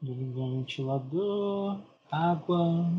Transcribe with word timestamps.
Desligar 0.00 0.44
o 0.44 0.58
ventilador, 0.58 1.80
água. 2.10 2.90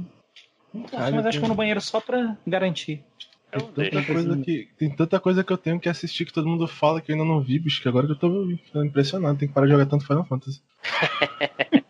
Caralho, 0.89 1.15
mas 1.15 1.25
acho 1.25 1.37
que 1.37 1.37
eu 1.37 1.47
vou 1.47 1.49
no 1.49 1.55
banheiro 1.55 1.81
só 1.81 1.99
pra 1.99 2.37
garantir. 2.45 3.03
Eu 3.51 3.61
Tem 3.61 3.89
tanta, 3.89 4.13
coisa 4.13 4.37
que, 4.37 4.69
tem 4.77 4.89
tanta 4.89 5.19
coisa 5.19 5.43
que 5.43 5.51
eu 5.51 5.57
tenho 5.57 5.79
que 5.79 5.89
assistir 5.89 6.25
que 6.25 6.31
todo 6.31 6.47
mundo 6.47 6.67
fala 6.67 7.01
que 7.01 7.11
eu 7.11 7.15
ainda 7.15 7.27
não 7.27 7.41
vi, 7.41 7.59
bicho, 7.59 7.81
que 7.81 7.89
agora 7.89 8.05
que 8.05 8.13
eu 8.13 8.17
tô 8.17 8.47
ficando 8.63 8.85
impressionado. 8.85 9.37
Tem 9.37 9.47
que 9.47 9.53
parar 9.53 9.67
de 9.67 9.73
jogar 9.73 9.87
tanto 9.87 10.07
Final 10.07 10.25
Fantasy. 10.25 10.61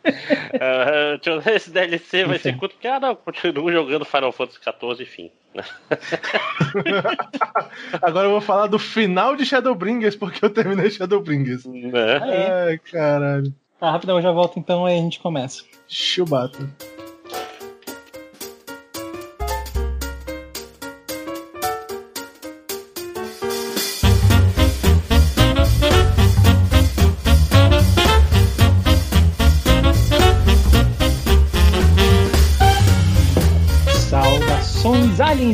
Ah, 0.60 1.16
deixa 1.16 1.30
eu 1.30 1.41
ver, 1.41 1.55
esse 1.55 1.71
DLC 1.71 2.25
vai 2.25 2.38
ser 2.38 2.57
curto, 2.57 2.73
porque, 2.73 2.88
ah, 2.88 3.00
não, 3.00 3.16
continuo 3.16 3.71
jogando 3.71 4.05
Final 4.05 4.32
Fantasy 4.32 4.59
XIV, 4.59 5.04
enfim. 5.04 5.32
Agora 8.02 8.28
eu 8.28 8.32
vou 8.32 8.41
falar 8.41 8.68
do 8.68 8.78
final 8.78 9.36
de 9.36 9.46
Shadowbringers, 9.46 10.16
porque 10.16 10.43
eu 10.43 10.50
terminei 10.50 10.91
Shadowbringers. 10.91 11.66
Né? 11.66 12.68
Ai, 12.68 12.78
caralho. 12.80 13.54
Tá, 13.82 13.89
rapidão, 13.89 14.18
eu 14.18 14.21
já 14.21 14.32
volto 14.32 14.59
então, 14.59 14.86
aí 14.86 14.95
a 14.95 15.02
gente 15.02 15.20
começa. 15.20 15.63
Chewbacca. 15.88 16.70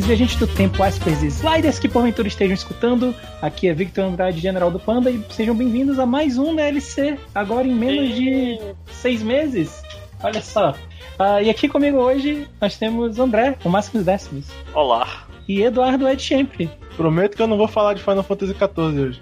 Viajantes 0.08 0.36
do 0.36 0.46
tempo, 0.46 0.82
aspers 0.82 1.22
e 1.22 1.26
sliders 1.26 1.78
que 1.78 1.86
porventura 1.86 2.26
estejam 2.26 2.54
escutando. 2.54 3.14
Aqui 3.42 3.68
é 3.68 3.74
Victor 3.74 4.06
Andrade, 4.06 4.40
General 4.40 4.70
do 4.70 4.80
Panda, 4.80 5.10
e 5.10 5.22
sejam 5.28 5.54
bem-vindos 5.54 5.98
a 5.98 6.06
mais 6.06 6.38
um 6.38 6.56
DLC, 6.56 7.18
agora 7.34 7.68
em 7.68 7.74
menos 7.74 8.14
de 8.14 8.58
seis 8.90 9.22
meses. 9.22 9.82
Olha 10.22 10.40
só. 10.40 10.74
Ah, 11.18 11.42
e 11.42 11.50
aqui 11.50 11.68
comigo 11.68 11.98
hoje 11.98 12.48
nós 12.58 12.78
temos 12.78 13.18
André, 13.18 13.58
o 13.62 13.68
Máximos 13.68 14.06
Décimos, 14.06 14.46
Olá. 14.72 15.26
e 15.46 15.60
Eduardo 15.60 16.08
Ed 16.08 16.22
sempre. 16.22 16.70
Prometo 16.96 17.36
que 17.36 17.42
eu 17.42 17.46
não 17.46 17.58
vou 17.58 17.68
falar 17.68 17.92
de 17.92 18.02
Final 18.02 18.22
Fantasy 18.22 18.54
XIV 18.54 19.00
hoje. 19.00 19.20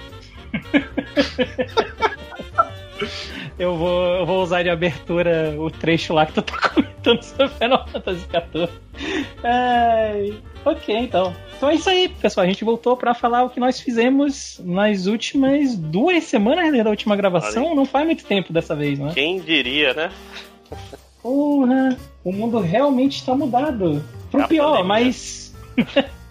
Eu 3.58 3.74
vou, 3.74 4.16
eu 4.16 4.26
vou 4.26 4.42
usar 4.42 4.62
de 4.62 4.68
abertura 4.68 5.54
o 5.58 5.70
trecho 5.70 6.12
lá 6.12 6.26
que 6.26 6.34
tu 6.34 6.42
tá 6.42 6.56
comentando 6.68 7.22
sobre 7.22 7.48
Final 7.48 7.88
Fantasy 7.88 8.20
XIV. 8.20 8.68
Ai, 9.42 10.34
ok, 10.64 10.96
então. 10.96 11.34
Então 11.56 11.70
é 11.70 11.74
isso 11.74 11.88
aí, 11.88 12.08
pessoal. 12.08 12.44
A 12.44 12.48
gente 12.48 12.64
voltou 12.64 12.96
pra 12.96 13.14
falar 13.14 13.44
o 13.44 13.50
que 13.50 13.58
nós 13.58 13.80
fizemos 13.80 14.60
nas 14.62 15.06
últimas 15.06 15.74
duas 15.74 16.24
semanas 16.24 16.70
né, 16.70 16.84
da 16.84 16.90
última 16.90 17.16
gravação. 17.16 17.74
Não 17.74 17.86
faz 17.86 18.04
muito 18.04 18.24
tempo 18.24 18.52
dessa 18.52 18.76
vez, 18.76 18.98
né? 18.98 19.10
Quem 19.14 19.40
diria, 19.40 19.94
né? 19.94 20.10
Porra, 21.22 21.96
o 22.22 22.32
mundo 22.32 22.58
realmente 22.60 23.16
está 23.16 23.34
mudado. 23.34 24.04
Pro 24.30 24.46
pior, 24.46 24.84
mas. 24.84 25.54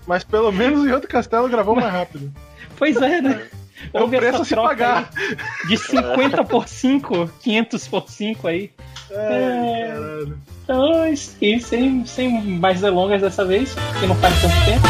Mas 0.06 0.24
pelo 0.24 0.52
menos 0.52 0.86
o 0.86 0.94
outro 0.94 1.10
castelo 1.10 1.50
gravou 1.50 1.76
mais 1.76 1.92
rápido. 1.92 2.32
Pois 2.78 2.98
é, 3.02 3.22
né? 3.22 3.48
É 3.94 4.02
o 4.02 4.10
preço 4.10 4.42
a 4.42 4.46
se 4.46 4.56
pagar. 4.56 5.10
aí 5.10 5.38
De 5.68 5.78
50 5.78 6.44
por 6.44 6.68
5, 6.68 7.30
500 7.42 7.88
por 7.88 8.10
5 8.10 8.48
aí. 8.48 8.72
Ai, 9.12 9.88
caralho. 9.88 10.40
Então, 10.64 11.04
aí, 11.04 11.60
sem, 11.60 12.06
sem 12.06 12.42
mais 12.42 12.82
delongas 12.82 13.22
dessa 13.22 13.46
vez, 13.46 13.76
porque 13.76 14.08
não 14.08 14.16
faz 14.16 14.42
tanto 14.42 14.66
tempo. 14.66 14.88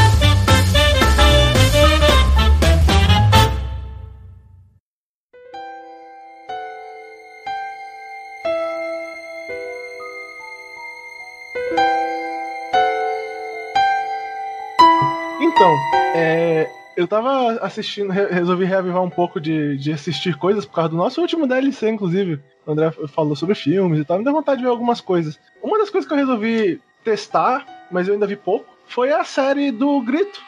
Então, 15.41 15.73
é, 16.13 16.69
eu 16.95 17.07
tava 17.07 17.53
assistindo, 17.61 18.11
re- 18.11 18.27
resolvi 18.27 18.65
reavivar 18.65 19.01
um 19.03 19.09
pouco 19.09 19.39
de, 19.39 19.77
de 19.77 19.91
assistir 19.91 20.35
coisas 20.37 20.65
por 20.65 20.73
causa 20.75 20.89
do 20.89 20.95
nosso 20.97 21.21
último 21.21 21.45
DLC, 21.47 21.89
inclusive. 21.89 22.39
O 22.65 22.71
André 22.71 22.89
falou 23.09 23.35
sobre 23.35 23.53
filmes 23.55 23.99
e 23.99 24.05
tal, 24.05 24.17
me 24.17 24.23
deu 24.23 24.33
vontade 24.33 24.57
de 24.59 24.63
ver 24.63 24.69
algumas 24.71 25.01
coisas. 25.01 25.37
Uma 25.61 25.77
das 25.77 25.89
coisas 25.89 26.07
que 26.07 26.13
eu 26.13 26.17
resolvi 26.17 26.81
testar, 27.03 27.65
mas 27.91 28.07
eu 28.07 28.13
ainda 28.13 28.25
vi 28.27 28.35
pouco, 28.35 28.65
foi 28.87 29.11
a 29.11 29.23
série 29.23 29.71
do 29.71 30.01
Grito, 30.01 30.41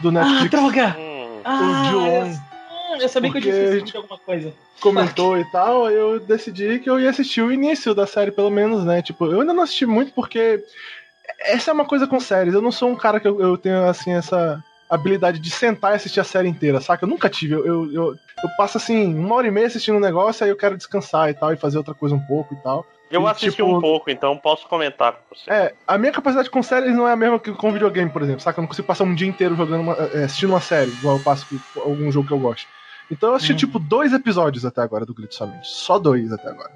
do 0.00 0.08
Ah, 0.10 0.12
Netflix. 0.12 0.50
droga! 0.50 0.96
Hum, 0.98 1.40
Ah, 1.44 1.82
Ju-On. 1.90 2.26
eu, 2.26 2.36
ah, 2.70 2.98
eu 3.00 3.08
sabia 3.08 3.30
que 3.32 3.38
eu 3.38 3.42
tinha 3.42 3.52
a 3.54 3.56
esquecido 3.56 3.78
gente- 3.80 3.90
de 3.92 3.96
alguma 3.96 4.18
coisa. 4.18 4.54
comentou 4.80 5.38
e 5.38 5.44
tal, 5.50 5.88
eu 5.90 6.20
decidi 6.20 6.78
que 6.80 6.88
eu 6.90 7.00
ia 7.00 7.10
assistir 7.10 7.40
o 7.42 7.50
início 7.52 7.94
da 7.94 8.06
série, 8.06 8.30
pelo 8.30 8.50
menos, 8.50 8.84
né? 8.84 9.00
Tipo, 9.02 9.26
eu 9.26 9.40
ainda 9.40 9.52
não 9.52 9.62
assisti 9.62 9.86
muito 9.86 10.12
porque 10.12 10.62
essa 11.40 11.70
é 11.70 11.74
uma 11.74 11.84
coisa 11.84 12.06
com 12.06 12.18
séries. 12.20 12.52
Eu 12.54 12.62
não 12.62 12.70
sou 12.72 12.88
um 12.90 12.96
cara 12.96 13.18
que 13.20 13.26
eu, 13.28 13.40
eu 13.40 13.56
tenho, 13.56 13.84
assim, 13.88 14.12
essa 14.12 14.62
habilidade 14.94 15.38
de 15.38 15.50
sentar 15.50 15.92
e 15.92 15.96
assistir 15.96 16.20
a 16.20 16.24
série 16.24 16.48
inteira, 16.48 16.80
saca? 16.80 17.04
Eu 17.04 17.08
nunca 17.08 17.28
tive. 17.28 17.54
Eu, 17.54 17.64
eu, 17.66 17.92
eu, 17.92 18.06
eu 18.14 18.48
passo, 18.56 18.76
assim, 18.78 19.14
uma 19.14 19.34
hora 19.36 19.46
e 19.46 19.50
meia 19.50 19.66
assistindo 19.66 19.96
um 19.96 20.00
negócio, 20.00 20.44
aí 20.44 20.50
eu 20.50 20.56
quero 20.56 20.76
descansar 20.76 21.30
e 21.30 21.34
tal, 21.34 21.52
e 21.52 21.56
fazer 21.56 21.78
outra 21.78 21.94
coisa 21.94 22.14
um 22.14 22.20
pouco 22.20 22.54
e 22.54 22.56
tal. 22.62 22.84
Eu 23.10 23.26
assisti 23.26 23.50
tipo, 23.56 23.68
um 23.76 23.78
pouco, 23.80 24.10
então 24.10 24.36
posso 24.38 24.66
comentar 24.66 25.12
com 25.12 25.34
você. 25.34 25.50
É, 25.50 25.74
a 25.86 25.98
minha 25.98 26.12
capacidade 26.12 26.48
com 26.48 26.62
séries 26.62 26.94
não 26.96 27.06
é 27.06 27.12
a 27.12 27.16
mesma 27.16 27.38
que 27.38 27.52
com 27.52 27.70
videogame, 27.72 28.10
por 28.10 28.22
exemplo, 28.22 28.40
saca? 28.40 28.58
Eu 28.58 28.62
não 28.62 28.68
consigo 28.68 28.86
passar 28.88 29.04
um 29.04 29.14
dia 29.14 29.28
inteiro 29.28 29.54
jogando 29.54 29.82
uma, 29.82 29.92
é, 29.94 30.24
assistindo 30.24 30.48
uma 30.50 30.60
série, 30.62 30.90
igual 30.92 31.18
eu 31.18 31.22
passo 31.22 31.46
com 31.74 31.80
algum 31.80 32.10
jogo 32.10 32.26
que 32.28 32.32
eu 32.34 32.38
gosto. 32.38 32.66
Então 33.10 33.28
eu 33.30 33.34
assisti, 33.34 33.52
Uhum. 33.52 33.58
tipo, 33.58 33.78
dois 33.78 34.14
episódios 34.14 34.64
até 34.64 34.80
agora 34.80 35.04
do 35.04 35.12
Grito 35.12 35.34
somente. 35.34 35.68
Só 35.68 35.98
dois 35.98 36.32
até 36.32 36.48
agora. 36.48 36.70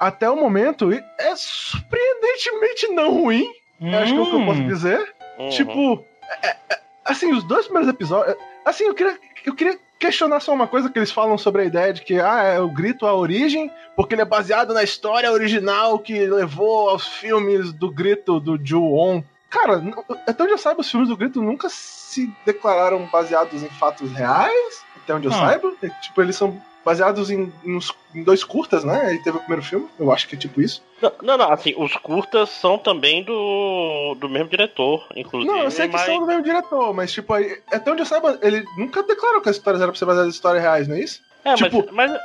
Até 0.00 0.28
o 0.28 0.34
momento, 0.34 0.90
é 0.92 1.36
surpreendentemente 1.36 2.88
não 2.88 3.12
ruim, 3.22 3.44
eu 3.80 3.98
acho 3.98 4.12
que 4.12 4.18
é 4.18 4.22
o 4.22 4.26
que 4.30 4.36
eu 4.36 4.44
posso 4.46 4.60
Hum, 4.60 4.66
dizer. 4.68 5.14
Uhum. 5.38 5.48
Tipo, 5.50 6.04
é- 6.42 6.56
é- 6.70 6.79
assim, 7.10 7.32
os 7.32 7.44
dois 7.44 7.66
primeiros 7.66 7.90
episódios. 7.90 8.36
Assim, 8.64 8.84
eu 8.84 8.94
queria, 8.94 9.18
eu 9.44 9.54
queria 9.54 9.78
questionar 9.98 10.40
só 10.40 10.52
uma 10.52 10.66
coisa 10.66 10.88
que 10.88 10.98
eles 10.98 11.10
falam 11.10 11.36
sobre 11.36 11.62
a 11.62 11.64
ideia 11.64 11.92
de 11.92 12.02
que 12.02 12.18
ah, 12.18 12.42
é 12.42 12.60
o 12.60 12.70
grito 12.70 13.06
a 13.06 13.14
origem, 13.14 13.70
porque 13.94 14.14
ele 14.14 14.22
é 14.22 14.26
baseado 14.26 14.72
na 14.72 14.82
história 14.82 15.30
original 15.30 15.98
que 15.98 16.26
levou 16.26 16.88
aos 16.88 17.06
filmes 17.06 17.72
do 17.72 17.90
grito 17.90 18.40
do 18.40 18.58
Ju-On. 18.62 19.22
Cara, 19.50 19.82
até 20.26 20.42
onde 20.42 20.52
eu 20.52 20.58
saiba, 20.58 20.80
os 20.80 20.90
filmes 20.90 21.08
do 21.08 21.16
grito 21.16 21.42
nunca 21.42 21.68
se 21.68 22.32
declararam 22.46 23.06
baseados 23.06 23.62
em 23.62 23.68
fatos 23.68 24.10
reais. 24.12 24.84
Até 24.96 25.14
onde 25.14 25.26
eu 25.26 25.32
saiba. 25.32 25.72
É, 25.82 25.88
tipo, 25.88 26.22
eles 26.22 26.36
são 26.36 26.62
baseados 26.84 27.30
em, 27.30 27.52
nos- 27.64 27.94
em 28.14 28.22
dois 28.22 28.42
curtas, 28.42 28.84
né? 28.84 29.00
Aí 29.06 29.22
teve 29.22 29.36
o 29.36 29.40
primeiro 29.40 29.62
filme, 29.62 29.86
eu 29.98 30.10
acho 30.12 30.26
que 30.28 30.34
é 30.34 30.38
tipo 30.38 30.60
isso. 30.62 30.82
Não, 31.00 31.12
não, 31.22 31.36
não, 31.38 31.52
assim, 31.52 31.74
os 31.76 31.94
curtas 31.96 32.48
são 32.50 32.78
também 32.78 33.22
do, 33.22 34.16
do 34.18 34.28
mesmo 34.28 34.48
diretor, 34.48 35.06
inclusive. 35.14 35.52
Não, 35.52 35.62
eu 35.62 35.70
sei 35.70 35.86
que 35.88 35.92
mas... 35.94 36.02
são 36.06 36.20
do 36.20 36.26
mesmo 36.26 36.42
diretor, 36.42 36.92
mas 36.94 37.12
tipo, 37.12 37.32
aí, 37.32 37.58
até 37.72 37.90
onde 37.90 38.02
eu 38.02 38.06
saiba, 38.06 38.38
ele 38.42 38.64
nunca 38.76 39.02
declarou 39.02 39.40
que 39.40 39.48
as 39.48 39.56
histórias 39.56 39.80
eram 39.82 39.92
pra 39.92 39.98
ser 39.98 40.06
baseadas 40.06 40.32
em 40.32 40.36
histórias 40.36 40.62
reais, 40.62 40.88
não 40.88 40.96
é 40.96 41.00
isso? 41.00 41.20
É, 41.44 41.54
tipo, 41.54 41.86
mas, 41.92 42.10
mas 42.10 42.20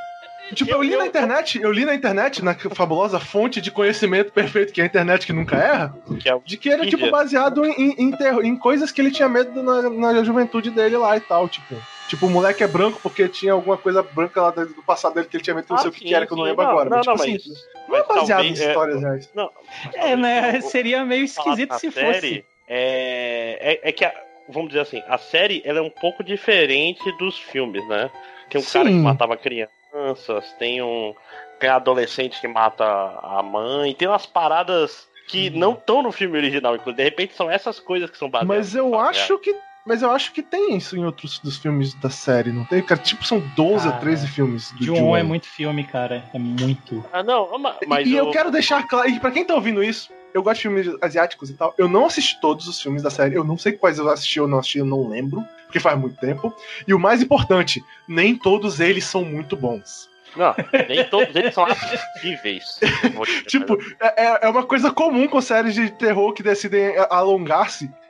Tipo, 0.54 0.70
eu, 0.70 0.78
Eu- 0.78 0.84
li 0.84 0.94
eu- 0.94 1.00
na 1.00 1.08
internet, 1.08 1.60
eu 1.60 1.72
li 1.72 1.86
na 1.86 1.96
internet, 1.96 2.46
na 2.46 2.54
fabulosa 2.54 3.20
fonte 3.20 3.60
de 3.60 3.72
conhecimento 3.72 4.32
perfeito 4.32 4.72
que 4.72 4.80
é 4.80 4.84
a 4.84 4.88
internet 4.88 5.26
que 5.26 5.34
nunca 5.34 5.56
erra, 5.56 5.98
que 6.20 6.30
é 6.30 6.36
o 6.36 6.40
de 6.46 6.56
que 6.56 6.70
era 6.70 6.86
tipo 6.86 7.10
baseado 7.10 7.66
em, 7.66 7.96
em, 7.98 8.14
em 8.44 8.56
coisas 8.56 8.92
que 8.92 9.02
ele 9.02 9.10
tinha 9.10 9.28
medo 9.28 9.64
na, 9.64 9.90
na 9.90 10.24
juventude 10.24 10.70
dele 10.70 10.98
lá 10.98 11.18
e 11.18 11.20
tal, 11.22 11.50
tipo. 11.50 11.82
Tipo, 12.08 12.28
o 12.28 12.30
moleque 12.30 12.64
é 12.64 12.68
branco 12.68 13.00
porque 13.02 13.28
tinha 13.28 13.54
alguma 13.54 13.78
coisa 13.78 14.04
branca 14.04 14.42
lá 14.42 14.52
do 14.52 14.66
do 14.76 14.84
passado 14.84 15.16
dele 15.16 15.28
que 15.28 15.38
ele 15.38 15.44
tinha 15.44 15.56
medo 15.56 15.66
que 15.66 15.72
eu 15.72 15.76
não 15.76 15.80
Ah, 15.80 15.82
sei 15.82 15.90
o 15.90 15.94
que, 15.94 16.00
sim, 16.00 16.06
que 16.06 16.14
era, 16.16 16.28
que 16.28 16.34
eu 16.34 16.38
não 16.38 16.44
sim. 16.44 16.50
lembro 16.50 16.64
Não, 16.64 16.72
agora. 16.72 16.90
não, 16.90 16.98
mas, 16.98 17.06
tipo, 17.06 17.18
não, 17.18 17.24
assim, 17.24 17.32
mas- 17.32 17.88
não 17.88 17.96
é 17.96 18.04
baseado 18.08 18.44
em 18.46 18.50
é- 18.50 18.52
histórias 18.52 19.02
reais. 19.02 19.32
Não, 19.34 19.52
É, 19.96 20.16
né? 20.16 20.62
Seria 20.62 21.04
meio 21.06 21.24
esquisito 21.26 21.70
da 21.70 21.80
se 21.80 21.92
série, 21.92 22.14
fosse. 22.14 22.46
É, 22.68 23.80
é, 23.84 23.90
é 23.90 23.92
que, 23.92 24.06
a- 24.06 24.14
vamos 24.50 24.70
dizer 24.70 24.82
assim, 24.82 25.02
a 25.08 25.18
série 25.18 25.62
ela 25.66 25.80
é 25.80 25.82
um 25.82 25.90
pouco 25.90 26.24
diferente 26.24 27.12
dos 27.14 27.38
filmes, 27.40 27.88
né? 27.88 28.12
Tem 28.50 28.62
um 28.62 28.64
cara 28.64 28.86
que 28.86 28.92
Sim. 28.94 29.02
matava 29.02 29.36
crianças, 29.38 30.52
tem 30.60 30.82
um 30.82 31.14
tem 31.60 31.70
adolescente 31.70 32.40
que 32.42 32.48
mata 32.50 32.84
a 32.86 33.42
mãe, 33.42 33.94
tem 33.96 34.08
umas 34.10 34.26
paradas 34.26 35.08
que 35.28 35.50
Uhum. 35.50 35.58
não 35.58 35.74
estão 35.74 36.04
no 36.04 36.12
filme 36.12 36.38
original, 36.38 36.76
inclusive. 36.76 36.98
De 36.98 37.04
repente 37.04 37.34
são 37.34 37.50
essas 37.50 37.80
coisas 37.80 38.10
que 38.12 38.18
são 38.18 38.30
baseadas. 38.30 38.58
Mas 38.58 38.76
eu 38.76 39.00
acho 39.00 39.40
que. 39.40 39.56
Mas 39.86 40.02
eu 40.02 40.10
acho 40.12 40.32
que 40.34 40.42
tem 40.42 40.76
isso 40.76 40.98
em 40.98 41.06
outros 41.06 41.38
dos 41.40 41.58
filmes 41.58 41.94
da 41.94 42.10
série, 42.10 42.52
não 42.52 42.66
tem? 42.66 42.82
Cara, 42.82 43.00
tipo, 43.00 43.24
são 43.26 43.40
12 43.56 43.86
Cara, 43.86 43.98
a 43.98 44.00
13 44.00 44.28
filmes 44.28 44.72
do 44.72 44.84
John 44.86 44.96
Ju-On. 44.96 45.18
é 45.18 45.22
muito 45.24 45.48
filme, 45.48 45.84
cara. 45.84 46.24
É 46.34 46.40
muito. 46.40 47.06
Ah, 47.14 47.22
não, 47.22 47.58
ma- 47.60 47.76
mas 47.88 48.08
e 48.08 48.14
eu 48.16 48.30
o- 48.30 48.32
quero 48.32 48.50
deixar 48.50 48.88
claro, 48.88 49.08
e 49.10 49.20
pra 49.20 49.30
quem 49.30 49.46
tá 49.46 49.54
ouvindo 49.54 49.84
isso, 49.84 50.12
eu 50.34 50.42
gosto 50.42 50.56
de 50.58 50.62
filmes 50.64 50.88
asiáticos 51.02 51.52
e 51.52 51.54
tal. 51.54 51.74
Eu 51.78 51.88
não 51.88 52.08
assisti 52.08 52.40
todos 52.42 52.68
os 52.68 52.82
filmes 52.82 53.04
da 53.04 53.12
série, 53.12 53.36
eu 53.36 53.44
não 53.44 53.58
sei 53.60 53.74
quais 53.74 54.00
eu 54.00 54.10
assisti 54.10 54.40
ou 54.40 54.48
não 54.48 54.58
assisti, 54.58 54.80
eu 54.80 54.86
não 54.86 55.08
lembro, 55.08 55.46
porque 55.68 55.80
faz 55.80 55.98
muito 56.00 56.18
tempo. 56.20 56.52
E 56.88 56.94
o 56.94 57.00
mais 57.00 57.22
importante, 57.22 57.84
nem 58.08 58.36
todos 58.36 58.80
eles 58.80 59.06
são 59.06 59.24
muito 59.24 59.56
bons. 59.56 60.10
Não, 60.36 60.54
nem 60.90 61.04
todos 61.06 61.34
eles 61.36 61.54
são 61.54 61.64
assistíveis. 61.66 62.80
Te- 62.80 63.44
Tipo, 63.48 63.78
é, 64.02 64.26
é- 64.26 64.40
é 64.48 64.50
uma 64.50 64.64
coisa 64.66 64.92
comum 64.92 65.28
com 65.28 65.40
séries 65.40 65.76
de 65.76 65.90
terror 65.92 66.34
que 66.34 66.42
decidem 66.44 66.96
alongar-se, 67.10 67.90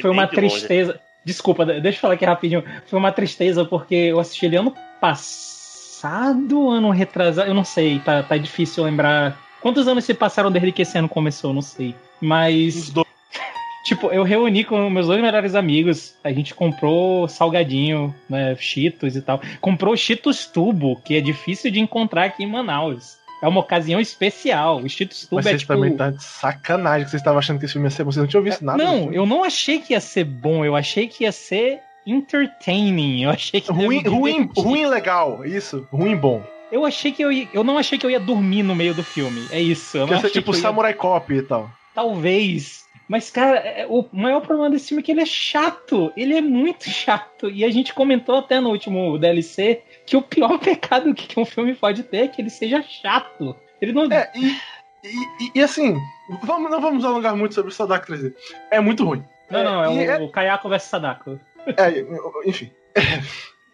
foi 0.00 0.10
uma 0.10 0.26
tristeza. 0.26 1.00
Desculpa, 1.24 1.64
deixa 1.66 1.98
eu 1.98 2.00
falar 2.00 2.14
aqui 2.14 2.24
rapidinho. 2.24 2.64
Foi 2.86 2.98
uma 2.98 3.10
tristeza 3.10 3.64
porque 3.64 3.94
eu 3.94 4.20
assisti 4.20 4.46
ele 4.46 4.56
ano 4.56 4.72
passado, 5.00 6.70
ano 6.70 6.90
retrasado, 6.90 7.50
eu 7.50 7.54
não 7.54 7.64
sei, 7.64 7.98
tá, 7.98 8.22
tá 8.22 8.36
difícil 8.36 8.84
lembrar. 8.84 9.36
Quantos 9.60 9.88
anos 9.88 10.04
se 10.04 10.14
passaram 10.14 10.52
desde 10.52 10.70
que 10.70 10.82
esse 10.82 10.96
ano 10.96 11.08
começou? 11.08 11.52
Não 11.52 11.62
sei. 11.62 11.94
Mas. 12.20 12.92
Tipo, 13.84 14.08
eu 14.08 14.24
reuni 14.24 14.64
com 14.64 14.90
meus 14.90 15.06
dois 15.06 15.22
melhores 15.22 15.54
amigos. 15.54 16.16
A 16.24 16.32
gente 16.32 16.52
comprou 16.52 17.28
salgadinho, 17.28 18.12
né? 18.28 18.56
Cheetos 18.56 19.14
e 19.14 19.22
tal. 19.22 19.40
Comprou 19.60 19.96
Cheetos 19.96 20.44
Tubo, 20.44 20.96
que 21.04 21.14
é 21.14 21.20
difícil 21.20 21.70
de 21.70 21.78
encontrar 21.78 22.24
aqui 22.24 22.42
em 22.42 22.50
Manaus. 22.50 23.16
É 23.42 23.48
uma 23.48 23.60
ocasião 23.60 24.00
especial. 24.00 24.78
O 24.78 24.88
Cheetos 24.88 25.22
Tubo 25.22 25.36
Mas 25.36 25.46
é 25.46 25.50
vocês 25.50 25.62
tipo... 25.62 25.74
também 25.74 25.96
tá 25.96 26.10
de 26.10 26.22
sacanagem 26.22 27.04
que 27.04 27.10
vocês 27.10 27.20
estavam 27.20 27.38
achando 27.38 27.58
que 27.58 27.66
esse 27.66 27.72
filme 27.72 27.86
ia 27.86 27.90
ser 27.90 28.04
bom. 28.04 28.10
Vocês 28.10 28.22
não 28.22 28.28
tinham 28.28 28.42
visto 28.42 28.64
nada. 28.64 28.82
Não, 28.82 29.12
eu 29.12 29.26
não 29.26 29.44
achei 29.44 29.78
que 29.78 29.92
ia 29.92 30.00
ser 30.00 30.24
bom. 30.24 30.64
Eu 30.64 30.74
achei 30.74 31.06
que 31.06 31.24
ia 31.24 31.32
ser 31.32 31.80
entertaining. 32.06 33.24
Eu 33.24 33.30
achei 33.30 33.60
que 33.60 33.70
ruim, 33.70 34.02
ruim, 34.02 34.48
ruim 34.56 34.86
legal, 34.86 35.44
isso, 35.44 35.86
ruim 35.90 36.16
bom. 36.16 36.42
Eu 36.70 36.84
achei 36.84 37.12
que 37.12 37.22
eu 37.22 37.30
ia, 37.30 37.48
eu 37.52 37.62
não 37.62 37.78
achei 37.78 37.98
que 37.98 38.06
eu 38.06 38.10
ia 38.10 38.20
dormir 38.20 38.62
no 38.62 38.74
meio 38.74 38.94
do 38.94 39.02
filme. 39.02 39.46
É 39.50 39.60
isso. 39.60 39.98
Eu 39.98 40.06
que 40.06 40.14
não 40.14 40.20
ser 40.20 40.30
tipo 40.30 40.54
Samurai 40.54 40.92
ia... 40.92 40.96
Cop 40.96 41.32
e 41.32 41.42
tal. 41.42 41.70
Talvez. 41.94 42.84
Mas, 43.08 43.30
cara, 43.30 43.58
é, 43.58 43.86
o 43.88 44.04
maior 44.12 44.40
problema 44.40 44.68
desse 44.68 44.88
filme 44.88 45.02
é 45.02 45.04
que 45.04 45.12
ele 45.12 45.20
é 45.20 45.26
chato. 45.26 46.12
Ele 46.16 46.34
é 46.36 46.40
muito 46.40 46.88
chato. 46.90 47.48
E 47.48 47.64
a 47.64 47.70
gente 47.70 47.94
comentou 47.94 48.36
até 48.36 48.60
no 48.60 48.70
último 48.70 49.16
DLC 49.16 49.82
que 50.06 50.16
o 50.16 50.22
pior 50.22 50.58
pecado 50.60 51.12
que 51.14 51.38
um 51.38 51.44
filme 51.44 51.74
pode 51.74 52.04
ter 52.04 52.18
é 52.18 52.28
que 52.28 52.40
ele 52.40 52.50
seja 52.50 52.82
chato. 52.82 53.56
Ele 53.80 53.92
não. 53.92 54.10
É, 54.10 54.30
e, 54.34 54.56
e, 55.04 55.52
e 55.56 55.62
assim, 55.62 55.96
vamos, 56.42 56.70
não 56.70 56.80
vamos 56.80 57.04
alongar 57.04 57.36
muito 57.36 57.54
sobre 57.54 57.70
o 57.70 57.74
Sadako 57.74 58.12
3D. 58.12 58.32
É 58.70 58.80
muito 58.80 59.04
ruim. 59.04 59.24
Não, 59.50 59.62
não, 59.62 59.84
é, 59.84 59.88
o, 59.88 60.00
é... 60.00 60.22
o 60.22 60.28
Kayako 60.28 60.68
vs 60.68 60.82
Sadako. 60.82 61.40
É, 61.66 62.48
enfim. 62.48 62.70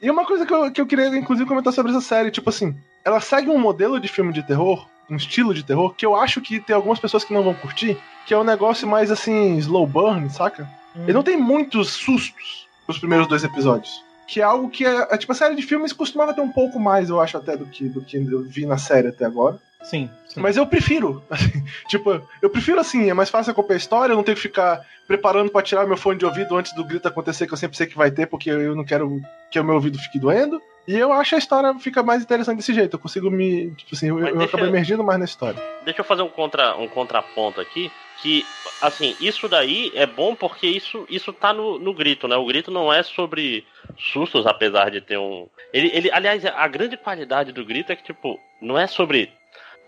E 0.00 0.10
uma 0.10 0.26
coisa 0.26 0.44
que 0.44 0.52
eu, 0.52 0.72
que 0.72 0.80
eu 0.80 0.86
queria, 0.86 1.06
inclusive, 1.16 1.48
comentar 1.48 1.72
sobre 1.72 1.92
essa 1.92 2.00
série, 2.00 2.30
tipo 2.30 2.50
assim, 2.50 2.76
ela 3.04 3.20
segue 3.20 3.48
um 3.48 3.58
modelo 3.58 4.00
de 4.00 4.08
filme 4.08 4.32
de 4.32 4.42
terror, 4.42 4.88
um 5.08 5.14
estilo 5.14 5.54
de 5.54 5.62
terror, 5.62 5.94
que 5.94 6.04
eu 6.04 6.16
acho 6.16 6.40
que 6.40 6.58
tem 6.58 6.74
algumas 6.74 6.98
pessoas 6.98 7.24
que 7.24 7.32
não 7.32 7.42
vão 7.42 7.54
curtir, 7.54 7.96
que 8.26 8.34
é 8.34 8.38
um 8.38 8.42
negócio 8.42 8.86
mais 8.88 9.12
assim, 9.12 9.56
slow 9.58 9.86
burn, 9.86 10.28
saca? 10.28 10.68
Hum. 10.96 11.04
Ele 11.04 11.12
não 11.12 11.22
tem 11.22 11.36
muitos 11.36 11.90
sustos 11.90 12.66
nos 12.88 12.98
primeiros 12.98 13.28
dois 13.28 13.44
episódios. 13.44 14.02
Que 14.32 14.40
é 14.40 14.44
algo 14.44 14.70
que 14.70 14.86
é, 14.86 15.08
é, 15.10 15.18
tipo 15.18 15.30
a 15.30 15.34
série 15.34 15.54
de 15.54 15.60
filmes 15.60 15.92
costumava 15.92 16.32
ter 16.32 16.40
um 16.40 16.50
pouco 16.50 16.80
mais, 16.80 17.10
eu 17.10 17.20
acho, 17.20 17.36
até 17.36 17.54
do 17.54 17.66
que, 17.66 17.86
do 17.86 18.00
que 18.00 18.16
eu 18.16 18.42
vi 18.42 18.64
na 18.64 18.78
série 18.78 19.08
até 19.08 19.26
agora. 19.26 19.60
Sim, 19.82 20.08
sim. 20.26 20.40
Mas 20.40 20.56
eu 20.56 20.66
prefiro. 20.66 21.22
Assim, 21.28 21.62
tipo, 21.86 22.18
eu 22.40 22.48
prefiro 22.48 22.80
assim, 22.80 23.10
é 23.10 23.12
mais 23.12 23.28
fácil 23.28 23.50
acompanhar 23.50 23.76
a 23.76 23.76
história, 23.76 24.12
eu 24.14 24.16
não 24.16 24.22
tenho 24.22 24.36
que 24.36 24.42
ficar 24.42 24.80
preparando 25.06 25.50
para 25.50 25.60
tirar 25.60 25.86
meu 25.86 25.98
fone 25.98 26.18
de 26.18 26.24
ouvido 26.24 26.56
antes 26.56 26.74
do 26.74 26.82
grito 26.82 27.06
acontecer, 27.06 27.46
que 27.46 27.52
eu 27.52 27.58
sempre 27.58 27.76
sei 27.76 27.86
que 27.86 27.94
vai 27.94 28.10
ter, 28.10 28.26
porque 28.26 28.48
eu 28.48 28.74
não 28.74 28.86
quero 28.86 29.20
que 29.50 29.60
o 29.60 29.64
meu 29.64 29.74
ouvido 29.74 29.98
fique 29.98 30.18
doendo. 30.18 30.62
E 30.86 30.96
eu 30.96 31.12
acho 31.12 31.34
a 31.34 31.38
história 31.38 31.72
fica 31.78 32.02
mais 32.02 32.22
interessante 32.22 32.56
desse 32.56 32.74
jeito. 32.74 32.94
Eu 32.94 33.00
consigo 33.00 33.30
me. 33.30 33.70
Tipo 33.72 33.94
assim, 33.94 34.08
eu, 34.08 34.18
eu 34.18 34.40
acabo 34.40 34.64
emergindo 34.64 35.04
mais 35.04 35.18
na 35.18 35.24
história. 35.24 35.62
Deixa 35.84 36.00
eu 36.00 36.04
fazer 36.04 36.22
um, 36.22 36.28
contra, 36.28 36.76
um 36.76 36.88
contraponto 36.88 37.60
aqui. 37.60 37.90
Que, 38.20 38.44
assim, 38.80 39.16
isso 39.20 39.48
daí 39.48 39.92
é 39.94 40.06
bom 40.06 40.34
porque 40.34 40.66
isso, 40.66 41.06
isso 41.08 41.32
tá 41.32 41.52
no, 41.52 41.78
no 41.78 41.94
grito, 41.94 42.26
né? 42.26 42.36
O 42.36 42.46
grito 42.46 42.70
não 42.70 42.92
é 42.92 43.02
sobre 43.02 43.64
sustos, 43.98 44.46
apesar 44.46 44.90
de 44.90 45.00
ter 45.00 45.18
um. 45.18 45.48
Ele, 45.72 45.90
ele, 45.94 46.10
aliás, 46.10 46.44
a 46.44 46.68
grande 46.68 46.96
qualidade 46.96 47.52
do 47.52 47.64
grito 47.64 47.92
é 47.92 47.96
que, 47.96 48.02
tipo, 48.02 48.38
não 48.60 48.78
é 48.78 48.86
sobre 48.86 49.32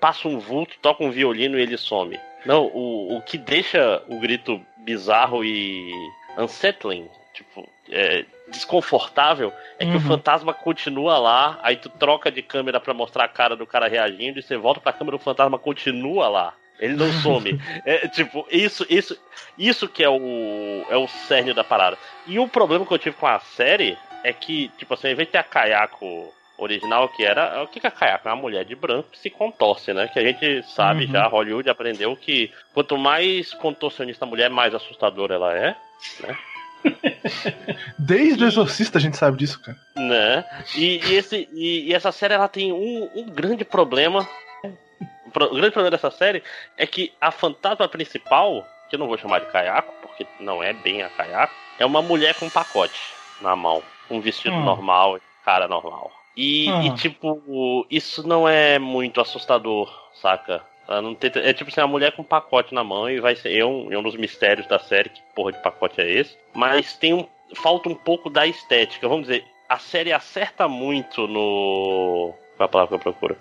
passa 0.01 0.29
um 0.29 0.39
vulto, 0.39 0.77
toca 0.83 1.03
um 1.03 1.11
violino 1.11 1.59
e 1.59 1.62
ele 1.62 1.79
some. 1.79 2.19
Não, 2.45 2.67
o, 2.67 3.17
o 3.17 3.23
que 3.23 3.39
deixa 3.39 4.03
o 4.09 4.21
grito 4.21 4.61
bizarro 4.79 5.45
e 5.45 5.91
unsettling, 6.37 7.09
tipo, 7.33 7.67
é, 7.91 8.25
desconfortável, 8.49 9.53
é 9.79 9.85
uhum. 9.85 9.91
que 9.91 9.97
o 9.97 10.01
uhum. 10.01 10.06
fantasma 10.09 10.53
continua 10.53 11.19
lá, 11.19 11.59
aí 11.62 11.77
tu 11.77 11.89
troca 11.89 12.31
de 12.31 12.43
câmera 12.43 12.79
para 12.79 12.93
mostrar 12.93 13.25
a 13.25 13.29
cara 13.29 13.56
do 13.56 13.67
cara 13.67 13.89
reagindo, 13.89 14.39
e 14.39 14.43
você 14.43 14.56
volta 14.56 14.81
pra 14.81 14.93
câmera, 14.93 15.17
o 15.17 15.21
fantasma 15.21 15.59
continua 15.59 16.29
lá. 16.29 16.55
Ele 16.79 16.94
não 16.94 17.12
some. 17.23 17.61
é, 17.85 18.09
tipo, 18.09 18.47
isso, 18.50 18.87
isso, 18.88 19.19
isso 19.56 19.88
que 19.88 20.03
é 20.03 20.09
o, 20.09 20.85
é 20.91 20.97
o 20.97 21.06
cerne 21.06 21.55
da 21.55 21.65
parada. 21.65 21.97
E 22.26 22.38
o 22.38 22.49
problema 22.49 22.85
que 22.85 22.93
eu 22.93 22.99
tive 22.99 23.17
com 23.17 23.26
a 23.26 23.38
série 23.38 23.97
é 24.23 24.32
que, 24.32 24.69
tipo 24.79 24.94
assim, 24.94 25.09
ao 25.09 25.12
invés 25.12 25.29
de 25.29 25.32
ter 25.32 25.38
a 25.38 25.44
Kayako 25.44 26.32
original, 26.56 27.09
que 27.09 27.25
era. 27.25 27.62
O 27.62 27.69
que, 27.69 27.81
que 27.81 27.87
é 27.87 27.88
a 27.88 27.93
Kayako? 27.93 28.29
É 28.29 28.32
uma 28.32 28.43
mulher 28.43 28.65
de 28.65 28.75
branco 28.75 29.11
que 29.11 29.19
se 29.19 29.31
contorce, 29.31 29.93
né? 29.93 30.09
Que 30.09 30.19
a 30.19 30.25
gente 30.25 30.62
sabe 30.75 31.05
uhum. 31.05 31.12
já, 31.12 31.26
Hollywood 31.26 31.69
aprendeu 31.69 32.17
que 32.17 32.50
quanto 32.73 32.97
mais 32.97 33.53
contorcionista 33.55 34.25
a 34.25 34.29
mulher, 34.29 34.50
mais 34.50 34.75
assustadora 34.75 35.35
ela 35.35 35.55
é, 35.56 35.77
né? 36.20 36.38
Desde 37.99 38.43
e, 38.43 38.44
o 38.44 38.49
Exorcista 38.49 38.99
a 38.99 39.00
gente 39.00 39.17
sabe 39.17 39.38
disso, 39.38 39.61
cara. 39.61 39.77
Né? 39.97 40.44
E, 40.77 41.00
e 41.06 41.15
esse, 41.15 41.49
e, 41.53 41.88
e, 41.88 41.94
essa 41.94 42.12
série 42.12 42.35
ela 42.35 42.49
tem 42.49 42.73
um, 42.73 43.11
um 43.15 43.27
grande 43.27 43.65
problema. 43.65 44.29
O 45.34 45.54
grande 45.54 45.72
problema 45.72 45.90
dessa 45.90 46.10
série 46.10 46.42
é 46.76 46.86
que 46.86 47.12
a 47.20 47.31
fantasma 47.31 47.88
principal, 47.88 48.66
que 48.88 48.96
eu 48.96 48.98
não 48.98 49.08
vou 49.08 49.19
chamar 49.19 49.40
de 49.40 49.46
Kayako, 49.46 49.92
porque 50.02 50.26
não 50.38 50.62
é 50.62 50.72
bem 50.72 51.02
a 51.02 51.08
Kayako, 51.08 51.54
é 51.78 51.84
uma 51.84 52.00
mulher 52.00 52.34
com 52.34 52.46
um 52.46 52.50
pacote 52.50 53.00
na 53.40 53.56
mão. 53.56 53.82
Um 54.10 54.20
vestido 54.20 54.54
hum. 54.54 54.64
normal, 54.64 55.19
cara 55.44 55.66
normal. 55.66 56.12
E, 56.36 56.66
e, 56.66 56.88
ah. 56.88 56.94
tipo, 56.94 57.86
isso 57.90 58.26
não 58.26 58.48
é 58.48 58.78
muito 58.78 59.20
assustador, 59.20 59.92
saca? 60.14 60.62
Tem, 61.19 61.31
é 61.36 61.52
tipo 61.52 61.70
assim, 61.70 61.81
a 61.81 61.86
mulher 61.86 62.12
com 62.12 62.22
um 62.22 62.26
pacote 62.26 62.75
na 62.75 62.84
mão 62.84 63.08
e 63.08 63.20
vai 63.20 63.34
ser. 63.34 63.56
É 63.56 63.64
um, 63.64 63.90
é 63.92 63.98
um 63.98 64.02
dos 64.02 64.16
mistérios 64.16 64.66
da 64.66 64.78
série, 64.78 65.08
que 65.08 65.22
porra 65.34 65.52
de 65.52 65.62
pacote 65.62 66.00
é 66.00 66.10
esse. 66.10 66.36
Mas 66.52 66.96
tem 66.96 67.14
um. 67.14 67.26
Falta 67.56 67.88
um 67.88 67.94
pouco 67.94 68.28
da 68.28 68.46
estética. 68.46 69.08
Vamos 69.08 69.28
dizer, 69.28 69.44
a 69.69 69.78
série 69.78 70.12
acerta 70.12 70.69
muito 70.69 71.26
no. 71.26 72.34
Qual 72.56 72.60
é 72.60 72.64
a 72.64 72.69
palavra 72.69 72.88
que 72.88 72.94
eu 72.94 73.12
procuro? 73.12 73.36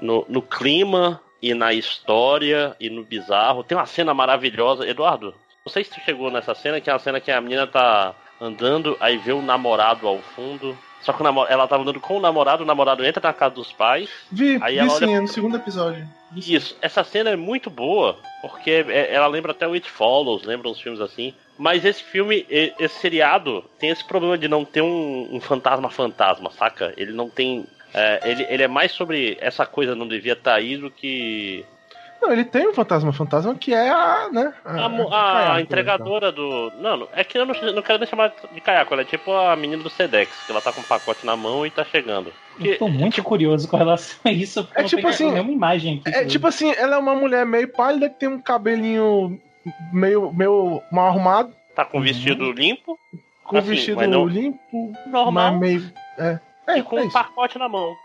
No, 0.00 0.24
no 0.28 0.42
clima 0.42 1.20
e 1.40 1.54
na 1.54 1.72
história 1.72 2.76
e 2.80 2.90
no 2.90 3.04
bizarro. 3.04 3.64
Tem 3.64 3.76
uma 3.76 3.86
cena 3.86 4.12
maravilhosa. 4.12 4.88
Eduardo, 4.88 5.34
não 5.64 5.72
sei 5.72 5.84
se 5.84 5.90
tu 5.90 6.00
chegou 6.00 6.30
nessa 6.30 6.54
cena, 6.54 6.80
que 6.80 6.90
é 6.90 6.92
uma 6.92 6.98
cena 6.98 7.20
que 7.20 7.30
a 7.30 7.40
menina 7.40 7.66
tá 7.66 8.14
andando, 8.40 8.96
aí 9.00 9.16
vê 9.16 9.32
o 9.32 9.42
namorado 9.42 10.06
ao 10.06 10.18
fundo. 10.18 10.76
Só 11.02 11.12
que 11.12 11.22
ela 11.22 11.68
tava 11.68 11.82
andando 11.82 12.00
com 12.00 12.16
o 12.16 12.20
namorado, 12.20 12.64
o 12.64 12.66
namorado 12.66 13.04
entra 13.04 13.28
na 13.28 13.32
casa 13.32 13.54
dos 13.54 13.72
pais. 13.72 14.10
Vi, 14.30 14.58
aí 14.60 14.80
vi 14.80 14.90
sim, 14.90 15.04
olha... 15.04 15.16
é 15.16 15.20
no 15.20 15.28
segundo 15.28 15.56
episódio. 15.56 16.06
Isso, 16.34 16.76
essa 16.82 17.04
cena 17.04 17.30
é 17.30 17.36
muito 17.36 17.70
boa, 17.70 18.18
porque 18.42 18.84
é, 18.88 19.14
ela 19.14 19.28
lembra 19.28 19.52
até 19.52 19.68
o 19.68 19.74
It 19.74 19.88
Follows, 19.88 20.42
lembra 20.42 20.68
uns 20.68 20.80
filmes 20.80 21.00
assim. 21.00 21.32
Mas 21.56 21.84
esse 21.84 22.02
filme, 22.02 22.44
esse 22.48 22.94
seriado, 23.00 23.64
tem 23.78 23.90
esse 23.90 24.04
problema 24.04 24.36
de 24.36 24.48
não 24.48 24.64
ter 24.64 24.82
um, 24.82 25.28
um 25.30 25.40
fantasma 25.40 25.88
fantasma, 25.88 26.50
saca? 26.50 26.92
Ele 26.96 27.12
não 27.12 27.30
tem. 27.30 27.66
É, 27.96 28.20
ele, 28.30 28.46
ele 28.48 28.62
é 28.62 28.68
mais 28.68 28.92
sobre 28.92 29.38
essa 29.40 29.64
coisa 29.64 29.94
não 29.94 30.06
devia 30.06 30.34
estar 30.34 30.52
tá 30.52 30.56
aí 30.56 30.76
do 30.76 30.90
que 30.90 31.64
não, 32.20 32.32
ele 32.32 32.44
tem 32.44 32.66
um 32.66 32.74
fantasma 32.74 33.12
fantasma 33.12 33.54
que 33.54 33.74
é 33.74 33.90
a, 33.90 34.28
né? 34.32 34.52
A, 34.64 34.86
a, 34.86 34.86
a, 34.86 35.54
a 35.54 35.60
entregadora 35.60 36.32
do. 36.32 36.72
Não, 36.80 37.06
é 37.12 37.22
que 37.22 37.38
eu 37.38 37.44
não, 37.44 37.54
não 37.72 37.82
quero 37.82 37.98
nem 37.98 38.08
chamar 38.08 38.32
de 38.52 38.60
caiaco, 38.60 38.94
ela 38.94 39.02
é 39.02 39.04
tipo 39.04 39.32
a 39.32 39.54
menina 39.54 39.82
do 39.82 39.90
Sedex, 39.90 40.30
que 40.44 40.50
ela 40.50 40.60
tá 40.60 40.72
com 40.72 40.80
um 40.80 40.84
pacote 40.84 41.26
na 41.26 41.36
mão 41.36 41.66
e 41.66 41.70
tá 41.70 41.84
chegando. 41.84 42.32
Eu 42.58 42.78
tô 42.78 42.88
muito 42.88 43.14
tipo, 43.14 43.28
curioso 43.28 43.68
com 43.68 43.76
relação 43.76 44.18
a 44.24 44.32
isso, 44.32 44.64
porque 44.64 44.80
é 44.80 44.84
tipo 44.84 45.06
assim, 45.06 45.30
nenhuma 45.30 45.52
imagem 45.52 46.02
aqui. 46.04 46.16
É 46.16 46.24
tipo 46.24 46.46
assim, 46.46 46.72
ela 46.72 46.96
é 46.96 46.98
uma 46.98 47.14
mulher 47.14 47.44
meio 47.44 47.68
pálida 47.68 48.08
que 48.08 48.18
tem 48.18 48.28
um 48.28 48.40
cabelinho 48.40 49.38
meio, 49.92 50.32
meio 50.32 50.82
mal 50.90 51.08
arrumado. 51.08 51.52
Tá 51.74 51.84
com 51.84 52.00
vestido 52.00 52.46
uhum. 52.46 52.52
limpo. 52.52 52.98
Com 53.44 53.58
assim, 53.58 53.68
vestido 53.68 54.06
não... 54.06 54.26
limpo. 54.26 54.92
Normal. 55.06 55.58
meio. 55.58 55.92
É. 56.18 56.40
É, 56.66 56.78
e 56.78 56.82
com 56.82 56.98
é 56.98 57.02
um 57.04 57.10
pacote 57.10 57.58
na 57.58 57.68
mão. 57.68 57.96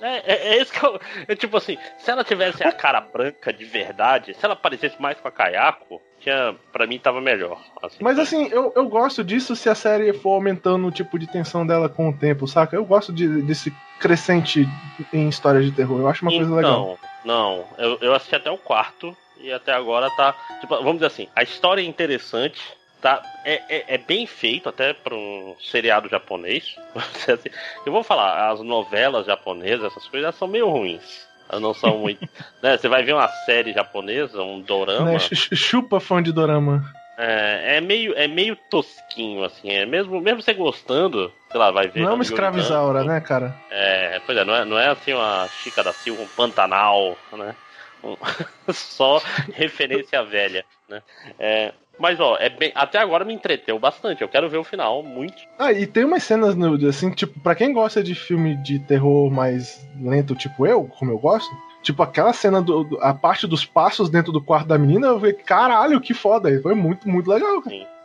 É, 0.00 0.16
é, 0.32 0.48
é, 0.48 0.62
isso 0.62 0.72
que 0.72 0.84
eu, 0.84 1.00
é 1.26 1.34
Tipo 1.34 1.56
assim, 1.56 1.78
se 1.98 2.10
ela 2.10 2.22
tivesse 2.22 2.62
a 2.62 2.70
cara 2.70 3.00
branca 3.00 3.52
de 3.52 3.64
verdade, 3.64 4.34
se 4.34 4.44
ela 4.44 4.54
parecesse 4.54 5.00
mais 5.00 5.18
com 5.18 5.28
a 5.28 5.30
Kayako, 5.30 6.00
tinha, 6.20 6.54
pra 6.72 6.86
mim 6.86 6.98
tava 6.98 7.20
melhor. 7.20 7.60
Assim, 7.82 7.98
Mas 8.00 8.18
assim, 8.18 8.48
eu, 8.48 8.72
eu 8.76 8.86
gosto 8.88 9.24
disso 9.24 9.56
se 9.56 9.68
a 9.68 9.74
série 9.74 10.12
for 10.12 10.34
aumentando 10.34 10.86
o 10.86 10.92
tipo 10.92 11.18
de 11.18 11.26
tensão 11.26 11.66
dela 11.66 11.88
com 11.88 12.10
o 12.10 12.16
tempo, 12.16 12.46
saca? 12.46 12.76
Eu 12.76 12.84
gosto 12.84 13.12
de, 13.12 13.42
desse 13.42 13.72
crescente 13.98 14.68
em 15.12 15.28
histórias 15.28 15.64
de 15.64 15.72
terror. 15.72 16.00
Eu 16.00 16.08
acho 16.08 16.22
uma 16.22 16.32
então, 16.32 16.46
coisa 16.46 16.56
legal. 16.56 16.98
Não, 17.24 17.64
eu, 17.78 17.98
eu 18.00 18.14
assisti 18.14 18.36
até 18.36 18.50
o 18.50 18.58
quarto 18.58 19.16
e 19.38 19.52
até 19.52 19.72
agora 19.72 20.10
tá. 20.10 20.34
Tipo, 20.60 20.76
vamos 20.76 20.94
dizer 20.94 21.06
assim, 21.06 21.28
a 21.34 21.42
história 21.42 21.80
é 21.80 21.84
interessante 21.84 22.60
Tá, 23.06 23.22
é, 23.44 23.62
é, 23.68 23.94
é, 23.94 23.98
bem 23.98 24.26
feito 24.26 24.68
até 24.68 24.92
para 24.92 25.14
um 25.14 25.54
seriado 25.60 26.08
japonês. 26.08 26.74
Eu 27.86 27.92
vou 27.92 28.02
falar, 28.02 28.50
as 28.50 28.60
novelas 28.60 29.26
japonesas, 29.26 29.92
essas 29.92 30.08
coisas 30.08 30.34
são 30.34 30.48
meio 30.48 30.68
ruins. 30.68 31.24
Elas 31.48 31.62
não 31.62 31.72
são 31.72 31.98
muito. 31.98 32.28
né? 32.60 32.76
Você 32.76 32.88
vai 32.88 33.04
ver 33.04 33.12
uma 33.12 33.28
série 33.28 33.72
japonesa, 33.72 34.42
um 34.42 34.60
dorama. 34.60 35.12
Né? 35.12 35.18
Chupa 35.20 36.00
fã 36.00 36.20
de 36.20 36.32
dorama. 36.32 36.82
É, 37.16 37.76
é, 37.76 37.80
meio, 37.80 38.12
é 38.16 38.26
meio 38.26 38.56
tosquinho, 38.68 39.44
assim. 39.44 39.70
É 39.70 39.86
mesmo, 39.86 40.20
mesmo 40.20 40.42
você 40.42 40.52
gostando, 40.52 41.32
sei 41.52 41.60
lá, 41.60 41.70
vai 41.70 41.86
ver. 41.86 42.00
Não 42.00 42.10
é 42.10 42.14
uma 42.14 42.24
escravizaura, 42.24 43.04
né, 43.04 43.20
cara? 43.20 43.54
É, 43.70 44.20
pois 44.26 44.36
é, 44.36 44.44
não 44.44 44.52
é, 44.56 44.64
não 44.64 44.76
é 44.76 44.88
assim 44.88 45.12
uma 45.12 45.46
Chica 45.62 45.84
da 45.84 45.92
Silva, 45.92 46.22
um 46.22 46.26
Pantanal, 46.26 47.16
né? 47.34 47.54
Um, 48.02 48.16
só 48.74 49.22
referência 49.52 50.24
velha, 50.24 50.64
né? 50.88 51.00
É, 51.38 51.72
mas, 51.98 52.20
ó, 52.20 52.36
é 52.38 52.48
bem, 52.48 52.72
até 52.74 52.98
agora 52.98 53.24
me 53.24 53.32
entreteu 53.32 53.78
bastante. 53.78 54.22
Eu 54.22 54.28
quero 54.28 54.48
ver 54.48 54.58
o 54.58 54.64
final, 54.64 55.02
muito. 55.02 55.42
Ah, 55.58 55.72
e 55.72 55.86
tem 55.86 56.04
umas 56.04 56.22
cenas, 56.22 56.56
assim, 56.84 57.10
tipo, 57.10 57.40
pra 57.40 57.54
quem 57.54 57.72
gosta 57.72 58.02
de 58.02 58.14
filme 58.14 58.56
de 58.56 58.78
terror 58.78 59.30
mais 59.30 59.86
lento, 60.00 60.34
tipo 60.34 60.66
eu, 60.66 60.84
como 60.84 61.10
eu 61.10 61.18
gosto, 61.18 61.50
tipo, 61.82 62.02
aquela 62.02 62.32
cena, 62.32 62.60
do, 62.60 62.98
a 63.00 63.14
parte 63.14 63.46
dos 63.46 63.64
passos 63.64 64.10
dentro 64.10 64.32
do 64.32 64.42
quarto 64.42 64.68
da 64.68 64.78
menina, 64.78 65.08
eu 65.08 65.18
falei, 65.18 65.34
caralho, 65.34 66.00
que 66.00 66.12
foda. 66.12 66.60
Foi 66.62 66.74
muito, 66.74 67.08
muito 67.08 67.30
legal. 67.30 67.62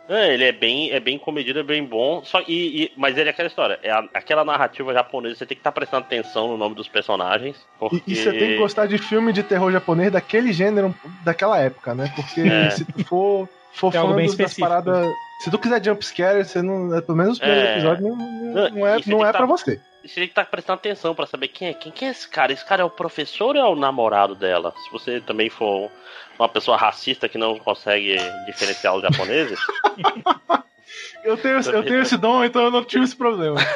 É, 0.08 0.34
ele 0.34 0.44
é 0.44 0.52
bem, 0.52 0.90
é 0.90 1.00
bem 1.00 1.18
comedido, 1.18 1.60
é 1.60 1.62
bem 1.62 1.84
bom. 1.84 2.22
Só, 2.24 2.40
e, 2.48 2.84
e 2.84 2.92
mas 2.96 3.16
ele 3.16 3.28
é 3.28 3.32
aquela 3.32 3.48
história. 3.48 3.78
É 3.82 3.90
a, 3.90 4.04
aquela 4.14 4.44
narrativa 4.44 4.92
japonesa, 4.92 5.36
você 5.36 5.46
tem 5.46 5.56
que 5.56 5.60
estar 5.60 5.70
tá 5.70 5.74
prestando 5.74 6.04
atenção 6.04 6.48
no 6.48 6.56
nome 6.56 6.74
dos 6.74 6.88
personagens. 6.88 7.56
Porque... 7.78 8.02
E, 8.06 8.12
e, 8.12 8.16
você 8.16 8.30
tem 8.30 8.48
que 8.48 8.56
gostar 8.56 8.86
de 8.86 8.98
filme 8.98 9.32
de 9.32 9.42
terror 9.42 9.70
japonês 9.70 10.10
daquele 10.10 10.52
gênero, 10.52 10.94
daquela 11.24 11.58
época, 11.58 11.94
né? 11.94 12.12
Porque 12.14 12.40
é. 12.40 12.70
se 12.70 12.84
tu 12.84 13.04
for 13.72 13.92
for 13.92 13.92
fã 13.92 14.14
bem 14.14 14.34
das 14.36 14.54
paradas. 14.54 15.06
Se 15.40 15.50
tu 15.50 15.58
quiser 15.58 15.84
jumpscare, 15.84 16.44
você 16.44 16.62
não. 16.62 17.00
Pelo 17.02 17.16
menos 17.16 17.32
os 17.34 17.38
primeiros 17.38 17.68
é... 17.68 17.72
episódios 17.72 18.08
não, 18.08 18.16
não, 18.16 18.70
não 18.70 18.86
é, 18.86 19.00
não 19.06 19.26
é 19.26 19.32
tá, 19.32 19.38
pra 19.38 19.46
você. 19.46 19.80
Você 20.02 20.14
tem 20.14 20.24
que 20.24 20.32
estar 20.32 20.44
tá 20.44 20.50
prestando 20.50 20.78
atenção 20.78 21.14
para 21.14 21.26
saber 21.26 21.48
quem 21.48 21.68
é. 21.68 21.74
Quem, 21.74 21.90
quem 21.90 22.08
é 22.08 22.10
esse 22.10 22.28
cara? 22.28 22.52
Esse 22.52 22.64
cara 22.64 22.82
é 22.82 22.84
o 22.84 22.90
professor 22.90 23.56
ou 23.56 23.62
é 23.62 23.68
o 23.68 23.76
namorado 23.76 24.34
dela? 24.34 24.72
Se 24.84 24.92
você 24.92 25.20
também 25.20 25.48
for 25.48 25.90
uma 26.38 26.48
pessoa 26.48 26.76
racista 26.76 27.28
que 27.28 27.38
não 27.38 27.58
consegue 27.58 28.16
diferenciar 28.46 28.94
os 28.94 29.02
japoneses. 29.02 29.58
eu 31.24 31.36
tenho, 31.36 31.60
eu 31.60 31.84
tenho 31.84 32.02
esse 32.02 32.16
dom, 32.16 32.44
então 32.44 32.62
eu 32.62 32.70
não 32.70 32.84
tive 32.84 33.04
esse 33.04 33.16
problema. 33.16 33.58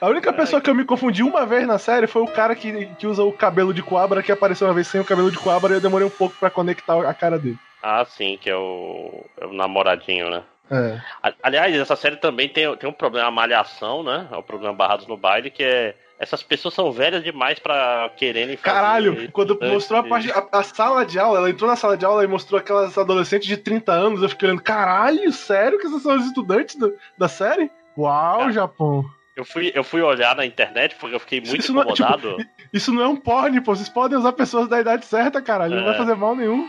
A 0.00 0.08
única 0.08 0.32
pessoa 0.32 0.62
que 0.62 0.70
eu 0.70 0.74
me 0.74 0.84
confundi 0.84 1.22
uma 1.22 1.44
vez 1.44 1.66
na 1.66 1.78
série 1.78 2.06
foi 2.06 2.22
o 2.22 2.26
cara 2.26 2.56
que, 2.56 2.86
que 2.98 3.06
usa 3.06 3.22
o 3.22 3.30
cabelo 3.30 3.74
de 3.74 3.82
coabra, 3.82 4.22
que 4.22 4.32
apareceu 4.32 4.66
uma 4.66 4.72
vez 4.72 4.86
sem 4.86 4.98
o 4.98 5.04
cabelo 5.04 5.30
de 5.30 5.36
coabra 5.36 5.74
e 5.74 5.76
eu 5.76 5.80
demorei 5.80 6.06
um 6.06 6.10
pouco 6.10 6.34
para 6.40 6.48
conectar 6.48 7.06
a 7.06 7.12
cara 7.12 7.38
dele. 7.38 7.58
Ah, 7.82 8.04
sim, 8.04 8.38
que 8.40 8.50
é 8.50 8.56
o, 8.56 9.24
é 9.40 9.46
o 9.46 9.52
namoradinho, 9.52 10.30
né? 10.30 10.42
É. 10.70 11.00
Aliás, 11.42 11.74
essa 11.74 11.96
série 11.96 12.16
também 12.16 12.48
tem, 12.48 12.76
tem 12.76 12.88
um 12.88 12.92
problema, 12.92 13.30
malhação, 13.30 14.04
né? 14.04 14.28
É 14.30 14.36
o 14.36 14.42
problema 14.42 14.72
Barrados 14.72 15.06
no 15.06 15.16
Baile, 15.16 15.50
que 15.50 15.64
é. 15.64 15.96
Essas 16.16 16.42
pessoas 16.42 16.74
são 16.74 16.92
velhas 16.92 17.24
demais 17.24 17.58
para 17.58 18.10
quererem 18.14 18.54
fazer. 18.54 18.76
Caralho, 18.76 19.32
quando 19.32 19.58
mostrou 19.58 20.00
a, 20.00 20.04
parte, 20.04 20.30
a, 20.30 20.46
a, 20.52 20.62
sala 20.62 21.04
de 21.04 21.18
aula, 21.18 21.38
ela 21.38 21.48
entrou 21.48 21.68
na 21.68 21.76
sala 21.76 21.96
de 21.96 22.04
aula 22.04 22.22
e 22.22 22.26
mostrou 22.26 22.60
aquelas 22.60 22.96
adolescentes 22.98 23.48
de 23.48 23.56
30 23.56 23.90
anos, 23.90 24.22
eu 24.22 24.28
fiquei 24.28 24.46
olhando, 24.46 24.62
caralho, 24.62 25.32
sério 25.32 25.78
que 25.78 25.86
essas 25.86 26.02
são 26.02 26.12
as 26.12 26.26
estudantes 26.26 26.76
do, 26.76 26.94
da 27.16 27.26
série? 27.26 27.70
Uau, 27.96 28.52
Japão. 28.52 29.02
Eu 29.34 29.46
fui, 29.46 29.72
eu 29.74 29.82
fui 29.82 30.02
olhar 30.02 30.36
na 30.36 30.44
internet 30.44 30.94
porque 31.00 31.16
eu 31.16 31.20
fiquei 31.20 31.40
muito 31.40 31.56
isso 31.56 31.72
incomodado. 31.72 32.32
Não 32.32 32.34
é, 32.34 32.44
tipo, 32.44 32.50
isso 32.70 32.92
não 32.92 33.02
é 33.02 33.08
um 33.08 33.16
porn, 33.16 33.58
pô. 33.62 33.74
Vocês 33.74 33.88
podem 33.88 34.18
usar 34.18 34.34
pessoas 34.34 34.68
da 34.68 34.78
idade 34.78 35.06
certa, 35.06 35.40
caralho. 35.40 35.72
É. 35.72 35.76
Não 35.78 35.86
vai 35.86 35.96
fazer 35.96 36.14
mal 36.16 36.36
nenhum 36.36 36.68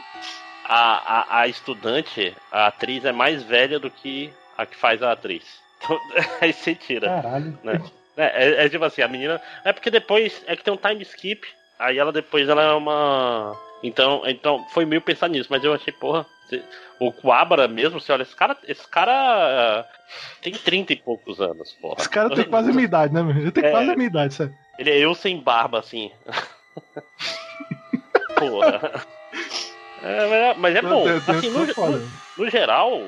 a, 0.74 1.20
a, 1.20 1.40
a 1.42 1.48
estudante, 1.50 2.34
a 2.50 2.68
atriz 2.68 3.04
é 3.04 3.12
mais 3.12 3.44
velha 3.44 3.78
do 3.78 3.92
que 3.92 4.32
a 4.58 4.66
que 4.66 4.78
faz 4.78 5.04
a 5.04 5.12
atriz. 5.12 5.44
Então, 5.78 6.00
aí 6.40 6.54
você 6.54 6.74
tira. 6.74 7.08
Caralho. 7.22 7.60
Né? 7.62 7.82
É, 8.16 8.46
é, 8.46 8.66
é, 8.66 8.70
tipo 8.70 8.86
assim, 8.86 9.02
a 9.02 9.08
menina. 9.08 9.42
É 9.66 9.74
porque 9.74 9.92
depois. 9.92 10.42
É 10.48 10.56
que 10.56 10.64
tem 10.64 10.74
um 10.74 10.78
time 10.78 11.02
skip. 11.02 11.46
Aí 11.78 11.98
ela 11.98 12.14
depois 12.14 12.48
ela 12.48 12.64
é 12.64 12.72
uma. 12.72 13.54
Então, 13.84 14.22
então 14.26 14.66
foi 14.70 14.86
meio 14.86 15.02
pensar 15.02 15.28
nisso, 15.28 15.50
mas 15.52 15.62
eu 15.62 15.74
achei, 15.74 15.92
porra. 15.92 16.26
O 17.00 17.12
Quabra 17.12 17.68
mesmo, 17.68 18.00
você 18.00 18.14
olha, 18.14 18.22
esse 18.22 18.36
cara. 18.36 18.56
Esse 18.66 18.88
cara 18.88 19.86
tem 20.42 20.54
30 20.54 20.94
e 20.94 20.96
poucos 20.96 21.42
anos, 21.42 21.74
porra. 21.82 21.98
Esse 22.00 22.10
cara 22.10 22.34
tem 22.34 22.46
quase 22.46 22.70
a 22.70 22.74
minha 22.74 22.86
idade, 22.86 23.14
né, 23.14 23.22
meu? 23.22 23.36
Ele 23.36 23.52
tem 23.52 23.66
é, 23.66 23.72
quase 23.72 23.90
a 23.90 23.96
minha 23.96 24.08
idade, 24.08 24.34
sério. 24.36 24.54
Ele 24.80 24.90
é 24.90 24.98
eu 25.00 25.14
sem 25.16 25.38
barba, 25.38 25.80
assim. 25.80 26.12
porra. 28.40 29.04
É, 30.04 30.54
mas 30.56 30.76
é 30.76 30.82
bom. 30.82 31.06
Assim, 31.08 31.50
no, 31.50 31.66
no, 31.66 32.10
no, 32.38 32.50
geral, 32.50 33.02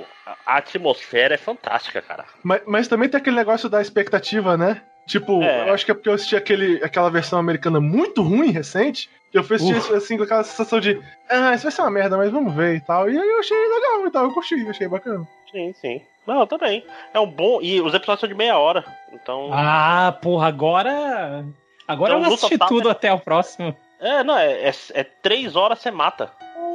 a 0.46 0.58
atmosfera 0.58 1.36
é 1.36 1.38
fantástica, 1.38 2.02
cara. 2.02 2.26
Mas, 2.44 2.62
mas 2.66 2.88
também 2.88 3.10
tem 3.10 3.20
aquele 3.20 3.36
negócio 3.36 3.68
da 3.68 3.82
expectativa, 3.82 4.56
né? 4.56 4.82
Tipo, 5.06 5.42
é. 5.44 5.70
eu 5.70 5.74
acho 5.74 5.86
que 5.86 5.92
é 5.92 5.94
porque 5.94 6.08
eu 6.08 6.14
assisti 6.14 6.36
aquele, 6.36 6.82
aquela 6.84 7.10
versão 7.10 7.38
americana 7.38 7.80
muito 7.80 8.22
ruim, 8.22 8.52
recente, 8.52 9.10
que 9.32 9.38
eu 9.38 9.44
fui 9.44 9.58
assistir 9.58 9.94
assim 9.94 10.18
com 10.18 10.24
aquela 10.24 10.44
sensação 10.44 10.80
de, 10.80 11.02
ah, 11.30 11.54
isso 11.54 11.64
vai 11.64 11.72
ser 11.72 11.82
uma 11.82 11.92
merda, 11.92 12.16
mas 12.16 12.32
vamos 12.32 12.54
ver 12.54 12.76
e 12.76 12.82
tal. 12.82 13.10
E 13.10 13.18
aí 13.18 13.30
eu 13.30 13.40
achei 13.40 13.58
legal 13.58 14.08
e 14.08 14.12
tal, 14.12 14.26
eu 14.26 14.34
curti, 14.34 14.56
achei 14.70 14.88
bacana. 14.88 15.28
Sim, 15.52 15.74
sim. 15.74 16.02
Não, 16.26 16.48
também. 16.48 16.86
É 17.14 17.20
um 17.20 17.30
bom. 17.30 17.60
E 17.62 17.82
os 17.82 17.94
episódios 17.94 18.22
são 18.22 18.30
de 18.30 18.36
meia 18.36 18.58
hora. 18.58 18.86
Então. 19.12 19.50
Ah, 19.52 20.18
porra, 20.22 20.48
agora. 20.48 21.46
Agora 21.86 22.14
então, 22.14 22.30
eu 22.30 22.34
assisti 22.34 22.58
tudo 22.58 22.90
até 22.90 23.12
o 23.12 23.20
próximo. 23.20 23.76
É, 24.00 24.24
não, 24.24 24.38
é, 24.38 24.70
é, 24.70 24.74
é 24.94 25.04
três 25.04 25.56
horas 25.56 25.80
você 25.80 25.92
mata. 25.92 26.32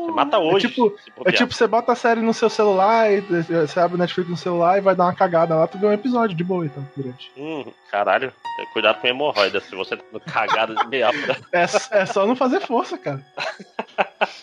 Você 0.09 0.13
mata 0.13 0.37
é 0.37 0.41
hoje. 0.41 0.67
É 0.67 0.69
tipo, 0.71 0.97
é 1.27 1.33
tipo, 1.33 1.53
você 1.53 1.67
bota 1.67 1.93
a 1.93 1.97
série 1.97 2.21
no 2.21 2.33
seu 2.33 2.49
celular, 2.49 3.13
e 3.13 3.21
você 3.21 3.79
abre 3.79 3.97
o 3.97 3.99
Netflix 3.99 4.31
no 4.31 4.37
celular 4.37 4.79
e 4.79 4.81
vai 4.81 4.95
dar 4.95 5.05
uma 5.05 5.15
cagada 5.15 5.55
lá, 5.55 5.67
tu 5.67 5.79
vê 5.79 5.87
um 5.87 5.93
episódio 5.93 6.35
de 6.35 6.43
boa, 6.43 6.65
então, 6.65 6.87
durante. 6.97 7.31
Hum, 7.37 7.65
caralho. 7.91 8.33
Cuidado 8.73 9.01
com 9.01 9.07
hemorroida, 9.07 9.61
se 9.61 9.77
você 9.77 9.97
tá 9.97 10.21
cagada 10.21 10.75
de 10.75 10.87
meia 10.89 11.11
é, 11.53 11.63
é 11.63 12.07
só 12.07 12.27
não 12.27 12.35
fazer 12.35 12.61
força, 12.61 12.97
cara. 12.97 13.25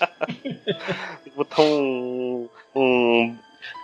botar 1.36 1.62
um, 1.62 2.48
um 2.74 3.36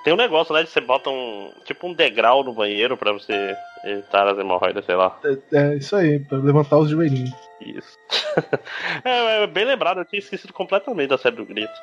tem 0.04 0.14
um 0.14 0.18
negócio, 0.18 0.54
né? 0.54 0.64
De 0.64 0.70
você 0.70 0.82
bota 0.82 1.10
um. 1.10 1.52
Tipo 1.66 1.88
um 1.88 1.94
degrau 1.94 2.44
no 2.44 2.54
banheiro 2.54 2.98
pra 2.98 3.12
você 3.12 3.56
evitar 3.84 4.28
as 4.28 4.38
hemorroidas, 4.38 4.86
sei 4.86 4.96
lá. 4.96 5.18
É, 5.24 5.58
é 5.58 5.76
isso 5.78 5.96
aí, 5.96 6.20
pra 6.20 6.38
levantar 6.38 6.78
os 6.78 6.90
joelhinhos. 6.90 7.32
Isso. 7.60 7.98
é, 9.06 9.44
é, 9.44 9.48
bem 9.48 9.66
lembrado, 9.66 10.00
eu 10.00 10.06
tinha 10.06 10.20
esquecido 10.20 10.54
completamente 10.54 11.10
da 11.10 11.18
série 11.18 11.36
do 11.36 11.46
grito. 11.46 11.74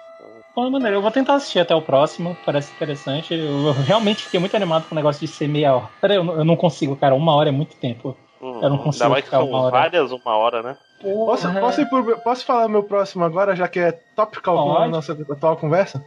Pô, 0.54 0.68
maneiro, 0.70 0.96
eu 0.96 1.02
vou 1.02 1.10
tentar 1.10 1.34
assistir 1.34 1.60
até 1.60 1.74
o 1.74 1.82
próximo, 1.82 2.36
parece 2.44 2.72
interessante. 2.72 3.34
Eu 3.34 3.72
realmente 3.72 4.24
fiquei 4.24 4.40
muito 4.40 4.56
animado 4.56 4.88
com 4.88 4.94
o 4.94 4.96
negócio 4.96 5.20
de 5.20 5.32
ser 5.32 5.46
meia 5.46 5.76
hora. 5.76 6.14
Eu, 6.14 6.24
eu 6.38 6.44
não 6.44 6.56
consigo, 6.56 6.96
cara, 6.96 7.14
uma 7.14 7.34
hora 7.34 7.48
é 7.48 7.52
muito 7.52 7.76
tempo. 7.76 8.16
Hum, 8.42 8.60
eu 8.62 8.70
não 8.70 8.78
consigo. 8.78 9.04
Ainda 9.04 9.12
mais 9.12 9.24
que 9.24 9.30
são 9.30 9.48
uma 9.48 9.70
várias 9.70 10.10
uma 10.10 10.36
hora, 10.36 10.62
né? 10.62 10.76
Posso, 11.00 11.52
posso, 11.52 11.88
por, 11.88 12.18
posso 12.22 12.44
falar 12.44 12.66
meu 12.66 12.82
próximo 12.82 13.24
agora, 13.24 13.54
já 13.54 13.68
que 13.68 13.78
é 13.78 13.92
topical 14.16 14.56
com 14.56 14.78
a 14.78 14.88
nossa 14.88 15.12
atual 15.12 15.56
conversa? 15.56 16.04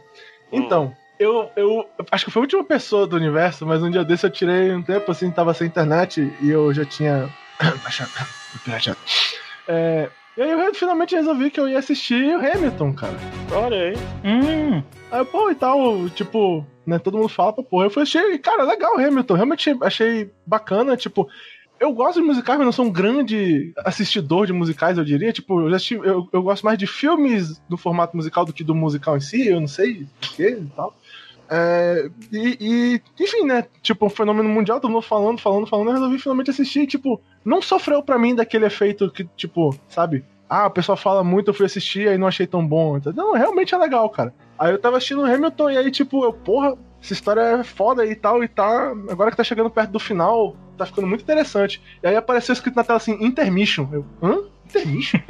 Hum. 0.52 0.58
Então, 0.58 0.96
eu, 1.18 1.50
eu 1.56 1.90
acho 2.10 2.24
que 2.24 2.30
foi 2.30 2.40
a 2.40 2.44
última 2.44 2.64
pessoa 2.64 3.06
do 3.06 3.16
universo, 3.16 3.66
mas 3.66 3.82
um 3.82 3.90
dia 3.90 4.04
desse 4.04 4.26
eu 4.26 4.30
tirei 4.30 4.74
um 4.74 4.82
tempo 4.82 5.10
assim, 5.10 5.30
tava 5.30 5.54
sem 5.54 5.66
internet 5.66 6.32
e 6.40 6.50
eu 6.50 6.72
já 6.72 6.84
tinha. 6.84 7.28
é, 9.68 10.10
e 10.36 10.42
aí 10.42 10.50
eu 10.50 10.74
finalmente 10.74 11.14
resolvi 11.14 11.50
que 11.50 11.60
eu 11.60 11.68
ia 11.68 11.78
assistir 11.78 12.34
o 12.34 12.40
Hamilton, 12.40 12.92
cara. 12.94 13.14
Olha 13.52 13.76
aí. 13.76 13.96
Hum. 14.24 14.82
Aí, 15.10 15.24
pô, 15.26 15.50
e 15.50 15.54
tal, 15.54 16.08
tipo, 16.10 16.66
né, 16.86 16.98
todo 16.98 17.18
mundo 17.18 17.28
fala 17.28 17.52
pra 17.52 17.62
porra. 17.62 17.86
Eu 17.86 17.90
fui 17.90 18.02
achei, 18.02 18.38
cara, 18.38 18.64
legal 18.64 18.96
o 18.96 18.98
Hamilton. 18.98 19.34
Realmente 19.34 19.76
achei 19.82 20.30
bacana, 20.46 20.96
tipo, 20.96 21.28
eu 21.78 21.92
gosto 21.92 22.20
de 22.20 22.26
musicais, 22.26 22.58
mas 22.58 22.64
não 22.64 22.72
sou 22.72 22.86
um 22.86 22.92
grande 22.92 23.72
assistidor 23.78 24.46
de 24.46 24.52
musicais, 24.52 24.96
eu 24.96 25.04
diria. 25.04 25.32
Tipo, 25.32 25.60
eu, 25.60 25.74
assisti, 25.74 25.94
eu, 25.94 26.28
eu 26.32 26.42
gosto 26.42 26.64
mais 26.64 26.78
de 26.78 26.86
filmes 26.86 27.60
do 27.68 27.76
formato 27.76 28.16
musical 28.16 28.44
do 28.44 28.52
que 28.52 28.62
do 28.62 28.74
musical 28.74 29.16
em 29.16 29.20
si, 29.20 29.48
eu 29.48 29.60
não 29.60 29.68
sei 29.68 30.06
porquê 30.20 30.58
e 30.60 30.66
tal. 30.76 30.94
É, 31.50 32.08
e, 32.32 32.56
e, 32.60 33.22
enfim, 33.22 33.44
né? 33.44 33.66
Tipo, 33.82 34.06
um 34.06 34.10
fenômeno 34.10 34.48
mundial, 34.48 34.80
todo 34.80 34.90
mundo 34.90 35.02
falando, 35.02 35.38
falando, 35.38 35.66
falando, 35.66 35.88
eu 35.88 35.94
resolvi 35.94 36.18
finalmente 36.18 36.50
assistir 36.50 36.86
tipo, 36.86 37.20
não 37.44 37.60
sofreu 37.60 38.02
para 38.02 38.18
mim 38.18 38.34
daquele 38.34 38.66
efeito 38.66 39.10
que, 39.10 39.24
tipo, 39.36 39.74
sabe? 39.88 40.24
Ah, 40.48 40.66
o 40.66 40.70
pessoal 40.70 40.96
fala 40.96 41.24
muito, 41.24 41.48
eu 41.48 41.54
fui 41.54 41.66
assistir 41.66 42.06
e 42.06 42.18
não 42.18 42.26
achei 42.26 42.46
tão 42.46 42.66
bom. 42.66 42.98
Não, 43.14 43.32
realmente 43.32 43.74
é 43.74 43.78
legal, 43.78 44.08
cara. 44.10 44.34
Aí 44.58 44.70
eu 44.70 44.78
tava 44.78 44.98
assistindo 44.98 45.24
Hamilton 45.24 45.70
e 45.70 45.78
aí, 45.78 45.90
tipo, 45.90 46.24
eu, 46.24 46.32
porra, 46.32 46.76
essa 47.02 47.12
história 47.12 47.40
é 47.40 47.64
foda 47.64 48.04
e 48.06 48.14
tal, 48.14 48.44
e 48.44 48.48
tá. 48.48 48.92
Agora 49.10 49.30
que 49.30 49.36
tá 49.36 49.44
chegando 49.44 49.70
perto 49.70 49.90
do 49.90 49.98
final, 49.98 50.54
tá 50.76 50.86
ficando 50.86 51.08
muito 51.08 51.22
interessante. 51.22 51.82
E 52.02 52.06
aí 52.06 52.16
apareceu 52.16 52.52
escrito 52.52 52.76
na 52.76 52.84
tela 52.84 52.98
assim, 52.98 53.12
intermission. 53.24 53.88
Eu, 53.92 54.04
hã? 54.22 54.38
Intermission? 54.78 55.20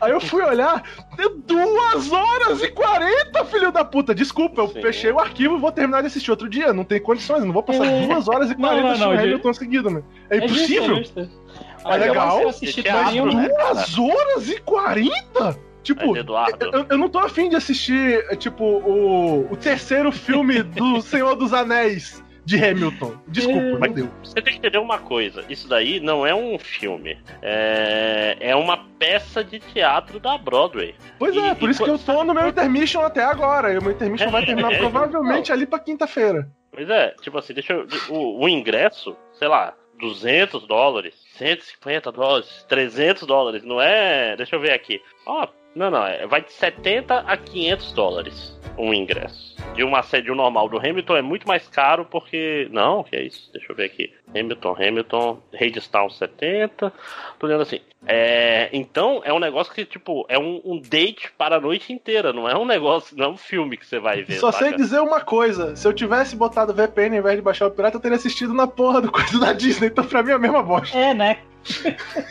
aí 0.00 0.12
eu 0.12 0.20
fui 0.20 0.42
olhar, 0.42 0.82
deu 1.16 1.38
duas 1.38 2.12
horas 2.12 2.62
e 2.62 2.68
quarenta, 2.68 3.44
filho 3.44 3.70
da 3.70 3.84
puta. 3.84 4.14
Desculpa, 4.14 4.62
eu 4.62 4.68
Sim. 4.68 4.82
fechei 4.82 5.12
o 5.12 5.18
arquivo 5.18 5.56
e 5.56 5.60
vou 5.60 5.72
terminar 5.72 6.00
de 6.00 6.08
assistir 6.08 6.30
outro 6.30 6.48
dia. 6.48 6.72
Não 6.72 6.84
tem 6.84 7.00
condições, 7.00 7.44
não 7.44 7.52
vou 7.52 7.62
passar 7.62 7.86
é. 7.86 8.06
duas 8.06 8.28
horas 8.28 8.50
e 8.50 8.54
quarenta 8.54 8.88
assistindo 8.88 9.18
Hamilton 9.18 9.54
seguido, 9.54 9.90
né? 9.90 10.02
É, 10.30 10.38
é 10.38 10.44
impossível. 10.44 10.96
Justo, 10.96 11.20
é 11.20 11.22
justo. 11.22 11.46
É 11.86 11.96
legal. 11.96 12.38
Né, 12.38 13.48
duas 13.48 13.98
horas 13.98 14.50
e 14.50 14.60
quarenta? 14.60 15.58
Tipo, 15.82 16.16
eu, 16.16 16.86
eu, 16.90 16.98
não 16.98 17.08
tô 17.08 17.20
afim 17.20 17.48
de 17.48 17.54
assistir, 17.54 18.26
tipo, 18.38 18.64
o, 18.64 19.52
o 19.52 19.56
terceiro 19.56 20.10
filme 20.10 20.60
do 20.60 21.00
Senhor 21.00 21.36
dos 21.36 21.52
Anéis 21.52 22.20
de 22.46 22.64
Hamilton. 22.64 23.16
Desculpa, 23.26 23.60
é, 23.60 23.78
mas 23.78 23.92
deu. 23.92 24.08
Você 24.22 24.40
tem 24.40 24.52
que 24.52 24.58
entender 24.60 24.78
uma 24.78 24.98
coisa: 25.00 25.44
isso 25.48 25.68
daí 25.68 25.98
não 25.98 26.24
é 26.24 26.32
um 26.32 26.56
filme. 26.58 27.18
É, 27.42 28.36
é 28.40 28.56
uma 28.56 28.78
peça 28.98 29.42
de 29.42 29.58
teatro 29.58 30.20
da 30.20 30.38
Broadway. 30.38 30.94
Pois 31.18 31.34
e, 31.34 31.38
é, 31.40 31.54
por 31.56 31.68
isso 31.68 31.82
que 31.82 31.90
eu 31.90 31.98
tô 31.98 32.22
no 32.22 32.32
meu 32.32 32.48
intermission 32.48 33.02
até 33.02 33.24
agora. 33.24 33.72
E 33.72 33.78
o 33.78 33.82
meu 33.82 33.90
intermission 33.90 34.30
vai 34.30 34.46
terminar 34.46 34.72
é, 34.72 34.78
provavelmente 34.78 35.52
ali 35.52 35.66
pra 35.66 35.80
quinta-feira. 35.80 36.48
Pois 36.70 36.88
é, 36.88 37.14
tipo 37.20 37.36
assim, 37.36 37.52
deixa 37.52 37.72
eu. 37.72 37.86
O, 38.10 38.44
o 38.44 38.48
ingresso, 38.48 39.16
sei 39.32 39.48
lá, 39.48 39.74
200 39.98 40.68
dólares, 40.68 41.14
150 41.36 42.12
dólares, 42.12 42.64
300 42.68 43.26
dólares, 43.26 43.64
não 43.64 43.80
é. 43.80 44.36
Deixa 44.36 44.54
eu 44.54 44.60
ver 44.60 44.72
aqui. 44.72 45.00
Ó, 45.26 45.42
oh, 45.42 45.48
não, 45.76 45.90
não, 45.90 46.06
é, 46.06 46.26
vai 46.26 46.42
de 46.42 46.52
70 46.52 47.18
a 47.18 47.36
500 47.36 47.92
dólares 47.92 48.56
um 48.78 48.92
ingresso. 48.92 49.56
De 49.74 49.82
uma 49.82 50.02
sede 50.02 50.30
normal 50.30 50.68
do 50.68 50.78
Hamilton 50.78 51.16
é 51.16 51.22
muito 51.22 51.46
mais 51.46 51.68
caro 51.68 52.04
porque. 52.04 52.68
Não, 52.70 53.02
que 53.02 53.16
é 53.16 53.22
isso? 53.22 53.50
Deixa 53.52 53.70
eu 53.70 53.76
ver 53.76 53.84
aqui. 53.84 54.12
Hamilton, 54.34 54.76
Hamilton, 54.78 55.38
Hadestown 55.54 56.10
70. 56.10 56.92
Tô 57.38 57.46
olhando 57.46 57.62
assim. 57.62 57.80
É, 58.06 58.68
então 58.72 59.20
é 59.24 59.32
um 59.32 59.38
negócio 59.38 59.72
que, 59.72 59.84
tipo, 59.84 60.24
é 60.28 60.38
um, 60.38 60.60
um, 60.64 60.80
date 60.80 61.30
para 61.36 61.56
a 61.56 61.60
noite 61.60 61.92
inteira. 61.92 62.32
Não 62.32 62.48
é 62.48 62.56
um 62.56 62.64
negócio, 62.64 63.16
não 63.16 63.24
é 63.26 63.28
um 63.28 63.36
filme 63.36 63.76
que 63.76 63.86
você 63.86 63.98
vai 63.98 64.22
ver. 64.22 64.34
Só 64.38 64.52
saca? 64.52 64.64
sei 64.64 64.76
dizer 64.76 65.00
uma 65.00 65.20
coisa: 65.20 65.74
se 65.74 65.86
eu 65.86 65.92
tivesse 65.92 66.36
botado 66.36 66.72
VPN 66.72 67.16
ao 67.16 67.20
invés 67.20 67.36
de 67.36 67.42
baixar 67.42 67.66
o 67.66 67.70
pirata, 67.70 67.96
eu 67.96 68.00
teria 68.00 68.16
assistido 68.16 68.54
na 68.54 68.66
porra 68.66 69.00
do 69.00 69.10
coisa 69.10 69.38
da 69.38 69.52
Disney. 69.52 69.88
Então 69.88 70.04
pra 70.04 70.22
mim 70.22 70.30
é 70.30 70.34
a 70.34 70.38
mesma 70.38 70.62
bosta. 70.62 70.96
É, 70.96 71.12
né? 71.12 71.38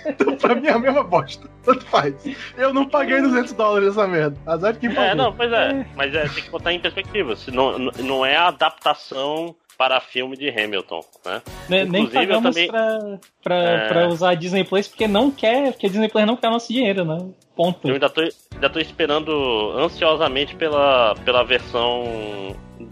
Então, 0.06 0.36
pra 0.38 0.56
mim 0.56 0.68
é 0.68 0.72
a 0.72 0.80
mesma 0.80 1.04
bosta. 1.04 1.50
Tanto 1.64 1.86
faz. 1.86 2.14
Eu 2.58 2.74
não 2.74 2.88
paguei 2.88 3.22
200 3.22 3.54
dólares 3.54 3.90
essa 3.90 4.08
merda. 4.08 4.38
Azar 4.46 4.74
de 4.74 4.80
quem 4.80 4.90
pagou. 4.90 5.04
É, 5.04 5.16
não, 5.16 5.34
pois 5.34 5.52
é. 5.52 5.86
Mas 5.96 6.14
é, 6.14 6.28
tem 6.28 6.44
que 6.44 6.50
botar 6.50 6.74
em 6.74 6.80
perspectiva. 6.80 7.36
Se 7.36 7.52
não, 7.52 7.78
não 7.78 8.26
é 8.26 8.36
a 8.36 8.48
adaptação 8.48 9.56
para 9.78 10.00
filme 10.00 10.38
de 10.38 10.50
Hamilton, 10.50 11.02
né? 11.26 11.42
Nem, 11.68 11.86
nem 11.86 12.08
pagamos 12.08 12.56
também... 12.56 12.68
pra, 12.68 13.20
pra, 13.44 13.56
é... 13.56 13.88
pra 13.90 14.08
usar 14.08 14.30
a 14.30 14.36
Disney 14.36 14.64
Plus 14.64 14.88
porque 14.88 15.08
não 15.08 15.30
quer, 15.30 15.74
porque 15.74 15.88
a 15.88 15.90
Disney 15.90 16.08
Plus 16.08 16.26
não 16.26 16.38
quer 16.38 16.50
nosso 16.50 16.72
dinheiro, 16.72 17.04
né? 17.04 17.18
Ponto. 17.56 17.86
Eu 17.88 17.96
ainda 17.96 18.10
tô, 18.10 18.22
ainda 18.54 18.70
tô 18.70 18.80
esperando 18.80 19.74
ansiosamente 19.78 20.56
pela, 20.56 21.16
pela 21.26 21.44
versão 21.44 22.06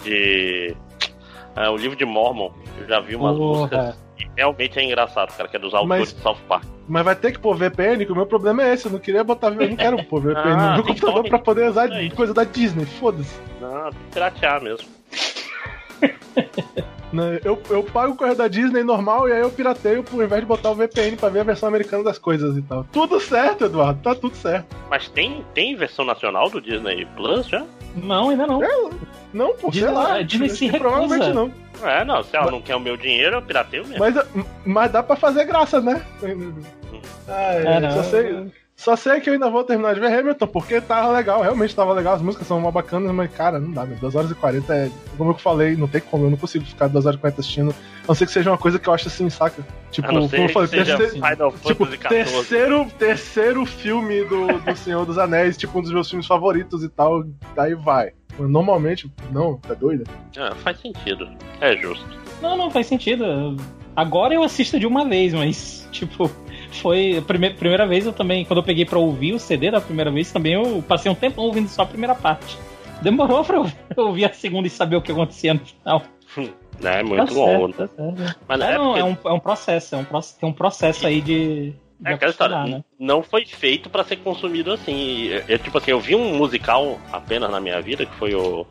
de... 0.03 0.75
É, 1.55 1.69
o 1.69 1.77
livro 1.77 1.95
de 1.95 2.03
Mormon. 2.03 2.51
Eu 2.79 2.88
já 2.88 3.00
vi 3.00 3.15
umas 3.15 3.38
Porra. 3.38 3.59
músicas 3.59 4.02
realmente 4.36 4.79
é 4.79 4.84
engraçado, 4.84 5.36
cara, 5.36 5.50
que 5.50 5.55
é 5.55 5.60
dos 5.60 5.74
autores 5.74 6.00
mas, 6.00 6.13
de 6.13 6.22
South 6.22 6.38
Park. 6.48 6.63
Mas 6.88 7.05
vai 7.05 7.15
ter 7.15 7.32
que 7.32 7.39
pôr 7.39 7.55
VPN, 7.55 8.05
que 8.05 8.12
o 8.12 8.15
meu 8.15 8.25
problema 8.25 8.63
é 8.63 8.74
esse. 8.74 8.86
Eu 8.86 8.91
não 8.91 9.00
queria 9.00 9.24
botar. 9.24 9.48
Eu 9.48 9.70
não 9.70 9.75
quero 9.75 10.03
pôr 10.03 10.22
VPN 10.22 10.51
ah, 10.51 10.70
no 10.70 10.74
meu 10.75 10.84
computador 10.84 11.29
pra 11.29 11.39
poder 11.39 11.70
usar 11.70 11.91
é 11.91 12.10
coisa 12.10 12.34
da 12.34 12.43
Disney. 12.43 12.86
Foda-se. 12.86 13.39
Não, 13.62 13.89
tem 13.89 13.91
que 13.91 14.13
piratear 14.13 14.62
mesmo. 14.62 14.88
Né, 17.13 17.39
eu, 17.46 17.62
eu 17.70 17.84
pago 17.84 18.13
o 18.13 18.15
correio 18.15 18.36
da 18.36 18.48
Disney 18.48 18.84
normal 18.84 19.29
e 19.29 19.34
aí 19.34 19.41
eu 19.41 19.51
pirateio 19.51 20.03
por 20.03 20.24
invés 20.24 20.41
de 20.41 20.48
botar 20.48 20.72
o 20.72 20.75
VPN 20.75 21.15
pra 21.15 21.29
ver 21.29 21.41
a 21.41 21.43
versão 21.43 21.70
americana 21.70 22.03
das 22.03 22.17
coisas 22.17 22.58
e 22.58 22.62
tal. 22.63 22.88
Tudo 22.91 23.20
certo, 23.20 23.65
Eduardo, 23.65 24.01
tá 24.01 24.15
tudo 24.15 24.36
certo. 24.36 24.75
Mas 24.89 25.08
tem, 25.10 25.46
tem 25.53 25.75
versão 25.75 26.03
nacional 26.03 26.50
do 26.50 26.60
Disney 26.60 27.05
Plus 27.15 27.48
já? 27.48 27.63
Não, 27.96 28.32
ainda 28.32 28.48
não. 28.48 28.63
É, 28.63 28.89
não, 29.33 29.55
pô, 29.55 29.71
Disney, 29.71 29.87
sei 29.87 29.95
lá. 29.95 30.21
Disney 30.21 30.49
se 30.49 30.71
Provavelmente 30.71 31.33
não. 31.33 31.51
É, 31.81 32.05
não, 32.05 32.23
se 32.23 32.35
ela 32.35 32.45
mas, 32.45 32.53
não 32.53 32.61
quer 32.61 32.75
o 32.75 32.79
meu 32.79 32.95
dinheiro, 32.95 33.37
eu 33.37 33.41
pirateio 33.41 33.85
mesmo. 33.87 33.99
Mas, 33.99 34.15
mas 34.63 34.91
dá 34.91 35.01
pra 35.01 35.15
fazer 35.15 35.45
graça, 35.45 35.81
né? 35.81 36.01
Ah, 37.27 37.53
é, 37.53 37.85
é, 37.85 37.91
só 37.91 38.03
sei. 38.03 38.51
Só 38.75 38.95
sei 38.95 39.21
que 39.21 39.29
eu 39.29 39.33
ainda 39.33 39.49
vou 39.49 39.63
terminar 39.63 39.93
de 39.93 39.99
ver 39.99 40.11
Hamilton, 40.11 40.47
porque 40.47 40.81
tava 40.81 41.13
legal, 41.13 41.41
realmente 41.41 41.75
tava 41.75 41.93
legal, 41.93 42.15
as 42.15 42.21
músicas 42.21 42.47
são 42.47 42.57
uma 42.57 42.71
bacanas, 42.71 43.13
mas 43.13 43.31
cara, 43.31 43.59
não 43.59 43.71
dá, 43.71 43.85
2 43.85 44.15
horas 44.15 44.31
e 44.31 44.35
40 44.35 44.75
é. 44.75 44.91
Como 45.15 45.29
eu 45.29 45.37
falei, 45.37 45.75
não 45.75 45.87
tem 45.87 46.01
como, 46.01 46.25
eu 46.25 46.31
não 46.31 46.37
consigo 46.37 46.65
ficar 46.65 46.87
2 46.87 47.05
horas 47.05 47.17
e 47.17 47.21
40 47.21 47.39
assistindo. 47.39 47.69
A 48.03 48.07
não 48.07 48.15
ser 48.15 48.25
que 48.25 48.31
seja 48.31 48.49
uma 48.51 48.57
coisa 48.57 48.79
que 48.79 48.89
eu 48.89 48.93
acho 48.93 49.07
assim, 49.07 49.29
saca? 49.29 49.65
Tipo, 49.91 50.07
como 50.07 50.23
eu 50.23 50.49
falei, 50.49 50.67
terceiro, 50.67 51.53
tipo, 51.63 51.87
terceiro, 51.87 52.87
terceiro 52.97 53.65
filme 53.65 54.25
do, 54.25 54.59
do 54.59 54.75
Senhor 54.75 55.05
dos 55.05 55.17
Anéis, 55.17 55.55
tipo, 55.55 55.77
um 55.77 55.81
dos 55.81 55.93
meus 55.93 56.09
filmes 56.09 56.25
favoritos 56.25 56.83
e 56.83 56.89
tal, 56.89 57.23
daí 57.55 57.75
vai. 57.75 58.11
Normalmente, 58.39 59.12
não, 59.31 59.58
tá 59.58 59.73
doida? 59.73 60.03
Ah, 60.38 60.55
faz 60.55 60.79
sentido. 60.79 61.29
É 61.62 61.75
justo. 61.75 62.05
Não, 62.41 62.58
não, 62.58 62.69
faz 62.69 62.88
sentido. 62.88 63.55
Agora 63.95 64.34
eu 64.34 64.43
assisto 64.43 64.79
de 64.79 64.88
uma 64.88 65.05
vez, 65.08 65.34
mas, 65.34 65.88
tipo, 65.91 66.29
foi 66.71 67.17
a 67.17 67.21
primeira, 67.21 67.55
primeira 67.55 67.88
vez 67.88 68.05
eu 68.05 68.13
também, 68.13 68.43
quando 68.43 68.58
eu 68.58 68.63
peguei 68.63 68.86
pra 68.86 68.99
ouvir 68.99 69.34
o 69.34 69.39
CD 69.39 69.69
da 69.69 69.79
primeira 69.79 70.12
vez, 70.12 70.31
também 70.31 70.53
eu 70.53 70.84
passei 70.88 71.12
um 71.12 71.15
tempo 71.15 71.41
ouvindo 71.41 71.67
só 71.67 71.84
a 71.84 71.86
primeira 71.86 72.15
parte. 72.15 72.58
Demorou 73.01 73.43
pra 73.43 73.58
eu 73.58 73.67
ouvir 74.05 74.25
a 74.25 74.34
segunda 74.34 74.67
e 74.67 74.69
saber 74.69 74.95
o 74.95 75.01
que 75.01 75.12
acontecia 75.12 75.53
no 75.53 75.60
final. 75.60 76.01
É, 76.81 77.03
muito 77.03 77.25
tá 77.25 77.34
longo. 77.34 77.73
Certo, 77.73 78.01
né? 78.01 78.13
tá 78.25 78.36
Mas 78.47 78.62
é, 78.62 78.73
é, 78.73 78.77
porque... 78.77 78.99
é, 78.99 79.03
um, 79.03 79.17
é 79.25 79.31
um 79.31 79.39
processo, 79.39 79.95
é 79.95 79.97
um, 79.99 80.05
tem 80.05 80.49
um 80.49 80.53
processo 80.53 81.05
aí 81.05 81.21
de. 81.21 81.73
É 82.05 82.13
aquela 82.13 82.31
história, 82.31 82.63
né? 82.65 82.83
não 82.99 83.23
foi 83.23 83.45
feito 83.45 83.89
para 83.89 84.03
ser 84.03 84.17
consumido 84.17 84.71
assim. 84.71 85.27
Eu, 85.47 85.59
tipo 85.59 85.77
assim, 85.77 85.91
eu 85.91 85.99
vi 85.99 86.15
um 86.15 86.35
musical 86.35 86.99
apenas 87.11 87.49
na 87.49 87.59
minha 87.59 87.81
vida, 87.81 88.05
que 88.05 88.15
foi 88.15 88.33
o. 88.35 88.65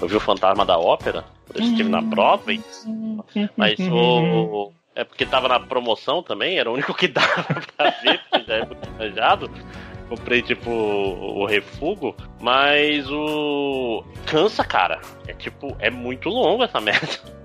Eu 0.00 0.08
vi 0.08 0.16
o 0.16 0.20
Fantasma 0.20 0.64
da 0.64 0.78
Ópera, 0.78 1.24
eu 1.54 1.62
estive 1.62 1.88
na 1.88 2.00
Broadway. 2.00 2.60
Mas 3.56 3.78
o, 3.80 4.72
é 4.94 5.04
porque 5.04 5.24
tava 5.24 5.48
na 5.48 5.60
promoção 5.60 6.22
também, 6.22 6.58
era 6.58 6.70
o 6.70 6.74
único 6.74 6.92
que 6.92 7.06
dava 7.08 7.44
pra 7.76 7.90
ver, 8.02 8.20
porque 8.30 8.46
já 8.46 8.54
é 8.56 8.64
muito 8.64 8.88
planejado. 8.88 9.50
Comprei, 10.08 10.40
tipo, 10.40 10.70
o 10.70 11.44
refugo, 11.44 12.16
mas 12.40 13.08
o. 13.10 14.02
Cansa, 14.26 14.64
cara. 14.64 15.00
É 15.26 15.34
tipo, 15.34 15.76
é 15.78 15.90
muito 15.90 16.30
longo 16.30 16.64
essa 16.64 16.80
merda. 16.80 17.37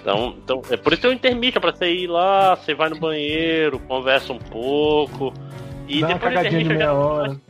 Então, 0.00 0.36
então 0.42 0.62
é 0.70 0.76
por 0.76 0.92
isso 0.92 1.02
que 1.02 1.08
eu 1.08 1.12
intermito, 1.12 1.60
pra 1.60 1.72
você 1.72 1.92
ir 1.92 2.06
lá, 2.06 2.54
você 2.54 2.74
vai 2.74 2.88
no 2.88 2.98
banheiro, 2.98 3.78
conversa 3.80 4.32
um 4.32 4.38
pouco. 4.38 5.32
E 5.88 6.00
Dá 6.00 6.08
depois 6.08 6.34
cagadinha 6.34 6.64
de 6.64 6.74
meia 6.74 6.92
hora. 6.92 7.40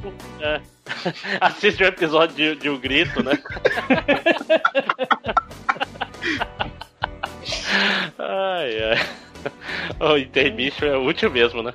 É, 0.40 0.61
assiste 1.40 1.83
um 1.83 1.87
episódio 1.87 2.37
de, 2.37 2.55
de 2.57 2.68
Um 2.68 2.79
Grito, 2.79 3.22
né? 3.22 3.38
ai, 8.18 8.83
ai. 8.83 8.98
o 10.00 10.16
intermission 10.18 10.87
é 10.87 10.96
útil 10.96 11.31
mesmo, 11.31 11.62
né? 11.62 11.72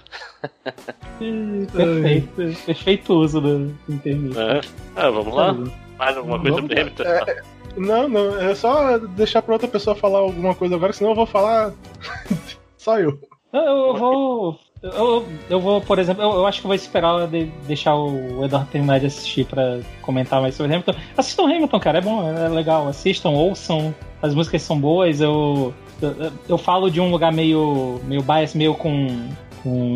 Perfeito. 1.73 2.35
Perfeito 2.65 3.13
uso 3.13 3.41
do 3.41 3.75
intermission. 3.89 4.41
É. 4.41 4.61
Ah, 4.95 5.09
vamos 5.09 5.33
lá? 5.33 5.53
Mais 5.97 6.15
alguma 6.17 6.39
coisa 6.39 6.55
vamos, 6.57 6.71
pra 6.71 6.81
ele? 6.81 6.93
É, 6.99 7.41
não, 7.77 8.07
não. 8.07 8.39
É 8.39 8.55
só 8.55 8.97
deixar 8.97 9.41
pra 9.41 9.53
outra 9.53 9.67
pessoa 9.67 9.95
falar 9.95 10.19
alguma 10.19 10.55
coisa 10.55 10.75
agora, 10.75 10.93
senão 10.93 11.11
eu 11.11 11.15
vou 11.15 11.25
falar 11.25 11.73
só 12.77 12.99
eu. 12.99 13.19
Eu, 13.53 13.61
eu 13.61 13.95
vou. 13.95 14.59
Eu, 14.81 15.27
eu 15.47 15.59
vou, 15.59 15.79
por 15.81 15.99
exemplo, 15.99 16.23
eu, 16.23 16.31
eu 16.31 16.47
acho 16.47 16.61
que 16.61 16.67
vou 16.67 16.75
esperar 16.75 17.27
de, 17.27 17.45
deixar 17.67 17.95
o 17.95 18.43
Eduardo 18.43 18.71
terminar 18.71 18.99
de 18.99 19.05
assistir 19.05 19.45
pra 19.45 19.79
comentar 20.01 20.41
mais 20.41 20.55
sobre 20.55 20.73
Hamilton. 20.73 20.95
Assistam 21.15 21.43
Hamilton, 21.43 21.79
cara, 21.79 21.97
é 21.99 22.01
bom, 22.01 22.27
é 22.27 22.49
legal. 22.49 22.87
Assistam, 22.87 23.29
ouçam, 23.29 23.93
as 24.21 24.33
músicas 24.33 24.63
são 24.63 24.79
boas. 24.79 25.21
Eu, 25.21 25.73
eu, 26.01 26.31
eu 26.49 26.57
falo 26.57 26.89
de 26.89 26.99
um 26.99 27.11
lugar 27.11 27.31
meio, 27.31 28.01
meio 28.05 28.23
bias, 28.23 28.55
meio 28.55 28.73
com, 28.73 29.29
com 29.61 29.95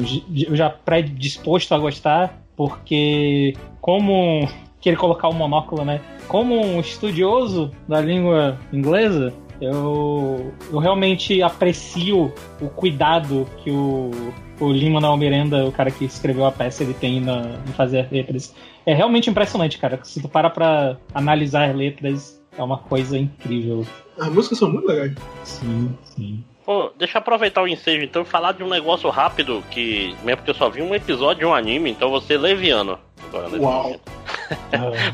já 0.53 0.69
predisposto 0.69 1.73
a 1.73 1.79
gostar, 1.79 2.37
porque 2.55 3.55
como 3.81 4.47
querer 4.85 4.97
colocar 4.97 5.27
o 5.27 5.33
monóculo, 5.33 5.83
né? 5.83 5.99
Como 6.27 6.63
um 6.63 6.79
estudioso 6.79 7.71
da 7.87 7.99
língua 7.99 8.55
inglesa, 8.71 9.33
eu, 9.59 10.53
eu 10.71 10.77
realmente 10.77 11.41
aprecio 11.41 12.31
o 12.61 12.69
cuidado 12.69 13.47
que 13.63 13.71
o, 13.71 14.11
o 14.59 14.71
Lima 14.71 15.01
Manuel 15.01 15.17
Miranda, 15.17 15.65
o 15.65 15.71
cara 15.71 15.89
que 15.89 16.05
escreveu 16.05 16.45
a 16.45 16.51
peça, 16.51 16.83
ele 16.83 16.93
tem 16.93 17.19
na, 17.19 17.57
em 17.67 17.71
fazer 17.71 18.01
as 18.01 18.11
letras. 18.11 18.55
É 18.85 18.93
realmente 18.93 19.27
impressionante, 19.27 19.79
cara. 19.79 19.99
Se 20.03 20.21
tu 20.21 20.29
para 20.29 20.51
pra 20.51 20.97
analisar 21.15 21.67
as 21.67 21.75
letras, 21.75 22.39
é 22.55 22.61
uma 22.61 22.77
coisa 22.77 23.17
incrível. 23.17 23.83
As 24.19 24.29
músicas 24.29 24.59
são 24.59 24.69
muito 24.69 24.87
legais. 24.87 25.15
Sim, 25.43 25.97
sim. 26.03 26.43
Pô, 26.63 26.91
deixa 26.95 27.17
eu 27.17 27.21
aproveitar 27.21 27.63
o 27.63 27.67
ensejo 27.67 28.03
então 28.03 28.21
e 28.21 28.25
falar 28.25 28.51
de 28.51 28.63
um 28.63 28.69
negócio 28.69 29.09
rápido 29.09 29.63
que. 29.71 30.15
Mesmo 30.23 30.37
porque 30.37 30.51
eu 30.51 30.55
só 30.55 30.69
vi 30.69 30.83
um 30.83 30.93
episódio 30.93 31.39
de 31.39 31.45
um 31.45 31.55
anime, 31.55 31.89
então 31.89 32.11
você 32.11 32.27
ser 32.27 32.37
leviano. 32.37 32.99
Agora, 33.27 33.49
Uau! 33.59 33.99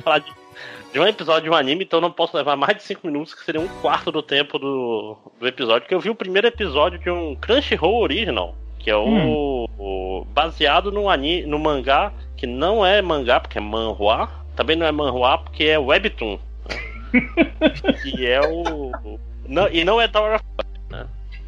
Falar 0.04 0.20
de, 0.20 0.32
de, 0.94 1.00
um 1.00 1.08
episódio 1.08 1.44
de 1.44 1.50
um 1.50 1.56
anime, 1.56 1.84
então 1.84 2.02
não 2.02 2.12
posso 2.12 2.36
levar 2.36 2.56
mais 2.56 2.78
de 2.78 2.84
5 2.84 3.06
minutos, 3.06 3.34
que 3.34 3.44
seria 3.44 3.62
um 3.62 3.67
quarto 3.82 4.12
do 4.12 4.22
tempo 4.22 4.58
do, 4.60 5.17
do 5.39 5.48
episódio, 5.48 5.88
que 5.88 5.94
eu 5.94 6.00
vi 6.00 6.10
o 6.10 6.15
primeiro 6.15 6.48
episódio 6.48 7.00
de 7.00 7.10
um 7.10 7.36
Crunchyroll 7.36 8.02
Original, 8.02 8.56
que 8.80 8.89
é 8.89 8.96
o, 8.96 9.06
hum. 9.06 9.67
o 9.78 10.26
baseado 10.34 10.91
no, 10.91 11.10
anime, 11.10 11.46
no 11.46 11.60
mangá, 11.60 12.12
que 12.36 12.48
não 12.48 12.86
é 12.86 13.02
mangá, 13.02 13.39
porque 13.39 13.58
é 13.58 13.62
manhua, 13.62 14.30
também 14.56 14.76
não 14.76 14.86
é 14.86 14.91
manhua, 14.91 15.38
porque 15.38 15.65
é 15.65 15.78
webtoon. 15.78 16.39
que 18.02 18.26
é 18.26 18.41
o. 18.41 18.91
Não, 19.48 19.67
e 19.67 19.84
não 19.84 20.00
é 20.00 20.08
Tower 20.08 20.36
of 20.36 20.71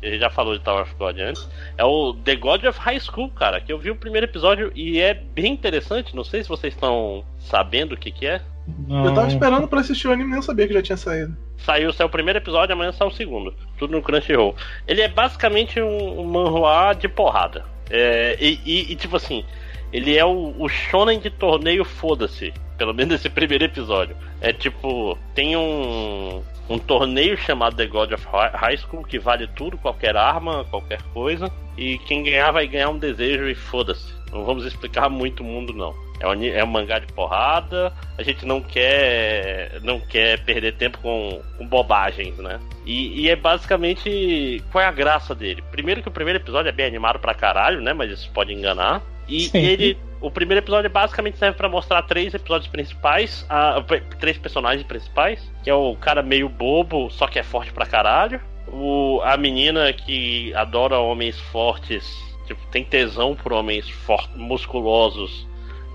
Ele 0.04 0.20
já 0.20 0.30
falou 0.30 0.58
de 0.58 0.64
Tower 0.64 0.84
of 0.84 0.94
God 0.96 1.18
antes. 1.20 1.50
É 1.78 1.84
o 1.84 2.14
The 2.14 2.36
God 2.36 2.66
of 2.66 2.78
High 2.78 3.00
School, 3.00 3.30
cara. 3.30 3.62
Que 3.62 3.72
eu 3.72 3.80
vi 3.80 3.90
o 3.90 3.96
primeiro 3.96 4.26
episódio 4.26 4.72
e 4.76 5.00
é 5.00 5.14
bem 5.14 5.54
interessante. 5.54 6.14
Não 6.16 6.26
sei 6.26 6.44
se 6.44 6.50
vocês 6.50 6.74
estão 6.74 7.24
sabendo 7.40 7.94
o 7.94 7.98
que, 7.98 8.12
que 8.12 8.28
é. 8.28 8.42
Não. 8.88 9.06
Eu 9.06 9.14
tava 9.14 9.28
esperando 9.28 9.68
pra 9.68 9.80
assistir 9.80 10.08
o 10.08 10.12
anime 10.12 10.30
e 10.30 10.34
nem 10.34 10.42
sabia 10.42 10.68
que 10.68 10.74
já 10.74 10.82
tinha 10.82 10.98
saído. 10.98 11.36
Saiu, 11.58 11.94
saiu 11.94 12.08
o 12.08 12.12
primeiro 12.12 12.40
episódio, 12.40 12.74
amanhã 12.74 12.92
sai 12.92 13.08
o 13.08 13.12
segundo. 13.12 13.54
Tudo 13.78 13.92
no 13.92 14.02
Crunchyroll. 14.02 14.56
Ele 14.86 15.02
é 15.02 15.08
basicamente 15.08 15.82
um, 15.82 16.20
um 16.20 16.26
manhua 16.26 16.94
de 16.94 17.08
porrada. 17.08 17.66
É, 17.90 18.38
e, 18.40 18.60
e, 18.66 18.92
e, 18.92 18.96
tipo 18.96 19.16
assim, 19.16 19.46
ele 19.94 20.18
é 20.18 20.26
o, 20.26 20.56
o 20.58 20.68
shonen 20.68 21.20
de 21.20 21.30
torneio 21.30 21.86
foda-se. 21.86 22.52
Pelo 22.78 22.94
menos 22.94 23.14
esse 23.14 23.30
primeiro 23.30 23.64
episódio. 23.64 24.18
É 24.42 24.52
tipo, 24.52 25.18
tem 25.36 25.56
um, 25.56 26.44
um 26.68 26.80
torneio 26.80 27.38
chamado 27.38 27.76
The 27.76 27.86
God 27.86 28.12
of 28.14 28.28
High 28.28 28.78
School 28.78 29.04
que 29.04 29.20
vale 29.20 29.48
tudo, 29.48 29.78
qualquer 29.78 30.18
arma, 30.18 30.66
qualquer 30.72 31.02
coisa. 31.14 31.52
E 31.78 32.00
quem 32.00 32.24
ganhar 32.24 32.52
vai 32.52 32.68
ganhar 32.68 32.90
um 32.90 32.98
desejo 32.98 33.48
e 33.48 33.54
foda-se. 33.54 34.12
Não 34.32 34.44
vamos 34.44 34.66
explicar 34.66 35.10
muito 35.10 35.44
o 35.44 35.46
mundo, 35.46 35.74
não. 35.74 35.94
É 36.20 36.28
um, 36.28 36.44
é 36.44 36.64
um 36.64 36.68
mangá 36.68 36.98
de 36.98 37.08
porrada. 37.14 37.94
A 38.18 38.24
gente 38.24 38.46
não 38.46 38.62
quer 38.62 39.80
não 39.84 40.00
quer 40.00 40.44
perder 40.44 40.74
tempo 40.74 40.98
com, 41.00 41.42
com 41.58 41.68
bobagens, 41.68 42.38
né? 42.38 42.60
E, 42.86 43.22
e, 43.22 43.30
é 43.30 43.36
basicamente 43.36 44.64
qual 44.72 44.84
é 44.84 44.88
a 44.88 44.92
graça 44.92 45.36
dele. 45.36 45.64
Primeiro 45.72 46.02
que 46.02 46.08
o 46.08 46.12
primeiro 46.12 46.40
episódio 46.40 46.70
é 46.70 46.72
bem 46.72 46.86
animado 46.86 47.20
pra 47.20 47.34
caralho, 47.34 47.82
né? 47.82 47.94
Mas 47.94 48.12
isso 48.12 48.32
pode 48.32 48.54
enganar. 48.54 49.02
E 49.28 49.50
ele. 49.54 49.98
O 50.22 50.32
primeiro 50.32 50.64
episódio 50.64 50.90
basicamente 50.90 51.38
serve 51.38 51.58
para 51.58 51.68
mostrar 51.68 52.02
três 52.04 52.34
episódios 52.34 52.70
principais, 52.70 53.46
a, 53.50 53.84
três 54.20 54.38
personagens 54.38 54.88
principais, 54.88 55.52
que 55.62 55.70
é 55.70 55.74
o 55.74 55.98
cara 55.98 56.24
meio 56.24 56.48
bobo, 56.48 57.10
só 57.12 57.28
que 57.28 57.38
é 57.38 57.44
forte 57.44 57.74
pra 57.74 57.86
caralho. 57.86 58.40
O, 58.70 59.20
a 59.22 59.36
menina 59.36 59.92
que 59.92 60.54
adora 60.54 60.98
homens 60.98 61.38
fortes, 61.38 62.10
tipo, 62.48 62.66
tem 62.68 62.86
tesão 62.86 63.36
por 63.36 63.52
homens 63.52 63.90
for, 63.90 64.30
musculosos 64.34 65.46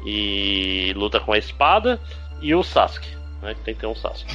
e 0.05 0.93
luta 0.95 1.19
com 1.19 1.33
a 1.33 1.39
espada. 1.39 1.99
E 2.43 2.55
o 2.55 2.63
Sasuke, 2.63 3.09
né? 3.41 3.55
Que 3.55 3.61
tem 3.61 3.75
que 3.75 3.81
ter 3.81 3.87
um 3.87 3.95
Sasuke. 3.95 4.31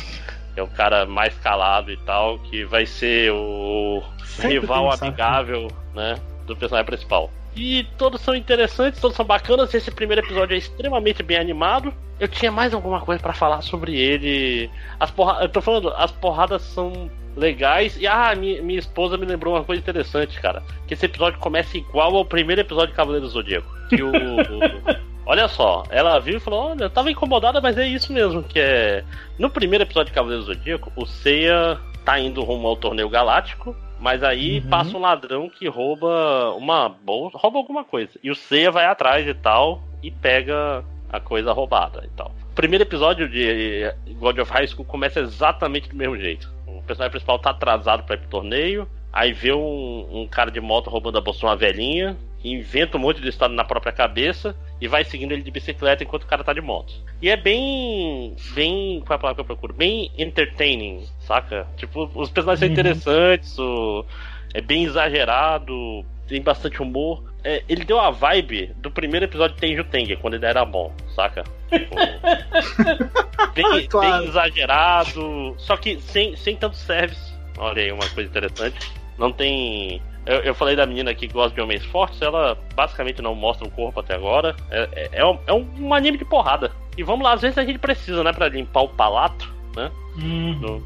Que 0.55 0.59
é 0.59 0.63
o 0.63 0.67
cara 0.67 1.05
mais 1.05 1.37
calado 1.37 1.91
e 1.91 1.97
tal, 1.97 2.39
que 2.39 2.65
vai 2.65 2.87
ser 2.87 3.31
o 3.31 4.01
Sempre 4.25 4.59
rival 4.59 4.91
amigável, 4.91 5.67
né? 5.93 6.15
Do 6.47 6.55
personagem 6.55 6.87
principal. 6.87 7.29
E 7.55 7.83
todos 7.97 8.21
são 8.21 8.35
interessantes, 8.35 8.99
todos 8.99 9.15
são 9.15 9.25
bacanas. 9.25 9.73
Esse 9.73 9.91
primeiro 9.91 10.21
episódio 10.25 10.55
é 10.55 10.57
extremamente 10.57 11.21
bem 11.21 11.37
animado. 11.37 11.93
Eu 12.19 12.27
tinha 12.27 12.51
mais 12.51 12.73
alguma 12.73 13.01
coisa 13.01 13.21
para 13.21 13.33
falar 13.33 13.61
sobre 13.61 13.95
ele. 13.95 14.69
As 14.99 15.11
porra... 15.11 15.41
Eu 15.41 15.49
tô 15.49 15.61
falando, 15.61 15.89
as 15.89 16.11
porradas 16.11 16.61
são 16.61 17.09
legais. 17.35 17.99
E 17.99 18.07
ah, 18.07 18.33
minha, 18.35 18.61
minha 18.61 18.79
esposa 18.79 19.17
me 19.17 19.25
lembrou 19.25 19.55
uma 19.55 19.63
coisa 19.63 19.81
interessante, 19.81 20.39
cara. 20.39 20.63
Que 20.87 20.93
esse 20.93 21.05
episódio 21.05 21.39
começa 21.39 21.77
igual 21.77 22.15
ao 22.15 22.25
primeiro 22.25 22.61
episódio 22.61 22.89
de 22.89 22.95
Cavaleiro 22.95 23.25
do 23.25 23.31
Zodíaco. 23.31 23.67
Que 23.89 24.01
o, 24.01 24.11
Olha 25.25 25.47
só, 25.47 25.83
ela 25.89 26.19
viu 26.19 26.37
e 26.37 26.39
falou: 26.39 26.71
Olha, 26.71 26.83
eu 26.83 26.89
tava 26.89 27.09
incomodada, 27.09 27.61
mas 27.61 27.77
é 27.77 27.87
isso 27.87 28.11
mesmo. 28.11 28.43
Que 28.43 28.59
é. 28.59 29.03
No 29.39 29.49
primeiro 29.49 29.83
episódio 29.83 30.11
de 30.11 30.15
Cavaleiro 30.15 30.43
do 30.43 30.53
Zodíaco, 30.53 30.91
o 30.95 31.05
Seiya 31.05 31.79
tá 32.03 32.19
indo 32.19 32.43
rumo 32.43 32.67
ao 32.67 32.75
torneio 32.75 33.09
galáctico. 33.09 33.75
Mas 34.03 34.21
aí 34.21 34.59
uhum. 34.59 34.69
passa 34.69 34.97
um 34.97 34.99
ladrão 34.99 35.49
que 35.49 35.65
rouba 35.65 36.53
uma 36.57 36.89
bolsa, 36.89 37.37
rouba 37.37 37.57
alguma 37.57 37.85
coisa. 37.85 38.11
E 38.21 38.29
o 38.29 38.35
Seiya 38.35 38.69
vai 38.69 38.85
atrás 38.85 39.25
e 39.25 39.33
tal, 39.33 39.81
e 40.03 40.11
pega 40.11 40.83
a 41.09 41.21
coisa 41.21 41.53
roubada 41.53 42.03
e 42.03 42.09
tal. 42.09 42.35
O 42.51 42.53
primeiro 42.53 42.83
episódio 42.83 43.29
de 43.29 43.89
God 44.19 44.39
of 44.39 44.51
High 44.51 44.67
School 44.67 44.83
começa 44.83 45.21
exatamente 45.21 45.87
do 45.87 45.95
mesmo 45.95 46.17
jeito. 46.17 46.53
O 46.67 46.81
personagem 46.81 47.11
principal 47.11 47.39
tá 47.39 47.51
atrasado 47.51 48.03
para 48.03 48.15
ir 48.15 48.17
pro 48.17 48.27
torneio, 48.27 48.89
aí 49.13 49.31
vê 49.31 49.53
um, 49.53 50.09
um, 50.11 50.27
cara 50.27 50.51
de 50.51 50.59
moto 50.59 50.89
roubando 50.89 51.17
a 51.17 51.21
bolsa 51.21 51.39
de 51.39 51.45
uma 51.45 51.55
velhinha, 51.55 52.17
inventa 52.43 52.97
um 52.97 52.99
monte 52.99 53.21
de 53.21 53.29
história 53.29 53.55
na 53.55 53.63
própria 53.63 53.93
cabeça 53.93 54.55
e 54.81 54.87
vai 54.87 55.03
seguindo 55.03 55.31
ele 55.31 55.41
de 55.41 55.51
bicicleta 55.51 56.03
enquanto 56.03 56.23
o 56.23 56.27
cara 56.27 56.43
tá 56.43 56.51
de 56.51 56.61
moto. 56.61 56.93
E 57.21 57.29
é 57.29 57.37
bem. 57.37 58.35
bem. 58.53 59.01
qual 59.05 59.15
é 59.15 59.17
a 59.17 59.19
palavra 59.19 59.35
que 59.35 59.41
eu 59.41 59.45
procuro? 59.45 59.73
Bem 59.73 60.11
entertaining, 60.17 61.05
saca? 61.19 61.65
Tipo, 61.77 62.09
os 62.13 62.29
personagens 62.29 62.69
uhum. 62.69 62.75
são 62.75 62.81
interessantes, 62.81 63.59
o, 63.59 64.05
é 64.53 64.61
bem 64.61 64.83
exagerado, 64.83 66.05
tem 66.27 66.41
bastante 66.41 66.81
humor. 66.81 67.23
É, 67.43 67.63
ele 67.67 67.83
deu 67.83 67.99
a 67.99 68.09
vibe 68.09 68.73
do 68.77 68.89
primeiro 68.89 69.25
episódio 69.25 69.55
de 69.55 69.61
Tenju 69.61 69.83
Tenge, 69.85 70.15
quando 70.17 70.35
ele 70.35 70.45
era 70.45 70.63
bom, 70.63 70.93
saca? 71.15 71.43
Tipo, 71.69 71.95
bem, 73.53 73.87
claro. 73.87 74.19
bem, 74.19 74.29
exagerado, 74.29 75.55
só 75.57 75.75
que 75.75 75.99
sem, 75.99 76.35
sem 76.35 76.55
tanto 76.55 76.75
service. 76.75 77.33
Olha 77.57 77.83
aí, 77.83 77.91
uma 77.91 78.07
coisa 78.09 78.29
interessante. 78.29 78.91
Não 79.17 79.31
tem 79.31 80.01
eu, 80.25 80.39
eu, 80.39 80.55
falei 80.55 80.75
da 80.75 80.85
menina 80.85 81.13
que 81.13 81.27
gosta 81.27 81.53
de 81.53 81.61
homens 81.61 81.83
fortes, 81.85 82.21
ela 82.21 82.57
basicamente 82.75 83.21
não 83.21 83.35
mostra 83.35 83.67
o 83.67 83.71
corpo 83.71 83.99
até 83.99 84.15
agora. 84.15 84.55
É, 84.71 84.89
é, 84.93 85.09
é, 85.13 85.25
um, 85.25 85.37
é 85.47 85.53
um 85.53 85.93
anime 85.93 86.17
de 86.17 86.25
porrada. 86.25 86.71
E 86.97 87.03
vamos 87.03 87.23
lá, 87.23 87.33
às 87.33 87.41
vezes 87.41 87.57
a 87.57 87.65
gente 87.65 87.79
precisa, 87.79 88.23
né, 88.23 88.31
pra 88.31 88.47
limpar 88.47 88.81
o 88.83 88.89
palato, 88.89 89.51
né? 89.75 89.91
Uhum. 90.15 90.81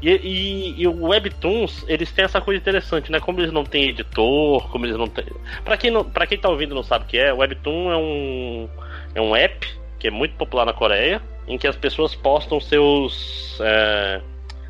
E, 0.00 0.10
e, 0.10 0.82
e, 0.82 0.86
o 0.86 1.06
Webtoons, 1.06 1.84
eles 1.88 2.12
têm 2.12 2.24
essa 2.24 2.40
coisa 2.40 2.60
interessante, 2.60 3.10
né? 3.10 3.18
Como 3.18 3.40
eles 3.40 3.52
não 3.52 3.64
têm 3.64 3.88
editor, 3.88 4.68
como 4.70 4.86
eles 4.86 4.96
não 4.96 5.08
têm. 5.08 5.24
Pra 5.64 5.76
quem, 5.76 5.90
não, 5.90 6.04
pra 6.04 6.26
quem 6.26 6.38
tá 6.38 6.48
ouvindo 6.48 6.72
e 6.72 6.74
não 6.74 6.82
sabe 6.82 7.04
o 7.04 7.08
que 7.08 7.18
é, 7.18 7.32
o 7.32 7.38
Webtoon 7.38 7.90
é 7.90 7.96
um, 7.96 8.68
é 9.14 9.20
um 9.20 9.34
app 9.34 9.66
que 9.98 10.08
é 10.08 10.10
muito 10.10 10.36
popular 10.36 10.64
na 10.64 10.72
Coreia, 10.72 11.20
em 11.48 11.58
que 11.58 11.66
as 11.66 11.76
pessoas 11.76 12.14
postam 12.14 12.60
seus, 12.60 13.58
é, 13.60 14.20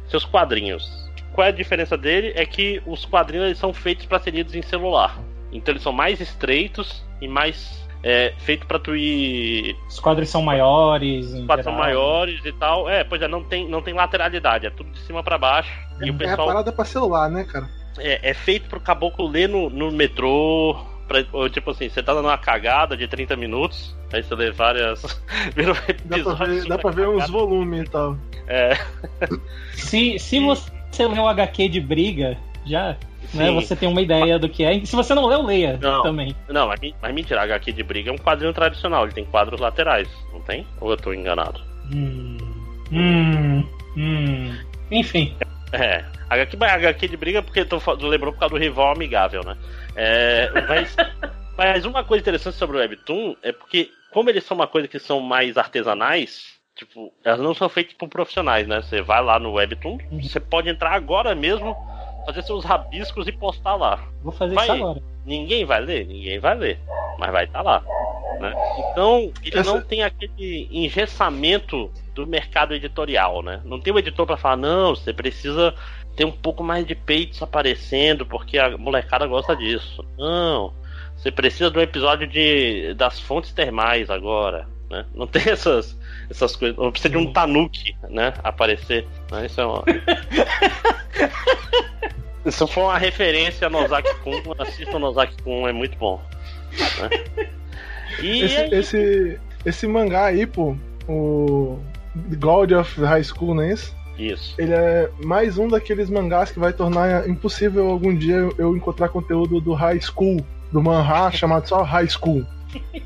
seus 0.09 0.25
quadrinhos 0.25 1.02
qual 1.33 1.47
é 1.47 1.49
a 1.49 1.53
diferença 1.53 1.97
dele? 1.97 2.33
É 2.35 2.45
que 2.45 2.83
os 2.87 3.05
quadrinhos 3.05 3.59
são 3.59 3.73
feitos 3.73 4.07
para 4.07 4.19
ser 4.19 4.33
lidos 4.33 4.55
em 4.55 4.63
celular. 4.63 5.19
Então 5.53 5.73
eles 5.73 5.83
são 5.83 5.93
mais 5.93 6.21
estreitos 6.21 7.05
e 7.21 7.29
mais 7.29 7.83
é, 8.03 8.35
feito 8.39 8.67
para 8.67 8.79
tu 8.79 8.97
ir. 8.97 9.77
Os 9.89 10.01
quadros 10.01 10.29
são 10.29 10.43
maiores. 10.43 11.33
Os 11.33 11.47
quadros 11.47 11.65
são 11.65 11.75
maiores 11.75 12.45
e 12.45 12.53
tal. 12.53 12.89
É, 12.89 13.05
pois 13.05 13.23
é, 13.23 13.29
não 13.29 13.45
tem, 13.45 13.69
não 13.69 13.81
tem 13.83 13.95
lateralidade, 13.95 14.67
é 14.67 14.71
tudo 14.71 14.91
de 14.91 15.01
cima 15.01 15.23
para 15.23 15.39
baixo. 15.39 15.73
É, 16.01 16.07
e 16.07 16.11
o 16.11 16.15
pessoal... 16.15 16.41
é 16.41 16.43
a 16.43 16.47
parada 16.47 16.73
pra 16.73 16.85
celular, 16.85 17.31
né, 17.31 17.45
cara? 17.45 17.69
É, 17.99 18.31
é 18.31 18.35
feito 18.35 18.69
pro 18.69 18.81
caboclo 18.81 19.29
ler 19.29 19.49
no, 19.49 19.71
no 19.71 19.91
metrô. 19.93 20.77
Pra, 21.07 21.23
tipo 21.51 21.73
assim, 21.73 21.89
você 21.89 22.03
tá 22.03 22.15
dando 22.15 22.27
uma 22.27 22.39
cagada 22.39 22.97
de 22.97 23.07
30 23.07 23.37
minutos, 23.37 23.95
aí 24.13 24.23
você 24.23 24.35
lê 24.35 24.51
várias. 24.51 25.03
dá 26.07 26.19
pra 26.19 26.47
ver, 26.47 26.65
dá 26.65 26.79
pra 26.79 26.91
ver 26.91 27.09
uns 27.09 27.29
volumes 27.29 27.83
e 27.83 27.91
tal. 27.91 28.17
É. 28.47 28.79
Se, 29.75 30.19
se 30.19 30.41
você 30.41 30.71
você 30.93 31.05
o 31.07 31.29
HQ 31.29 31.69
de 31.69 31.81
briga, 31.81 32.37
já 32.65 32.97
né, 33.33 33.51
você 33.51 33.75
tem 33.75 33.89
uma 33.89 34.01
ideia 34.01 34.39
do 34.39 34.49
que 34.49 34.65
é. 34.65 34.85
Se 34.85 34.95
você 34.95 35.15
não 35.15 35.27
leu, 35.27 35.43
leia 35.43 35.79
não, 35.81 36.03
também. 36.03 36.37
Não, 36.49 36.69
mas, 36.69 36.81
mas 37.01 37.15
mentira, 37.15 37.43
HQ 37.43 37.73
de 37.73 37.83
briga 37.83 38.11
é 38.11 38.13
um 38.13 38.19
quadrinho 38.19 38.53
tradicional, 38.53 39.05
ele 39.05 39.13
tem 39.13 39.25
quadros 39.25 39.61
laterais, 39.61 40.09
não 40.33 40.41
tem? 40.41 40.67
Ou 40.81 40.91
eu 40.91 40.97
tô 40.97 41.13
enganado? 41.13 41.61
Hum. 41.93 42.37
Hum. 42.93 43.65
Hum. 43.97 44.59
Enfim. 44.91 45.35
É. 45.73 46.05
HQ, 46.29 46.57
HQ 46.61 47.09
de 47.09 47.17
briga 47.17 47.43
porque 47.43 47.65
tu 47.65 47.79
lembrou 48.07 48.33
por 48.33 48.41
causa 48.41 48.55
do 48.55 48.61
rival 48.61 48.93
amigável, 48.93 49.43
né? 49.45 49.57
É, 49.97 50.51
mas, 50.69 50.97
mas 51.57 51.85
uma 51.85 52.05
coisa 52.05 52.23
interessante 52.23 52.57
sobre 52.57 52.77
o 52.77 52.81
Webtoon 52.81 53.37
é 53.43 53.53
porque, 53.53 53.91
como 54.11 54.31
eles 54.31 54.45
são 54.45 54.55
uma 54.55 54.67
coisa 54.67 54.89
que 54.89 54.99
são 54.99 55.21
mais 55.21 55.57
artesanais, 55.57 56.62
Tipo, 56.83 57.13
elas 57.23 57.39
não 57.39 57.55
são 57.55 57.69
feitas 57.69 57.95
por 57.95 58.09
profissionais, 58.09 58.67
né? 58.67 58.83
Você 58.83 59.01
vai 59.01 59.23
lá 59.23 59.39
no 59.39 59.53
Webtoon, 59.53 59.99
uhum. 60.11 60.21
você 60.21 60.41
pode 60.41 60.69
entrar 60.69 60.93
agora 60.93 61.33
mesmo, 61.33 61.77
fazer 62.27 62.43
seus 62.43 62.65
rabiscos 62.65 63.29
e 63.29 63.33
postar 63.33 63.77
lá. 63.77 64.05
Vou 64.21 64.33
fazer 64.33 64.57
vai, 64.57 64.65
isso 64.65 64.73
agora. 64.73 65.01
Ninguém 65.25 65.65
vai 65.65 65.81
ler? 65.81 66.05
Ninguém 66.05 66.41
vai 66.41 66.57
ler. 66.57 66.81
Mas 67.21 67.31
vai 67.31 67.45
estar 67.45 67.63
tá 67.63 67.71
lá. 67.71 67.85
Né? 68.41 68.53
Então, 68.79 69.33
ele 69.45 69.59
Essa... 69.61 69.73
não 69.73 69.81
tem 69.81 70.03
aquele 70.03 70.69
engessamento 70.73 71.89
do 72.17 72.27
mercado 72.27 72.75
editorial, 72.75 73.45
né? 73.45 73.61
Não 73.65 73.81
tem 73.81 73.93
o 73.93 73.97
um 73.97 73.99
editor 74.01 74.27
para 74.27 74.37
falar, 74.37 74.57
não, 74.57 74.97
você 74.97 75.13
precisa 75.13 75.73
ter 76.17 76.25
um 76.25 76.33
pouco 76.33 76.65
mais 76.65 76.85
de 76.85 76.97
peitos 76.97 77.41
aparecendo, 77.41 78.27
porque 78.27 78.59
a 78.59 78.77
molecada 78.77 79.25
gosta 79.25 79.55
disso. 79.55 80.05
Não. 80.19 80.73
Você 81.17 81.31
precisa 81.31 81.71
de 81.71 81.79
um 81.79 81.83
episódio 81.83 82.27
de, 82.27 82.93
das 82.95 83.21
fontes 83.21 83.53
termais 83.53 84.11
agora. 84.11 84.67
Né? 84.93 85.07
Não 85.15 85.27
tem 85.27 85.43
essas, 85.51 85.97
essas 86.31 86.55
coisas. 86.55 86.77
Não 86.77 86.93
precisa 86.93 87.09
de 87.09 87.17
um 87.17 87.33
Tanuki, 87.33 87.97
né? 88.11 88.35
Aparecer. 88.45 89.09
Né? 89.31 89.47
Isso 89.47 89.59
é 89.61 89.67
uma. 89.67 89.83
Se 92.51 92.67
for 92.67 92.83
uma 92.83 92.99
referência 92.99 93.69
a 93.69 93.71
Nozaki 93.71 94.15
Kun, 94.17 94.43
assista 94.59 94.97
o 94.97 94.99
Nozaki 94.99 95.41
Kun, 95.43 95.67
é 95.67 95.73
muito 95.73 95.97
bom. 95.97 96.21
Né? 96.73 97.09
E 98.21 98.43
esse, 98.43 98.57
é 98.57 98.69
esse, 98.73 99.41
esse, 99.65 99.87
mangá 99.87 100.27
aí, 100.27 100.45
pô, 100.45 100.77
o 101.09 101.79
God 102.37 102.73
of 102.73 103.01
High 103.01 103.23
School, 103.23 103.55
não 103.55 103.63
é 103.63 103.73
isso? 103.73 103.95
Isso. 104.19 104.57
Ele 104.59 104.73
é 104.73 105.09
mais 105.25 105.57
um 105.57 105.69
daqueles 105.69 106.11
mangás 106.11 106.51
que 106.51 106.59
vai 106.59 106.73
tornar 106.73 107.29
impossível 107.29 107.87
algum 107.89 108.13
dia 108.15 108.49
eu 108.59 108.77
encontrar 108.77 109.09
conteúdo 109.09 109.61
do 109.61 109.73
High 109.73 110.01
School, 110.01 110.45
do 110.73 110.83
manhá 110.83 111.31
chamado 111.33 111.69
só 111.69 111.83
High 111.83 112.09
School. 112.09 112.45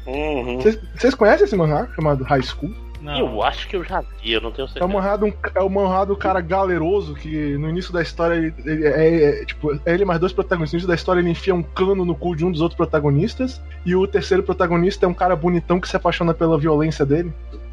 Vocês 0.05 1.13
uhum. 1.13 1.19
conhecem 1.19 1.45
esse 1.45 1.57
manhá 1.57 1.89
chamado 1.95 2.25
High 2.25 2.43
School? 2.43 2.73
Não. 3.01 3.19
Eu 3.19 3.43
acho 3.43 3.69
que 3.69 3.77
eu 3.77 3.85
já 3.85 4.01
vi, 4.01 4.33
eu 4.33 4.41
não 4.41 4.51
tenho 4.51 4.67
certeza. 4.67 4.85
É 4.85 4.89
o 4.89 4.93
manhá 4.93 5.17
do, 5.17 5.33
é 5.55 5.61
o 5.61 5.69
manhá 5.69 6.05
do 6.05 6.17
cara 6.17 6.41
galeroso 6.41 7.15
que 7.15 7.57
no 7.57 7.69
início 7.69 7.93
da 7.93 8.03
história 8.03 8.35
ele, 8.35 8.55
ele 8.65 8.87
é, 8.87 9.43
é, 9.43 9.45
tipo, 9.45 9.73
é 9.73 9.95
ele 9.95 10.05
mais 10.05 10.19
dois 10.19 10.33
protagonistas. 10.33 10.73
No 10.73 10.77
início 10.79 10.89
da 10.89 10.95
história 10.95 11.21
ele 11.21 11.31
enfia 11.31 11.55
um 11.55 11.63
cano 11.63 12.05
no 12.05 12.15
cu 12.15 12.35
de 12.35 12.45
um 12.45 12.51
dos 12.51 12.61
outros 12.61 12.77
protagonistas. 12.77 13.63
E 13.85 13.95
o 13.95 14.07
terceiro 14.07 14.43
protagonista 14.43 15.07
é 15.07 15.09
um 15.09 15.15
cara 15.15 15.37
bonitão 15.37 15.79
que 15.79 15.89
se 15.89 15.97
apaixona 15.97 16.35
pela 16.35 16.59
violência 16.59 17.07
dele. 17.07 17.33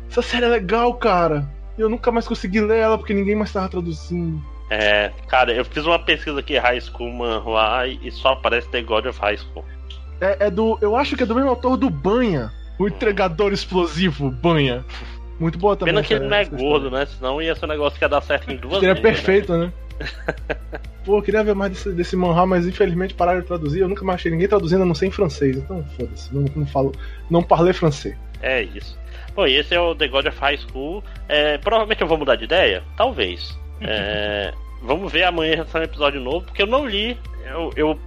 essa 0.09 0.21
série 0.21 0.45
é 0.45 0.49
legal, 0.49 0.93
cara. 0.95 1.49
E 1.77 1.81
eu 1.81 1.89
nunca 1.89 2.11
mais 2.11 2.27
consegui 2.27 2.61
ler 2.61 2.79
ela 2.79 2.97
porque 2.97 3.13
ninguém 3.13 3.35
mais 3.35 3.51
tava 3.51 3.69
traduzindo. 3.69 4.39
É, 4.69 5.11
cara, 5.27 5.51
eu 5.51 5.65
fiz 5.65 5.85
uma 5.85 5.99
pesquisa 5.99 6.39
aqui, 6.39 6.57
High 6.57 6.81
School 6.81 7.11
Manhua, 7.11 7.87
e 7.87 8.11
só 8.11 8.29
aparece 8.29 8.67
The 8.69 8.81
God 8.81 9.05
of 9.05 9.19
High 9.19 9.37
School. 9.37 9.65
É, 10.23 10.47
é 10.47 10.49
do. 10.49 10.77
Eu 10.81 10.95
acho 10.95 11.15
que 11.15 11.23
é 11.23 11.25
do 11.25 11.35
mesmo 11.35 11.49
autor 11.49 11.77
do 11.77 11.89
Banha. 11.89 12.51
O 12.79 12.87
entregador 12.87 13.51
explosivo, 13.51 14.31
Banha. 14.31 14.83
Muito 15.39 15.57
boa 15.57 15.75
também. 15.75 15.93
Pena 15.93 16.05
que 16.05 16.13
ele 16.13 16.27
não 16.27 16.37
é 16.37 16.45
gordo, 16.45 16.89
né? 16.89 17.05
Senão 17.05 17.41
ia 17.41 17.55
ser 17.55 17.65
um 17.65 17.69
negócio 17.69 17.97
que 17.97 18.05
ia 18.05 18.09
dar 18.09 18.21
certo 18.21 18.49
em 18.51 18.55
duas 18.55 18.79
Seria 18.79 18.99
perfeito, 18.99 19.55
né? 19.57 19.65
né? 19.65 19.73
Pô, 21.03 21.17
eu 21.17 21.21
queria 21.21 21.43
ver 21.43 21.53
mais 21.53 21.71
desse, 21.71 21.91
desse 21.91 22.15
manhwa, 22.15 22.45
mas 22.45 22.65
infelizmente 22.65 23.13
pararam 23.13 23.41
de 23.41 23.47
traduzir. 23.47 23.81
Eu 23.81 23.89
nunca 23.89 24.05
mais 24.05 24.19
achei 24.19 24.31
ninguém 24.31 24.47
traduzindo, 24.47 24.83
a 24.83 24.85
não 24.85 24.95
sei 24.95 25.09
em 25.09 25.11
francês. 25.11 25.57
Então, 25.57 25.83
foda-se, 25.97 26.33
não, 26.33 26.45
não 26.55 26.65
falo. 26.65 26.93
Não 27.29 27.43
parlei 27.43 27.73
francês. 27.73 28.15
É 28.41 28.61
isso. 28.61 28.97
Bom, 29.35 29.45
e 29.45 29.55
esse 29.55 29.73
é 29.73 29.79
o 29.79 29.93
The 29.95 30.07
God 30.07 30.27
of 30.27 30.39
High 30.39 30.57
School. 30.57 31.03
É, 31.27 31.57
provavelmente 31.57 32.01
eu 32.01 32.07
vou 32.07 32.17
mudar 32.17 32.35
de 32.35 32.45
ideia? 32.45 32.83
Talvez. 32.95 33.57
É, 33.81 34.53
vamos 34.81 35.11
ver 35.11 35.23
amanhã 35.23 35.65
sai 35.65 35.81
um 35.81 35.85
episódio 35.85 36.21
novo, 36.21 36.45
porque 36.45 36.61
eu 36.61 36.67
não 36.67 36.87
li. 36.87 37.17
Eu, 37.45 37.71
eu, 37.75 37.99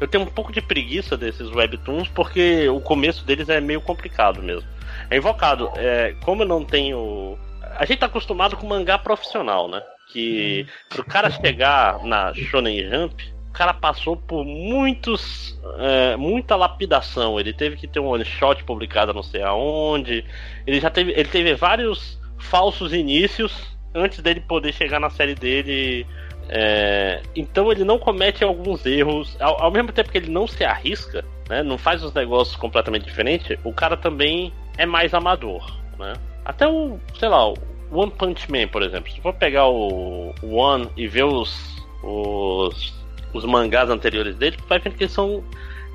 eu 0.00 0.08
tenho 0.08 0.24
um 0.24 0.26
pouco 0.26 0.52
de 0.52 0.60
preguiça 0.60 1.16
desses 1.16 1.50
webtoons, 1.50 2.08
porque 2.08 2.68
o 2.68 2.80
começo 2.80 3.24
deles 3.24 3.48
é 3.48 3.60
meio 3.60 3.80
complicado 3.80 4.42
mesmo. 4.42 4.68
É 5.08 5.16
invocado. 5.16 5.70
É, 5.76 6.14
como 6.24 6.42
eu 6.42 6.48
não 6.48 6.64
tenho. 6.64 7.38
A 7.76 7.84
gente 7.84 7.98
tá 7.98 8.06
acostumado 8.06 8.56
com 8.56 8.66
mangá 8.66 8.98
profissional, 8.98 9.68
né? 9.68 9.82
Que 10.12 10.66
pro 10.88 11.04
cara 11.04 11.30
chegar 11.30 12.02
na 12.04 12.34
Shonen 12.34 12.90
Jump, 12.90 13.32
o 13.48 13.52
cara 13.52 13.72
passou 13.72 14.16
por 14.16 14.44
muitos. 14.44 15.58
É, 15.78 16.16
muita 16.16 16.56
lapidação. 16.56 17.38
Ele 17.38 17.52
teve 17.52 17.76
que 17.76 17.86
ter 17.86 18.00
um 18.00 18.08
one 18.08 18.24
shot 18.24 18.62
publicado 18.64 19.14
não 19.14 19.22
sei 19.22 19.42
aonde. 19.42 20.24
Ele 20.66 20.80
já 20.80 20.90
teve. 20.90 21.12
Ele 21.12 21.28
teve 21.28 21.54
vários 21.54 22.20
falsos 22.38 22.92
inícios 22.92 23.70
antes 23.94 24.20
dele 24.20 24.40
poder 24.40 24.72
chegar 24.72 25.00
na 25.00 25.10
série 25.10 25.34
dele. 25.34 26.06
É, 26.52 27.22
então 27.36 27.70
ele 27.70 27.84
não 27.84 27.96
comete 27.96 28.42
alguns 28.42 28.84
erros. 28.84 29.36
Ao, 29.40 29.62
ao, 29.62 29.70
mesmo 29.70 29.92
tempo 29.92 30.10
que 30.10 30.18
ele 30.18 30.30
não 30.30 30.48
se 30.48 30.64
arrisca, 30.64 31.24
né, 31.48 31.62
não 31.62 31.78
faz 31.78 32.02
os 32.02 32.12
negócios 32.12 32.56
completamente 32.56 33.04
diferentes, 33.04 33.56
o 33.62 33.72
cara 33.72 33.96
também 33.96 34.52
é 34.76 34.84
mais 34.84 35.14
amador. 35.14 35.64
Né? 35.96 36.12
Até 36.44 36.66
o, 36.66 36.98
sei 37.18 37.28
lá, 37.28 37.48
o 37.48 37.54
One 37.92 38.10
Punch 38.10 38.50
Man, 38.50 38.66
por 38.66 38.82
exemplo. 38.82 39.12
Se 39.12 39.20
for 39.20 39.32
pegar 39.32 39.68
o 39.68 40.34
One 40.42 40.88
e 40.96 41.06
ver 41.06 41.24
os, 41.24 41.80
os, 42.02 42.94
os 43.32 43.44
mangás 43.44 43.88
anteriores 43.88 44.34
dele, 44.34 44.56
vai 44.68 44.80
ver 44.80 44.92
que 44.92 45.04
eles 45.04 45.12
são 45.12 45.44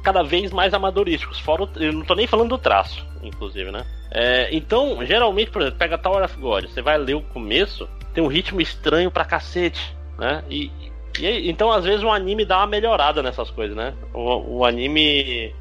cada 0.04 0.24
vez 0.24 0.52
mais 0.52 0.74
amadorísticos. 0.74 1.38
Fora 1.40 1.64
o, 1.64 1.70
eu 1.76 1.92
não 1.92 2.06
tô 2.06 2.16
nem 2.16 2.28
falando 2.28 2.50
do 2.50 2.58
traço, 2.58 3.06
inclusive, 3.22 3.72
né? 3.72 3.86
É, 4.10 4.56
então, 4.56 5.06
geralmente, 5.06 5.52
por 5.52 5.62
exemplo, 5.62 5.80
pega 5.80 5.98
Tower 5.98 6.24
of 6.24 6.38
God, 6.38 6.66
você 6.68 6.82
vai 6.82 6.98
ler 6.98 7.16
o 7.16 7.22
começo, 7.22 7.90
tem 8.14 8.24
um 8.24 8.28
ritmo 8.28 8.62
estranho 8.62 9.12
pra 9.12 9.26
cacete, 9.26 9.94
né? 10.18 10.44
E, 10.50 10.72
e 11.20 11.50
então, 11.50 11.72
às 11.72 11.84
vezes, 11.84 12.04
o 12.04 12.10
anime 12.10 12.46
dá 12.46 12.60
uma 12.60 12.68
melhorada 12.68 13.22
nessas 13.22 13.50
coisas, 13.50 13.76
né? 13.76 13.94
O, 14.14 14.60
o 14.60 14.66
anime 14.66 15.54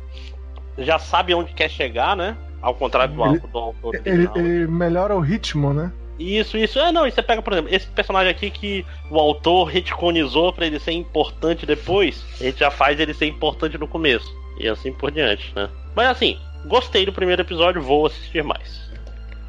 já 0.78 0.98
sabe 0.98 1.34
onde 1.34 1.52
quer 1.52 1.68
chegar, 1.68 2.16
né? 2.16 2.36
Ao 2.60 2.74
contrário 2.74 3.14
do, 3.14 3.24
ele, 3.26 3.38
do 3.38 3.58
autor. 3.58 3.94
Ele, 4.04 4.28
ele 4.34 4.66
melhora 4.66 5.14
o 5.14 5.20
ritmo, 5.20 5.72
né? 5.72 5.92
Isso, 6.18 6.56
isso. 6.56 6.78
É, 6.78 6.92
não, 6.92 7.06
e 7.06 7.10
você 7.10 7.22
pega, 7.22 7.42
por 7.42 7.52
exemplo, 7.52 7.74
esse 7.74 7.86
personagem 7.88 8.30
aqui 8.30 8.50
que 8.50 8.86
o 9.10 9.18
autor 9.18 9.64
retconizou 9.64 10.52
para 10.52 10.66
ele 10.66 10.78
ser 10.78 10.92
importante 10.92 11.66
depois, 11.66 12.24
a 12.40 12.44
gente 12.44 12.60
já 12.60 12.70
faz 12.70 12.98
ele 13.00 13.12
ser 13.12 13.26
importante 13.26 13.76
no 13.76 13.88
começo. 13.88 14.32
E 14.58 14.68
assim 14.68 14.92
por 14.92 15.10
diante, 15.10 15.52
né? 15.54 15.68
Mas 15.94 16.08
assim, 16.08 16.38
gostei 16.66 17.04
do 17.04 17.12
primeiro 17.12 17.42
episódio, 17.42 17.82
vou 17.82 18.06
assistir 18.06 18.44
mais. 18.44 18.88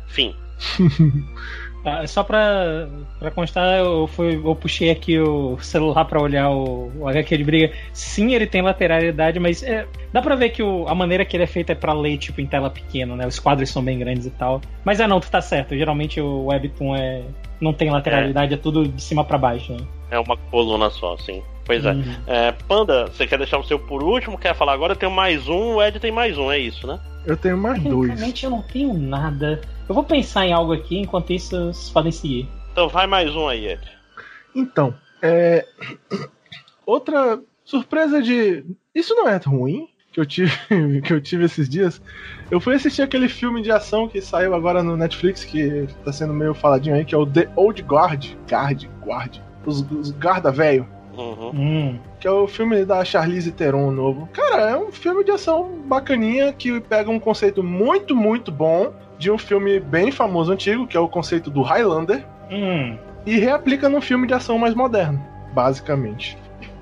Fim. 0.07 0.35
Ah, 1.86 2.08
só 2.08 2.24
pra, 2.24 2.89
pra 3.19 3.30
constar, 3.30 3.78
eu, 3.78 4.08
fui, 4.08 4.36
eu 4.36 4.56
puxei 4.56 4.89
aqui 4.89 5.19
o 5.19 5.56
celular 5.60 6.04
pra 6.06 6.19
olhar 6.19 6.50
o, 6.50 6.91
o 6.98 7.08
HQ 7.08 7.38
de 7.38 7.43
briga. 7.43 7.74
Sim, 7.93 8.34
ele 8.34 8.48
tem 8.48 8.63
lateralidade, 8.63 9.39
mas 9.39 9.62
é, 9.62 9.88
dá 10.12 10.19
pra 10.19 10.36
ver 10.36 10.50
que 10.50 10.63
o, 10.63 10.88
a 10.88 10.95
maneira 10.95 11.24
que 11.24 11.38
ele 11.38 11.43
é 11.43 11.48
feito 11.48 11.71
é 11.71 11.76
pra 11.76 11.93
ler, 11.93 12.17
tipo, 12.17 12.41
em 12.41 12.48
tela 12.48 12.71
pequena, 12.71 13.15
né? 13.15 13.28
Os 13.28 13.38
quadros 13.38 13.69
são 13.69 13.84
bem 13.84 14.00
grandes 14.00 14.26
e 14.26 14.32
tal. 14.32 14.62
Mas 14.84 15.00
é 15.00 15.06
não, 15.06 15.19
tu 15.19 15.30
tá 15.30 15.41
certo. 15.41 15.78
Geralmente 15.78 16.19
o 16.19 16.45
Webtoon 16.45 16.95
é, 16.95 17.21
não 17.62 17.71
tem 17.71 17.91
lateralidade, 17.91 18.54
é, 18.54 18.58
é 18.58 18.60
tudo 18.60 18.88
de 18.88 19.02
cima 19.02 19.24
para 19.24 19.38
baixo. 19.38 19.74
Né? 19.74 19.86
É 20.10 20.19
uma 20.19 20.36
coluna 20.36 20.89
só, 20.89 21.15
sim. 21.17 21.43
Pois 21.65 21.84
é. 21.84 21.91
Uhum. 21.91 22.04
é. 22.28 22.51
Panda, 22.51 23.08
você 23.08 23.25
quer 23.25 23.38
deixar 23.38 23.58
o 23.58 23.63
seu 23.63 23.80
por 23.80 24.04
último? 24.04 24.38
Quer 24.38 24.56
falar 24.56 24.73
agora? 24.73 24.93
Eu 24.93 24.97
tenho 24.97 25.12
mais 25.12 25.47
um, 25.47 25.75
o 25.75 25.84
Ed 25.84 25.99
tem 25.99 26.12
mais 26.12 26.38
um, 26.38 26.51
é 26.51 26.60
isso, 26.60 26.86
né? 26.86 26.99
Eu 27.25 27.36
tenho 27.36 27.58
mais 27.58 27.82
dois. 27.82 28.12
Realmente 28.12 28.45
eu 28.45 28.51
não 28.51 28.62
tenho 28.62 28.93
nada. 28.93 29.60
Eu 29.89 29.95
vou 29.95 30.04
pensar 30.04 30.45
em 30.45 30.54
algo 30.54 30.73
aqui, 30.73 30.97
enquanto 30.97 31.34
isso 31.34 31.49
vocês 31.73 31.89
podem 31.89 32.12
seguir. 32.12 32.47
Então 32.71 32.88
vai 32.88 33.08
mais 33.08 33.36
um 33.36 33.47
aí, 33.47 33.67
Ed. 33.67 33.82
Então, 34.54 34.93
é. 35.21 35.65
Outra 36.86 37.39
surpresa 37.63 38.21
de. 38.21 38.63
Isso 38.93 39.15
não 39.15 39.28
é 39.28 39.38
ruim 39.38 39.89
que 40.12 40.19
eu 40.19 40.25
tive 40.25 40.51
que 41.04 41.12
eu 41.12 41.19
tive 41.19 41.45
esses 41.45 41.67
dias. 41.67 42.01
Eu 42.49 42.62
fui 42.62 42.75
assistir 42.75 43.01
aquele 43.01 43.28
filme 43.28 43.62
de 43.62 43.71
ação 43.71 44.08
que 44.08 44.21
saiu 44.21 44.54
agora 44.54 44.84
no 44.84 44.95
Netflix, 44.95 45.43
que 45.43 45.88
tá 46.06 46.13
sendo 46.13 46.32
meio 46.32 46.54
faladinho 46.54 46.95
aí, 46.95 47.04
que 47.04 47.15
é 47.15 47.17
o 47.17 47.25
The 47.25 47.49
Old 47.56 47.82
Guard. 47.82 48.25
Guard, 48.49 48.86
Guard. 49.04 49.38
Os, 49.65 49.82
os 49.91 50.12
Guarda 50.12 50.51
Velho. 50.51 50.88
Uhum. 51.17 51.51
Hum. 51.54 51.99
Que 52.19 52.28
é 52.28 52.32
o 52.32 52.47
filme 52.47 52.86
da 52.86 53.04
Charlize 53.04 53.51
Theron 53.51 53.91
novo. 53.91 54.28
Cara, 54.34 54.71
é 54.71 54.78
um 54.78 54.91
filme 54.91 55.23
de 55.23 55.32
ação 55.32 55.80
bacaninha 55.86 56.51
que 56.54 56.80
pega 56.82 57.10
um 57.10 57.19
conceito 57.19 57.63
muito, 57.63 58.15
muito 58.15 58.51
bom 58.51 58.93
de 59.17 59.32
um 59.32 59.38
filme 59.38 59.80
bem 59.80 60.12
famoso 60.12 60.51
antigo, 60.51 60.88
que 60.88 60.97
é 60.97 60.99
o 60.99 61.08
conceito 61.08 61.49
do 61.49 61.62
Highlander, 61.62 62.25
hum. 62.51 62.97
e 63.25 63.38
reaplica 63.38 63.88
num 63.89 64.01
filme 64.01 64.28
de 64.28 64.34
ação 64.34 64.58
mais 64.58 64.73
moderno, 64.73 65.21
basicamente. 65.54 66.38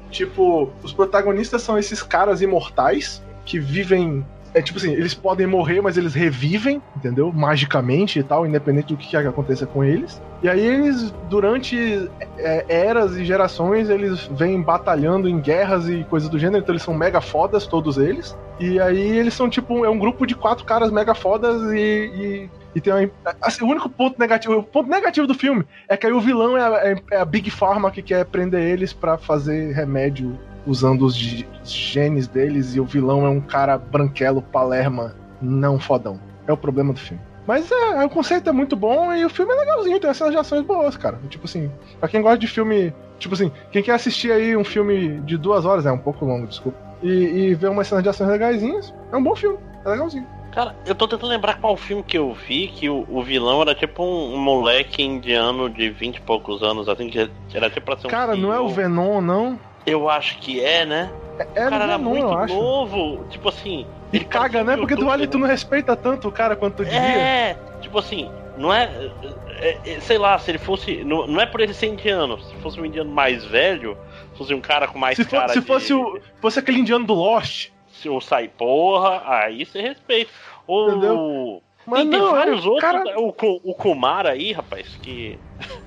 Tipo, 0.09 0.71
os 0.83 0.93
protagonistas 0.93 1.61
são 1.61 1.77
esses 1.77 2.03
caras 2.03 2.41
imortais 2.41 3.23
que 3.45 3.59
vivem. 3.59 4.25
É 4.53 4.61
tipo 4.61 4.77
assim, 4.77 4.91
eles 4.91 5.13
podem 5.13 5.47
morrer, 5.47 5.81
mas 5.81 5.97
eles 5.97 6.13
revivem, 6.13 6.81
entendeu? 6.95 7.31
Magicamente 7.31 8.19
e 8.19 8.23
tal, 8.23 8.45
independente 8.45 8.93
do 8.93 8.97
que, 8.97 9.07
que 9.07 9.17
aconteça 9.17 9.65
com 9.65 9.83
eles. 9.83 10.21
E 10.43 10.49
aí 10.49 10.59
eles, 10.59 11.13
durante 11.29 12.09
é, 12.37 12.65
eras 12.67 13.17
e 13.17 13.25
gerações, 13.25 13.89
eles 13.89 14.29
vêm 14.31 14.61
batalhando 14.61 15.27
em 15.27 15.39
guerras 15.39 15.89
e 15.89 16.03
coisas 16.03 16.29
do 16.29 16.37
gênero, 16.37 16.61
então 16.61 16.73
eles 16.73 16.83
são 16.83 16.93
mega 16.93 17.19
fodas, 17.19 17.65
todos 17.65 17.97
eles. 17.97 18.37
E 18.59 18.79
aí 18.79 19.17
eles 19.17 19.33
são 19.33 19.49
tipo, 19.49 19.83
é 19.83 19.89
um 19.89 19.97
grupo 19.97 20.25
de 20.25 20.35
quatro 20.35 20.63
caras 20.65 20.91
mega 20.91 21.15
fodas 21.15 21.61
e, 21.71 21.79
e 21.79 22.49
e 22.75 22.81
tem 22.81 22.91
uma, 22.91 23.11
assim, 23.41 23.63
o 23.63 23.67
único 23.67 23.87
ponto 23.87 24.19
negativo, 24.19 24.57
o 24.57 24.63
ponto 24.63 24.89
negativo 24.89 25.27
do 25.27 25.33
filme 25.33 25.63
é 25.87 25.95
que 25.95 26.07
aí 26.07 26.13
o 26.13 26.19
vilão 26.19 26.57
é 26.57 26.61
a, 26.61 26.89
é, 26.89 26.95
é 27.11 27.17
a 27.17 27.25
Big 27.25 27.49
Pharma 27.51 27.91
que 27.91 28.01
quer 28.01 28.25
prender 28.25 28.61
eles 28.61 28.91
para 28.91 29.17
fazer 29.17 29.73
remédio 29.73 30.37
usando 30.65 31.05
os 31.05 31.15
genes 31.63 32.27
deles 32.27 32.75
e 32.75 32.79
o 32.79 32.85
vilão 32.85 33.25
é 33.25 33.29
um 33.29 33.41
cara 33.41 33.77
branquelo, 33.77 34.41
palerma, 34.41 35.15
não 35.41 35.79
fodão. 35.79 36.19
É 36.47 36.53
o 36.53 36.57
problema 36.57 36.93
do 36.93 36.99
filme. 36.99 37.21
Mas 37.45 37.69
é, 37.69 38.05
o 38.05 38.09
conceito 38.09 38.49
é 38.49 38.53
muito 38.53 38.75
bom 38.75 39.13
e 39.13 39.25
o 39.25 39.29
filme 39.29 39.53
é 39.53 39.57
legalzinho, 39.57 39.99
tem 39.99 40.09
essas 40.09 40.33
ações 40.33 40.61
boas, 40.65 40.95
cara. 40.95 41.19
Tipo 41.29 41.45
assim, 41.45 41.69
pra 41.99 42.07
quem 42.07 42.21
gosta 42.21 42.37
de 42.37 42.47
filme. 42.47 42.93
Tipo 43.19 43.35
assim, 43.35 43.51
quem 43.71 43.83
quer 43.83 43.93
assistir 43.93 44.31
aí 44.31 44.55
um 44.55 44.63
filme 44.63 45.19
de 45.21 45.37
duas 45.37 45.65
horas, 45.65 45.85
é 45.85 45.91
um 45.91 45.97
pouco 45.97 46.25
longo, 46.25 46.47
desculpa. 46.47 46.77
E, 47.03 47.49
e 47.49 47.55
ver 47.55 47.69
umas 47.69 47.87
cenas 47.87 48.03
de 48.03 48.09
ações 48.09 48.29
legaisinhas, 48.29 48.93
é 49.11 49.17
um 49.17 49.23
bom 49.23 49.35
filme, 49.35 49.59
é 49.85 49.89
legalzinho. 49.89 50.25
Cara, 50.53 50.75
eu 50.85 50.93
tô 50.93 51.07
tentando 51.07 51.29
lembrar 51.29 51.59
qual 51.59 51.75
filme 51.75 52.03
que 52.03 52.17
eu 52.17 52.31
vi 52.31 52.67
que 52.67 52.87
o, 52.87 53.05
o 53.09 53.23
vilão 53.23 53.61
era 53.61 53.73
tipo 53.73 54.03
um, 54.03 54.35
um, 54.35 54.37
moleque 54.37 55.01
indiano 55.01 55.67
de 55.67 55.89
vinte 55.89 56.17
e 56.17 56.21
poucos 56.21 56.61
anos, 56.61 56.87
assim, 56.87 57.09
que 57.09 57.29
era 57.53 57.69
tipo 57.69 57.87
pra 57.87 57.97
ser 57.97 58.07
um. 58.07 58.09
Cara, 58.09 58.35
não 58.35 58.53
é 58.53 58.59
o 58.59 58.69
Venom, 58.69 59.19
não? 59.19 59.59
Eu 59.85 60.07
acho 60.07 60.37
que 60.37 60.63
é, 60.63 60.85
né? 60.85 61.11
É, 61.55 61.65
o 61.65 61.69
cara 61.69 61.85
era 61.85 61.97
muito 61.97 62.53
novo, 62.53 63.25
tipo 63.29 63.49
assim. 63.49 63.85
E 64.11 64.19
caga, 64.19 64.63
né? 64.63 64.77
Porque 64.77 64.95
do 64.95 65.09
Ali 65.09 65.25
tu 65.25 65.39
não 65.39 65.47
respeita 65.47 65.95
tanto 65.95 66.27
o 66.27 66.31
cara 66.31 66.55
quanto 66.55 66.77
tu 66.77 66.83
devia. 66.85 66.99
É, 66.99 67.57
tipo 67.81 67.97
assim, 67.97 68.29
não 68.55 68.71
é, 68.71 69.09
é, 69.57 69.77
é, 69.85 69.99
Sei 69.99 70.19
lá, 70.19 70.37
se 70.37 70.51
ele 70.51 70.59
fosse. 70.59 71.03
Não, 71.03 71.25
não 71.25 71.41
é 71.41 71.47
por 71.47 71.61
ele 71.61 71.73
ser 71.73 71.87
indiano. 71.87 72.39
Se 72.39 72.53
fosse 72.57 72.79
um 72.79 72.85
indiano 72.85 73.09
mais 73.09 73.43
velho, 73.43 73.97
fosse 74.35 74.53
um 74.53 74.61
cara 74.61 74.87
com 74.87 74.97
mais 74.97 75.17
se 75.17 75.25
cara. 75.25 75.47
For, 75.47 75.53
se 75.53 75.61
fosse, 75.61 75.87
de... 75.87 75.93
o, 75.93 76.19
fosse 76.41 76.59
aquele 76.59 76.79
indiano 76.79 77.05
do 77.05 77.13
Lost. 77.13 77.69
Se 77.91 78.09
o 78.09 78.19
sai 78.19 78.47
porra, 78.47 79.21
aí 79.25 79.65
você 79.65 79.81
respeita. 79.81 80.31
Ou. 80.67 80.89
Entendeu? 80.89 81.63
Mas 81.85 82.01
tem, 82.01 82.19
não, 82.19 82.27
tem 82.27 82.31
vários 82.31 82.65
outros. 82.65 82.81
Cara... 82.81 83.19
O, 83.19 83.33
o 83.63 83.73
Kumar 83.73 84.25
aí, 84.25 84.51
rapaz, 84.53 84.97
que. 85.01 85.37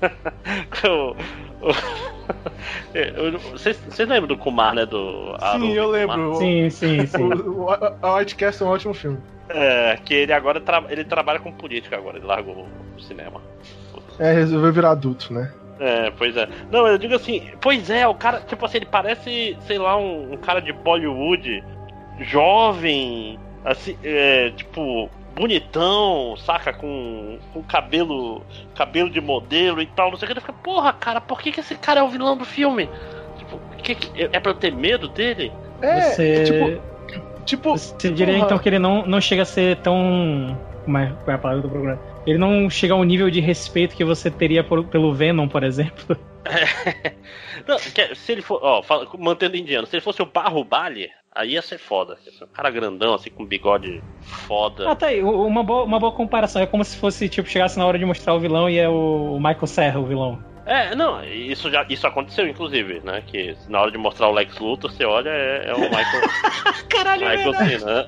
Vocês 3.51 3.79
lembram 4.07 4.27
do 4.27 4.37
Kumar, 4.37 4.75
né? 4.75 4.85
Do 4.85 5.35
sim, 5.53 5.73
eu 5.73 5.89
lembro. 5.89 6.35
Sim, 6.35 6.69
sim, 6.69 7.05
sim. 7.05 7.23
O, 7.23 7.63
o, 7.63 7.69
a 7.69 7.95
Outcast 8.01 8.61
é 8.61 8.65
um 8.65 8.69
ótimo 8.69 8.93
filme. 8.93 9.17
É, 9.49 9.97
que 10.03 10.13
ele 10.13 10.33
agora 10.33 10.59
tra 10.59 10.83
ele 10.89 11.05
trabalha 11.05 11.39
com 11.39 11.51
política 11.51 11.95
agora, 11.95 12.17
ele 12.17 12.25
largou 12.25 12.67
o 12.95 13.01
cinema. 13.01 13.41
É, 14.19 14.33
resolveu 14.33 14.73
virar 14.73 14.91
adulto, 14.91 15.33
né? 15.33 15.51
É, 15.79 16.11
pois 16.11 16.35
é. 16.35 16.47
Não, 16.71 16.87
eu 16.87 16.97
digo 16.97 17.15
assim, 17.15 17.43
pois 17.61 17.89
é, 17.89 18.07
o 18.07 18.15
cara, 18.15 18.41
tipo 18.41 18.65
assim, 18.65 18.77
ele 18.77 18.85
parece, 18.85 19.57
sei 19.67 19.77
lá, 19.77 19.97
um, 19.97 20.33
um 20.33 20.37
cara 20.37 20.59
de 20.59 20.73
Bollywood, 20.73 21.63
jovem, 22.19 23.39
assim, 23.63 23.97
é, 24.03 24.51
tipo, 24.51 25.09
bonitão, 25.35 26.35
saca? 26.37 26.73
Com, 26.73 27.37
com 27.53 27.61
cabelo 27.63 28.41
cabelo 28.75 29.09
de 29.09 29.21
modelo 29.21 29.81
e 29.81 29.85
tal, 29.85 30.09
não 30.09 30.17
sei 30.17 30.27
o 30.27 30.31
que. 30.31 30.37
Eu 30.37 30.41
fico, 30.41 30.53
porra, 30.63 30.91
cara, 30.93 31.21
por 31.21 31.39
que, 31.39 31.51
que 31.51 31.59
esse 31.59 31.75
cara 31.75 31.99
é 31.99 32.03
o 32.03 32.09
vilão 32.09 32.35
do 32.35 32.45
filme? 32.45 32.89
Tipo, 33.37 33.59
que, 33.77 33.95
que, 33.95 34.23
é 34.23 34.39
pra 34.39 34.51
eu 34.51 34.55
ter 34.55 34.71
medo 34.71 35.07
dele? 35.07 35.51
É, 35.81 36.01
Você... 36.01 36.43
tipo. 36.43 36.97
Tipo. 37.45 37.77
Você 37.77 38.11
diria 38.11 38.33
porra. 38.33 38.45
então 38.45 38.59
que 38.59 38.67
ele 38.67 38.79
não, 38.79 39.05
não 39.05 39.21
chega 39.21 39.43
a 39.43 39.45
ser 39.45 39.77
tão. 39.77 40.57
Como 40.83 40.97
é, 40.97 41.13
qual 41.23 41.31
é 41.31 41.35
a 41.35 41.37
palavra 41.37 41.61
do 41.61 41.69
programa? 41.69 42.16
Ele 42.27 42.37
não 42.37 42.69
chega 42.69 42.93
ao 42.93 43.03
nível 43.05 43.29
de 43.29 43.39
respeito 43.39 43.95
que 43.95 44.03
você 44.03 44.29
teria 44.29 44.61
por, 44.61 44.83
pelo 44.83 45.13
Venom, 45.13 45.47
por 45.47 45.63
exemplo. 45.63 46.17
É. 46.43 47.13
Não, 47.65 47.77
se 47.79 48.31
ele 48.31 48.41
for, 48.41 48.59
ó, 48.61 48.81
mantendo 49.17 49.57
indiano, 49.57 49.87
se 49.87 49.95
ele 49.95 50.03
fosse 50.03 50.21
o 50.21 50.25
Barro 50.25 50.63
Bali, 50.63 51.09
aí 51.33 51.51
ia 51.51 51.61
ser 51.61 51.77
foda. 51.77 52.17
Um 52.41 52.47
cara 52.47 52.69
grandão, 52.69 53.13
assim, 53.13 53.29
com 53.29 53.45
bigode 53.45 54.03
foda. 54.21 54.91
Ah, 54.91 54.95
tá 54.95 55.07
aí, 55.07 55.23
uma 55.23 55.63
boa, 55.63 55.83
uma 55.83 55.99
boa 55.99 56.11
comparação. 56.11 56.61
É 56.61 56.65
como 56.65 56.83
se 56.83 56.97
fosse, 56.97 57.29
tipo, 57.29 57.47
chegasse 57.49 57.77
na 57.79 57.85
hora 57.85 57.97
de 57.97 58.05
mostrar 58.05 58.33
o 58.33 58.39
vilão 58.39 58.69
e 58.69 58.77
é 58.77 58.89
o 58.89 59.37
Michael 59.37 59.67
Serra 59.67 59.99
o 59.99 60.05
vilão. 60.05 60.43
É, 60.67 60.93
não, 60.93 61.23
isso 61.23 61.71
já 61.71 61.85
isso 61.87 62.05
aconteceu, 62.05 62.45
inclusive, 62.45 63.01
né? 63.01 63.23
Que 63.25 63.55
na 63.69 63.79
hora 63.79 63.89
de 63.89 63.97
mostrar 63.97 64.27
o 64.27 64.33
Lex 64.33 64.59
Luthor, 64.59 64.91
você 64.91 65.05
olha, 65.05 65.29
é, 65.29 65.69
é 65.69 65.73
o 65.73 65.79
Michael. 65.79 66.29
Caralho, 66.91 67.23
é 67.23 67.37
Michael 67.37 67.55
é 67.55 67.79
Cena. 67.79 68.07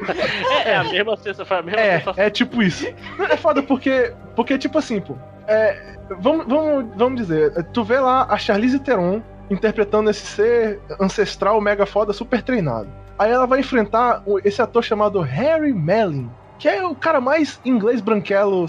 é, 0.64 0.70
é, 0.70 0.76
a 0.76 0.84
mesma 0.84 1.16
sensação, 1.18 1.58
a 1.58 1.62
mesma 1.62 1.80
é, 1.80 1.98
sensação. 1.98 2.24
É 2.24 2.30
tipo 2.30 2.62
isso. 2.62 2.86
É 3.30 3.36
foda 3.36 3.62
porque, 3.62 4.14
porque 4.34 4.56
tipo 4.56 4.78
assim, 4.78 5.02
pô. 5.02 5.16
É, 5.46 5.96
vamos, 6.18 6.46
vamos, 6.46 6.96
vamos 6.96 7.20
dizer, 7.20 7.52
tu 7.74 7.84
vê 7.84 8.00
lá 8.00 8.26
a 8.30 8.38
Charlize 8.38 8.78
Theron 8.78 9.22
interpretando 9.50 10.08
esse 10.08 10.24
ser 10.24 10.80
ancestral 10.98 11.60
mega 11.60 11.84
foda, 11.84 12.14
super 12.14 12.40
treinado. 12.40 12.88
Aí 13.18 13.30
ela 13.30 13.46
vai 13.46 13.60
enfrentar 13.60 14.22
esse 14.44 14.62
ator 14.62 14.82
chamado 14.82 15.20
Harry 15.20 15.74
Melling, 15.74 16.30
que 16.58 16.68
é 16.68 16.86
o 16.86 16.94
cara 16.94 17.20
mais 17.20 17.60
inglês 17.64 18.00
branquelo, 18.00 18.66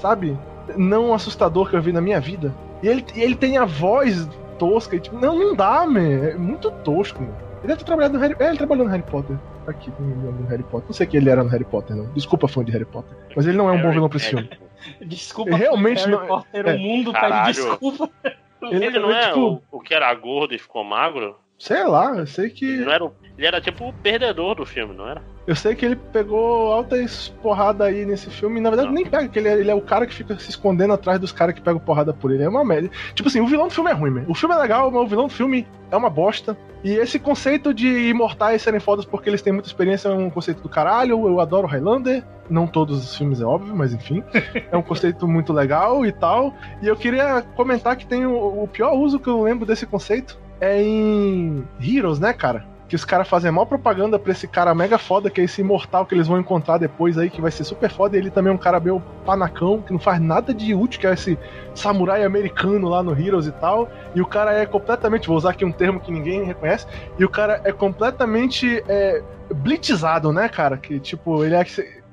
sabe? 0.00 0.38
não 0.76 1.14
assustador 1.14 1.68
que 1.68 1.76
eu 1.76 1.82
vi 1.82 1.92
na 1.92 2.00
minha 2.00 2.20
vida. 2.20 2.54
E 2.82 2.88
ele, 2.88 3.04
ele 3.14 3.34
tem 3.34 3.56
a 3.56 3.64
voz 3.64 4.28
tosca 4.58 4.96
e 4.96 5.00
tipo, 5.00 5.16
não, 5.18 5.38
não 5.38 5.54
dá, 5.54 5.86
man. 5.86 6.00
É 6.00 6.34
muito 6.34 6.70
tosco, 6.70 7.22
man. 7.22 7.34
Ele 7.58 7.68
deve 7.68 7.78
ter 7.78 7.84
trabalhado 7.84 8.14
no 8.14 8.20
Harry 8.20 8.36
É, 8.40 8.48
ele 8.48 8.58
trabalhou 8.58 8.84
no 8.84 8.90
Harry 8.90 9.04
Potter. 9.04 9.36
Aqui, 9.66 9.92
no 10.00 10.46
Harry 10.46 10.64
Potter. 10.64 10.88
Não 10.88 10.94
sei 10.94 11.06
que 11.06 11.16
ele 11.16 11.30
era 11.30 11.44
no 11.44 11.50
Harry 11.50 11.64
Potter, 11.64 11.94
não. 11.94 12.12
Desculpa, 12.12 12.48
fã 12.48 12.64
de 12.64 12.72
Harry 12.72 12.84
Potter. 12.84 13.16
Mas 13.36 13.46
ele 13.46 13.56
não 13.56 13.68
é 13.68 13.72
um 13.72 13.80
bom 13.80 13.92
vilão 13.92 14.08
pra 14.08 14.18
esse 14.18 14.30
filme. 14.30 14.50
Desculpa, 15.06 15.56
realmente 15.56 16.00
Harry 16.00 16.10
não. 16.12 16.26
Potter, 16.26 16.66
é. 16.66 16.74
o 16.74 16.78
mundo 16.78 17.12
Caralho. 17.12 17.54
pede 17.54 17.58
desculpa. 17.58 18.10
Ele, 18.62 18.84
ele 18.84 19.00
não 19.00 19.10
é 19.10 19.26
tipo... 19.26 19.60
o, 19.72 19.78
o 19.78 19.80
que 19.80 19.92
era 19.92 20.14
gordo 20.14 20.54
e 20.54 20.58
ficou 20.58 20.84
magro? 20.84 21.36
Sei 21.58 21.82
lá, 21.82 22.16
eu 22.16 22.28
sei 22.28 22.48
que. 22.48 22.76
Não 22.76 22.92
era, 22.92 23.10
ele 23.36 23.44
era 23.44 23.60
tipo 23.60 23.88
o 23.88 23.92
perdedor 23.92 24.54
do 24.54 24.64
filme, 24.64 24.94
não 24.94 25.08
era? 25.08 25.20
Eu 25.46 25.56
sei 25.56 25.74
que 25.74 25.84
ele 25.84 25.96
pegou 25.96 26.72
altas 26.72 27.28
porrada 27.42 27.84
aí 27.84 28.06
nesse 28.06 28.30
filme, 28.30 28.60
na 28.60 28.70
verdade 28.70 28.88
não. 28.88 28.94
nem 28.94 29.04
pega, 29.04 29.24
porque 29.24 29.38
ele 29.38 29.48
é, 29.48 29.52
ele 29.54 29.70
é, 29.70 29.74
o 29.74 29.80
cara 29.80 30.06
que 30.06 30.14
fica 30.14 30.38
se 30.38 30.50
escondendo 30.50 30.92
atrás 30.92 31.18
dos 31.18 31.32
caras 31.32 31.54
que 31.54 31.60
pegam 31.60 31.80
porrada 31.80 32.12
por 32.12 32.30
ele. 32.30 32.44
É 32.44 32.48
uma 32.48 32.64
merda. 32.64 32.90
Tipo 33.14 33.28
assim, 33.28 33.40
o 33.40 33.46
vilão 33.46 33.66
do 33.66 33.74
filme 33.74 33.90
é 33.90 33.94
ruim, 33.94 34.10
man. 34.10 34.24
O 34.28 34.34
filme 34.34 34.54
é 34.54 34.58
legal, 34.58 34.90
mas 34.90 35.02
o 35.02 35.06
vilão 35.06 35.26
do 35.26 35.32
filme 35.32 35.66
é 35.90 35.96
uma 35.96 36.08
bosta. 36.08 36.56
E 36.84 36.92
esse 36.92 37.18
conceito 37.18 37.74
de 37.74 38.08
imortais 38.08 38.62
serem 38.62 38.80
fodas 38.80 39.04
porque 39.04 39.28
eles 39.28 39.42
têm 39.42 39.52
muita 39.52 39.68
experiência 39.68 40.08
é 40.08 40.12
um 40.12 40.30
conceito 40.30 40.62
do 40.62 40.68
caralho. 40.68 41.26
Eu 41.26 41.40
adoro 41.40 41.66
Highlander. 41.66 42.24
Não 42.48 42.66
todos 42.66 43.02
os 43.02 43.16
filmes 43.16 43.40
é 43.40 43.44
óbvio, 43.44 43.74
mas 43.74 43.92
enfim. 43.92 44.22
é 44.70 44.76
um 44.76 44.82
conceito 44.82 45.26
muito 45.26 45.52
legal 45.52 46.06
e 46.06 46.12
tal. 46.12 46.54
E 46.80 46.86
eu 46.86 46.96
queria 46.96 47.42
comentar 47.56 47.96
que 47.96 48.06
tem 48.06 48.26
o, 48.26 48.62
o 48.62 48.68
pior 48.68 48.94
uso 48.94 49.18
que 49.18 49.28
eu 49.28 49.42
lembro 49.42 49.66
desse 49.66 49.86
conceito 49.86 50.38
é 50.60 50.80
em 50.80 51.64
Heroes, 51.80 52.20
né, 52.20 52.32
cara? 52.32 52.64
Que 52.92 52.96
os 52.96 53.06
caras 53.06 53.26
fazem 53.26 53.48
a 53.48 53.52
maior 53.52 53.64
propaganda 53.64 54.18
pra 54.18 54.32
esse 54.32 54.46
cara 54.46 54.74
mega 54.74 54.98
foda, 54.98 55.30
que 55.30 55.40
é 55.40 55.44
esse 55.44 55.62
imortal 55.62 56.04
que 56.04 56.14
eles 56.14 56.26
vão 56.26 56.38
encontrar 56.38 56.76
depois 56.76 57.16
aí, 57.16 57.30
que 57.30 57.40
vai 57.40 57.50
ser 57.50 57.64
super 57.64 57.90
foda, 57.90 58.18
e 58.18 58.20
ele 58.20 58.30
também 58.30 58.52
é 58.52 58.54
um 58.54 58.58
cara 58.58 58.78
meio 58.78 59.02
panacão, 59.24 59.80
que 59.80 59.94
não 59.94 59.98
faz 59.98 60.20
nada 60.20 60.52
de 60.52 60.74
útil, 60.74 61.00
que 61.00 61.06
é 61.06 61.14
esse 61.14 61.38
samurai 61.74 62.22
americano 62.22 62.90
lá 62.90 63.02
no 63.02 63.18
Heroes 63.18 63.46
e 63.46 63.52
tal, 63.52 63.88
e 64.14 64.20
o 64.20 64.26
cara 64.26 64.52
é 64.52 64.66
completamente, 64.66 65.26
vou 65.26 65.38
usar 65.38 65.52
aqui 65.52 65.64
um 65.64 65.72
termo 65.72 66.00
que 66.00 66.12
ninguém 66.12 66.44
reconhece, 66.44 66.86
e 67.18 67.24
o 67.24 67.30
cara 67.30 67.62
é 67.64 67.72
completamente 67.72 68.84
é, 68.86 69.22
blitzado, 69.54 70.30
né, 70.30 70.46
cara? 70.50 70.76
Que 70.76 71.00
tipo, 71.00 71.42
ele 71.46 71.54
é 71.54 71.64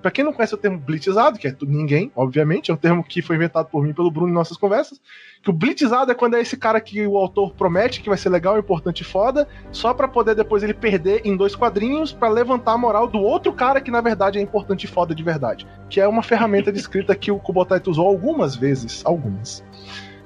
Pra 0.02 0.12
quem 0.12 0.24
não 0.24 0.32
conhece 0.32 0.54
o 0.54 0.58
termo 0.58 0.78
blitzado, 0.78 1.38
que 1.38 1.48
é 1.48 1.56
ninguém, 1.62 2.12
obviamente, 2.16 2.72
é 2.72 2.74
um 2.74 2.78
termo 2.78 3.04
que 3.04 3.22
foi 3.22 3.36
inventado 3.36 3.68
por 3.68 3.84
mim 3.84 3.94
pelo 3.94 4.10
Bruno 4.10 4.30
em 4.30 4.34
nossas 4.34 4.56
conversas, 4.56 5.00
que 5.42 5.50
o 5.50 5.54
blitzado 5.54 6.12
é 6.12 6.16
quando 6.16 6.36
é 6.36 6.42
esse 6.42 6.56
cara 6.56 6.80
que 6.80 7.06
o 7.06 7.18
autor 7.18 7.54
promete 7.54 8.02
que 8.02 8.10
vai 8.10 8.18
ser 8.18 8.30
legal, 8.30 8.58
importante 8.58 9.02
e 9.02 9.06
foda, 9.06 9.48
só 9.72 9.94
para 9.94 10.08
poder 10.08 10.36
depois 10.36 10.64
ele 10.64 10.74
perder 10.74 11.22
em 11.26 11.36
dois 11.36 11.56
quadrinhos 11.56 12.14
para 12.14 12.30
levantar 12.30 12.74
a 12.74 12.78
moral 12.78 13.08
do 13.08 13.20
outro 13.20 13.52
cara 13.54 13.82
que 13.82 13.92
na 13.92 14.02
verdade 14.02 14.40
é 14.40 14.42
importante 14.42 14.84
e 14.84 14.88
foda 14.88 15.14
de 15.14 15.24
verdade. 15.24 15.68
Que 15.90 16.00
é 16.00 16.08
uma 16.08 16.24
ferramenta 16.24 16.72
de 16.72 16.80
escrita 16.80 17.16
que 17.16 17.32
o 17.32 17.40
Kubotaito 17.40 17.92
usou 17.92 18.08
algumas 18.08 18.56
vezes, 18.56 19.02
algumas. 19.06 19.64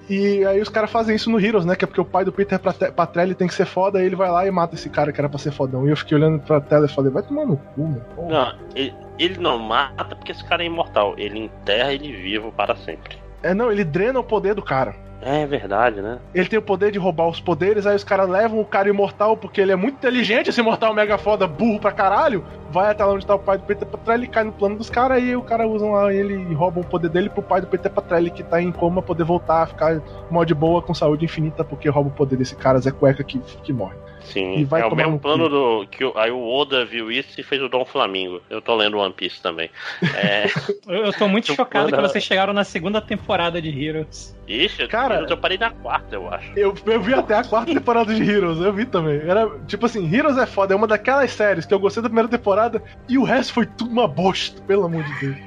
E 0.09 0.45
aí 0.45 0.61
os 0.61 0.69
caras 0.69 0.91
fazem 0.91 1.15
isso 1.15 1.29
no 1.29 1.39
Heroes, 1.39 1.65
né? 1.65 1.75
Que 1.75 1.85
é 1.85 1.87
porque 1.87 2.01
o 2.01 2.05
pai 2.05 2.25
do 2.25 2.31
Peter 2.31 2.59
Patrelli 2.59 3.35
tem 3.35 3.47
que 3.47 3.53
ser 3.53 3.65
foda, 3.65 3.99
aí 3.99 4.05
ele 4.05 4.15
vai 4.15 4.29
lá 4.29 4.45
e 4.45 4.51
mata 4.51 4.75
esse 4.75 4.89
cara 4.89 5.11
que 5.11 5.21
era 5.21 5.29
pra 5.29 5.39
ser 5.39 5.51
fodão. 5.51 5.87
E 5.87 5.91
eu 5.91 5.97
fiquei 5.97 6.17
olhando 6.17 6.39
pra 6.39 6.59
tela 6.59 6.85
e 6.85 6.89
falei, 6.89 7.11
vai 7.11 7.23
tomar 7.23 7.45
no 7.45 7.57
cu, 7.57 7.81
mano. 7.81 8.05
Não, 8.17 8.55
ele, 8.75 8.93
ele 9.17 9.37
não 9.39 9.57
mata 9.57 10.15
porque 10.15 10.31
esse 10.31 10.43
cara 10.43 10.63
é 10.63 10.65
imortal. 10.65 11.15
Ele 11.17 11.39
enterra 11.39 11.93
ele 11.93 12.11
vivo 12.11 12.51
para 12.51 12.75
sempre. 12.75 13.17
É, 13.41 13.53
não, 13.53 13.71
ele 13.71 13.83
drena 13.83 14.19
o 14.19 14.23
poder 14.23 14.55
do 14.55 14.61
cara. 14.61 14.95
É 15.25 15.45
verdade, 15.45 16.01
né? 16.01 16.19
Ele 16.33 16.47
tem 16.47 16.59
o 16.59 16.61
poder 16.61 16.91
de 16.91 16.99
roubar 16.99 17.27
os 17.27 17.39
poderes, 17.39 17.85
aí 17.85 17.95
os 17.95 18.03
caras 18.03 18.29
levam 18.29 18.59
o 18.59 18.65
cara 18.65 18.89
imortal 18.89 19.37
porque 19.37 19.61
ele 19.61 19.71
é 19.71 19.75
muito 19.75 19.95
inteligente, 19.95 20.49
esse 20.49 20.59
imortal 20.59 20.93
mega 20.93 21.17
foda, 21.17 21.47
burro 21.47 21.79
pra 21.79 21.91
caralho. 21.91 22.43
Vai 22.69 22.89
até 22.89 23.05
lá 23.05 23.13
onde 23.13 23.25
tá 23.25 23.35
o 23.35 23.39
pai 23.39 23.57
do 23.57 23.63
Peter 23.63 23.87
Patrelli, 23.87 24.27
cai 24.27 24.43
no 24.43 24.51
plano 24.51 24.77
dos 24.77 24.89
caras, 24.89 25.23
e 25.23 25.35
o 25.35 25.41
cara 25.41 25.67
usa 25.67 25.85
lá 25.85 26.13
ele 26.13 26.33
e 26.33 26.53
rouba 26.53 26.81
o 26.81 26.83
poder 26.83 27.09
dele 27.09 27.29
pro 27.29 27.41
pai 27.41 27.61
do 27.61 27.67
Peter 27.67 27.91
Patrelli, 27.91 28.31
que 28.31 28.43
tá 28.43 28.61
em 28.61 28.71
coma, 28.71 29.01
poder 29.01 29.23
voltar 29.23 29.63
a 29.63 29.67
ficar 29.67 30.01
mó 30.29 30.43
de 30.43 30.53
boa 30.53 30.81
com 30.81 30.93
saúde 30.93 31.23
infinita, 31.23 31.63
porque 31.63 31.87
rouba 31.87 32.09
o 32.09 32.13
poder 32.13 32.35
desse 32.35 32.55
cara, 32.55 32.79
Zé 32.79 32.91
Cueca, 32.91 33.23
que, 33.23 33.39
que 33.39 33.71
morre. 33.71 33.95
Sim, 34.25 34.57
e 34.57 34.63
vai 34.63 34.81
é 34.81 34.85
o 34.85 34.95
mesmo 34.95 35.19
plano 35.19 35.49
do. 35.49 35.87
que 35.87 36.03
Aí 36.15 36.31
o 36.31 36.47
Oda 36.47 36.85
viu 36.85 37.11
isso 37.11 37.39
e 37.39 37.43
fez 37.43 37.61
o 37.61 37.67
Dom 37.67 37.85
Flamingo. 37.85 38.41
Eu 38.49 38.61
tô 38.61 38.75
lendo 38.75 38.97
One 38.97 39.13
Piece 39.13 39.41
também. 39.41 39.69
É... 40.15 40.45
eu, 40.87 41.05
eu 41.05 41.13
tô 41.13 41.27
muito 41.27 41.51
chocado 41.53 41.91
que 41.91 42.01
vocês 42.01 42.23
chegaram 42.23 42.53
na 42.53 42.63
segunda 42.63 43.01
temporada 43.01 43.61
de 43.61 43.69
Heroes. 43.69 44.35
Ixi, 44.47 44.87
cara, 44.87 45.15
Heroes 45.15 45.31
eu 45.31 45.37
parei 45.37 45.57
na 45.57 45.71
quarta, 45.71 46.15
eu 46.15 46.27
acho. 46.29 46.51
Eu, 46.57 46.75
eu 46.85 47.01
vi 47.01 47.13
até 47.13 47.35
a 47.35 47.43
quarta 47.43 47.73
temporada 47.73 48.13
de 48.13 48.29
Heroes, 48.29 48.59
eu 48.59 48.73
vi 48.73 48.85
também. 48.85 49.21
Era 49.21 49.49
tipo 49.67 49.85
assim, 49.85 50.13
Heroes 50.13 50.37
é 50.37 50.45
foda, 50.45 50.73
é 50.73 50.77
uma 50.77 50.87
daquelas 50.87 51.31
séries 51.31 51.65
que 51.65 51.73
eu 51.73 51.79
gostei 51.79 52.03
da 52.03 52.09
primeira 52.09 52.27
temporada 52.27 52.83
e 53.07 53.17
o 53.17 53.23
resto 53.23 53.53
foi 53.53 53.65
tudo 53.65 53.91
uma 53.91 54.07
bosta, 54.07 54.61
pelo 54.63 54.85
amor 54.85 55.03
de 55.03 55.19
Deus. 55.19 55.37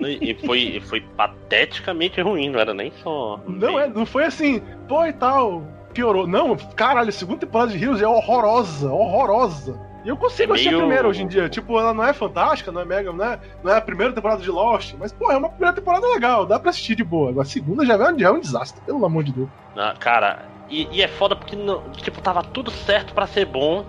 E 0.00 0.34
foi, 0.46 0.80
foi 0.86 1.00
pateticamente 1.16 2.20
ruim, 2.20 2.48
não 2.50 2.60
era 2.60 2.72
nem 2.72 2.92
só. 3.02 3.40
Não, 3.46 3.78
é, 3.78 3.88
não 3.88 4.06
foi 4.06 4.24
assim, 4.24 4.62
pô 4.88 5.04
e 5.04 5.12
tal, 5.12 5.62
piorou. 5.92 6.26
Não, 6.26 6.56
caralho, 6.56 7.08
a 7.08 7.12
segunda 7.12 7.40
temporada 7.40 7.72
de 7.72 7.82
Heroes 7.82 8.00
é 8.00 8.06
horrorosa, 8.06 8.90
horrorosa. 8.90 9.78
E 10.06 10.08
eu 10.08 10.16
consigo 10.16 10.52
é 10.52 10.54
assistir 10.54 10.68
meio... 10.68 10.78
a 10.78 10.82
primeira 10.82 11.08
hoje 11.08 11.24
em 11.24 11.26
dia. 11.26 11.48
Tipo, 11.48 11.80
ela 11.80 11.92
não 11.92 12.04
é 12.04 12.12
fantástica, 12.12 12.70
não 12.70 12.80
é 12.80 12.84
mega, 12.84 13.12
não 13.12 13.24
é, 13.24 13.40
não 13.64 13.72
é 13.72 13.76
a 13.76 13.80
primeira 13.80 14.12
temporada 14.12 14.40
de 14.40 14.48
Lost, 14.48 14.94
mas, 14.96 15.12
pô, 15.12 15.32
é 15.32 15.36
uma 15.36 15.48
primeira 15.48 15.74
temporada 15.74 16.06
legal, 16.06 16.46
dá 16.46 16.60
pra 16.60 16.70
assistir 16.70 16.94
de 16.94 17.02
boa. 17.02 17.30
Agora 17.30 17.44
a 17.44 17.50
segunda 17.50 17.84
já 17.84 17.94
é, 17.94 18.18
já 18.18 18.28
é 18.28 18.30
um 18.30 18.38
desastre, 18.38 18.80
pelo 18.86 19.04
amor 19.04 19.24
de 19.24 19.32
Deus. 19.32 19.48
Ah, 19.76 19.96
cara, 19.98 20.44
e, 20.70 20.86
e, 20.92 21.02
é 21.02 21.08
foda 21.08 21.34
porque, 21.34 21.56
não, 21.56 21.90
tipo, 21.90 22.22
tava 22.22 22.40
tudo 22.44 22.70
certo 22.70 23.12
para 23.14 23.26
ser 23.26 23.46
bom, 23.46 23.84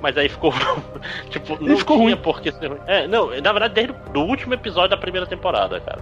mas 0.00 0.16
aí 0.16 0.28
ficou. 0.28 0.54
tipo, 1.30 1.60
não 1.60 1.76
ficou 1.76 1.96
tinha 1.96 2.10
ruim. 2.10 2.16
por 2.16 2.40
que 2.40 2.52
ser 2.52 2.68
ruim. 2.68 2.80
É, 2.86 3.08
não, 3.08 3.30
na 3.30 3.52
verdade, 3.52 3.74
desde 3.74 3.92
o 4.16 4.20
último 4.20 4.54
episódio 4.54 4.90
da 4.90 4.96
primeira 4.96 5.26
temporada, 5.26 5.80
cara. 5.80 6.00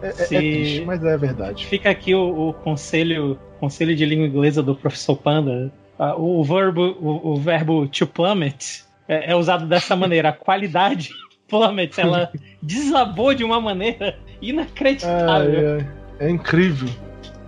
É, 0.00 0.06
é, 0.06 0.10
é 0.10 0.26
triste, 0.26 0.84
mas 0.86 1.04
é 1.04 1.16
verdade. 1.18 1.66
Fica 1.66 1.90
aqui 1.90 2.14
o, 2.14 2.48
o, 2.48 2.54
conselho, 2.54 3.38
conselho 3.60 3.94
de 3.94 4.06
língua 4.06 4.26
inglesa 4.26 4.62
do 4.62 4.74
professor 4.74 5.14
Panda. 5.14 5.70
Ah, 5.98 6.16
o 6.16 6.42
verbo, 6.42 6.96
o, 6.98 7.34
o 7.34 7.36
verbo 7.36 7.86
to 7.86 8.06
plummet 8.06 8.82
é, 9.08 9.32
é, 9.32 9.36
usado 9.36 9.66
dessa 9.66 9.94
maneira. 9.94 10.30
A 10.30 10.32
qualidade 10.32 11.10
plummet, 11.48 12.00
ela 12.00 12.30
desabou 12.62 13.34
de 13.34 13.44
uma 13.44 13.60
maneira 13.60 14.18
inacreditável. 14.40 15.84
é 16.18 16.30
incrível. 16.30 16.88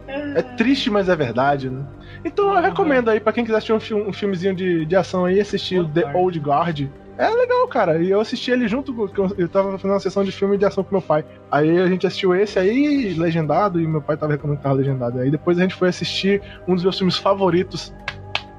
É 0.08 0.42
triste, 0.42 0.88
mas 0.90 1.08
é 1.08 1.16
verdade, 1.16 1.68
né? 1.68 1.84
Então 2.24 2.54
eu 2.54 2.60
recomendo 2.60 3.08
aí, 3.08 3.20
pra 3.20 3.32
quem 3.32 3.44
quiser 3.44 3.58
assistir 3.58 3.72
um, 3.72 3.80
filme, 3.80 4.08
um 4.08 4.12
filmezinho 4.12 4.54
de, 4.54 4.84
de 4.84 4.96
ação 4.96 5.24
aí, 5.24 5.40
assistir 5.40 5.84
The 5.90 6.12
Old 6.12 6.38
Guard. 6.40 6.88
É 7.18 7.30
legal, 7.30 7.66
cara. 7.68 7.98
E 8.02 8.10
eu 8.10 8.20
assisti 8.20 8.50
ele 8.50 8.68
junto 8.68 8.92
com. 8.92 9.28
Eu 9.38 9.48
tava 9.48 9.72
fazendo 9.72 9.92
uma 9.92 10.00
sessão 10.00 10.22
de 10.22 10.32
filme 10.32 10.58
de 10.58 10.66
ação 10.66 10.84
com 10.84 10.94
meu 10.94 11.02
pai. 11.02 11.24
Aí 11.50 11.78
a 11.78 11.86
gente 11.86 12.06
assistiu 12.06 12.34
esse 12.34 12.58
aí, 12.58 13.14
legendado, 13.14 13.80
e 13.80 13.86
meu 13.86 14.02
pai 14.02 14.16
tava 14.16 14.32
recomendando 14.32 14.58
que 14.58 14.62
tava 14.64 14.74
legendado. 14.74 15.20
Aí 15.20 15.30
depois 15.30 15.58
a 15.58 15.62
gente 15.62 15.74
foi 15.74 15.88
assistir 15.88 16.42
um 16.68 16.74
dos 16.74 16.82
meus 16.82 16.98
filmes 16.98 17.16
favoritos, 17.16 17.94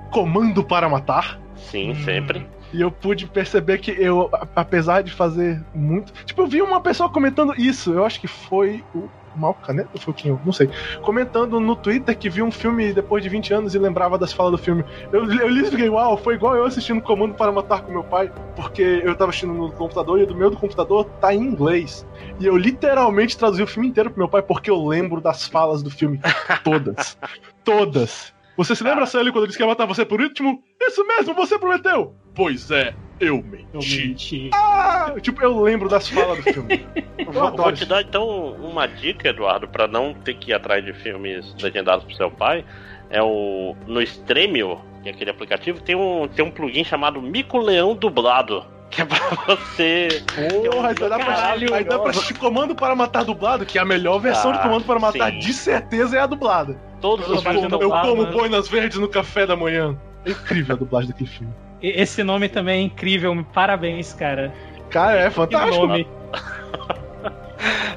Comando 0.09 0.63
para 0.63 0.89
Matar. 0.89 1.39
Sim, 1.55 1.93
sempre. 2.03 2.47
E 2.74 2.82
eu 2.82 2.91
pude 2.91 3.26
perceber 3.28 3.78
que 3.78 3.91
eu, 3.91 4.30
apesar 4.55 5.01
de 5.01 5.11
fazer 5.11 5.63
muito. 5.74 6.11
Tipo, 6.26 6.41
eu 6.41 6.47
vi 6.47 6.61
uma 6.61 6.82
pessoa 6.82 7.09
comentando 7.09 7.53
isso. 7.57 7.93
Eu 7.93 8.05
acho 8.05 8.20
que 8.20 8.28
foi 8.28 8.84
o 8.93 9.09
Mal 9.38 9.53
Caneta 9.53 9.89
foi 9.99 10.11
o 10.11 10.15
Kim? 10.15 10.39
Não 10.43 10.51
sei. 10.51 10.70
Comentando 11.01 11.59
no 11.59 11.76
Twitter 11.76 12.18
que 12.18 12.30
viu 12.30 12.45
um 12.45 12.51
filme 12.51 12.91
depois 12.91 13.24
de 13.24 13.30
20 13.30 13.53
anos 13.53 13.76
e 13.76 13.80
lembrava 13.80 14.18
das 14.18 14.34
falas 14.34 14.51
do 14.51 14.57
filme. 14.57 14.84
Eu, 15.11 15.32
eu 15.32 15.47
li 15.47 15.61
e 15.61 15.70
fiquei, 15.70 15.88
uau, 15.88 16.18
foi 16.18 16.34
igual 16.34 16.55
eu 16.55 16.65
assistindo 16.65 17.01
Comando 17.01 17.36
para 17.36 17.51
Matar 17.51 17.82
com 17.82 17.91
meu 17.91 18.03
pai, 18.03 18.32
porque 18.55 18.82
eu 18.82 19.15
tava 19.15 19.30
assistindo 19.30 19.53
no 19.53 19.72
computador 19.72 20.20
e 20.20 20.26
do 20.26 20.36
meu 20.36 20.49
do 20.49 20.57
computador 20.57 21.05
tá 21.22 21.34
em 21.34 21.41
inglês. 21.41 22.05
E 22.39 22.45
eu 22.45 22.57
literalmente 22.57 23.38
traduzi 23.38 23.61
o 23.61 23.68
filme 23.68 23.88
inteiro 23.88 24.09
pro 24.09 24.20
meu 24.20 24.28
pai 24.28 24.41
porque 24.41 24.70
eu 24.70 24.86
lembro 24.86 25.22
das 25.22 25.47
falas 25.47 25.84
do 25.84 25.91
filme. 25.91 26.20
Todas. 26.63 27.18
Todas. 27.63 28.34
Você 28.57 28.76
se 28.76 28.84
lembra, 28.84 29.05
Sally, 29.05 29.32
quando 29.32 29.43
ele 29.43 29.47
disse 29.47 29.57
que 29.57 29.63
ia 29.63 29.68
matar 29.68 29.86
você 29.86 30.03
por 30.03 30.20
último? 30.20 30.63
Isso 30.88 31.05
mesmo, 31.05 31.33
você 31.33 31.59
prometeu! 31.59 32.15
Pois 32.33 32.69
é, 32.71 32.93
eu 33.19 33.38
menti. 33.38 33.67
Eu 33.73 33.79
menti. 33.81 34.49
Ah, 34.53 35.13
tipo, 35.21 35.41
eu 35.41 35.59
lembro 35.61 35.89
das 35.89 36.07
falas 36.07 36.38
do 36.38 36.53
filme. 36.53 36.85
vou, 37.25 37.51
vou 37.51 37.71
te 37.71 37.85
dar 37.85 38.01
então 38.01 38.27
uma 38.53 38.85
dica, 38.88 39.29
Eduardo, 39.29 39.67
para 39.67 39.88
não 39.88 40.13
ter 40.13 40.35
que 40.35 40.51
ir 40.51 40.53
atrás 40.53 40.83
de 40.85 40.93
filmes 40.93 41.55
legendados 41.61 42.05
pro 42.05 42.15
seu 42.15 42.29
pai. 42.31 42.63
É 43.09 43.21
o. 43.21 43.75
No 43.88 44.01
Stremio, 44.01 44.79
que 45.01 45.09
é 45.09 45.11
aquele 45.11 45.31
aplicativo, 45.31 45.81
tem 45.81 45.95
um, 45.95 46.27
tem 46.27 46.45
um 46.45 46.51
plugin 46.51 46.83
chamado 46.83 47.21
Mico 47.21 47.57
Leão 47.57 47.95
Dublado. 47.95 48.65
Que 48.89 49.01
é 49.01 49.05
pra 49.05 49.17
você. 49.47 50.23
Porra, 50.71 50.91
então 50.91 51.09
dá 51.09 51.17
pra, 51.17 51.51
aí 51.51 51.83
dá 51.83 51.99
pra 51.99 52.11
assistir 52.11 52.35
Comando 52.35 52.75
para 52.75 52.95
Matar 52.95 53.25
dublado, 53.25 53.65
que 53.65 53.77
é 53.77 53.81
a 53.81 53.85
melhor 53.85 54.19
versão 54.19 54.51
ah, 54.51 54.53
de 54.53 54.61
Comando 54.61 54.85
para 54.85 54.99
Matar, 54.99 55.31
sim. 55.31 55.39
de 55.39 55.53
certeza, 55.53 56.17
é 56.17 56.21
a 56.21 56.25
dublada. 56.25 56.79
Todos 57.01 57.27
os 57.29 57.43
Eu, 57.43 57.81
eu 57.81 57.89
como 57.89 58.23
né? 58.23 58.31
boinas 58.31 58.67
verdes 58.67 58.97
no 58.97 59.07
café 59.07 59.45
da 59.45 59.55
manhã. 59.55 59.97
É 60.26 60.32
incrível 60.32 60.76
a 60.76 60.80
dublagem 60.80 61.09
daquele 61.11 61.30
filme. 61.30 61.53
Esse 61.82 62.24
nome 62.24 62.49
também 62.49 62.82
é 62.82 62.84
incrível, 62.84 63.45
parabéns, 63.53 64.13
cara. 64.13 64.53
Cara, 64.89 65.20
é 65.20 65.30
fantástico. 65.30 65.86
nome. 65.86 66.07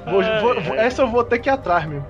vou, 0.05 0.23
vou, 0.23 0.61
vou, 0.63 0.75
essa 0.75 1.03
eu 1.03 1.09
vou 1.09 1.25
ter 1.25 1.39
que 1.39 1.49
ir 1.49 1.53
atrás, 1.53 1.87
meu. 1.87 2.05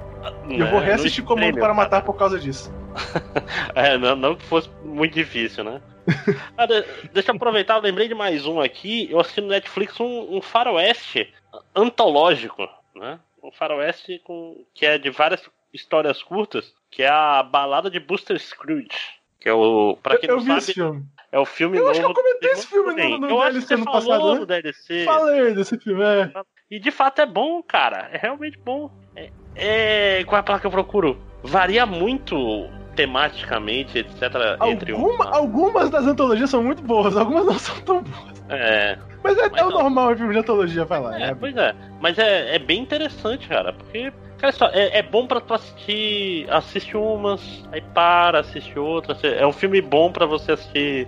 eu 0.49 0.67
vou 0.69 0.81
é, 0.81 0.87
reassistir 0.87 1.25
Comando 1.25 1.59
para 1.59 1.75
Matar 1.75 2.03
por 2.03 2.15
causa 2.15 2.39
disso. 2.39 2.73
é, 3.75 3.97
não, 3.97 4.17
não 4.17 4.35
que 4.35 4.45
fosse 4.45 4.69
muito 4.85 5.15
difícil, 5.15 5.63
né? 5.65 5.81
ah, 6.59 6.67
deixa 7.13 7.31
eu 7.31 7.37
aproveitar, 7.37 7.77
eu 7.77 7.83
lembrei 7.83 8.09
de 8.09 8.15
mais 8.15 8.47
um 8.47 8.61
aqui. 8.61 9.09
Eu 9.11 9.21
assisti 9.21 9.41
no 9.41 9.49
Netflix 9.49 9.99
um, 10.01 10.37
um 10.37 10.43
faroeste 10.43 11.33
antológico, 11.75 12.69
né? 12.95 13.21
Um 13.43 13.53
faroeste 13.53 14.21
com, 14.25 14.65
que 14.75 14.85
é 14.85 14.99
de 14.99 15.11
várias 15.11 15.43
histórias 15.73 16.23
curtas, 16.23 16.75
que 16.91 17.03
é 17.03 17.09
a 17.09 17.43
balada 17.43 17.91
de 17.91 18.01
Buster 18.01 18.39
Scrooge. 18.39 19.20
Que 19.41 19.49
é 19.49 19.53
o. 19.53 19.97
Pra 20.03 20.19
quem 20.19 20.29
eu, 20.29 20.37
não 20.37 20.55
eu 20.55 20.61
sabe. 20.61 20.75
filme. 20.75 21.05
É 21.33 21.39
o 21.39 21.47
filme 21.47 21.79
eu 21.79 21.85
novo. 21.85 21.91
acho 21.93 22.01
que 22.01 22.07
eu 22.07 22.15
comentei 22.15 22.51
esse 22.51 22.67
filme 22.67 22.95
no, 22.95 23.19
no, 23.19 23.31
eu 23.31 23.39
DLC 23.39 23.77
no 23.77 23.85
passado. 23.85 24.41
Né? 24.41 24.47
DLC. 24.47 25.05
Falei 25.05 25.55
desse 25.55 25.79
filme, 25.79 26.03
é. 26.03 26.31
E 26.71 26.79
de 26.79 26.91
fato 26.91 27.21
é 27.21 27.27
bom, 27.27 27.63
cara. 27.63 28.11
É 28.13 28.19
realmente 28.19 28.59
bom. 28.59 28.91
É, 29.17 29.31
é... 29.55 30.25
Qual 30.25 30.37
é 30.37 30.41
a 30.41 30.43
palavra 30.43 30.61
que 30.61 30.67
eu 30.67 30.71
procuro? 30.71 31.19
Varia 31.43 31.87
muito 31.87 32.69
tematicamente, 32.95 33.99
etc. 33.99 34.23
Alguma, 34.59 35.31
um... 35.31 35.35
Algumas 35.35 35.89
das 35.89 36.07
antologias 36.07 36.51
são 36.51 36.63
muito 36.63 36.83
boas, 36.83 37.17
algumas 37.17 37.47
não 37.47 37.57
são 37.59 37.81
tão 37.81 38.03
boas. 38.03 38.45
É. 38.51 38.99
Mas 39.23 39.39
é, 39.39 39.49
Mas 39.49 39.61
é 39.61 39.65
o 39.65 39.71
normal, 39.71 40.13
o 40.13 40.17
filme 40.17 40.33
de 40.33 40.41
antologia, 40.41 40.85
vai 40.85 41.01
lá. 41.01 41.19
É, 41.19 41.31
é. 41.31 41.35
Pois 41.35 41.57
é. 41.57 41.75
Mas 42.01 42.19
é, 42.19 42.57
é 42.57 42.59
bem 42.59 42.81
interessante, 42.81 43.49
cara, 43.49 43.73
porque 43.73 44.13
Cara, 44.41 44.53
só, 44.53 44.67
é, 44.69 44.99
é, 44.99 45.03
bom 45.03 45.27
pra 45.27 45.41
tu 45.41 45.53
assistir. 45.53 46.47
Assiste 46.51 46.97
umas, 46.97 47.63
aí 47.71 47.83
para, 47.95 48.41
assiste 48.41 48.79
outras. 48.79 49.23
É 49.23 49.47
um 49.47 49.53
filme 49.53 49.83
bom 49.83 50.11
pra 50.11 50.25
você 50.25 50.53
assistir 50.53 51.07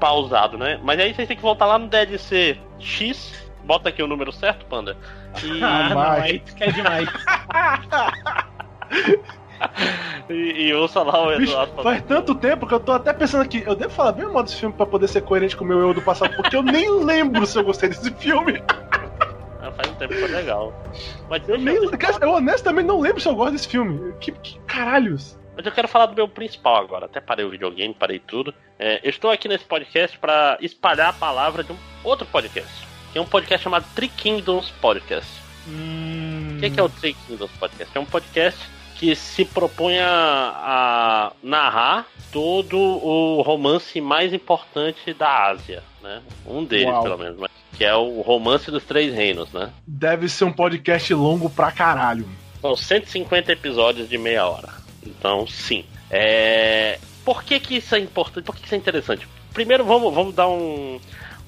pausado, 0.00 0.56
né? 0.56 0.80
Mas 0.82 0.98
aí 0.98 1.12
vocês 1.12 1.28
têm 1.28 1.36
que 1.36 1.42
voltar 1.42 1.66
lá 1.66 1.78
no 1.78 1.86
DLC 1.86 2.56
X. 2.78 3.50
Bota 3.62 3.90
aqui 3.90 4.02
o 4.02 4.06
número 4.06 4.32
certo, 4.32 4.64
Panda. 4.66 4.96
E... 5.44 5.62
Ah, 5.62 5.90
não, 5.90 6.00
aí 6.00 6.40
tu 6.40 6.56
quer 6.56 6.72
demais. 6.72 7.08
e, 10.28 10.66
e 10.66 10.74
ouça 10.74 11.04
lá 11.04 11.24
o 11.24 11.32
Eduardo. 11.32 11.84
Faz 11.84 12.02
tanto 12.02 12.34
tempo 12.34 12.66
que 12.66 12.74
eu 12.74 12.80
tô 12.80 12.90
até 12.90 13.12
pensando 13.12 13.42
aqui, 13.42 13.62
eu 13.64 13.76
devo 13.76 13.92
falar 13.92 14.10
bem 14.10 14.26
o 14.26 14.32
modo 14.32 14.46
desse 14.46 14.56
filme 14.56 14.74
pra 14.74 14.86
poder 14.86 15.06
ser 15.06 15.20
coerente 15.20 15.56
com 15.56 15.64
o 15.64 15.68
meu 15.68 15.78
eu 15.78 15.94
do 15.94 16.02
passado, 16.02 16.34
porque 16.34 16.56
eu 16.56 16.64
nem 16.64 16.90
lembro 17.04 17.46
se 17.46 17.56
eu 17.56 17.62
gostei 17.62 17.90
desse 17.90 18.10
filme. 18.14 18.60
Faz 19.72 19.90
um 19.90 19.94
tempo 19.94 20.14
que 20.14 20.20
foi 20.20 20.28
legal. 20.28 20.72
Mas 21.28 21.48
eu, 21.48 21.58
nem, 21.58 21.76
eu... 21.76 21.90
eu 22.20 22.30
honestamente 22.30 22.86
não 22.86 23.00
lembro 23.00 23.20
se 23.20 23.28
eu 23.28 23.34
gosto 23.34 23.52
desse 23.52 23.68
filme. 23.68 24.12
Que, 24.20 24.32
que 24.32 24.58
caralhos. 24.60 25.38
Mas 25.56 25.66
eu 25.66 25.72
quero 25.72 25.88
falar 25.88 26.06
do 26.06 26.14
meu 26.14 26.26
principal 26.28 26.76
agora. 26.76 27.06
Até 27.06 27.20
parei 27.20 27.44
o 27.44 27.50
videogame, 27.50 27.94
parei 27.94 28.18
tudo. 28.18 28.54
É, 28.78 29.00
eu 29.02 29.10
estou 29.10 29.30
aqui 29.30 29.46
nesse 29.46 29.64
podcast 29.64 30.18
para 30.18 30.56
espalhar 30.60 31.10
a 31.10 31.12
palavra 31.12 31.62
de 31.62 31.72
um 31.72 31.76
outro 32.02 32.26
podcast. 32.26 32.86
Que 33.12 33.18
é 33.18 33.20
um 33.20 33.26
podcast 33.26 33.64
chamado 33.64 33.84
Three 33.94 34.08
Kingdoms 34.08 34.70
Podcast. 34.80 35.30
Hum... 35.68 36.54
O 36.56 36.60
que 36.60 36.66
é, 36.66 36.70
que 36.70 36.80
é 36.80 36.82
o 36.82 36.88
Three 36.88 37.14
Kingdoms 37.26 37.52
Podcast? 37.58 37.96
É 37.96 38.00
um 38.00 38.06
podcast 38.06 38.58
que 39.00 39.16
se 39.16 39.46
propõe 39.46 39.98
a, 39.98 40.10
a, 40.10 41.32
narrar 41.42 42.06
todo 42.30 42.78
o 42.78 43.40
romance 43.40 43.98
mais 43.98 44.34
importante 44.34 45.14
da 45.14 45.48
Ásia, 45.48 45.82
né? 46.02 46.20
Um 46.46 46.62
deles, 46.62 46.92
Uau. 46.92 47.02
pelo 47.04 47.16
menos. 47.16 47.38
Mas 47.38 47.50
que 47.78 47.82
é 47.82 47.94
o 47.94 48.20
Romance 48.20 48.70
dos 48.70 48.84
Três 48.84 49.14
Reinos, 49.14 49.50
né? 49.52 49.70
Deve 49.86 50.28
ser 50.28 50.44
um 50.44 50.52
podcast 50.52 51.14
longo 51.14 51.48
pra 51.48 51.72
caralho. 51.72 52.28
São 52.60 52.76
150 52.76 53.50
episódios 53.52 54.06
de 54.06 54.18
meia 54.18 54.46
hora. 54.46 54.68
Então, 55.02 55.46
sim. 55.46 55.86
É... 56.10 56.98
Por 57.24 57.42
que, 57.42 57.58
que 57.58 57.76
isso 57.76 57.94
é 57.94 58.00
importante? 58.00 58.44
Por 58.44 58.54
que, 58.54 58.60
que 58.60 58.66
isso 58.66 58.74
é 58.74 58.78
interessante? 58.78 59.26
Primeiro, 59.54 59.82
vamos, 59.82 60.12
vamos 60.12 60.34
dar 60.34 60.46
um. 60.46 61.00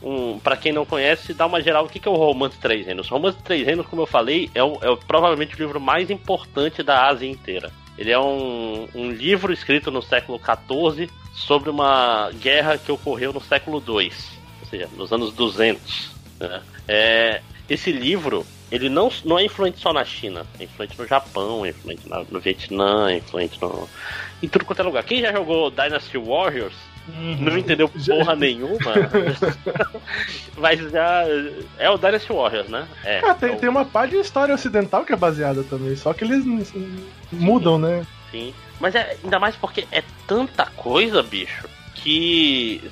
Um 0.02 0.38
para 0.38 0.56
quem 0.56 0.72
não 0.72 0.84
conhece, 0.84 1.34
dar 1.34 1.46
uma 1.46 1.60
geral. 1.60 1.84
O 1.84 1.88
que, 1.88 1.98
que 1.98 2.08
é 2.08 2.10
o 2.10 2.16
Romance 2.16 2.58
Três 2.58 2.86
Reinos? 2.86 3.10
O 3.10 3.14
Romance 3.14 3.38
Três 3.42 3.64
Reinos, 3.64 3.86
como 3.86 4.02
eu 4.02 4.06
falei, 4.06 4.50
é, 4.54 4.62
o, 4.62 4.74
é 4.82 4.96
provavelmente 5.06 5.54
o 5.54 5.58
livro 5.58 5.80
mais 5.80 6.10
importante 6.10 6.82
da 6.82 7.06
Ásia 7.06 7.28
inteira. 7.28 7.70
Ele 7.96 8.10
é 8.10 8.18
um, 8.18 8.88
um 8.94 9.10
livro 9.10 9.52
escrito 9.52 9.90
no 9.90 10.02
século 10.02 10.40
XIV 10.40 11.10
sobre 11.34 11.70
uma 11.70 12.30
guerra 12.40 12.78
que 12.78 12.90
ocorreu 12.90 13.32
no 13.32 13.40
século 13.40 13.82
II, 13.86 14.12
ou 14.60 14.68
seja, 14.68 14.88
nos 14.96 15.12
anos 15.12 15.32
200. 15.32 16.10
Né? 16.40 16.62
É, 16.88 17.42
esse 17.68 17.92
livro, 17.92 18.46
ele 18.70 18.88
não, 18.88 19.10
não 19.24 19.38
é 19.38 19.44
influente 19.44 19.78
só 19.78 19.92
na 19.92 20.04
China, 20.04 20.46
é 20.58 20.64
influente 20.64 20.98
no 20.98 21.06
Japão, 21.06 21.64
é 21.64 21.70
influente 21.70 22.02
no 22.30 22.40
Vietnã, 22.40 23.10
é 23.10 23.18
influente 23.18 23.60
no, 23.60 23.88
em 24.42 24.48
tudo 24.48 24.64
quanto 24.64 24.80
é 24.80 24.84
lugar. 24.84 25.04
Quem 25.04 25.20
já 25.20 25.32
jogou 25.32 25.70
Dynasty 25.70 26.18
Warriors 26.18 26.74
Uhum. 27.08 27.36
Não 27.40 27.58
entendeu 27.58 27.88
porra 28.06 28.36
nenhuma. 28.36 28.78
mas 30.56 30.80
já. 30.90 31.24
É 31.78 31.90
o 31.90 31.98
Dynasty 31.98 32.32
Warriors, 32.32 32.68
né? 32.68 32.86
É. 33.04 33.20
Ah, 33.24 33.34
tem, 33.34 33.50
é 33.50 33.52
o... 33.54 33.56
tem 33.56 33.68
uma 33.68 33.84
parte 33.84 34.12
de 34.12 34.18
história 34.18 34.54
ocidental 34.54 35.04
que 35.04 35.12
é 35.12 35.16
baseada 35.16 35.62
também, 35.64 35.96
só 35.96 36.12
que 36.12 36.24
eles 36.24 36.44
mudam, 37.32 37.78
né? 37.78 38.06
Sim. 38.30 38.54
Mas 38.80 38.94
é 38.94 39.16
ainda 39.22 39.38
mais 39.38 39.56
porque 39.56 39.86
é 39.92 40.02
tanta 40.26 40.66
coisa, 40.66 41.22
bicho, 41.22 41.68
que 41.94 42.82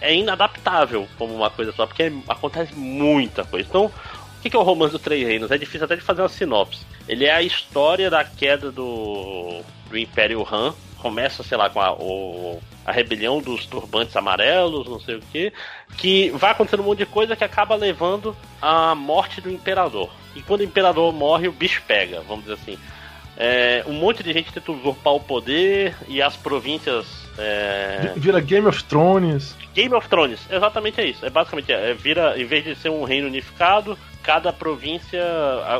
é 0.00 0.14
inadaptável 0.14 1.06
como 1.18 1.34
uma 1.34 1.50
coisa 1.50 1.72
só, 1.72 1.86
porque 1.86 2.12
acontece 2.28 2.74
muita 2.74 3.44
coisa. 3.44 3.66
Então, 3.68 3.86
o 3.86 4.40
que 4.40 4.56
é 4.56 4.58
o 4.58 4.62
Romance 4.62 4.92
dos 4.92 5.02
Três 5.02 5.26
Reinos? 5.26 5.50
É 5.50 5.58
difícil 5.58 5.84
até 5.84 5.96
de 5.96 6.02
fazer 6.02 6.22
uma 6.22 6.28
sinopse. 6.28 6.86
Ele 7.08 7.24
é 7.24 7.32
a 7.32 7.42
história 7.42 8.08
da 8.08 8.24
queda 8.24 8.70
do, 8.70 9.60
do 9.90 9.98
Império 9.98 10.46
Han. 10.50 10.74
Começa, 11.00 11.42
sei 11.42 11.56
lá, 11.56 11.70
com 11.70 11.80
a, 11.80 11.92
o, 11.92 12.60
a 12.84 12.92
rebelião 12.92 13.40
dos 13.40 13.66
turbantes 13.66 14.16
amarelos, 14.16 14.88
não 14.88 14.98
sei 14.98 15.16
o 15.16 15.20
que, 15.20 15.52
que 15.96 16.30
vai 16.30 16.50
acontecendo 16.50 16.80
um 16.80 16.86
monte 16.86 16.98
de 16.98 17.06
coisa 17.06 17.36
que 17.36 17.44
acaba 17.44 17.74
levando 17.76 18.36
à 18.60 18.94
morte 18.94 19.40
do 19.40 19.50
imperador. 19.50 20.10
E 20.34 20.42
quando 20.42 20.60
o 20.60 20.64
imperador 20.64 21.12
morre, 21.12 21.48
o 21.48 21.52
bicho 21.52 21.82
pega, 21.86 22.20
vamos 22.22 22.44
dizer 22.44 22.54
assim. 22.54 22.78
É, 23.36 23.84
um 23.86 23.92
monte 23.92 24.22
de 24.24 24.32
gente 24.32 24.52
tenta 24.52 24.72
usurpar 24.72 25.12
o 25.14 25.20
poder 25.20 25.94
e 26.08 26.20
as 26.20 26.36
províncias 26.36 27.06
é... 27.38 28.12
Vira 28.16 28.40
Game 28.40 28.66
of 28.66 28.82
Thrones. 28.82 29.56
Game 29.72 29.94
of 29.94 30.08
Thrones, 30.08 30.40
exatamente 30.50 31.00
é 31.00 31.06
isso. 31.06 31.24
É 31.24 31.30
basicamente, 31.30 31.72
é, 31.72 31.94
vira, 31.94 32.36
em 32.36 32.44
vez 32.44 32.64
de 32.64 32.74
ser 32.74 32.88
um 32.88 33.04
reino 33.04 33.28
unificado, 33.28 33.96
cada 34.28 34.52
província, 34.52 35.24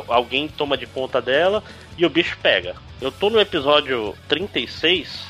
alguém 0.07 0.47
toma 0.47 0.75
de 0.75 0.87
conta 0.87 1.21
dela 1.21 1.63
e 1.95 2.03
o 2.03 2.09
bicho 2.09 2.35
pega. 2.41 2.75
Eu 2.99 3.11
tô 3.11 3.29
no 3.29 3.39
episódio 3.39 4.15
36, 4.27 5.23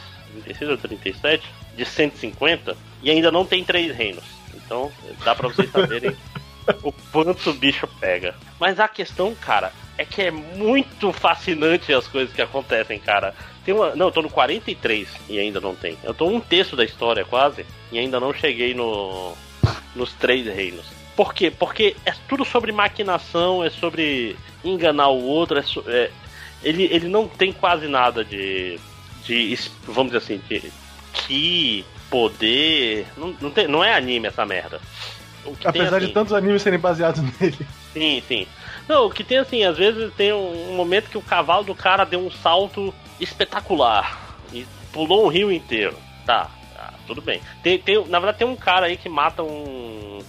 36 0.45 0.71
ou 0.71 0.77
37, 0.77 1.45
de 1.75 1.83
150, 1.83 2.77
e 3.03 3.11
ainda 3.11 3.29
não 3.29 3.45
tem 3.45 3.61
três 3.61 3.93
reinos. 3.93 4.23
Então, 4.55 4.89
dá 5.25 5.35
pra 5.35 5.49
vocês 5.49 5.69
saberem 5.69 6.15
o 6.81 6.93
quanto 7.11 7.49
o 7.49 7.53
bicho 7.53 7.85
pega. 7.99 8.35
Mas 8.57 8.79
a 8.79 8.87
questão, 8.87 9.35
cara, 9.35 9.73
é 9.97 10.05
que 10.05 10.21
é 10.21 10.31
muito 10.31 11.11
fascinante 11.11 11.93
as 11.93 12.07
coisas 12.07 12.33
que 12.33 12.41
acontecem, 12.41 12.99
cara. 12.99 13.35
Tem 13.65 13.73
uma. 13.73 13.93
Não, 13.97 14.05
eu 14.05 14.11
tô 14.13 14.21
no 14.21 14.29
43 14.29 15.09
e 15.27 15.37
ainda 15.37 15.59
não 15.59 15.75
tem. 15.75 15.97
Eu 16.05 16.13
tô 16.13 16.25
um 16.25 16.39
terço 16.39 16.73
da 16.73 16.85
história 16.85 17.25
quase 17.25 17.65
e 17.91 17.99
ainda 17.99 18.17
não 18.17 18.33
cheguei 18.33 18.73
no. 18.73 19.33
nos 19.93 20.13
três 20.13 20.45
reinos. 20.45 20.98
Por 21.19 21.33
quê? 21.33 21.51
Porque 21.51 21.97
é 22.05 22.13
tudo 22.29 22.45
sobre 22.45 22.71
maquinação, 22.71 23.61
é 23.61 23.69
sobre 23.69 24.37
enganar 24.63 25.09
o 25.09 25.21
outro, 25.21 25.59
é, 25.59 25.63
é, 25.87 26.11
ele, 26.63 26.83
ele 26.83 27.09
não 27.09 27.27
tem 27.27 27.51
quase 27.51 27.89
nada 27.89 28.23
de. 28.23 28.79
de 29.25 29.59
vamos 29.83 30.13
dizer 30.13 30.23
assim, 30.23 30.41
de 30.47 30.71
que 31.11 31.83
poder. 32.09 33.05
Não, 33.17 33.35
não, 33.41 33.51
tem, 33.51 33.67
não 33.67 33.83
é 33.83 33.93
anime 33.93 34.29
essa 34.29 34.45
merda. 34.45 34.79
Apesar 35.65 35.97
assim, 35.97 36.07
de 36.07 36.13
tantos 36.13 36.31
animes 36.31 36.61
serem 36.61 36.79
baseados 36.79 37.21
nele. 37.37 37.67
Sim, 37.91 38.23
sim. 38.25 38.47
Não, 38.87 39.07
o 39.07 39.11
que 39.11 39.21
tem 39.21 39.39
assim, 39.39 39.65
às 39.65 39.77
vezes 39.77 40.13
tem 40.13 40.31
um, 40.31 40.71
um 40.71 40.75
momento 40.77 41.09
que 41.09 41.17
o 41.17 41.21
cavalo 41.21 41.65
do 41.65 41.75
cara 41.75 42.05
deu 42.05 42.25
um 42.25 42.31
salto 42.31 42.95
espetacular 43.19 44.37
e 44.53 44.65
pulou 44.93 45.25
um 45.25 45.27
rio 45.27 45.51
inteiro. 45.51 45.97
Tá, 46.25 46.49
tá 46.73 46.93
tudo 47.05 47.21
bem. 47.21 47.41
Tem, 47.61 47.77
tem, 47.77 47.97
na 48.07 48.19
verdade, 48.19 48.37
tem 48.37 48.47
um 48.47 48.55
cara 48.55 48.85
aí 48.85 48.95
que 48.95 49.09
mata 49.09 49.43
um. 49.43 50.19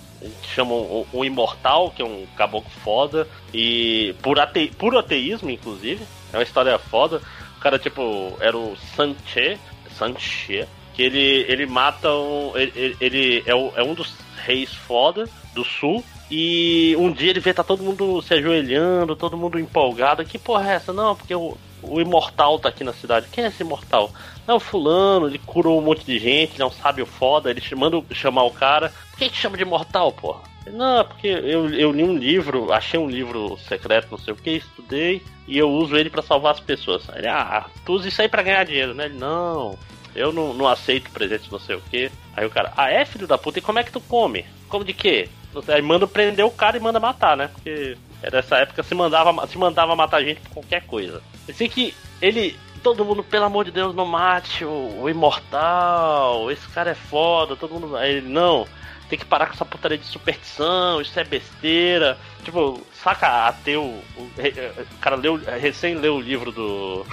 Chamam 0.42 0.76
um, 0.76 1.06
um, 1.18 1.24
imortal, 1.24 1.90
que 1.90 2.02
é 2.02 2.04
um 2.04 2.26
caboclo 2.36 2.70
foda, 2.82 3.26
e 3.52 4.14
por, 4.22 4.38
ate, 4.38 4.70
ateísmo, 4.98 5.50
inclusive. 5.50 6.04
É 6.32 6.36
uma 6.36 6.42
história 6.42 6.78
foda. 6.78 7.20
O 7.56 7.60
cara, 7.60 7.78
tipo, 7.78 8.36
era 8.40 8.56
o 8.56 8.76
Sanche. 8.96 9.58
Sanche. 9.96 10.66
Que 10.94 11.02
ele, 11.02 11.44
ele 11.48 11.66
mata 11.66 12.12
um. 12.12 12.56
Ele, 12.56 12.96
ele 13.00 13.42
é, 13.46 13.54
o, 13.54 13.72
é 13.76 13.82
um 13.82 13.94
dos 13.94 14.14
reis 14.44 14.72
foda 14.74 15.28
do 15.54 15.64
sul. 15.64 16.04
E 16.30 16.94
um 16.96 17.10
dia 17.10 17.30
ele 17.30 17.40
vê 17.40 17.52
tá 17.52 17.64
todo 17.64 17.82
mundo 17.82 18.22
se 18.22 18.34
ajoelhando, 18.34 19.16
todo 19.16 19.36
mundo 19.36 19.58
empolgado. 19.58 20.24
Que 20.24 20.38
porra 20.38 20.70
é 20.70 20.74
essa? 20.74 20.92
Não, 20.92 21.16
porque 21.16 21.34
o, 21.34 21.56
o 21.82 22.00
imortal 22.00 22.58
tá 22.58 22.68
aqui 22.68 22.84
na 22.84 22.92
cidade. 22.92 23.28
Quem 23.30 23.44
é 23.44 23.48
esse 23.48 23.62
imortal? 23.62 24.10
Não, 24.46 24.56
o 24.56 24.60
fulano, 24.60 25.26
ele 25.26 25.38
curou 25.38 25.78
um 25.78 25.82
monte 25.82 26.04
de 26.04 26.18
gente, 26.18 26.54
ele 26.54 26.62
é 26.62 26.66
um 26.66 26.70
sábio 26.70 27.06
foda, 27.06 27.50
ele 27.50 27.62
manda 27.76 28.02
chamar 28.12 28.44
o 28.44 28.50
cara. 28.50 28.92
Por 29.10 29.18
que 29.18 29.30
te 29.30 29.36
chama 29.36 29.56
de 29.56 29.62
imortal, 29.62 30.12
porra? 30.12 30.42
Não, 30.66 31.04
porque 31.04 31.26
eu, 31.26 31.72
eu 31.74 31.90
li 31.90 32.04
um 32.04 32.16
livro, 32.16 32.72
achei 32.72 32.98
um 32.98 33.08
livro 33.08 33.58
secreto, 33.68 34.08
não 34.10 34.18
sei 34.18 34.34
o 34.34 34.36
que, 34.36 34.50
estudei, 34.50 35.22
e 35.48 35.56
eu 35.58 35.70
uso 35.70 35.96
ele 35.96 36.10
para 36.10 36.22
salvar 36.22 36.52
as 36.52 36.60
pessoas. 36.60 37.08
Ele, 37.14 37.26
ah, 37.26 37.66
tu 37.84 37.94
usa 37.94 38.08
isso 38.08 38.20
aí 38.20 38.28
pra 38.28 38.42
ganhar 38.42 38.64
dinheiro, 38.64 38.94
né? 38.94 39.06
Ele, 39.06 39.18
não, 39.18 39.78
eu 40.14 40.32
não, 40.32 40.52
não 40.52 40.68
aceito 40.68 41.10
presente, 41.10 41.50
não 41.50 41.58
sei 41.58 41.76
o 41.76 41.80
que. 41.80 42.10
Aí 42.36 42.44
o 42.46 42.50
cara, 42.50 42.72
ah, 42.76 42.90
é 42.90 43.04
filho 43.04 43.26
da 43.26 43.38
puta, 43.38 43.58
e 43.58 43.62
como 43.62 43.78
é 43.78 43.84
que 43.84 43.92
tu 43.92 44.00
come? 44.00 44.44
Come 44.68 44.84
de 44.84 44.92
quê? 44.92 45.28
Aí 45.68 45.82
manda 45.82 46.06
prender 46.06 46.44
o 46.44 46.50
cara 46.50 46.76
e 46.76 46.80
manda 46.80 47.00
matar, 47.00 47.36
né? 47.36 47.48
Porque 47.48 47.96
era 48.22 48.38
essa 48.38 48.56
época 48.58 48.82
se 48.82 48.94
mandava, 48.94 49.46
se 49.46 49.58
mandava 49.58 49.96
matar 49.96 50.22
gente 50.22 50.40
por 50.42 50.50
qualquer 50.50 50.86
coisa. 50.86 51.22
Eu 51.48 51.54
sei 51.54 51.68
que 51.68 51.94
ele. 52.20 52.58
Todo 52.82 53.04
mundo, 53.04 53.22
pelo 53.22 53.44
amor 53.44 53.66
de 53.66 53.70
Deus, 53.70 53.94
não 53.94 54.06
mate 54.06 54.64
o, 54.64 55.02
o 55.02 55.10
imortal. 55.10 56.50
Esse 56.50 56.66
cara 56.68 56.92
é 56.92 56.94
foda. 56.94 57.54
Todo 57.54 57.74
mundo. 57.74 57.96
Aí 57.96 58.16
ele, 58.16 58.28
não 58.28 58.66
tem 59.10 59.18
que 59.18 59.24
parar 59.24 59.46
com 59.46 59.54
essa 59.54 59.64
putaria 59.64 59.98
de 59.98 60.06
superstição, 60.06 61.00
isso 61.00 61.18
é 61.18 61.24
besteira. 61.24 62.16
Tipo, 62.44 62.80
saca 62.94 63.48
ateu. 63.48 63.82
O, 63.82 64.22
o 64.22 64.98
cara 65.00 65.16
leu, 65.16 65.34
recém 65.60 65.96
leu 65.96 66.14
o 66.14 66.20
livro 66.20 66.52
do. 66.52 67.04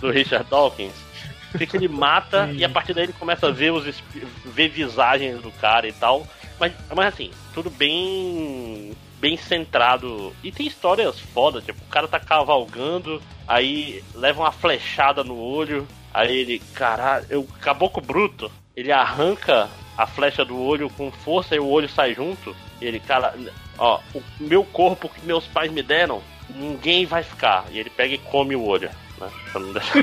do 0.00 0.10
Richard 0.10 0.48
Dawkins. 0.48 0.94
que 1.52 1.76
ele 1.76 1.86
mata 1.88 2.46
Sim. 2.46 2.56
e 2.56 2.64
a 2.64 2.68
partir 2.68 2.94
daí 2.94 3.04
ele 3.04 3.12
começa 3.12 3.46
a 3.46 3.50
ver 3.50 3.72
os 3.72 4.02
ver 4.46 4.68
visagens 4.70 5.40
do 5.42 5.52
cara 5.52 5.86
e 5.86 5.92
tal. 5.92 6.26
Mas, 6.58 6.72
mas 6.94 7.14
assim, 7.14 7.30
tudo 7.52 7.68
bem 7.70 8.92
bem 9.20 9.36
centrado. 9.36 10.34
E 10.42 10.50
tem 10.50 10.66
histórias 10.66 11.20
foda, 11.20 11.60
tipo, 11.60 11.80
o 11.82 11.88
cara 11.88 12.08
tá 12.08 12.18
cavalgando, 12.18 13.22
aí 13.46 14.02
leva 14.14 14.40
uma 14.40 14.52
flechada 14.52 15.22
no 15.22 15.38
olho, 15.38 15.86
aí 16.12 16.36
ele, 16.36 16.58
caralho, 16.74 17.40
o 17.40 17.44
caboclo 17.44 18.02
bruto, 18.02 18.50
ele 18.74 18.90
arranca 18.90 19.68
a 19.96 20.06
flecha 20.06 20.44
do 20.44 20.58
olho 20.58 20.88
com 20.90 21.10
força 21.10 21.54
e 21.54 21.60
o 21.60 21.68
olho 21.68 21.88
sai 21.88 22.14
junto. 22.14 22.56
E 22.80 22.86
ele, 22.86 22.98
cara, 22.98 23.34
ó, 23.78 24.00
o 24.14 24.22
meu 24.40 24.64
corpo 24.64 25.08
que 25.08 25.24
meus 25.26 25.46
pais 25.46 25.70
me 25.70 25.82
deram, 25.82 26.22
ninguém 26.48 27.04
vai 27.04 27.22
ficar. 27.22 27.66
E 27.70 27.78
ele 27.78 27.90
pega 27.90 28.14
e 28.14 28.18
come 28.18 28.56
o 28.56 28.64
olho, 28.64 28.90
né? 29.18 29.30
Pra 29.52 29.60
não 29.60 29.72
deixar. 29.72 30.02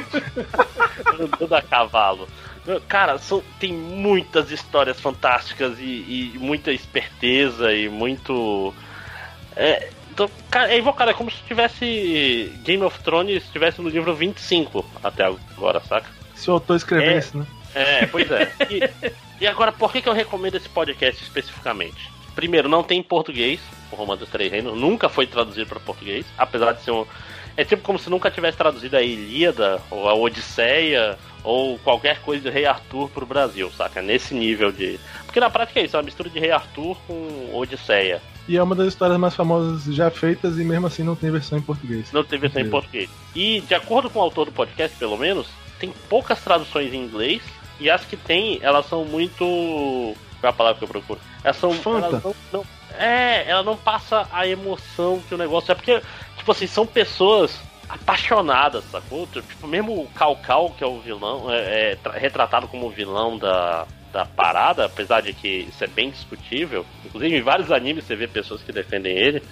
Tudo 1.40 1.56
a 1.56 1.62
cavalo. 1.62 2.28
Cara, 2.88 3.18
são, 3.18 3.42
tem 3.60 3.74
muitas 3.74 4.52
histórias 4.52 5.00
fantásticas 5.00 5.80
e, 5.80 6.34
e 6.36 6.38
muita 6.38 6.72
esperteza 6.72 7.74
e 7.74 7.88
muito. 7.90 8.74
É, 9.58 9.90
então, 10.12 10.30
cara, 10.50 10.74
é 10.74 10.80
invocado, 10.80 11.12
é 11.12 11.14
como 11.14 11.30
se 11.30 11.38
tivesse 11.48 12.52
Game 12.64 12.84
of 12.84 13.00
Thrones 13.02 13.44
estivesse 13.44 13.82
no 13.82 13.90
livro 13.90 14.16
25 14.16 14.84
até 15.04 15.24
agora, 15.24 15.80
saca? 15.82 16.10
Se 16.34 16.50
o 16.50 16.54
autor 16.54 16.76
escrevesse, 16.76 17.36
é, 17.36 17.40
né? 17.40 17.48
É, 17.76 18.06
pois 18.08 18.32
é. 18.32 18.52
E, 18.70 19.44
e, 19.44 19.48
agora, 19.48 19.72
por 19.72 19.92
que, 19.92 20.02
que 20.02 20.10
eu 20.10 20.14
recomendo 20.14 20.56
esse 20.56 20.70
podcast 20.70 21.24
especificamente? 21.24 22.12
Primeiro, 22.34 22.68
não 22.68 22.84
tem 22.84 23.00
em 23.00 23.04
português, 23.04 23.60
o 23.92 23.96
Romano 23.96 24.20
dos 24.22 24.30
Três 24.30 24.52
Reinos, 24.52 24.80
nunca 24.80 25.10
foi 25.10 25.28
traduzido 25.28 25.68
para 25.68 25.80
português, 25.80 26.26
apesar 26.38 26.74
de 26.74 26.84
ser 26.84 26.92
um. 26.92 27.06
É 27.56 27.64
tipo 27.64 27.82
como 27.82 28.00
se 28.00 28.10
nunca 28.10 28.32
tivesse 28.32 28.58
traduzido 28.58 28.98
a 28.98 29.02
Ilíada, 29.02 29.82
ou 29.92 30.08
a 30.08 30.16
Odisseia, 30.16 31.18
ou 31.44 31.78
qualquer 31.80 32.20
coisa 32.22 32.44
do 32.44 32.52
Rei 32.52 32.66
Arthur 32.66 33.10
pro 33.10 33.26
Brasil, 33.26 33.72
saca? 33.72 34.02
Nesse 34.02 34.34
nível 34.34 34.72
de. 34.72 35.00
Porque 35.26 35.40
na 35.40 35.50
prática 35.50 35.80
é 35.80 35.84
isso, 35.84 35.96
é 35.96 36.00
uma 36.00 36.06
mistura 36.06 36.30
de 36.30 36.40
Rei 36.40 36.52
Arthur 36.52 36.98
com 37.08 37.52
Odisseia. 37.54 38.20
E 38.48 38.56
é 38.56 38.64
uma 38.64 38.76
das 38.76 38.88
histórias 38.88 39.20
mais 39.20 39.36
famosas 39.36 39.84
já 39.94 40.10
feitas 40.10 40.58
e 40.58 40.64
mesmo 40.64 40.88
assim 40.88 41.04
não 41.04 41.16
tem 41.16 41.30
versão 41.30 41.58
em 41.58 41.62
português. 41.62 42.12
Não 42.12 42.24
tem 42.24 42.40
versão 42.40 42.62
em 42.62 42.70
português. 42.70 43.10
E 43.36 43.62
de 43.62 43.76
acordo 43.76 44.10
com 44.10 44.20
o 44.20 44.22
autor 44.22 44.46
do 44.46 44.52
podcast, 44.52 44.96
pelo 44.98 45.18
menos, 45.18 45.48
tem 45.80 45.94
poucas 46.10 46.42
traduções 46.42 46.94
em 46.94 47.04
inglês 47.04 47.42
e 47.80 47.90
as 47.90 48.06
que 48.06 48.16
tem, 48.16 48.60
elas 48.62 48.86
são 48.88 49.06
muito. 49.06 49.44
Qual 50.40 50.44
é 50.44 50.48
a 50.50 50.54
palavra 50.54 50.78
que 50.78 50.84
eu 50.86 50.88
procuro? 50.88 51.20
Elas 51.44 51.58
são. 51.58 51.72
Elas 51.72 52.24
não, 52.24 52.36
não, 52.54 52.66
é, 52.98 53.50
ela 53.50 53.64
não 53.64 53.76
passa 53.76 54.28
a 54.32 54.48
emoção 54.48 55.22
que 55.28 55.36
o 55.36 55.38
negócio 55.38 55.72
é. 55.72 55.76
Porque, 55.76 56.02
tipo 56.38 56.52
assim, 56.52 56.68
são 56.68 56.86
pessoas 56.86 57.60
apaixonadas, 57.90 58.84
sacou? 58.92 59.28
Tipo, 59.28 59.68
mesmo 59.68 59.94
o 59.94 60.08
Calcal, 60.16 60.72
que 60.72 60.84
é 60.84 60.88
o 60.88 61.00
vilão, 61.00 61.52
é, 61.52 61.98
é 62.14 62.18
retratado 62.18 62.68
como 62.68 62.88
o 62.88 62.90
vilão 62.90 63.38
da, 63.38 63.86
da 64.18 64.26
parada, 64.26 64.86
apesar 64.86 65.22
de 65.22 65.32
que 65.32 65.68
isso 65.70 65.84
é 65.84 65.88
bem 65.88 66.10
discutível. 66.10 66.84
Inclusive, 67.06 67.38
em 67.38 67.42
vários 67.42 67.72
animes 67.72 68.04
você 68.04 68.16
vê 68.16 68.28
pessoas 68.28 68.64
que 68.64 68.72
defendem 68.72 69.16
ele. 69.16 69.44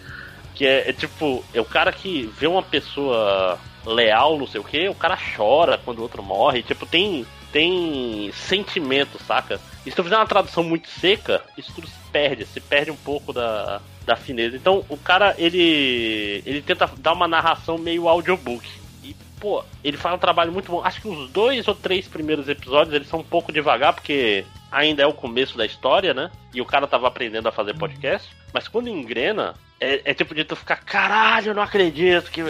Que 0.56 0.66
é, 0.66 0.90
é 0.90 0.94
tipo, 0.94 1.46
é 1.54 1.62
o 1.62 1.66
cara 1.66 1.92
que 1.92 2.24
vê 2.36 2.48
uma 2.48 2.64
pessoa 2.64 3.60
leal, 3.86 4.40
não 4.40 4.48
sei 4.48 4.60
o 4.60 4.64
que, 4.64 4.90
o 4.90 4.96
cara 4.96 5.16
chora 5.38 5.78
quando 5.78 6.00
o 6.00 6.02
outro 6.02 6.24
morre. 6.24 6.64
Tipo, 6.64 6.88
tem 6.88 7.24
tem 7.52 8.32
sentimento, 8.34 9.22
saca? 9.24 9.62
E 9.86 9.90
se 9.92 9.96
tu 9.96 10.04
fizer 10.04 10.18
uma 10.18 10.26
tradução 10.26 10.64
muito 10.64 10.90
seca, 10.90 11.44
isso 11.56 11.72
tudo 11.74 11.88
se 11.88 11.94
perde, 12.12 12.44
se 12.46 12.60
perde 12.60 12.90
um 12.90 12.98
pouco 12.98 13.32
da, 13.32 13.80
da 14.04 14.16
fineza. 14.16 14.56
Então 14.56 14.84
o 14.90 14.98
cara, 14.98 15.36
ele. 15.38 16.42
ele 16.44 16.62
tenta 16.64 16.90
dar 16.98 17.14
uma 17.14 17.28
narração 17.28 17.78
meio 17.78 18.10
audiobook. 18.10 18.68
Pô, 19.40 19.64
ele 19.84 19.98
faz 19.98 20.16
um 20.16 20.20
trabalho 20.20 20.52
muito 20.52 20.72
bom. 20.72 20.82
Acho 20.84 21.02
que 21.02 21.08
os 21.08 21.30
dois 21.30 21.68
ou 21.68 21.76
três 21.76 22.08
primeiros 22.08 22.48
episódios 22.48 22.96
eles 22.96 23.08
são 23.08 23.20
um 23.20 23.24
pouco 23.24 23.52
devagar, 23.52 23.94
porque 23.94 24.46
ainda 24.72 25.04
é 25.04 25.08
o 25.08 25.14
começo 25.14 25.58
da 25.58 25.66
história, 25.66 26.14
né? 26.14 26.32
E 26.54 26.62
o 26.62 26.66
cara 26.66 26.88
tava 26.88 27.08
aprendendo 27.08 27.48
a 27.48 27.52
fazer 27.52 27.76
podcast. 27.76 28.30
Mas 28.54 28.68
quando 28.68 28.88
engrena, 28.88 29.56
é, 29.80 30.02
é, 30.06 30.14
tipo 30.14 30.34
de 30.34 30.46
tu 30.46 30.56
ficar, 30.56 30.78
caralho, 30.78 31.50
eu 31.50 31.54
não 31.54 31.64
acredito 31.64 32.32
que 32.32 32.42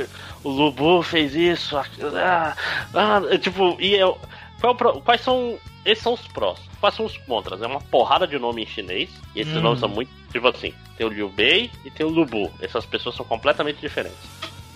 o 0.44 0.50
Lubu 0.50 1.02
fez 1.02 1.36
isso. 1.36 1.76
Ah, 1.78 2.56
ah, 2.94 3.22
é, 3.32 3.38
tipo, 3.38 3.76
e 3.80 3.96
eu, 3.96 4.18
qual, 4.60 5.02
quais 5.02 5.22
são. 5.22 5.58
Esses 5.84 6.04
são 6.04 6.14
os 6.14 6.28
prós. 6.28 6.60
Quais 6.80 6.96
são 6.96 7.06
os 7.06 7.18
contras? 7.18 7.62
É 7.62 7.68
uma 7.68 7.82
porrada 7.82 8.28
de 8.28 8.40
nome 8.40 8.64
em 8.64 8.68
chinês. 8.68 9.10
E 9.36 9.42
esses 9.42 9.56
hum. 9.56 9.62
nomes 9.62 9.80
são 9.80 9.90
muito. 9.90 10.12
Tipo 10.32 10.48
assim, 10.48 10.74
tem 10.98 11.06
o 11.06 11.10
Liu 11.10 11.30
Bei 11.30 11.70
e 11.84 11.92
tem 11.92 12.06
o 12.06 12.10
Lubu. 12.10 12.52
Essas 12.62 12.86
pessoas 12.86 13.16
são 13.16 13.26
completamente 13.26 13.80
diferentes. 13.80 14.18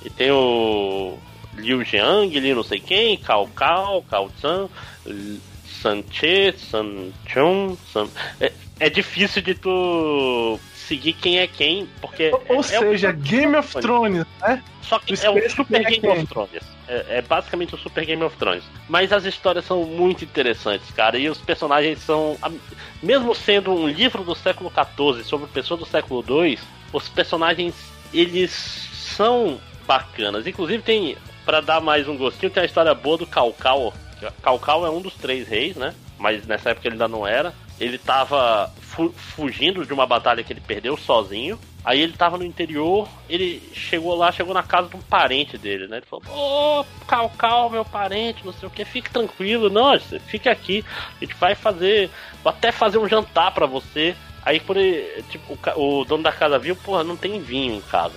E 0.04 0.10
tem 0.10 0.32
o 0.32 1.18
Liu 1.60 1.84
Jiang, 1.84 2.40
Liu 2.40 2.56
não 2.56 2.64
sei 2.64 2.80
quem, 2.80 3.18
Cao 3.18 3.48
Cao, 3.56 4.04
Cao 4.10 4.32
Zhan, 4.42 4.70
San 5.82 6.04
Che, 6.12 6.54
San 6.58 7.12
Chun, 7.28 7.78
San... 7.92 8.08
É, 8.40 8.52
é 8.80 8.90
difícil 8.90 9.42
de 9.42 9.56
tu 9.56 10.60
seguir 10.90 11.14
quem 11.14 11.40
é 11.40 11.48
quem, 11.48 11.88
porque. 12.02 12.32
Ou 12.50 12.62
é, 12.62 12.64
seja, 12.64 13.10
é 13.10 13.14
Game 13.14 13.56
of 13.56 13.80
Thrones, 13.80 14.26
né? 14.42 14.64
Só 14.82 14.98
que 14.98 15.14
é 15.24 15.30
o 15.30 15.50
Super 15.50 15.84
Game 15.84 16.08
of 16.08 16.26
Thrones. 16.26 16.64
É, 16.88 17.18
é, 17.18 17.22
basicamente 17.22 17.76
o 17.76 17.78
Super 17.78 18.06
Game 18.06 18.24
of 18.24 18.36
Thrones. 18.38 18.64
Mas 18.88 19.14
as 19.14 19.24
histórias 19.24 19.66
são 19.66 19.84
muito 19.84 20.24
interessantes, 20.24 20.90
cara. 20.92 21.18
E 21.18 21.30
os 21.30 21.38
personagens 21.38 22.00
são. 22.00 22.36
Mesmo 23.04 23.36
sendo 23.36 23.72
um 23.72 23.88
livro 23.88 24.24
do 24.24 24.34
século 24.34 24.72
XIV 24.72 25.24
sobre 25.24 25.48
pessoas 25.48 25.80
do 25.80 25.86
século 25.86 26.26
II, 26.28 26.58
os 26.92 27.08
personagens 27.08 27.76
eles 28.12 28.52
são 28.52 29.60
bacanas. 29.86 30.48
Inclusive 30.48 30.82
tem, 30.82 31.16
para 31.46 31.62
dar 31.62 31.82
mais 31.82 32.08
um 32.08 32.18
gostinho, 32.18 32.52
tem 32.52 32.64
a 32.64 32.66
história 32.66 32.94
boa 32.94 33.18
do 33.18 33.28
Calcal. 33.28 33.94
Calcal 34.42 34.86
é 34.86 34.90
um 34.90 35.02
dos 35.02 35.14
três 35.14 35.48
reis, 35.48 35.76
né? 35.76 35.96
Mas 36.18 36.46
nessa 36.46 36.72
época 36.72 36.88
ele 36.88 36.96
ainda 36.96 37.08
não 37.08 37.26
era. 37.26 37.54
Ele 37.80 37.98
tava 37.98 38.72
fu 38.82 39.12
fugindo 39.12 39.86
de 39.86 39.94
uma 39.94 40.06
batalha 40.06 40.44
que 40.44 40.52
ele 40.52 40.62
perdeu 40.62 40.98
sozinho. 40.98 41.58
Aí 41.84 42.02
ele 42.02 42.14
tava 42.14 42.38
no 42.38 42.44
interior, 42.44 43.08
ele 43.30 43.62
chegou 43.74 44.14
lá, 44.14 44.32
chegou 44.32 44.54
na 44.54 44.62
casa 44.62 44.90
de 44.90 44.98
um 44.98 45.02
parente 45.02 45.58
dele, 45.58 45.88
né? 45.88 45.98
Ele 45.98 46.06
falou, 46.06 46.26
ô, 46.28 46.82
oh, 46.82 47.06
Cal 47.06 47.30
Cal, 47.30 47.70
meu 47.70 47.86
parente, 47.86 48.46
não 48.46 48.52
sei 48.52 48.68
o 48.68 48.72
que, 48.72 48.84
fique 48.84 49.10
tranquilo, 49.10 49.70
não, 49.70 49.98
fique 50.28 50.50
aqui, 50.50 50.84
a 51.16 51.24
gente 51.24 51.36
vai 51.36 51.56
fazer, 51.56 52.10
vou 52.44 52.52
até 52.52 52.72
fazer 52.72 52.98
um 52.98 53.08
jantar 53.08 53.54
para 53.54 53.66
você. 53.66 54.14
Aí 54.46 54.60
por 54.60 54.76
tipo, 55.30 55.58
o, 55.76 56.00
o, 56.02 56.06
dono 56.06 56.24
da 56.24 56.32
casa 56.32 56.60
viu, 56.60 56.76
porra, 56.76 57.04
não 57.04 57.16
tem 57.16 57.40
vinho 57.40 57.76
em 57.76 57.82
casa. 57.82 58.16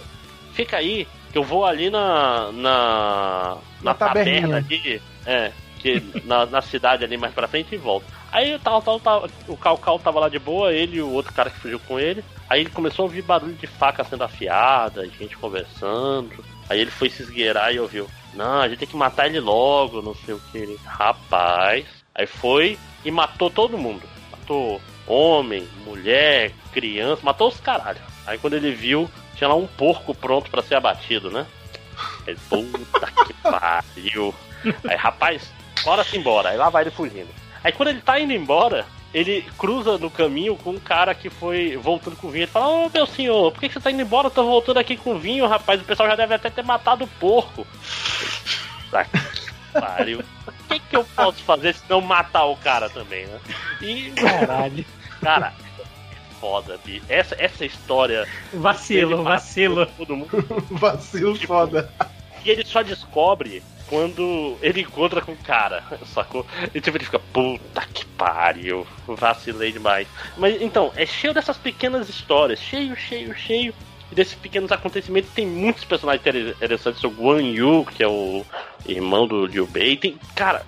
Fica 0.53 0.79
aí, 0.79 1.07
que 1.33 1.39
eu 1.39 1.43
vou 1.43 1.65
ali 1.65 1.91
na. 1.91 2.53
na. 2.53 2.53
na, 2.53 3.59
na 3.83 3.95
taberna 3.95 4.59
ali. 4.59 5.01
É, 5.25 5.51
que 5.79 6.01
na, 6.25 6.47
na 6.47 6.63
cidade 6.63 7.05
ali 7.05 7.17
mais 7.17 7.35
pra 7.35 7.49
frente 7.49 7.75
e 7.75 7.79
volto. 7.79 8.07
Aí 8.31 8.59
tal, 8.61 8.81
tal, 8.81 8.99
tal, 9.01 9.29
o 9.49 9.57
Calcal 9.57 9.99
tava 9.99 10.21
lá 10.21 10.29
de 10.29 10.39
boa, 10.39 10.73
ele 10.73 10.97
e 10.97 11.03
o 11.03 11.11
outro 11.11 11.35
cara 11.35 11.51
que 11.51 11.59
fugiu 11.59 11.79
com 11.81 11.99
ele. 11.99 12.25
Aí 12.49 12.61
ele 12.61 12.71
começou 12.71 13.03
a 13.03 13.07
ouvir 13.07 13.23
barulho 13.23 13.55
de 13.55 13.67
faca 13.67 14.05
sendo 14.05 14.25
afiada, 14.25 15.07
gente 15.07 15.37
conversando. 15.37 16.45
Aí 16.69 16.81
ele 16.81 16.91
foi 16.91 17.11
se 17.11 17.23
esgueirar 17.23 17.75
e 17.75 17.81
ouviu: 17.81 18.09
Não, 18.35 18.61
a 18.61 18.69
gente 18.69 18.79
tem 18.79 18.89
que 18.89 18.97
matar 18.97 19.27
ele 19.27 19.41
logo, 19.41 20.01
não 20.01 20.15
sei 20.15 20.35
o 20.35 20.41
que. 20.51 20.79
Rapaz. 20.85 21.87
Aí 22.15 22.27
foi 22.27 22.79
e 23.05 23.11
matou 23.11 23.51
todo 23.51 23.79
mundo. 23.79 24.03
Matou 24.31 24.81
homem, 25.07 25.67
mulher, 25.85 26.53
criança, 26.73 27.23
matou 27.23 27.49
os 27.49 27.61
caralho. 27.61 28.01
Aí 28.27 28.39
quando 28.39 28.55
ele 28.55 28.73
viu, 28.73 29.11
tinha 29.37 29.49
lá 29.49 29.55
um 29.55 29.67
porco 29.67 30.15
pronto 30.15 30.51
para 30.51 30.63
ser 30.63 30.75
abatido, 30.75 31.31
né? 31.31 31.47
Aí, 32.27 32.37
puta 32.49 33.07
que 33.25 33.35
pariu. 33.43 34.35
Aí, 34.89 34.97
rapaz, 34.97 35.53
bora-se 35.85 36.17
embora. 36.17 36.51
Aí 36.51 36.57
lá 36.57 36.69
vai 36.69 36.85
ele 36.85 36.91
fugindo. 36.91 37.29
Aí 37.63 37.73
quando 37.73 37.91
ele 37.91 38.01
tá 38.01 38.19
indo 38.19 38.33
embora, 38.33 38.87
ele 39.15 39.43
cruza 39.59 39.99
no 39.99 40.11
caminho 40.11 40.57
com 40.57 40.71
um 40.71 40.81
cara 40.81 41.15
que 41.15 41.31
foi 41.31 41.77
voltando 41.77 42.17
com 42.17 42.31
vinho. 42.31 42.45
Ele 42.45 42.51
fala: 42.51 42.69
Ô 42.69 42.87
oh, 42.87 42.91
meu 42.93 43.07
senhor, 43.07 43.53
por 43.53 43.61
que 43.61 43.69
você 43.69 43.81
tá 43.81 43.91
indo 43.91 44.03
embora? 44.03 44.27
Eu 44.27 44.31
tô 44.31 44.45
voltando 44.45 44.79
aqui 44.79 44.97
com 44.97 45.19
vinho, 45.19 45.47
rapaz. 45.47 45.81
O 45.81 45.85
pessoal 45.85 46.09
já 46.09 46.17
deve 46.17 46.35
até 46.35 46.51
ter 46.51 46.65
matado 46.65 47.05
o 47.05 47.09
porco. 47.09 47.67
Tá 48.91 49.07
pariu. 49.73 50.23
O 50.47 50.53
que, 50.69 50.79
que 50.81 50.97
eu 50.97 51.05
posso 51.05 51.43
fazer 51.45 51.75
se 51.75 51.83
não 51.89 52.01
matar 52.01 52.45
o 52.45 52.57
cara 52.57 52.89
também, 52.91 53.27
né? 53.27 53.41
E. 53.81 54.11
Caralho. 54.13 54.85
Cara, 55.21 55.53
foda, 56.43 56.77
bicho. 56.85 57.05
Essa, 57.09 57.37
essa 57.39 57.65
história. 57.65 58.27
Vacilo, 58.53 59.23
vacilo. 59.23 59.87
Todo 59.87 60.17
mundo. 60.17 60.45
vacilo 60.73 61.35
tipo, 61.35 61.47
foda. 61.47 61.89
E 62.45 62.51
ele 62.51 62.65
só 62.65 62.83
descobre 62.83 63.63
quando 63.89 64.57
ele 64.61 64.81
encontra 64.81 65.21
com 65.21 65.33
o 65.33 65.37
cara, 65.37 65.85
sacou? 66.13 66.45
E 66.75 66.81
tipo, 66.81 66.97
ele 66.97 67.05
fica, 67.05 67.21
puta 67.33 67.87
que 67.95 68.05
pariu, 68.05 68.85
vacilei 69.07 69.71
demais. 69.71 70.09
Mas 70.37 70.61
então, 70.61 70.91
é 70.97 71.07
cheio 71.07 71.33
dessas 71.33 71.57
pequenas 71.57 72.09
histórias, 72.09 72.59
cheio, 72.59 72.97
cheio, 72.97 73.33
cheio 73.37 73.73
desses 74.11 74.35
pequenos 74.35 74.73
acontecimentos. 74.73 75.31
Tem 75.31 75.47
muitos 75.47 75.85
personagens 75.85 76.27
interessantes, 76.57 77.05
o 77.05 77.11
Guan 77.11 77.43
Yu, 77.43 77.87
que 77.95 78.03
é 78.03 78.09
o 78.09 78.45
irmão 78.85 79.29
do 79.29 79.47
Liu 79.47 79.67
Bei, 79.67 79.97
tem, 79.97 80.19
cara, 80.35 80.67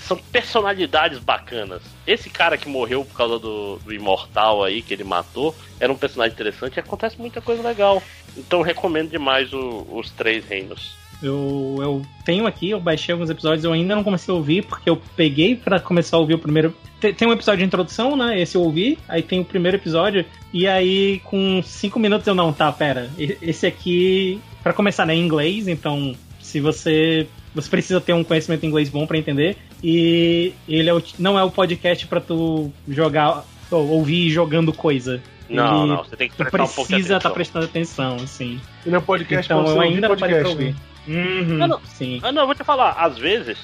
são 0.00 0.16
personalidades 0.16 1.18
bacanas. 1.18 1.82
Esse 2.06 2.30
cara 2.30 2.56
que 2.56 2.68
morreu 2.68 3.04
por 3.04 3.16
causa 3.16 3.38
do, 3.38 3.76
do 3.78 3.92
Imortal 3.92 4.64
aí, 4.64 4.82
que 4.82 4.94
ele 4.94 5.04
matou, 5.04 5.54
era 5.78 5.92
um 5.92 5.96
personagem 5.96 6.34
interessante 6.34 6.76
e 6.76 6.80
acontece 6.80 7.18
muita 7.18 7.40
coisa 7.40 7.62
legal. 7.62 8.02
Então 8.36 8.62
recomendo 8.62 9.10
demais 9.10 9.52
o, 9.52 9.86
os 9.90 10.10
Três 10.10 10.44
Reinos. 10.44 11.02
Eu, 11.22 11.76
eu 11.80 12.02
tenho 12.24 12.48
aqui, 12.48 12.70
eu 12.70 12.80
baixei 12.80 13.12
alguns 13.12 13.30
episódios, 13.30 13.64
eu 13.64 13.72
ainda 13.72 13.94
não 13.94 14.02
comecei 14.02 14.34
a 14.34 14.36
ouvir, 14.36 14.64
porque 14.64 14.90
eu 14.90 15.00
peguei 15.14 15.54
para 15.54 15.78
começar 15.78 16.16
a 16.16 16.20
ouvir 16.20 16.34
o 16.34 16.38
primeiro. 16.38 16.74
Tem, 17.00 17.14
tem, 17.14 17.28
um 17.28 17.32
episódio 17.32 17.60
de 17.60 17.64
introdução, 17.64 18.16
né? 18.16 18.40
Esse 18.40 18.56
eu 18.56 18.62
ouvi, 18.62 18.98
aí 19.08 19.22
tem 19.22 19.38
o 19.38 19.44
primeiro 19.44 19.76
episódio, 19.76 20.24
e 20.52 20.66
aí 20.66 21.20
com 21.20 21.62
cinco 21.62 22.00
minutos 22.00 22.26
eu 22.26 22.34
não, 22.34 22.52
tá, 22.52 22.72
pera. 22.72 23.08
Esse 23.16 23.68
aqui, 23.68 24.40
para 24.64 24.72
começar, 24.72 25.06
né, 25.06 25.14
em 25.14 25.24
inglês, 25.24 25.68
então 25.68 26.12
se 26.40 26.60
você. 26.60 27.28
Você 27.54 27.68
precisa 27.68 28.00
ter 28.00 28.12
um 28.12 28.24
conhecimento 28.24 28.64
em 28.64 28.68
inglês 28.68 28.88
bom 28.88 29.06
para 29.06 29.18
entender. 29.18 29.56
E 29.82 30.54
ele 30.68 30.88
é 30.88 30.94
o, 30.94 31.02
não 31.18 31.38
é 31.38 31.44
o 31.44 31.50
podcast 31.50 32.06
para 32.06 32.20
tu 32.20 32.70
jogar, 32.88 33.44
ou 33.70 33.88
ouvir 33.88 34.30
jogando 34.30 34.72
coisa. 34.72 35.22
Não, 35.48 35.82
ele, 35.82 35.92
não, 35.92 36.04
você 36.04 36.16
tem 36.16 36.28
que 36.28 36.36
prestar 36.36 36.62
um 36.62 36.66
precisa 36.66 37.16
estar 37.16 37.28
tá 37.28 37.30
prestando 37.30 37.64
atenção, 37.66 38.16
assim. 38.16 38.60
Ele 38.86 38.94
é 38.94 38.98
um 38.98 39.02
podcast 39.02 39.52
então, 39.52 39.66
eu 39.66 39.80
ainda 39.80 40.08
podcast, 40.08 40.08
não 40.08 40.16
parei 40.16 40.40
pra 40.40 40.48
ouvir. 40.48 40.74
Né? 40.74 41.40
Uhum, 41.40 41.66
não, 41.66 41.80
sim. 41.84 42.20
Ah, 42.22 42.32
não, 42.32 42.42
eu 42.42 42.46
vou 42.46 42.54
te 42.54 42.64
falar, 42.64 42.92
às 42.92 43.18
vezes, 43.18 43.58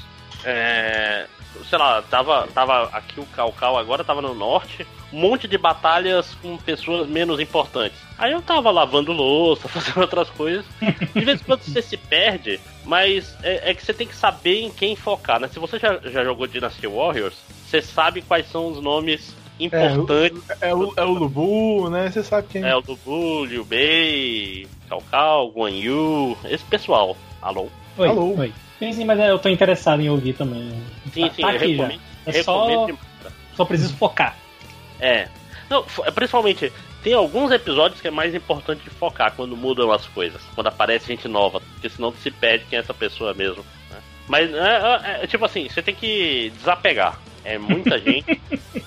é, 0.45 1.27
sei 1.65 1.79
lá, 1.79 2.03
tava, 2.03 2.47
tava 2.49 2.85
aqui 2.93 3.21
o 3.21 3.27
Calcal 3.27 3.79
agora, 3.79 4.05
tava 4.05 4.23
no 4.23 4.35
norte, 4.35 4.87
um 5.13 5.21
monte 5.21 5.49
de 5.49 5.57
batalhas 5.57 6.35
com 6.43 6.57
pessoas 6.57 7.09
menos 7.09 7.41
importantes. 7.41 7.99
Aí 8.19 8.33
eu 8.33 8.43
tava 8.43 8.71
lavando 8.71 9.13
louça, 9.13 9.69
fazendo 9.69 10.01
outras 10.01 10.29
coisas. 10.31 10.65
De 11.15 11.25
vez 11.25 11.41
em 11.41 11.45
quando 11.45 11.63
você 11.63 11.83
se 11.83 11.97
perde, 11.97 12.61
mas 12.85 13.37
é, 13.43 13.71
é, 13.71 13.75
que 13.75 13.85
você 13.85 13.95
tem 13.95 14.07
que 14.07 14.17
saber 14.17 14.63
em 14.63 14.71
quem 14.71 14.97
focar, 14.97 15.41
né? 15.41 15.49
Se 15.49 15.59
você 15.59 15.79
já, 15.79 15.99
já 15.99 16.25
jogou 16.25 16.47
Dynasty 16.47 16.87
Warriors, 16.87 17.35
você 17.67 17.81
sabe 17.81 18.23
quais 18.23 18.51
são 18.51 18.69
os 18.69 18.81
nomes 18.81 19.35
importantes. 19.59 20.43
É, 20.61 20.75
o, 20.75 20.93
é 20.97 21.05
o 21.05 21.13
Lubu, 21.13 21.91
né? 21.91 22.11
Você 22.11 22.23
sabe 22.23 22.49
quem 22.49 22.63
é. 22.63 22.75
o 22.75 22.83
Lubu, 22.87 23.45
Liu 23.45 23.65
Bei, 23.65 24.67
Calcal, 24.89 25.51
Guan 25.51 25.71
Yu, 25.71 26.37
esse 26.45 26.65
pessoal. 26.65 27.17
Alô? 27.43 27.69
Oi, 27.97 28.09
Alô? 28.09 28.35
Oi. 28.39 28.53
Sim, 28.79 28.93
sim, 28.93 29.05
mas 29.05 29.19
eu 29.19 29.39
tô 29.39 29.49
interessado 29.49 30.01
em 30.01 30.09
ouvir 30.09 30.35
também. 30.35 30.71
Sim, 31.13 31.29
tá, 31.29 31.35
sim, 31.35 31.43
tá 31.43 31.51
aqui 31.51 31.77
já. 31.77 31.93
É 32.27 32.43
só, 32.43 32.87
só 33.57 33.65
preciso 33.65 33.97
focar. 33.97 34.37
É. 35.01 35.29
Não, 35.69 35.85
principalmente, 36.15 36.73
tem 37.03 37.13
alguns 37.13 37.51
episódios 37.51 38.01
que 38.01 38.09
é 38.09 38.11
mais 38.11 38.35
importante 38.35 38.89
focar 38.91 39.33
quando 39.35 39.57
mudam 39.57 39.93
as 39.93 40.07
coisas, 40.07 40.43
quando 40.55 40.69
aparece 40.69 41.07
gente 41.07 41.29
nova, 41.29 41.61
porque 41.61 41.89
senão 41.89 42.13
se 42.13 42.31
perde 42.31 42.67
quem 42.67 42.79
é 42.79 42.81
essa 42.81 42.95
pessoa 42.95 43.35
mesmo. 43.35 43.65
Né? 43.91 43.99
Mas, 44.29 44.53
é, 44.53 45.19
é, 45.19 45.25
é, 45.25 45.27
tipo 45.27 45.45
assim, 45.45 45.69
você 45.69 45.83
tem 45.83 45.95
que 45.95 46.53
desapegar. 46.57 47.19
É 47.45 47.59
muita 47.59 47.99
gente, 48.01 48.41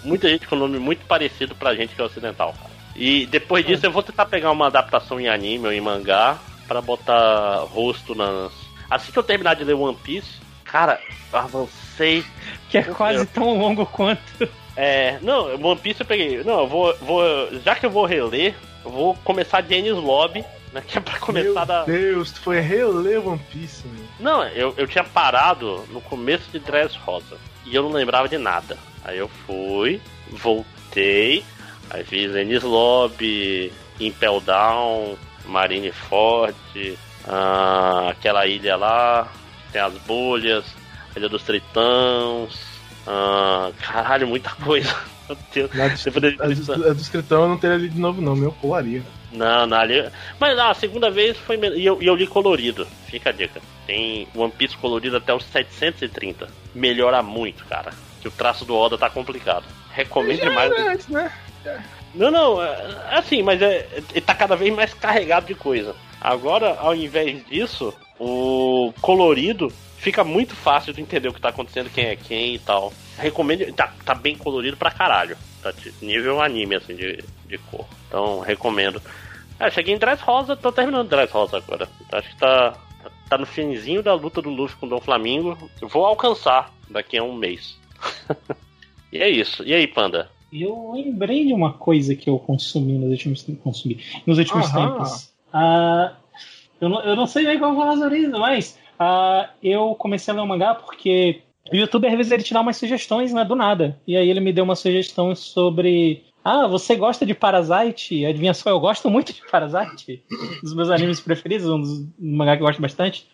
muita 0.03 0.29
gente 0.29 0.47
com 0.47 0.55
nome 0.55 0.79
muito 0.79 1.05
parecido 1.05 1.55
pra 1.55 1.75
gente 1.75 1.95
que 1.95 2.01
é 2.01 2.05
ocidental, 2.05 2.53
cara. 2.53 2.71
E 2.95 3.25
depois 3.27 3.65
disso 3.65 3.85
eu 3.85 3.91
vou 3.91 4.03
tentar 4.03 4.25
pegar 4.25 4.51
uma 4.51 4.67
adaptação 4.67 5.19
em 5.19 5.29
anime 5.29 5.65
ou 5.65 5.73
em 5.73 5.79
mangá 5.79 6.39
para 6.67 6.81
botar 6.81 7.63
rosto 7.69 8.13
nas. 8.13 8.51
Assim 8.91 9.09
que 9.09 9.17
eu 9.17 9.23
terminar 9.23 9.55
de 9.55 9.63
ler 9.63 9.73
One 9.73 9.97
Piece, 10.03 10.41
cara, 10.65 10.99
avancei. 11.31 12.25
Que 12.69 12.79
é 12.79 12.83
quase 12.83 13.25
tão 13.27 13.57
longo 13.57 13.85
quanto. 13.85 14.49
É, 14.75 15.17
não, 15.21 15.55
One 15.63 15.79
Piece 15.79 16.01
eu 16.01 16.05
peguei. 16.05 16.43
Não, 16.43 16.59
eu 16.59 16.67
vou, 16.67 16.95
vou. 16.97 17.23
Já 17.61 17.73
que 17.73 17.85
eu 17.85 17.89
vou 17.89 18.05
reler, 18.05 18.53
eu 18.83 18.91
vou 18.91 19.15
começar 19.23 19.61
de 19.61 19.73
Ennis 19.73 19.93
Lobby, 19.93 20.43
né? 20.73 20.83
Que 20.85 20.97
é 20.97 21.01
pra 21.01 21.17
começar 21.19 21.47
Meu 21.47 21.65
da. 21.65 21.83
Deus, 21.85 22.31
tu 22.31 22.41
foi 22.41 22.59
reler 22.59 23.25
One 23.25 23.39
Piece, 23.49 23.87
meu. 23.87 24.05
Não, 24.19 24.45
eu, 24.49 24.73
eu 24.75 24.85
tinha 24.85 25.05
parado 25.05 25.85
no 25.89 26.01
começo 26.01 26.51
de 26.51 26.59
Dress 26.59 26.97
Rosa. 26.97 27.37
E 27.65 27.73
eu 27.73 27.83
não 27.83 27.91
lembrava 27.91 28.27
de 28.27 28.37
nada. 28.37 28.77
Aí 29.05 29.17
eu 29.17 29.29
fui, 29.47 30.01
voltei, 30.31 31.45
aí 31.89 32.03
fiz 32.03 32.35
Ennis 32.35 32.63
Lobby, 32.63 33.71
Impel 34.01 34.41
Down, 34.41 35.15
Marineford, 35.45 36.97
ah, 37.27 38.09
aquela 38.11 38.45
ilha 38.47 38.75
lá, 38.75 39.31
tem 39.71 39.81
as 39.81 39.93
bolhas, 39.99 40.65
a 41.15 41.19
Ilha 41.19 41.29
dos 41.29 41.43
Tritãos, 41.43 42.71
ah, 43.07 43.71
caralho, 43.81 44.27
muita 44.27 44.51
coisa. 44.51 44.95
Meu 45.27 45.37
Deus. 45.53 45.71
A, 46.69 46.73
a, 46.89 46.93
dos 46.93 47.09
Tritão 47.09 47.43
eu 47.43 47.49
não 47.49 47.57
teria 47.57 47.77
lido 47.77 47.93
de 47.93 47.99
novo, 47.99 48.21
não, 48.21 48.35
meu 48.35 48.51
pularia. 48.51 49.01
Não, 49.31 49.65
não, 49.65 49.77
ali. 49.77 50.03
Mas 50.37 50.59
ah, 50.59 50.71
a 50.71 50.73
segunda 50.73 51.09
vez 51.09 51.37
foi. 51.37 51.57
E 51.77 51.85
eu, 51.85 52.01
eu 52.01 52.15
li 52.15 52.27
colorido, 52.27 52.85
fica 53.07 53.29
a 53.29 53.31
dica. 53.31 53.61
Tem 53.87 54.27
One 54.35 54.51
Piece 54.51 54.75
colorido 54.75 55.15
até 55.15 55.33
os 55.33 55.45
730. 55.45 56.49
Melhora 56.75 57.23
muito, 57.23 57.63
cara. 57.65 57.93
Que 58.21 58.27
o 58.27 58.31
traço 58.31 58.65
do 58.65 58.75
Oda 58.75 58.97
tá 58.97 59.09
complicado. 59.09 59.63
Recomendo 59.91 60.41
demais. 60.41 60.71
Antes, 60.73 61.07
né? 61.07 61.31
Não, 62.13 62.29
não, 62.29 62.61
é, 62.61 63.07
é 63.11 63.17
assim, 63.17 63.41
mas 63.41 63.61
é, 63.61 63.87
ele 64.11 64.21
tá 64.21 64.35
cada 64.35 64.55
vez 64.55 64.73
mais 64.75 64.93
carregado 64.93 65.45
de 65.45 65.55
coisa. 65.55 65.95
Agora, 66.21 66.77
ao 66.79 66.95
invés 66.95 67.43
disso, 67.47 67.91
o 68.19 68.93
colorido 69.01 69.73
fica 69.97 70.23
muito 70.23 70.55
fácil 70.55 70.93
de 70.93 71.01
entender 71.01 71.27
o 71.27 71.33
que 71.33 71.41
tá 71.41 71.49
acontecendo, 71.49 71.89
quem 71.89 72.05
é 72.05 72.15
quem 72.15 72.55
e 72.55 72.59
tal. 72.59 72.93
Recomendo, 73.17 73.73
tá, 73.73 73.91
tá 74.05 74.13
bem 74.13 74.37
colorido 74.37 74.77
pra 74.77 74.91
caralho. 74.91 75.35
Tá 75.63 75.73
nível 75.99 76.39
anime, 76.39 76.75
assim, 76.75 76.95
de, 76.95 77.23
de 77.47 77.57
cor. 77.57 77.85
Então, 78.07 78.39
recomendo. 78.39 79.01
É, 79.59 79.69
cheguei 79.71 79.95
em 79.95 79.97
Dress 79.97 80.23
Rosa, 80.23 80.55
tô 80.55 80.71
terminando 80.71 81.09
Dress 81.09 81.33
Rosa 81.33 81.57
agora. 81.57 81.89
Acho 82.11 82.29
que 82.29 82.37
tá, 82.37 82.77
tá 83.27 83.37
no 83.37 83.45
finzinho 83.45 84.03
da 84.03 84.13
luta 84.13 84.41
do 84.41 84.49
Luffy 84.49 84.77
com 84.77 84.85
o 84.85 84.89
Dom 84.89 85.01
Flamingo. 85.01 85.57
Vou 85.81 86.05
alcançar 86.05 86.71
daqui 86.89 87.17
a 87.17 87.23
um 87.23 87.35
mês. 87.35 87.77
e 89.11 89.19
é 89.19 89.29
isso. 89.29 89.63
E 89.63 89.73
aí, 89.73 89.87
Panda? 89.87 90.29
Eu 90.51 90.91
lembrei 90.93 91.45
de 91.45 91.53
uma 91.53 91.73
coisa 91.73 92.15
que 92.15 92.29
eu 92.29 92.37
consumi 92.37 92.93
nos 92.93 93.09
últimos, 93.09 93.45
consumi, 93.63 94.03
nos 94.25 94.37
últimos 94.37 94.69
tempos. 94.71 95.30
Uh, 95.53 96.15
eu, 96.79 96.89
não, 96.89 97.01
eu 97.03 97.15
não 97.15 97.27
sei 97.27 97.43
nem 97.43 97.59
qual 97.59 97.75
falar 97.75 97.97
sobre 97.97 98.19
isso, 98.19 98.39
mas 98.39 98.77
uh, 98.99 99.49
eu 99.61 99.95
comecei 99.95 100.33
a 100.33 100.35
ler 100.35 100.43
um 100.43 100.47
mangá 100.47 100.75
porque 100.75 101.41
o 101.71 101.75
YouTube 101.75 102.07
às 102.07 102.15
vezes 102.15 102.31
ele 102.31 102.43
te 102.43 102.53
dá 102.53 102.61
umas 102.61 102.77
sugestões, 102.77 103.33
né, 103.33 103.45
do 103.45 103.55
nada. 103.55 103.99
E 104.07 104.17
aí 104.17 104.29
ele 104.29 104.39
me 104.39 104.53
deu 104.53 104.63
uma 104.63 104.75
sugestão 104.75 105.35
sobre 105.35 106.23
ah, 106.43 106.67
você 106.67 106.95
gosta 106.95 107.25
de 107.25 107.35
Parasite? 107.35 108.25
Adivinha 108.25 108.53
só, 108.53 108.69
eu 108.71 108.79
gosto 108.79 109.09
muito 109.09 109.31
de 109.31 109.41
Parasite. 109.49 110.23
Um 110.31 110.61
dos 110.61 110.73
meus 110.73 110.89
animes 110.89 111.19
preferidos, 111.19 111.67
um 111.67 111.79
dos 111.79 111.99
um 111.99 112.35
mangá 112.35 112.57
que 112.57 112.63
eu 112.63 112.67
gosto 112.67 112.81
bastante. 112.81 113.27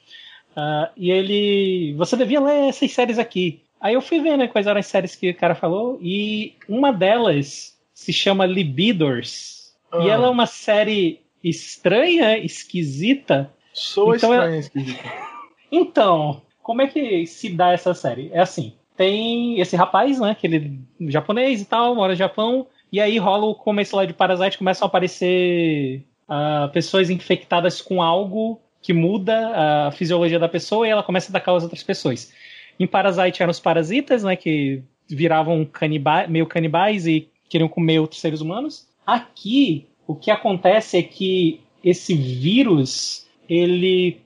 Uh, 0.51 0.89
e 0.97 1.11
ele. 1.11 1.93
Você 1.97 2.17
devia 2.17 2.41
ler 2.41 2.69
essas 2.69 2.91
séries 2.91 3.17
aqui. 3.17 3.63
Aí 3.79 3.93
eu 3.93 4.01
fui 4.01 4.19
ver, 4.19 4.37
né, 4.37 4.47
quais 4.47 4.67
eram 4.67 4.79
as 4.79 4.87
séries 4.87 5.15
que 5.15 5.29
o 5.29 5.35
cara 5.35 5.55
falou, 5.55 5.99
e 6.01 6.55
uma 6.67 6.91
delas 6.91 7.77
se 7.93 8.11
chama 8.11 8.45
Libidors. 8.45 9.73
Ah. 9.91 10.03
E 10.03 10.09
ela 10.09 10.27
é 10.27 10.29
uma 10.29 10.47
série 10.47 11.21
estranha, 11.43 12.37
esquisita. 12.37 13.51
Sou 13.73 14.15
então 14.15 14.33
estranha, 14.33 14.55
é... 14.55 14.59
esquisita. 14.59 15.03
então, 15.71 16.41
como 16.61 16.81
é 16.81 16.87
que 16.87 17.25
se 17.25 17.49
dá 17.49 17.71
essa 17.71 17.93
série? 17.93 18.29
É 18.33 18.39
assim, 18.39 18.73
tem 18.95 19.59
esse 19.61 19.75
rapaz, 19.75 20.19
né? 20.19 20.35
Que 20.35 20.47
ele 20.47 20.79
é 20.99 21.11
japonês 21.11 21.61
e 21.61 21.65
tal, 21.65 21.95
mora 21.95 22.13
no 22.13 22.17
Japão. 22.17 22.67
E 22.91 22.99
aí 22.99 23.17
rola 23.17 23.45
o 23.45 23.55
começo 23.55 23.95
lá 23.95 24.05
de 24.05 24.13
Parasite, 24.13 24.57
começam 24.57 24.85
a 24.85 24.87
aparecer 24.87 26.03
uh, 26.27 26.71
pessoas 26.71 27.09
infectadas 27.09 27.81
com 27.81 28.01
algo 28.01 28.59
que 28.81 28.93
muda 28.93 29.87
a 29.87 29.91
fisiologia 29.91 30.39
da 30.39 30.47
pessoa 30.47 30.87
e 30.87 30.89
ela 30.89 31.03
começa 31.03 31.29
a 31.29 31.31
atacar 31.31 31.55
as 31.55 31.63
outras 31.63 31.83
pessoas. 31.83 32.33
Em 32.79 32.87
Parasite 32.87 33.41
eram 33.41 33.51
os 33.51 33.59
parasitas, 33.59 34.23
né? 34.23 34.35
Que 34.35 34.83
viravam 35.09 35.63
canibais, 35.65 36.29
meio 36.29 36.45
canibais 36.45 37.05
e 37.05 37.29
queriam 37.49 37.69
comer 37.69 37.99
outros 37.99 38.19
seres 38.19 38.41
humanos. 38.41 38.87
Aqui, 39.05 39.87
o 40.07 40.15
que 40.15 40.31
acontece 40.31 40.97
é 40.97 41.03
que 41.03 41.59
esse 41.83 42.15
vírus, 42.15 43.27
ele, 43.47 44.21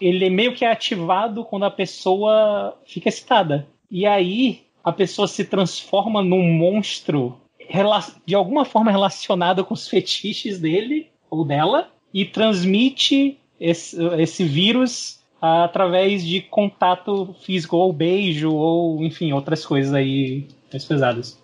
ele 0.00 0.26
é 0.26 0.30
meio 0.30 0.54
que 0.54 0.64
é 0.64 0.70
ativado 0.70 1.44
quando 1.44 1.64
a 1.64 1.70
pessoa 1.70 2.76
fica 2.84 3.08
excitada. 3.08 3.66
E 3.90 4.04
aí, 4.04 4.62
a 4.82 4.92
pessoa 4.92 5.28
se 5.28 5.44
transforma 5.44 6.22
num 6.22 6.42
monstro 6.52 7.40
de 8.26 8.34
alguma 8.34 8.64
forma 8.64 8.90
relacionado 8.90 9.64
com 9.64 9.74
os 9.74 9.86
fetiches 9.88 10.58
dele 10.58 11.08
ou 11.30 11.44
dela 11.44 11.88
e 12.12 12.24
transmite 12.24 13.38
esse, 13.60 13.96
esse 14.18 14.44
vírus 14.44 15.20
através 15.40 16.26
de 16.26 16.40
contato 16.40 17.34
físico 17.40 17.76
ou 17.76 17.92
beijo 17.92 18.52
ou 18.52 19.04
enfim 19.04 19.32
outras 19.32 19.64
coisas 19.64 19.94
aí 19.94 20.48
mais 20.72 20.84
pesadas. 20.84 21.40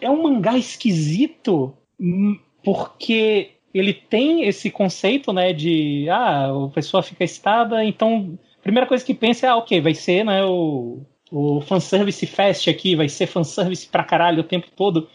É 0.00 0.10
um 0.10 0.22
mangá 0.22 0.56
esquisito 0.56 1.74
hum, 2.00 2.38
porque 2.66 3.50
ele 3.72 3.92
tem 3.92 4.42
esse 4.42 4.72
conceito, 4.72 5.32
né, 5.32 5.52
de 5.52 6.08
ah, 6.10 6.48
a 6.48 6.68
pessoa 6.70 7.00
fica 7.00 7.22
excitada, 7.22 7.84
então 7.84 8.36
a 8.58 8.62
primeira 8.62 8.88
coisa 8.88 9.04
que 9.04 9.14
pensa 9.14 9.46
é, 9.46 9.50
ah, 9.50 9.54
ok, 9.54 9.80
vai 9.80 9.94
ser, 9.94 10.24
né, 10.24 10.44
o, 10.44 10.98
o 11.30 11.60
fanservice 11.60 12.26
fest 12.26 12.66
aqui, 12.66 12.96
vai 12.96 13.08
ser 13.08 13.28
fanservice 13.28 13.86
pra 13.86 14.02
caralho 14.02 14.40
o 14.40 14.44
tempo 14.44 14.66
todo. 14.74 15.08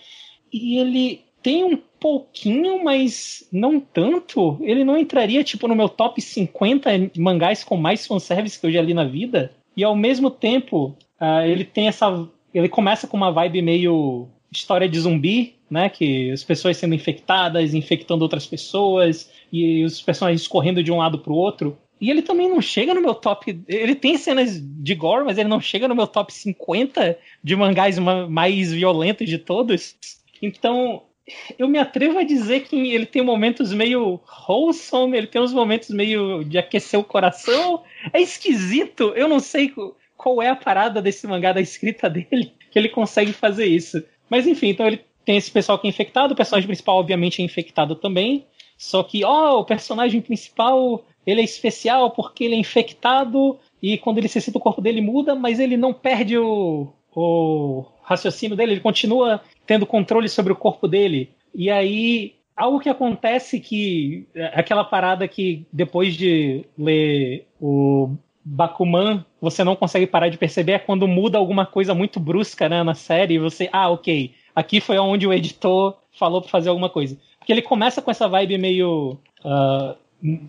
E 0.53 0.77
ele 0.77 1.25
tem 1.43 1.65
um 1.65 1.77
pouquinho, 1.99 2.81
mas 2.81 3.45
não 3.51 3.81
tanto. 3.81 4.57
Ele 4.61 4.85
não 4.85 4.97
entraria, 4.97 5.43
tipo, 5.43 5.67
no 5.67 5.75
meu 5.75 5.89
top 5.89 6.21
50 6.21 6.89
mangás 7.17 7.65
com 7.65 7.75
mais 7.75 8.07
fanservice 8.07 8.57
que 8.57 8.65
eu 8.65 8.71
já 8.71 8.81
li 8.81 8.93
na 8.93 9.03
vida. 9.03 9.51
E 9.75 9.83
ao 9.83 9.95
mesmo 9.95 10.31
tempo, 10.31 10.95
uh, 11.19 11.45
ele 11.45 11.65
tem 11.65 11.89
essa. 11.89 12.27
Ele 12.53 12.69
começa 12.69 13.07
com 13.07 13.17
uma 13.17 13.31
vibe 13.31 13.61
meio 13.61 14.29
história 14.51 14.87
de 14.87 14.99
zumbi, 14.99 15.55
né? 15.71 15.89
Que 15.89 16.29
as 16.31 16.43
pessoas 16.43 16.77
sendo 16.77 16.93
infectadas, 16.93 17.73
infectando 17.73 18.23
outras 18.23 18.45
pessoas, 18.45 19.31
e 19.51 19.83
os 19.83 20.01
personagens 20.01 20.47
correndo 20.47 20.83
de 20.83 20.91
um 20.91 20.97
lado 20.97 21.19
pro 21.19 21.33
outro. 21.33 21.77
E 21.99 22.09
ele 22.09 22.21
também 22.21 22.49
não 22.49 22.61
chega 22.61 22.93
no 22.93 23.01
meu 23.01 23.13
top. 23.13 23.63
Ele 23.67 23.95
tem 23.95 24.17
cenas 24.17 24.59
de 24.59 24.95
gore, 24.95 25.23
mas 25.23 25.37
ele 25.37 25.47
não 25.47 25.61
chega 25.61 25.87
no 25.87 25.95
meu 25.95 26.07
top 26.07 26.33
50 26.33 27.17
de 27.43 27.55
mangás 27.55 27.97
mais 27.99 28.73
violentos 28.73 29.29
de 29.29 29.37
todos. 29.37 29.95
Então, 30.41 31.03
eu 31.57 31.67
me 31.67 31.77
atrevo 31.77 32.17
a 32.17 32.23
dizer 32.23 32.61
que 32.61 32.75
ele 32.93 33.05
tem 33.05 33.21
momentos 33.21 33.71
meio 33.71 34.19
wholesome, 34.47 35.17
ele 35.17 35.27
tem 35.27 35.41
uns 35.41 35.53
momentos 35.53 35.89
meio 35.89 36.43
de 36.43 36.57
aquecer 36.57 36.99
o 36.99 37.03
coração. 37.03 37.83
É 38.11 38.19
esquisito, 38.19 39.13
eu 39.15 39.27
não 39.27 39.39
sei 39.39 39.71
qual 40.17 40.41
é 40.41 40.49
a 40.49 40.55
parada 40.55 41.01
desse 41.01 41.27
mangá 41.27 41.53
da 41.53 41.61
escrita 41.61 42.09
dele, 42.09 42.51
que 42.71 42.79
ele 42.79 42.89
consegue 42.89 43.31
fazer 43.31 43.65
isso. 43.65 44.03
Mas 44.29 44.47
enfim, 44.47 44.69
então 44.69 44.87
ele 44.87 45.01
tem 45.25 45.37
esse 45.37 45.51
pessoal 45.51 45.77
que 45.77 45.87
é 45.87 45.89
infectado, 45.89 46.33
o 46.33 46.37
personagem 46.37 46.67
principal 46.67 46.97
obviamente 46.97 47.41
é 47.41 47.45
infectado 47.45 47.95
também. 47.95 48.45
Só 48.77 49.03
que, 49.03 49.23
ó, 49.23 49.59
o 49.59 49.65
personagem 49.65 50.21
principal, 50.21 51.05
ele 51.25 51.41
é 51.41 51.43
especial 51.43 52.09
porque 52.11 52.43
ele 52.43 52.55
é 52.55 52.57
infectado 52.57 53.59
e 53.81 53.97
quando 53.97 54.17
ele 54.17 54.27
se 54.27 54.49
o 54.49 54.59
corpo 54.59 54.81
dele 54.81 55.01
muda, 55.01 55.35
mas 55.35 55.59
ele 55.59 55.77
não 55.77 55.93
perde 55.93 56.37
o, 56.37 56.87
o 57.15 57.85
raciocínio 58.01 58.57
dele, 58.57 58.73
ele 58.73 58.81
continua 58.81 59.41
tendo 59.65 59.85
controle 59.85 60.27
sobre 60.27 60.51
o 60.51 60.55
corpo 60.55 60.87
dele. 60.87 61.29
E 61.53 61.69
aí, 61.69 62.35
algo 62.55 62.79
que 62.79 62.89
acontece 62.89 63.59
que. 63.59 64.27
Aquela 64.53 64.83
parada 64.83 65.27
que 65.27 65.65
depois 65.71 66.15
de 66.15 66.65
ler 66.77 67.47
o 67.59 68.15
Bakuman, 68.43 69.25
você 69.39 69.63
não 69.63 69.75
consegue 69.75 70.07
parar 70.07 70.29
de 70.29 70.37
perceber 70.37 70.73
é 70.73 70.79
quando 70.79 71.07
muda 71.07 71.37
alguma 71.37 71.65
coisa 71.65 71.93
muito 71.93 72.19
brusca 72.19 72.67
né, 72.67 72.83
na 72.83 72.93
série 72.93 73.35
e 73.35 73.39
você. 73.39 73.69
Ah, 73.71 73.89
ok. 73.89 74.33
Aqui 74.55 74.81
foi 74.81 74.97
onde 74.97 75.25
o 75.27 75.33
editor 75.33 75.95
falou 76.11 76.41
para 76.41 76.49
fazer 76.49 76.69
alguma 76.69 76.89
coisa. 76.89 77.17
Porque 77.39 77.51
ele 77.51 77.61
começa 77.61 78.01
com 78.01 78.11
essa 78.11 78.27
vibe 78.27 78.57
meio. 78.57 79.17
Uh, 79.43 79.95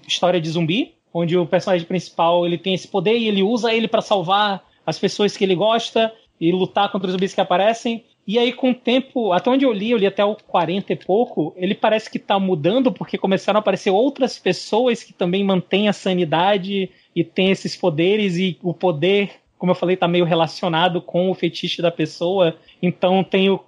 história 0.06 0.40
de 0.40 0.50
zumbi, 0.50 0.94
onde 1.12 1.36
o 1.36 1.46
personagem 1.46 1.86
principal 1.86 2.46
ele 2.46 2.58
tem 2.58 2.74
esse 2.74 2.88
poder 2.88 3.16
e 3.16 3.28
ele 3.28 3.42
usa 3.42 3.72
ele 3.72 3.88
para 3.88 4.02
salvar 4.02 4.62
as 4.84 4.98
pessoas 4.98 5.36
que 5.36 5.44
ele 5.44 5.54
gosta 5.54 6.12
e 6.40 6.50
lutar 6.50 6.90
contra 6.90 7.06
os 7.06 7.12
zumbis 7.12 7.34
que 7.34 7.40
aparecem. 7.40 8.04
E 8.26 8.38
aí, 8.38 8.52
com 8.52 8.70
o 8.70 8.74
tempo, 8.74 9.32
até 9.32 9.50
onde 9.50 9.64
eu 9.64 9.72
li, 9.72 9.90
eu 9.90 9.98
li 9.98 10.06
até 10.06 10.24
o 10.24 10.36
40 10.36 10.92
e 10.92 10.96
pouco, 10.96 11.52
ele 11.56 11.74
parece 11.74 12.08
que 12.10 12.18
tá 12.18 12.38
mudando, 12.38 12.92
porque 12.92 13.18
começaram 13.18 13.58
a 13.58 13.60
aparecer 13.60 13.90
outras 13.90 14.38
pessoas 14.38 15.02
que 15.02 15.12
também 15.12 15.44
mantêm 15.44 15.88
a 15.88 15.92
sanidade 15.92 16.90
e 17.14 17.24
têm 17.24 17.50
esses 17.50 17.76
poderes, 17.76 18.36
e 18.36 18.58
o 18.62 18.72
poder, 18.72 19.32
como 19.58 19.72
eu 19.72 19.76
falei, 19.76 19.96
tá 19.96 20.06
meio 20.06 20.24
relacionado 20.24 21.00
com 21.00 21.30
o 21.30 21.34
fetiche 21.34 21.82
da 21.82 21.90
pessoa. 21.90 22.56
Então 22.80 23.24
tem 23.24 23.50
o, 23.50 23.60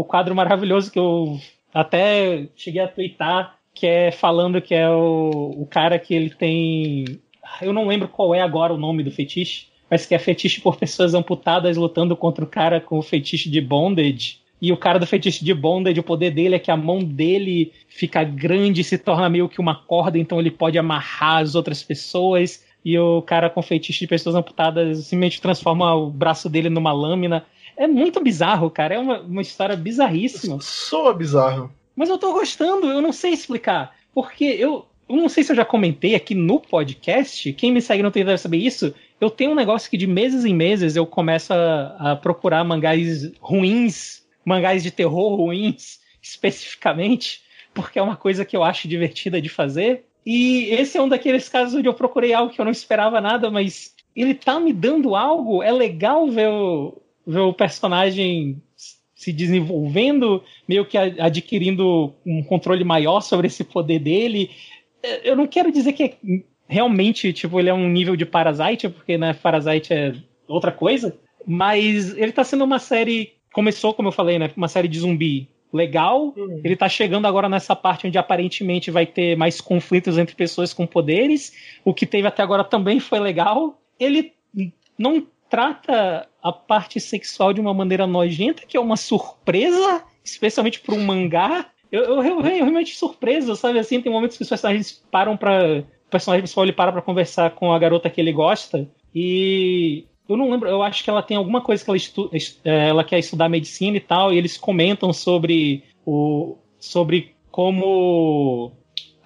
o 0.00 0.04
quadro 0.04 0.34
maravilhoso 0.34 0.90
que 0.90 0.98
eu 0.98 1.38
até 1.72 2.48
cheguei 2.56 2.80
a 2.80 2.88
twittar, 2.88 3.56
que 3.74 3.86
é 3.86 4.10
falando 4.10 4.60
que 4.60 4.74
é 4.74 4.88
o, 4.88 5.54
o 5.58 5.66
cara 5.66 5.98
que 5.98 6.14
ele 6.14 6.30
tem. 6.30 7.20
Eu 7.60 7.72
não 7.72 7.86
lembro 7.86 8.08
qual 8.08 8.34
é 8.34 8.40
agora 8.40 8.72
o 8.72 8.78
nome 8.78 9.02
do 9.02 9.10
fetiche, 9.10 9.66
mas 9.90 10.06
que 10.06 10.14
é 10.14 10.18
fetiche 10.18 10.60
por 10.60 10.76
pessoas 10.76 11.14
amputadas 11.14 11.76
lutando 11.76 12.16
contra 12.16 12.44
o 12.44 12.48
cara 12.48 12.80
com 12.80 12.98
o 12.98 13.02
fetiche 13.02 13.50
de 13.50 13.60
bondage. 13.60 14.40
E 14.62 14.72
o 14.72 14.76
cara 14.76 14.98
do 14.98 15.06
fetiche 15.06 15.44
de 15.44 15.54
bondage, 15.54 16.00
o 16.00 16.02
poder 16.02 16.30
dele 16.30 16.54
é 16.54 16.58
que 16.58 16.70
a 16.70 16.76
mão 16.76 16.98
dele 16.98 17.72
fica 17.88 18.22
grande 18.22 18.82
e 18.82 18.84
se 18.84 18.98
torna 18.98 19.28
meio 19.28 19.48
que 19.48 19.60
uma 19.60 19.74
corda, 19.74 20.18
então 20.18 20.38
ele 20.38 20.50
pode 20.50 20.78
amarrar 20.78 21.38
as 21.38 21.54
outras 21.54 21.82
pessoas. 21.82 22.64
E 22.84 22.98
o 22.98 23.22
cara 23.22 23.50
com 23.50 23.62
fetiche 23.62 24.00
de 24.00 24.06
pessoas 24.06 24.34
amputadas 24.34 24.98
simplesmente 24.98 25.40
transforma 25.40 25.94
o 25.94 26.10
braço 26.10 26.48
dele 26.48 26.70
numa 26.70 26.92
lâmina. 26.92 27.44
É 27.76 27.86
muito 27.86 28.22
bizarro, 28.22 28.70
cara. 28.70 28.94
É 28.94 28.98
uma, 28.98 29.20
uma 29.20 29.42
história 29.42 29.76
bizarríssima. 29.76 30.58
Soa 30.60 31.14
bizarro. 31.14 31.70
Mas 31.94 32.08
eu 32.08 32.18
tô 32.18 32.32
gostando, 32.32 32.86
eu 32.86 33.00
não 33.00 33.12
sei 33.12 33.32
explicar. 33.32 33.94
Porque 34.14 34.44
eu, 34.44 34.86
eu 35.08 35.16
não 35.16 35.28
sei 35.28 35.42
se 35.44 35.52
eu 35.52 35.56
já 35.56 35.64
comentei 35.64 36.14
aqui 36.14 36.34
no 36.34 36.60
podcast, 36.60 37.52
quem 37.54 37.72
me 37.72 37.82
segue 37.82 38.02
não 38.02 38.10
tem 38.10 38.24
deve 38.24 38.38
saber 38.38 38.58
isso, 38.58 38.94
eu 39.20 39.28
tenho 39.28 39.50
um 39.50 39.56
negócio 39.56 39.90
que 39.90 39.96
de 39.96 40.06
meses 40.06 40.44
em 40.44 40.54
meses 40.54 40.96
eu 40.96 41.04
começo 41.04 41.52
a, 41.52 42.12
a 42.12 42.16
procurar 42.16 42.64
mangás 42.64 43.30
ruins, 43.40 44.22
mangás 44.44 44.82
de 44.82 44.90
terror 44.90 45.34
ruins, 45.36 46.00
especificamente, 46.22 47.42
porque 47.74 47.98
é 47.98 48.02
uma 48.02 48.16
coisa 48.16 48.44
que 48.44 48.56
eu 48.56 48.62
acho 48.62 48.88
divertida 48.88 49.40
de 49.40 49.48
fazer. 49.48 50.04
E 50.24 50.66
esse 50.70 50.96
é 50.96 51.02
um 51.02 51.08
daqueles 51.08 51.48
casos 51.48 51.74
onde 51.74 51.88
eu 51.88 51.94
procurei 51.94 52.32
algo 52.32 52.52
que 52.52 52.60
eu 52.60 52.64
não 52.64 52.72
esperava 52.72 53.20
nada, 53.20 53.50
mas 53.50 53.94
ele 54.14 54.34
tá 54.34 54.60
me 54.60 54.72
dando 54.72 55.16
algo. 55.16 55.62
É 55.62 55.72
legal 55.72 56.28
ver 56.28 56.48
o, 56.48 57.00
ver 57.26 57.40
o 57.40 57.52
personagem 57.52 58.62
se 59.14 59.32
desenvolvendo, 59.32 60.42
meio 60.66 60.86
que 60.86 60.96
adquirindo 60.96 62.14
um 62.24 62.42
controle 62.42 62.84
maior 62.84 63.20
sobre 63.20 63.48
esse 63.48 63.62
poder 63.64 63.98
dele. 63.98 64.50
Eu 65.22 65.36
não 65.36 65.46
quero 65.46 65.70
dizer 65.70 65.92
que 65.92 66.02
é 66.02 66.16
realmente, 66.66 67.32
tipo, 67.32 67.58
ele 67.58 67.68
é 67.68 67.74
um 67.74 67.88
nível 67.88 68.16
de 68.16 68.24
Parasite, 68.24 68.88
porque, 68.88 69.18
né, 69.18 69.34
Parasite 69.34 69.92
é 69.92 70.14
outra 70.48 70.72
coisa. 70.72 71.18
Mas 71.46 72.16
ele 72.16 72.32
tá 72.32 72.44
sendo 72.44 72.64
uma 72.64 72.78
série. 72.78 73.32
Começou, 73.52 73.92
como 73.92 74.08
eu 74.08 74.12
falei, 74.12 74.38
né? 74.38 74.50
Uma 74.56 74.68
série 74.68 74.88
de 74.88 75.00
zumbi 75.00 75.48
legal. 75.72 76.32
Uhum. 76.36 76.60
Ele 76.62 76.76
tá 76.76 76.88
chegando 76.88 77.26
agora 77.26 77.48
nessa 77.48 77.74
parte 77.74 78.06
onde 78.06 78.18
aparentemente 78.18 78.90
vai 78.90 79.06
ter 79.06 79.36
mais 79.36 79.60
conflitos 79.60 80.18
entre 80.18 80.34
pessoas 80.34 80.72
com 80.72 80.86
poderes. 80.86 81.52
O 81.84 81.92
que 81.92 82.06
teve 82.06 82.26
até 82.26 82.42
agora 82.42 82.62
também 82.62 83.00
foi 83.00 83.18
legal. 83.18 83.80
Ele 83.98 84.32
não 84.98 85.26
trata 85.48 86.28
a 86.42 86.52
parte 86.52 87.00
sexual 87.00 87.52
de 87.52 87.60
uma 87.60 87.74
maneira 87.74 88.06
nojenta, 88.06 88.66
que 88.66 88.76
é 88.76 88.80
uma 88.80 88.96
surpresa, 88.96 90.02
especialmente 90.24 90.80
para 90.80 90.94
um 90.94 91.04
mangá. 91.04 91.66
Eu, 91.90 92.02
eu, 92.02 92.22
eu, 92.22 92.40
eu 92.40 92.40
realmente 92.40 92.96
surpresa, 92.96 93.54
sabe? 93.54 93.78
Assim, 93.78 94.00
tem 94.00 94.12
momentos 94.12 94.36
que 94.36 94.42
os 94.42 94.48
personagens 94.48 95.02
param 95.10 95.36
para 95.36 95.80
o 95.80 96.10
personagem 96.10 96.42
principal 96.42 96.64
ele 96.64 96.72
para 96.72 96.92
pra 96.92 97.02
conversar 97.02 97.50
com 97.52 97.72
a 97.72 97.78
garota 97.78 98.10
que 98.10 98.20
ele 98.20 98.32
gosta 98.32 98.88
e 99.14 100.04
eu 100.28 100.36
não 100.36 100.50
lembro, 100.50 100.68
eu 100.68 100.80
acho 100.82 101.02
que 101.02 101.10
ela 101.10 101.22
tem 101.22 101.36
alguma 101.36 101.60
coisa 101.60 101.82
que 101.82 101.90
ela, 101.90 101.96
estu, 101.96 102.30
é, 102.64 102.88
ela 102.88 103.02
quer 103.02 103.18
estudar 103.18 103.48
medicina 103.48 103.96
e 103.96 104.00
tal, 104.00 104.32
e 104.32 104.38
eles 104.38 104.56
comentam 104.56 105.12
sobre 105.12 105.82
o 106.06 106.56
sobre 106.78 107.34
como 107.50 108.72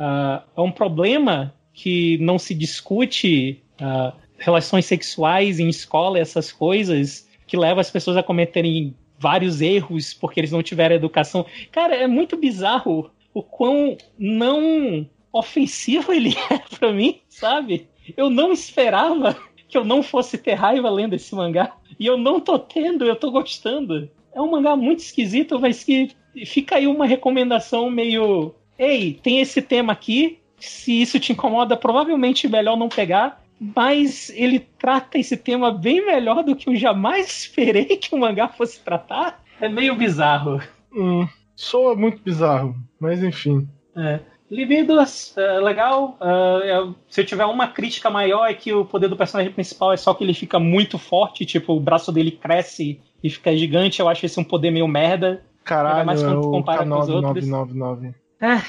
uh, 0.00 0.42
é 0.56 0.60
um 0.60 0.70
problema 0.70 1.54
que 1.74 2.16
não 2.18 2.38
se 2.38 2.54
discute 2.54 3.62
uh, 3.80 4.16
relações 4.38 4.86
sexuais 4.86 5.58
em 5.58 5.68
escola, 5.68 6.18
essas 6.18 6.52
coisas, 6.52 7.28
que 7.46 7.56
leva 7.56 7.80
as 7.80 7.90
pessoas 7.90 8.16
a 8.16 8.22
cometerem 8.22 8.94
vários 9.18 9.60
erros 9.60 10.12
porque 10.12 10.40
eles 10.40 10.52
não 10.52 10.62
tiveram 10.62 10.94
educação. 10.94 11.46
Cara, 11.70 11.94
é 11.94 12.06
muito 12.06 12.36
bizarro 12.36 13.10
o 13.32 13.42
quão 13.42 13.96
não 14.18 15.08
ofensivo 15.32 16.12
ele 16.14 16.34
é 16.50 16.58
para 16.58 16.92
mim, 16.92 17.20
sabe? 17.28 17.88
Eu 18.16 18.30
não 18.30 18.52
esperava 18.52 19.36
que 19.68 19.76
eu 19.76 19.84
não 19.84 20.02
fosse 20.02 20.38
ter 20.38 20.54
raiva 20.54 20.90
lendo 20.90 21.14
esse 21.14 21.34
mangá. 21.34 21.74
E 21.98 22.06
eu 22.06 22.16
não 22.16 22.38
tô 22.38 22.58
tendo, 22.58 23.04
eu 23.04 23.16
tô 23.16 23.30
gostando. 23.30 24.10
É 24.32 24.40
um 24.40 24.50
mangá 24.50 24.76
muito 24.76 25.00
esquisito, 25.00 25.58
mas 25.58 25.82
que 25.82 26.10
fica 26.44 26.76
aí 26.76 26.86
uma 26.86 27.06
recomendação 27.06 27.90
meio. 27.90 28.54
Ei, 28.78 29.14
tem 29.14 29.40
esse 29.40 29.62
tema 29.62 29.92
aqui. 29.92 30.38
Se 30.58 31.00
isso 31.00 31.18
te 31.18 31.32
incomoda, 31.32 31.76
provavelmente 31.76 32.48
melhor 32.48 32.76
não 32.76 32.88
pegar. 32.88 33.43
Mas 33.74 34.30
ele 34.34 34.58
trata 34.58 35.18
esse 35.18 35.36
tema 35.36 35.70
bem 35.70 36.04
melhor 36.04 36.42
do 36.42 36.56
que 36.56 36.68
eu 36.68 36.76
jamais 36.76 37.26
esperei 37.28 37.96
que 37.96 38.14
o 38.14 38.18
mangá 38.18 38.48
fosse 38.48 38.80
tratar. 38.80 39.42
É 39.60 39.68
meio 39.68 39.94
bizarro. 39.94 40.60
Hum, 40.92 41.26
soa 41.54 41.94
muito 41.94 42.20
bizarro, 42.22 42.74
mas 43.00 43.22
enfim. 43.22 43.68
É. 43.96 44.20
Libidos, 44.50 45.36
é, 45.36 45.58
legal. 45.58 46.18
É, 46.20 46.88
se 47.08 47.20
eu 47.20 47.26
tiver 47.26 47.46
uma 47.46 47.68
crítica 47.68 48.10
maior 48.10 48.46
é 48.46 48.54
que 48.54 48.72
o 48.72 48.84
poder 48.84 49.08
do 49.08 49.16
personagem 49.16 49.52
principal 49.52 49.92
é 49.92 49.96
só 49.96 50.12
que 50.12 50.22
ele 50.22 50.34
fica 50.34 50.58
muito 50.60 50.98
forte, 50.98 51.46
tipo, 51.46 51.72
o 51.72 51.80
braço 51.80 52.12
dele 52.12 52.30
cresce 52.30 53.00
e 53.22 53.30
fica 53.30 53.56
gigante. 53.56 54.00
Eu 54.00 54.08
acho 54.08 54.26
esse 54.26 54.38
um 54.38 54.44
poder 54.44 54.70
meio 54.70 54.86
merda. 54.86 55.42
Caralho, 55.64 56.04
mais 56.04 56.22
quando 56.22 56.40
é 56.40 56.42
compara 56.42 56.84
com 56.84 56.98
os 56.98 57.08
outros. 57.08 57.48
999. 57.48 58.14
É, 58.40 58.60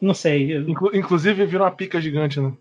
não 0.00 0.14
sei. 0.14 0.56
Inclu 0.58 0.94
inclusive 0.94 1.44
virou 1.44 1.66
uma 1.66 1.72
pica 1.72 2.00
gigante, 2.00 2.40
né? 2.40 2.52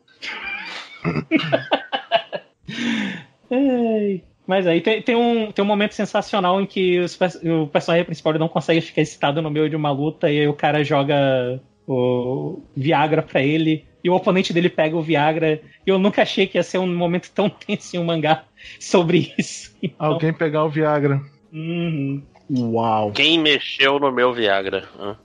Mas 4.45 4.65
aí 4.65 4.81
tem, 4.81 5.01
tem, 5.01 5.15
um, 5.15 5.51
tem 5.51 5.63
um 5.63 5.67
momento 5.67 5.93
sensacional 5.93 6.59
em 6.59 6.65
que 6.65 6.99
os, 6.99 7.17
o 7.43 7.67
personagem 7.67 8.05
principal 8.05 8.33
não 8.33 8.47
consegue 8.47 8.81
ficar 8.81 9.01
excitado 9.01 9.41
no 9.41 9.51
meio 9.51 9.69
de 9.69 9.75
uma 9.75 9.91
luta 9.91 10.29
e 10.31 10.39
aí 10.39 10.47
o 10.47 10.53
cara 10.53 10.83
joga 10.83 11.61
o 11.87 12.61
Viagra 12.75 13.21
pra 13.21 13.43
ele 13.43 13.85
e 14.03 14.09
o 14.09 14.15
oponente 14.15 14.53
dele 14.53 14.69
pega 14.69 14.95
o 14.95 15.01
Viagra. 15.01 15.61
E 15.85 15.89
eu 15.89 15.99
nunca 15.99 16.21
achei 16.21 16.47
que 16.47 16.57
ia 16.57 16.63
ser 16.63 16.77
um 16.77 16.87
momento 16.87 17.29
tão 17.31 17.49
tenso 17.49 17.95
em 17.95 17.99
um 17.99 18.05
mangá 18.05 18.43
sobre 18.79 19.33
isso. 19.37 19.75
Então... 19.81 20.13
Alguém 20.13 20.33
pegar 20.33 20.65
o 20.65 20.69
Viagra. 20.69 21.21
Uhum. 21.53 22.23
Uau. 22.49 23.11
Quem 23.11 23.37
mexeu 23.39 23.99
no 23.99 24.11
meu 24.11 24.33
Viagra? 24.33 24.87
Hã? 24.99 25.15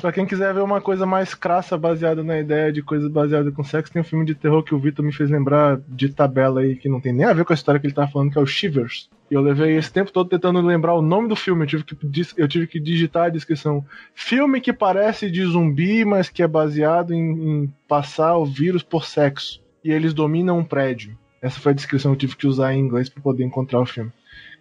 Pra 0.00 0.12
quem 0.12 0.26
quiser 0.26 0.54
ver 0.54 0.62
uma 0.62 0.80
coisa 0.80 1.04
mais 1.04 1.34
crassa 1.34 1.76
baseada 1.76 2.22
na 2.22 2.38
ideia 2.38 2.72
de 2.72 2.82
coisa 2.82 3.08
baseada 3.08 3.50
com 3.50 3.64
sexo, 3.64 3.92
tem 3.92 4.02
um 4.02 4.04
filme 4.04 4.24
de 4.24 4.34
terror 4.34 4.62
que 4.62 4.74
o 4.74 4.78
Vitor 4.78 5.04
me 5.04 5.12
fez 5.12 5.30
lembrar 5.30 5.80
de 5.88 6.08
tabela 6.08 6.60
aí 6.60 6.76
que 6.76 6.88
não 6.88 7.00
tem 7.00 7.12
nem 7.12 7.26
a 7.26 7.32
ver 7.32 7.44
com 7.44 7.52
a 7.52 7.54
história 7.54 7.80
que 7.80 7.86
ele 7.86 7.94
tava 7.94 8.10
falando, 8.10 8.30
que 8.30 8.38
é 8.38 8.40
o 8.40 8.46
Shivers. 8.46 9.08
E 9.30 9.34
eu 9.34 9.40
levei 9.42 9.76
esse 9.76 9.92
tempo 9.92 10.10
todo 10.10 10.30
tentando 10.30 10.60
lembrar 10.60 10.94
o 10.94 11.02
nome 11.02 11.28
do 11.28 11.36
filme. 11.36 11.64
Eu 11.64 11.66
tive 11.66 11.84
que, 11.84 11.96
eu 12.36 12.48
tive 12.48 12.66
que 12.66 12.80
digitar 12.80 13.26
a 13.26 13.28
descrição. 13.28 13.84
Filme 14.14 14.60
que 14.60 14.72
parece 14.72 15.30
de 15.30 15.44
zumbi, 15.44 16.04
mas 16.04 16.30
que 16.30 16.42
é 16.42 16.48
baseado 16.48 17.12
em, 17.12 17.64
em 17.64 17.74
passar 17.86 18.36
o 18.38 18.46
vírus 18.46 18.82
por 18.82 19.04
sexo. 19.04 19.62
E 19.84 19.92
eles 19.92 20.14
dominam 20.14 20.58
um 20.58 20.64
prédio. 20.64 21.16
Essa 21.42 21.60
foi 21.60 21.72
a 21.72 21.74
descrição 21.74 22.12
que 22.12 22.16
eu 22.16 22.20
tive 22.20 22.36
que 22.36 22.46
usar 22.46 22.74
em 22.74 22.80
inglês 22.80 23.08
para 23.08 23.22
poder 23.22 23.44
encontrar 23.44 23.80
o 23.80 23.86
filme. 23.86 24.10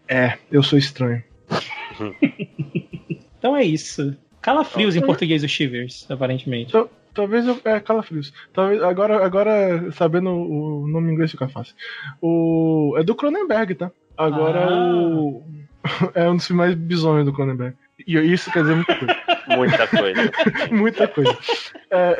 É, 0.08 0.38
eu 0.52 0.62
sou 0.62 0.78
estranho. 0.78 1.24
então 3.40 3.56
é 3.56 3.64
isso. 3.64 4.16
Calafrios 4.42 4.96
em 4.96 5.02
português, 5.02 5.44
o 5.44 5.48
Shivers, 5.48 6.10
aparentemente. 6.10 6.74
talvez 7.14 7.46
eu. 7.48 7.60
É, 7.66 7.80
Calafrios. 7.80 8.34
Talvez, 8.54 8.82
agora, 8.82 9.26
agora, 9.26 9.92
sabendo 9.92 10.30
o 10.30 10.88
nome 10.88 11.10
em 11.10 11.14
inglês 11.14 11.32
fica 11.32 11.48
fácil. 11.48 11.76
O, 12.22 12.96
é 12.98 13.04
do 13.04 13.16
Cronenberg, 13.16 13.76
tá? 13.76 13.92
Agora 14.18 14.68
ah. 14.70 14.96
o. 14.96 15.44
É 16.14 16.30
um 16.30 16.36
dos 16.36 16.46
filmes 16.46 16.68
mais 16.68 16.76
bizonhos 16.76 17.26
do 17.26 17.32
Cronenberg. 17.32 17.76
E 18.06 18.18
isso 18.18 18.52
quer 18.52 18.62
dizer 18.62 18.76
muita 18.76 18.96
coisa. 18.96 19.16
muita 19.48 19.88
coisa. 19.88 20.32
muita 20.72 21.08
coisa. 21.08 21.38
É, 21.90 22.18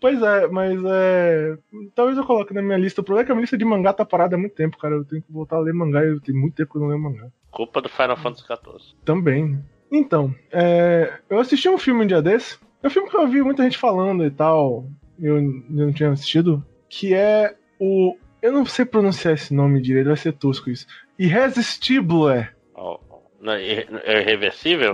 pois 0.00 0.22
é, 0.22 0.46
mas 0.46 0.80
é. 0.84 1.58
Talvez 1.94 2.16
eu 2.16 2.24
coloque 2.24 2.54
na 2.54 2.62
minha 2.62 2.78
lista. 2.78 3.00
O 3.00 3.04
problema 3.04 3.24
é 3.24 3.26
que 3.26 3.32
a 3.32 3.34
minha 3.34 3.42
lista 3.42 3.58
de 3.58 3.64
mangá 3.64 3.92
tá 3.92 4.04
parada 4.04 4.36
há 4.36 4.38
muito 4.38 4.54
tempo, 4.54 4.78
cara. 4.78 4.94
Eu 4.94 5.04
tenho 5.04 5.22
que 5.22 5.32
voltar 5.32 5.56
a 5.56 5.60
ler 5.60 5.74
mangá. 5.74 6.04
Eu 6.04 6.20
tenho 6.20 6.38
muito 6.38 6.54
tempo 6.54 6.72
que 6.72 6.78
eu 6.78 6.82
não 6.82 6.88
leio 6.88 7.00
mangá. 7.00 7.28
Culpa 7.50 7.80
do 7.80 7.88
Final 7.88 8.16
Fantasy 8.16 8.44
XIV. 8.44 8.94
Também. 9.04 9.58
Então, 9.90 10.34
é, 10.52 11.12
eu 11.28 11.38
assisti 11.38 11.68
um 11.68 11.78
filme 11.78 12.04
um 12.04 12.06
dia 12.06 12.22
desse. 12.22 12.58
É 12.82 12.86
um 12.86 12.90
filme 12.90 13.08
que 13.08 13.16
eu 13.16 13.22
ouvi 13.22 13.42
muita 13.42 13.62
gente 13.62 13.78
falando 13.78 14.24
e 14.24 14.30
tal. 14.30 14.86
Eu, 15.20 15.36
eu 15.36 15.62
não 15.68 15.92
tinha 15.92 16.10
assistido. 16.10 16.64
Que 16.88 17.14
é 17.14 17.54
o. 17.78 18.16
Eu 18.40 18.52
não 18.52 18.64
sei 18.64 18.84
pronunciar 18.84 19.34
esse 19.34 19.52
nome 19.52 19.80
direito, 19.80 20.06
vai 20.06 20.16
ser 20.16 20.32
tosco 20.32 20.70
isso. 20.70 20.86
Irresistible. 21.18 22.48
Oh, 22.74 22.98
é, 23.46 23.86
é 24.04 24.20
irreversível? 24.20 24.92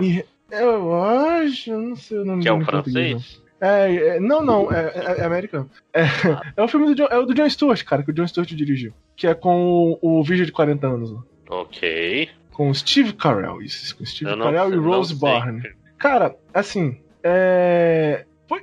Eu 0.49 0.95
acho, 1.03 1.71
eu 1.71 1.81
não 1.81 1.95
sei 1.95 2.17
o 2.19 2.25
nome 2.25 2.41
Que 2.41 2.49
é 2.49 2.53
o 2.53 2.61
francês? 2.61 3.41
É, 3.61 3.95
é, 3.95 4.19
não, 4.19 4.43
não, 4.43 4.71
é, 4.71 4.91
é, 4.95 5.21
é 5.21 5.23
americano. 5.23 5.69
É, 5.93 6.03
ah. 6.03 6.53
é 6.57 6.61
o 6.61 6.67
filme 6.67 6.87
do 6.87 6.95
John, 6.95 7.07
é 7.09 7.17
o 7.17 7.25
do 7.25 7.33
John 7.33 7.49
Stewart, 7.49 7.83
cara, 7.83 8.03
que 8.03 8.11
o 8.11 8.13
John 8.13 8.27
Stewart 8.27 8.49
dirigiu. 8.49 8.93
Que 9.15 9.27
é 9.27 9.33
com 9.33 9.97
o, 10.01 10.19
o 10.19 10.23
Vídeo 10.23 10.45
de 10.45 10.51
40 10.51 10.87
anos. 10.87 11.15
Ok 11.49 12.29
com 12.55 12.73
Steve 12.73 13.13
Carell, 13.13 13.61
isso, 13.61 13.95
com 13.97 14.05
Steve 14.05 14.37
Carell 14.37 14.73
e 14.73 14.77
Rose 14.77 15.13
Byrne. 15.13 15.61
Cara, 15.97 16.35
assim, 16.53 16.97
é... 17.21 18.25
Foi... 18.47 18.61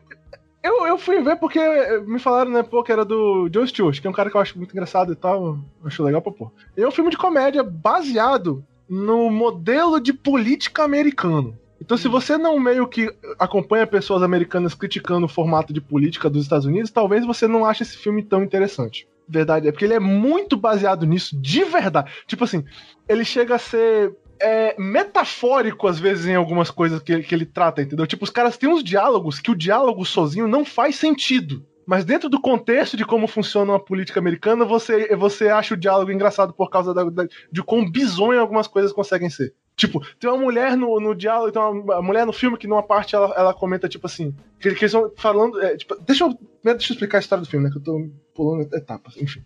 Eu, 0.63 0.87
eu 0.87 0.97
fui 0.97 1.21
ver 1.21 1.37
porque 1.37 1.59
me 2.07 2.19
falaram, 2.19 2.51
né, 2.51 2.63
pô, 2.63 2.83
que 2.83 2.91
era 2.91 3.05
do 3.05 3.51
Joe 3.53 3.69
Stewart, 3.69 4.01
que 4.01 4.07
é 4.07 4.11
um 4.11 4.15
cara 4.15 4.31
que 4.31 4.37
eu 4.37 4.41
acho 4.41 4.57
muito 4.57 4.73
engraçado 4.73 5.13
e 5.13 5.17
tal, 5.17 5.59
acho 5.85 6.03
legal 6.03 6.23
pra 6.23 6.33
pôr. 6.33 6.51
E 6.77 6.83
é 6.83 6.89
um 6.89 6.93
filme 6.93 7.11
de 7.11 7.19
comédia 7.19 7.63
baseado 7.63 8.65
no 8.89 9.31
modelo 9.31 10.01
de 10.01 10.13
política 10.13 10.85
americano. 10.85 11.59
Então, 11.81 11.99
se 11.99 12.07
você 12.07 12.39
não 12.39 12.61
meio 12.61 12.87
que 12.87 13.13
acompanha 13.39 13.87
pessoas 13.87 14.23
americanas 14.23 14.73
criticando 14.73 15.27
o 15.27 15.29
formato 15.29 15.73
de 15.73 15.81
política 15.81 16.31
dos 16.31 16.45
Estados 16.45 16.65
Unidos, 16.65 16.93
talvez 16.93 17.27
você 17.27 17.49
não 17.49 17.67
ache 17.67 17.83
esse 17.83 17.97
filme 17.97 18.23
tão 18.23 18.43
interessante. 18.43 19.07
Verdade, 19.33 19.67
é 19.67 19.73
porque 19.73 19.87
ele 19.87 19.95
é 19.95 19.99
muito 19.99 20.59
baseado 20.59 21.07
nisso, 21.07 21.41
de 21.41 21.65
verdade. 21.65 22.13
Tipo 22.27 22.45
assim, 22.45 22.63
ele 23.09 23.25
chega 23.25 23.55
a 23.55 23.59
ser 23.59 24.15
é, 24.39 24.75
metafórico, 24.79 25.89
às 25.89 25.99
vezes, 25.99 26.27
em 26.27 26.35
algumas 26.35 26.71
coisas 26.71 27.01
que, 27.03 27.23
que 27.23 27.35
ele 27.35 27.47
trata, 27.47 27.81
entendeu? 27.81 28.07
Tipo, 28.07 28.25
os 28.25 28.31
caras 28.31 28.59
têm 28.59 28.69
uns 28.69 28.85
diálogos 28.85 29.41
que 29.41 29.51
o 29.51 29.57
diálogo 29.57 30.05
sozinho 30.05 30.47
não 30.47 30.67
faz 30.67 30.97
sentido. 30.97 31.65
Mas 31.87 32.05
dentro 32.05 32.29
do 32.29 32.41
contexto 32.41 32.95
de 32.95 33.07
como 33.07 33.27
funciona 33.27 33.75
a 33.75 33.81
política 33.81 34.21
americana, 34.21 34.67
você, 34.67 35.17
você 35.17 35.49
acha 35.49 35.73
o 35.73 35.79
diálogo 35.79 36.13
engraçado 36.13 36.53
por 36.53 36.69
causa 36.69 36.93
da, 36.93 37.05
da, 37.05 37.27
de 37.51 37.63
quão 37.63 37.91
bizonho 37.91 38.39
algumas 38.39 38.69
coisas 38.69 38.93
conseguem 38.93 39.31
ser. 39.31 39.55
Tipo, 39.77 40.01
tem 40.19 40.31
uma 40.31 40.39
mulher 40.39 40.77
no, 40.77 41.01
no 41.01 41.15
diálogo, 41.15 41.51
tem 41.51 41.63
uma, 41.63 42.03
mulher 42.03 42.27
no 42.27 42.33
filme 42.33 42.59
que 42.59 42.67
numa 42.67 42.83
parte 42.83 43.15
ela, 43.15 43.35
ela 43.37 43.55
comenta, 43.55 43.89
tipo 43.89 44.07
assim, 44.07 44.35
que, 44.61 44.75
que 44.75 44.85
eles 44.85 44.95
estão 44.95 45.11
falando. 45.17 45.61
É, 45.61 45.77
tipo, 45.77 45.97
deixa, 46.03 46.25
eu, 46.25 46.39
deixa 46.63 46.93
eu 46.93 46.95
explicar 46.95 47.19
a 47.19 47.21
história 47.21 47.43
do 47.43 47.49
filme, 47.49 47.67
né? 47.67 47.71
Que 47.71 47.79
eu 47.79 47.83
tô 47.83 48.11
pulando 48.35 48.75
etapas, 48.75 49.17
enfim. 49.17 49.43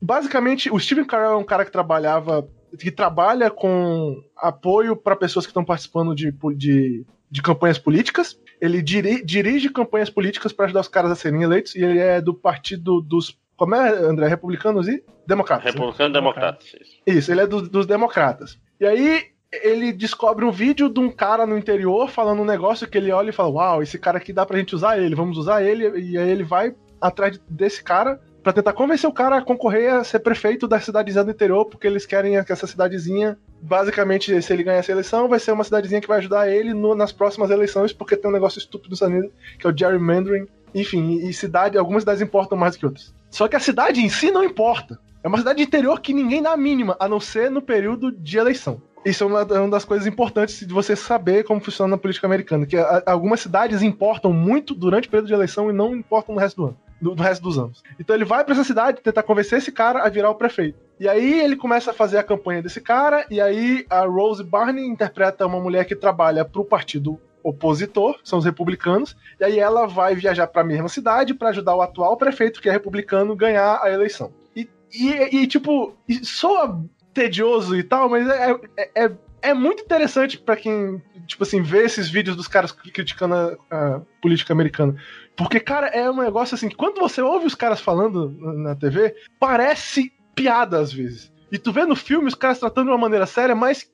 Basicamente, 0.00 0.70
o 0.70 0.78
Steven 0.80 1.04
Carell 1.04 1.32
é 1.32 1.36
um 1.36 1.44
cara 1.44 1.64
que 1.64 1.70
trabalhava. 1.70 2.48
que 2.78 2.90
trabalha 2.90 3.50
com 3.50 4.22
apoio 4.36 4.96
para 4.96 5.14
pessoas 5.14 5.46
que 5.46 5.50
estão 5.50 5.64
participando 5.64 6.14
de, 6.14 6.34
de, 6.56 7.06
de 7.30 7.42
campanhas 7.42 7.78
políticas. 7.78 8.38
Ele 8.60 8.82
diri, 8.82 9.24
dirige 9.24 9.68
campanhas 9.68 10.10
políticas 10.10 10.52
para 10.52 10.66
ajudar 10.66 10.80
os 10.80 10.88
caras 10.88 11.12
a 11.12 11.14
serem 11.14 11.42
eleitos, 11.42 11.74
e 11.76 11.84
ele 11.84 11.98
é 11.98 12.20
do 12.20 12.34
partido 12.34 13.00
dos 13.00 13.40
como 13.56 13.76
é, 13.76 13.90
André? 13.90 14.26
Republicanos 14.26 14.88
e 14.88 15.04
democratas. 15.24 15.72
Republicanos 15.72 16.10
e 16.10 16.12
democratas. 16.12 16.76
Isso, 17.06 17.30
ele 17.30 17.42
é 17.42 17.46
do, 17.46 17.62
dos 17.62 17.86
democratas. 17.86 18.58
E 18.80 18.84
aí, 18.84 19.26
ele 19.52 19.92
descobre 19.92 20.44
um 20.44 20.50
vídeo 20.50 20.88
de 20.88 20.98
um 20.98 21.10
cara 21.10 21.46
no 21.46 21.58
interior 21.58 22.08
falando 22.08 22.40
um 22.40 22.44
negócio 22.44 22.88
que 22.88 22.96
ele 22.96 23.12
olha 23.12 23.30
e 23.30 23.32
fala: 23.32 23.50
Uau, 23.50 23.82
esse 23.82 23.98
cara 23.98 24.18
aqui 24.18 24.32
dá 24.32 24.46
pra 24.46 24.58
gente 24.58 24.74
usar 24.74 24.98
ele, 24.98 25.14
vamos 25.14 25.36
usar 25.36 25.62
ele. 25.62 25.84
E 26.00 26.16
aí 26.16 26.30
ele 26.30 26.44
vai 26.44 26.74
atrás 27.00 27.38
desse 27.48 27.82
cara 27.82 28.20
para 28.42 28.52
tentar 28.52 28.72
convencer 28.72 29.08
o 29.08 29.12
cara 29.12 29.36
a 29.36 29.42
concorrer 29.42 29.92
a 29.92 30.02
ser 30.02 30.18
prefeito 30.18 30.66
da 30.66 30.80
cidadezinha 30.80 31.24
do 31.24 31.30
interior, 31.30 31.64
porque 31.64 31.86
eles 31.86 32.04
querem 32.04 32.42
que 32.42 32.52
essa 32.52 32.66
cidadezinha, 32.66 33.38
basicamente, 33.60 34.42
se 34.42 34.52
ele 34.52 34.64
ganhar 34.64 34.78
essa 34.78 34.90
eleição, 34.90 35.28
vai 35.28 35.38
ser 35.38 35.52
uma 35.52 35.62
cidadezinha 35.62 36.00
que 36.00 36.08
vai 36.08 36.18
ajudar 36.18 36.50
ele 36.50 36.74
no, 36.74 36.94
nas 36.94 37.12
próximas 37.12 37.50
eleições, 37.50 37.92
porque 37.92 38.16
tem 38.16 38.28
um 38.28 38.34
negócio 38.34 38.58
estúpido 38.58 38.90
nos 38.90 38.96
Estados 38.96 39.16
Unidos, 39.16 39.36
que 39.58 39.66
é 39.66 39.70
o 39.70 39.76
gerrymandering. 39.76 40.46
Enfim, 40.74 41.18
e 41.28 41.32
cidade, 41.32 41.78
algumas 41.78 42.02
cidades 42.02 42.22
importam 42.22 42.58
mais 42.58 42.76
que 42.76 42.84
outras. 42.84 43.14
Só 43.30 43.46
que 43.46 43.54
a 43.54 43.60
cidade 43.60 44.00
em 44.00 44.08
si 44.08 44.30
não 44.30 44.42
importa. 44.42 44.98
É 45.22 45.28
uma 45.28 45.38
cidade 45.38 45.62
interior 45.62 46.00
que 46.00 46.12
ninguém 46.12 46.42
dá 46.42 46.52
a 46.52 46.56
mínima, 46.56 46.96
a 46.98 47.08
não 47.08 47.20
ser 47.20 47.48
no 47.48 47.62
período 47.62 48.10
de 48.10 48.38
eleição. 48.38 48.82
Isso 49.04 49.24
é 49.24 49.26
uma, 49.26 49.40
é 49.40 49.60
uma, 49.60 49.70
das 49.70 49.84
coisas 49.84 50.06
importantes 50.06 50.60
de 50.60 50.72
você 50.72 50.94
saber 50.94 51.44
como 51.44 51.60
funciona 51.60 51.94
a 51.96 51.98
política 51.98 52.26
americana, 52.26 52.66
que 52.66 52.76
a, 52.76 53.02
algumas 53.06 53.40
cidades 53.40 53.82
importam 53.82 54.32
muito 54.32 54.74
durante 54.74 55.08
o 55.08 55.10
período 55.10 55.26
de 55.26 55.34
eleição 55.34 55.68
e 55.68 55.72
não 55.72 55.94
importam 55.94 56.34
no 56.34 56.40
resto 56.40 56.56
do 56.56 56.66
ano, 56.66 56.76
do, 57.00 57.14
do 57.14 57.22
resto 57.22 57.42
dos 57.42 57.58
anos. 57.58 57.82
Então 57.98 58.14
ele 58.14 58.24
vai 58.24 58.44
para 58.44 58.54
essa 58.54 58.64
cidade 58.64 59.00
tentar 59.00 59.24
convencer 59.24 59.58
esse 59.58 59.72
cara 59.72 60.04
a 60.04 60.08
virar 60.08 60.30
o 60.30 60.36
prefeito. 60.36 60.78
E 61.00 61.08
aí 61.08 61.40
ele 61.40 61.56
começa 61.56 61.90
a 61.90 61.94
fazer 61.94 62.18
a 62.18 62.22
campanha 62.22 62.62
desse 62.62 62.80
cara, 62.80 63.26
e 63.28 63.40
aí 63.40 63.84
a 63.90 64.04
Rose 64.04 64.44
Barney 64.44 64.86
interpreta 64.86 65.46
uma 65.46 65.60
mulher 65.60 65.84
que 65.84 65.96
trabalha 65.96 66.44
pro 66.44 66.64
partido 66.64 67.18
opositor, 67.42 68.20
são 68.22 68.38
os 68.38 68.44
republicanos, 68.44 69.16
e 69.40 69.44
aí 69.44 69.58
ela 69.58 69.86
vai 69.86 70.14
viajar 70.14 70.46
para 70.46 70.62
a 70.62 70.64
mesma 70.64 70.88
cidade 70.88 71.34
para 71.34 71.48
ajudar 71.48 71.74
o 71.74 71.82
atual 71.82 72.16
prefeito, 72.16 72.60
que 72.60 72.68
é 72.68 72.72
republicano, 72.72 73.34
ganhar 73.34 73.80
a 73.82 73.90
eleição. 73.90 74.32
E, 74.54 74.68
e, 74.92 75.38
e 75.38 75.46
tipo, 75.48 75.92
soa 76.22 76.84
tedioso 77.12 77.76
e 77.76 77.82
tal, 77.82 78.08
mas 78.08 78.28
é, 78.28 78.50
é, 78.76 79.04
é 79.04 79.12
é 79.42 79.52
muito 79.52 79.82
interessante 79.82 80.38
para 80.38 80.56
quem, 80.56 81.02
tipo 81.26 81.42
assim, 81.42 81.60
vê 81.60 81.84
esses 81.84 82.08
vídeos 82.08 82.36
dos 82.36 82.46
caras 82.46 82.70
criticando 82.70 83.34
a, 83.34 83.56
a, 83.70 84.00
política 84.22 84.52
americana. 84.52 84.94
Porque, 85.36 85.58
cara, 85.58 85.88
é 85.88 86.08
um 86.08 86.22
negócio 86.22 86.54
assim, 86.54 86.68
que 86.68 86.76
quando 86.76 87.00
você 87.00 87.20
ouve 87.20 87.46
os 87.46 87.54
caras 87.54 87.80
falando 87.80 88.30
na 88.56 88.76
TV, 88.76 89.14
parece 89.40 90.12
piada 90.34 90.78
às 90.78 90.92
vezes. 90.92 91.32
E 91.50 91.58
tu 91.58 91.72
vê 91.72 91.84
no 91.84 91.96
filme 91.96 92.28
os 92.28 92.34
caras 92.34 92.60
tratando 92.60 92.86
de 92.86 92.92
uma 92.92 92.98
maneira 92.98 93.26
séria, 93.26 93.54
mas 93.54 93.90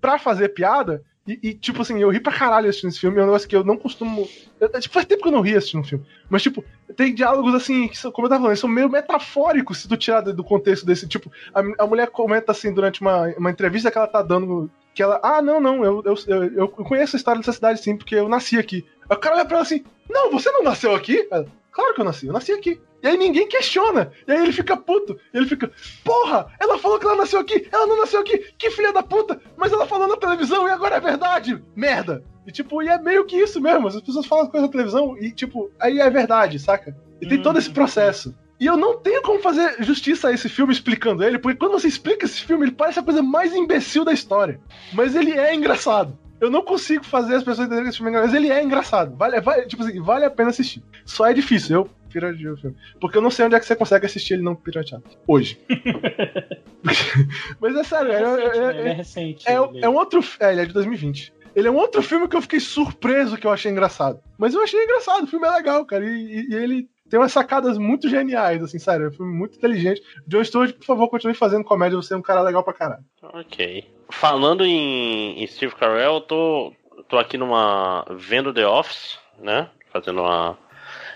pra 0.00 0.18
fazer 0.18 0.50
piada, 0.50 1.02
e, 1.26 1.38
e, 1.42 1.54
tipo 1.54 1.82
assim, 1.82 2.00
eu 2.00 2.10
ri 2.10 2.18
pra 2.18 2.32
caralho 2.32 2.68
assistindo 2.68 2.90
esse 2.90 3.00
filme, 3.00 3.18
é 3.18 3.22
um 3.22 3.26
negócio 3.26 3.48
que 3.48 3.54
eu 3.54 3.62
não 3.62 3.76
costumo. 3.76 4.26
Eu, 4.58 4.68
tipo, 4.80 4.94
faz 4.94 5.06
tempo 5.06 5.22
que 5.22 5.28
eu 5.28 5.32
não 5.32 5.42
ri 5.42 5.54
assistindo 5.54 5.80
um 5.80 5.84
filme. 5.84 6.04
Mas, 6.28 6.42
tipo, 6.42 6.64
tem 6.96 7.14
diálogos 7.14 7.54
assim, 7.54 7.88
que 7.88 7.98
são, 7.98 8.10
como 8.10 8.26
eu 8.26 8.30
tava 8.30 8.42
falando, 8.42 8.56
são 8.56 8.68
meio 8.68 8.88
metafóricos 8.88 9.78
se 9.78 9.88
tu 9.88 9.96
tirar 9.96 10.22
do 10.22 10.42
contexto 10.42 10.86
desse. 10.86 11.06
Tipo, 11.06 11.30
a, 11.54 11.84
a 11.84 11.86
mulher 11.86 12.08
comenta 12.08 12.52
assim 12.52 12.72
durante 12.72 13.00
uma, 13.00 13.28
uma 13.36 13.50
entrevista 13.50 13.90
que 13.90 13.98
ela 13.98 14.06
tá 14.06 14.22
dando. 14.22 14.70
Que 14.94 15.02
ela, 15.02 15.20
ah, 15.22 15.40
não, 15.42 15.60
não, 15.60 15.84
eu, 15.84 16.02
eu, 16.04 16.14
eu, 16.26 16.44
eu 16.56 16.68
conheço 16.68 17.14
a 17.14 17.18
história 17.18 17.38
dessa 17.38 17.52
cidade 17.52 17.80
sim, 17.80 17.96
porque 17.96 18.14
eu 18.14 18.28
nasci 18.28 18.58
aqui. 18.58 18.84
Aí 19.08 19.16
o 19.16 19.20
cara 19.20 19.36
olha 19.36 19.44
pra 19.44 19.58
ela 19.58 19.62
assim, 19.62 19.84
não, 20.08 20.32
você 20.32 20.50
não 20.50 20.64
nasceu 20.64 20.94
aqui? 20.94 21.28
Ela, 21.30 21.46
claro 21.80 21.94
que 21.94 22.00
eu 22.00 22.04
nasci, 22.04 22.26
eu 22.26 22.32
nasci 22.32 22.52
aqui. 22.52 22.80
E 23.02 23.08
aí 23.08 23.16
ninguém 23.16 23.48
questiona. 23.48 24.12
E 24.28 24.32
aí 24.32 24.42
ele 24.42 24.52
fica 24.52 24.76
puto. 24.76 25.18
Ele 25.32 25.46
fica, 25.46 25.70
porra, 26.04 26.52
ela 26.60 26.78
falou 26.78 26.98
que 26.98 27.06
ela 27.06 27.16
nasceu 27.16 27.40
aqui, 27.40 27.66
ela 27.72 27.86
não 27.86 27.96
nasceu 27.98 28.20
aqui, 28.20 28.38
que 28.58 28.70
filha 28.70 28.92
da 28.92 29.02
puta, 29.02 29.40
mas 29.56 29.72
ela 29.72 29.86
falou 29.86 30.06
na 30.06 30.16
televisão 30.16 30.68
e 30.68 30.70
agora 30.70 30.96
é 30.96 31.00
verdade. 31.00 31.62
Merda. 31.74 32.22
E 32.46 32.52
tipo, 32.52 32.82
e 32.82 32.88
é 32.88 32.98
meio 32.98 33.24
que 33.24 33.36
isso 33.36 33.60
mesmo. 33.60 33.88
As 33.88 34.00
pessoas 34.00 34.26
falam 34.26 34.46
coisas 34.46 34.68
na 34.68 34.72
televisão 34.72 35.16
e 35.18 35.32
tipo, 35.32 35.70
aí 35.80 35.98
é 35.98 36.10
verdade, 36.10 36.58
saca? 36.58 36.94
E 37.20 37.26
tem 37.26 37.40
todo 37.40 37.58
esse 37.58 37.68
uhum. 37.68 37.74
processo. 37.74 38.34
E 38.58 38.66
eu 38.66 38.76
não 38.76 38.98
tenho 38.98 39.22
como 39.22 39.40
fazer 39.40 39.82
justiça 39.82 40.28
a 40.28 40.32
esse 40.32 40.46
filme 40.46 40.70
explicando 40.70 41.24
ele, 41.24 41.38
porque 41.38 41.58
quando 41.58 41.72
você 41.72 41.88
explica 41.88 42.26
esse 42.26 42.42
filme, 42.42 42.66
ele 42.66 42.72
parece 42.72 42.98
a 42.98 43.02
coisa 43.02 43.22
mais 43.22 43.54
imbecil 43.54 44.04
da 44.04 44.12
história. 44.12 44.60
Mas 44.92 45.14
ele 45.14 45.32
é 45.32 45.54
engraçado. 45.54 46.18
Eu 46.40 46.50
não 46.50 46.62
consigo 46.62 47.04
fazer 47.04 47.34
as 47.34 47.44
pessoas 47.44 47.66
entenderem 47.66 47.84
que 47.84 47.90
esse 47.90 47.98
filme 47.98 48.10
é 48.10 48.14
engraçado, 48.14 48.32
mas 48.32 48.42
ele 48.42 48.52
é 48.52 48.62
engraçado. 48.62 49.16
Vale, 49.16 49.40
vale, 49.40 49.66
tipo 49.66 49.82
assim, 49.82 50.00
vale 50.00 50.24
a 50.24 50.30
pena 50.30 50.50
assistir. 50.50 50.82
Só 51.04 51.26
é 51.26 51.34
difícil. 51.34 51.76
Eu 51.76 51.90
pirateei 52.08 52.48
o 52.48 52.56
filme. 52.56 52.76
Porque 53.00 53.18
eu 53.18 53.22
não 53.22 53.30
sei 53.30 53.44
onde 53.44 53.54
é 53.54 53.60
que 53.60 53.66
você 53.66 53.76
consegue 53.76 54.06
assistir 54.06 54.34
ele 54.34 54.42
não 54.42 54.56
pirateado. 54.56 55.04
Hoje. 55.26 55.60
Mas 57.60 57.76
é 57.76 57.84
sério, 57.84 58.12
é, 58.12 58.18
recente, 58.18 58.58
é, 58.58 58.62
é, 58.62 58.88
é, 58.88 58.92
recente. 58.92 59.48
É, 59.48 59.52
é, 59.54 59.88
um 59.88 59.94
outro. 59.94 60.24
É, 60.40 60.52
ele 60.52 60.62
é 60.62 60.66
de 60.66 60.72
2020. 60.72 61.32
Ele 61.54 61.68
é 61.68 61.70
um 61.70 61.76
outro 61.76 62.02
filme 62.02 62.28
que 62.28 62.36
eu 62.36 62.42
fiquei 62.42 62.60
surpreso 62.60 63.36
que 63.36 63.46
eu 63.46 63.50
achei 63.50 63.70
engraçado. 63.70 64.20
Mas 64.38 64.54
eu 64.54 64.62
achei 64.62 64.82
engraçado, 64.82 65.24
o 65.24 65.26
filme 65.26 65.46
é 65.46 65.50
legal, 65.50 65.84
cara. 65.84 66.04
E, 66.04 66.08
e, 66.08 66.50
e 66.50 66.54
ele 66.54 66.88
tem 67.10 67.18
umas 67.18 67.32
sacadas 67.32 67.76
muito 67.76 68.08
geniais, 68.08 68.62
assim, 68.62 68.78
sério. 68.78 69.06
É 69.06 69.08
um 69.08 69.12
filme 69.12 69.32
muito 69.32 69.58
inteligente. 69.58 70.00
John 70.26 70.44
Stewart, 70.44 70.72
por 70.76 70.84
favor, 70.84 71.08
continue 71.08 71.34
fazendo 71.34 71.64
comédia, 71.64 71.96
você 71.96 72.14
é 72.14 72.16
um 72.16 72.22
cara 72.22 72.40
legal 72.40 72.62
pra 72.62 72.72
caralho. 72.72 73.04
Ok. 73.20 73.84
Falando 74.10 74.64
em, 74.64 75.42
em 75.42 75.46
Steve 75.46 75.74
Carell, 75.74 76.14
eu 76.14 76.20
tô, 76.20 76.72
tô 77.08 77.18
aqui 77.18 77.36
numa. 77.36 78.04
vendo 78.10 78.52
The 78.52 78.66
Office, 78.66 79.18
né? 79.38 79.68
Fazendo 79.92 80.20
uma 80.20 80.56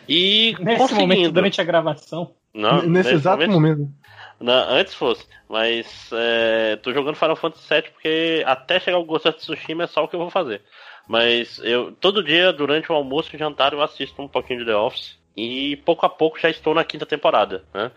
e 0.09 0.55
nesse 0.61 0.95
momento, 0.95 1.33
durante 1.33 1.61
a 1.61 1.65
gravação. 1.65 2.35
Não, 2.53 2.77
nesse, 2.77 2.89
nesse 2.89 3.15
exato 3.15 3.39
momento. 3.49 3.53
momento. 3.53 3.95
Não, 4.41 4.71
antes 4.71 4.95
fosse. 4.95 5.27
Mas 5.49 6.11
é, 6.13 6.77
tô 6.77 6.93
jogando 6.93 7.17
Final 7.17 7.37
Fantasy 7.37 7.67
VII 7.69 7.83
porque 7.91 8.43
até 8.47 8.81
chegar 8.81 8.99
o 8.99 9.05
Ghost 9.05 9.29
of 9.29 9.39
Tsushima 9.39 9.85
é 9.85 9.87
só 9.87 10.05
o 10.05 10.09
que 10.09 10.17
eu 10.17 10.21
vou 10.21 10.31
fazer. 10.31 10.63
Mas 11.09 11.61
eu 11.63 11.93
todo 11.93 12.23
dia, 12.23 12.53
durante 12.53 12.91
o 12.91 12.95
almoço 12.95 13.35
e 13.35 13.39
jantar, 13.39 13.73
eu 13.73 13.83
assisto 13.83 14.21
um 14.21 14.29
pouquinho 14.29 14.61
de 14.61 14.67
The 14.67 14.77
Office. 14.77 15.19
E 15.37 15.77
pouco 15.85 16.07
a 16.07 16.09
pouco 16.09 16.39
já 16.39 16.49
estou 16.49 16.75
na 16.75 16.85
quinta 16.85 17.05
temporada, 17.05 17.65
né? 17.73 17.91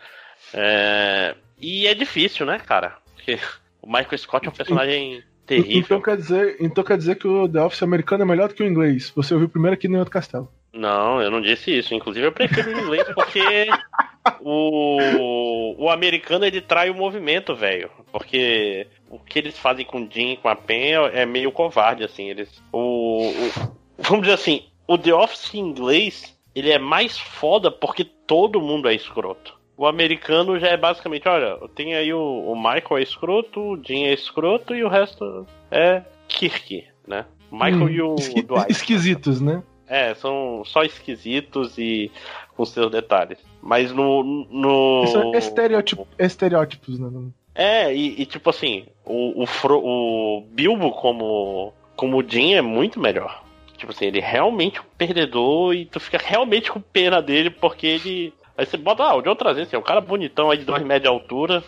É, 0.53 1.35
e 1.59 1.87
é 1.87 1.93
difícil, 1.93 2.45
né, 2.45 2.59
cara? 2.59 2.97
Porque 3.15 3.39
o 3.87 3.89
Michael 3.89 4.17
Scott 4.17 4.45
é 4.45 4.49
um 4.49 4.53
personagem 4.53 5.23
terrível. 5.45 5.79
Então 5.79 6.01
quer 6.01 6.17
dizer, 6.17 6.57
então 6.59 6.83
quer 6.83 6.97
dizer 6.97 7.15
que 7.15 7.25
o 7.25 7.47
The 7.47 7.63
Office 7.63 7.81
americano 7.81 8.23
é 8.23 8.25
melhor 8.25 8.49
do 8.49 8.53
que 8.53 8.61
o 8.61 8.67
inglês. 8.67 9.13
Você 9.15 9.33
ouviu 9.33 9.47
primeiro 9.47 9.75
aqui 9.75 9.87
no 9.87 9.97
outro 9.97 10.11
castelo. 10.11 10.51
Não, 10.73 11.21
eu 11.21 11.31
não 11.31 11.39
disse 11.39 11.75
isso. 11.75 11.93
Inclusive, 11.95 12.27
eu 12.27 12.31
prefiro 12.33 12.69
o 12.69 12.79
inglês 12.79 13.07
porque 13.15 13.69
o, 14.41 15.85
o 15.85 15.89
americano 15.89 16.45
ele 16.45 16.59
trai 16.59 16.89
o 16.89 16.95
movimento, 16.95 17.55
velho. 17.55 17.89
Porque 18.11 18.87
o 19.09 19.17
que 19.17 19.39
eles 19.39 19.57
fazem 19.57 19.85
com 19.85 20.01
o 20.01 20.07
Jim 20.11 20.35
com 20.35 20.49
a 20.49 20.55
Pen 20.55 20.93
é 21.13 21.25
meio 21.25 21.51
covarde, 21.51 22.03
assim. 22.03 22.29
Eles. 22.29 22.61
O, 22.71 23.29
o, 23.29 23.51
vamos 23.97 24.23
dizer 24.23 24.33
assim, 24.33 24.65
o 24.85 24.97
The 24.97 25.13
Office 25.13 25.53
em 25.53 25.59
inglês 25.59 26.37
ele 26.53 26.71
é 26.71 26.79
mais 26.79 27.17
foda 27.17 27.71
porque 27.71 28.03
todo 28.03 28.59
mundo 28.59 28.89
é 28.89 28.93
escroto. 28.93 29.56
O 29.77 29.85
americano 29.85 30.59
já 30.59 30.69
é 30.69 30.77
basicamente, 30.77 31.27
olha, 31.29 31.57
tem 31.75 31.93
aí 31.93 32.11
o, 32.11 32.19
o 32.19 32.55
Michael 32.55 32.97
é 32.97 33.03
escroto, 33.03 33.59
o 33.61 33.83
Jim 33.83 34.03
é 34.03 34.13
escroto 34.13 34.73
e 34.73 34.83
o 34.83 34.89
resto 34.89 35.45
é 35.69 36.01
Kirk, 36.27 36.83
né? 37.07 37.25
Michael 37.51 37.83
hum, 37.83 37.89
e 37.89 38.01
o 38.01 38.15
esqui 38.15 38.41
Dwight. 38.41 38.71
Esquisitos, 38.71 39.39
né? 39.39 39.61
É, 39.87 40.13
são 40.15 40.63
só 40.65 40.83
esquisitos 40.83 41.77
e 41.77 42.11
com 42.55 42.65
seus 42.65 42.91
detalhes. 42.91 43.37
Mas 43.61 43.91
no. 43.91 44.47
no... 44.49 45.07
São 45.07 45.33
estereótipo, 45.33 46.07
estereótipos, 46.19 46.99
né? 46.99 47.09
É, 47.55 47.93
e, 47.93 48.21
e, 48.21 48.25
tipo 48.25 48.49
assim, 48.49 48.85
o, 49.03 49.41
o, 49.41 49.45
Fro, 49.47 49.81
o 49.83 50.45
Bilbo 50.51 50.91
como, 50.91 51.73
como 51.95 52.23
Jim 52.27 52.53
é 52.53 52.61
muito 52.61 52.99
melhor. 52.99 53.43
Tipo 53.77 53.91
assim, 53.91 54.05
ele 54.05 54.19
é 54.19 54.27
realmente 54.27 54.79
um 54.79 54.85
perdedor 54.97 55.73
e 55.73 55.85
tu 55.85 55.99
fica 55.99 56.19
realmente 56.23 56.71
com 56.71 56.79
pena 56.81 57.21
dele 57.21 57.49
porque 57.49 57.87
ele. 57.87 58.33
Aí 58.57 58.65
você 58.65 58.75
bota, 58.75 59.03
ah, 59.03 59.15
o 59.15 59.21
John 59.21 59.35
trazer, 59.35 59.61
assim, 59.61 59.75
é 59.75 59.79
um 59.79 59.83
cara 59.83 60.01
bonitão 60.01 60.49
aí 60.49 60.57
de 60.57 60.65
dois 60.65 60.81
metros 60.81 61.03
de 61.03 61.07
altura 61.07 61.63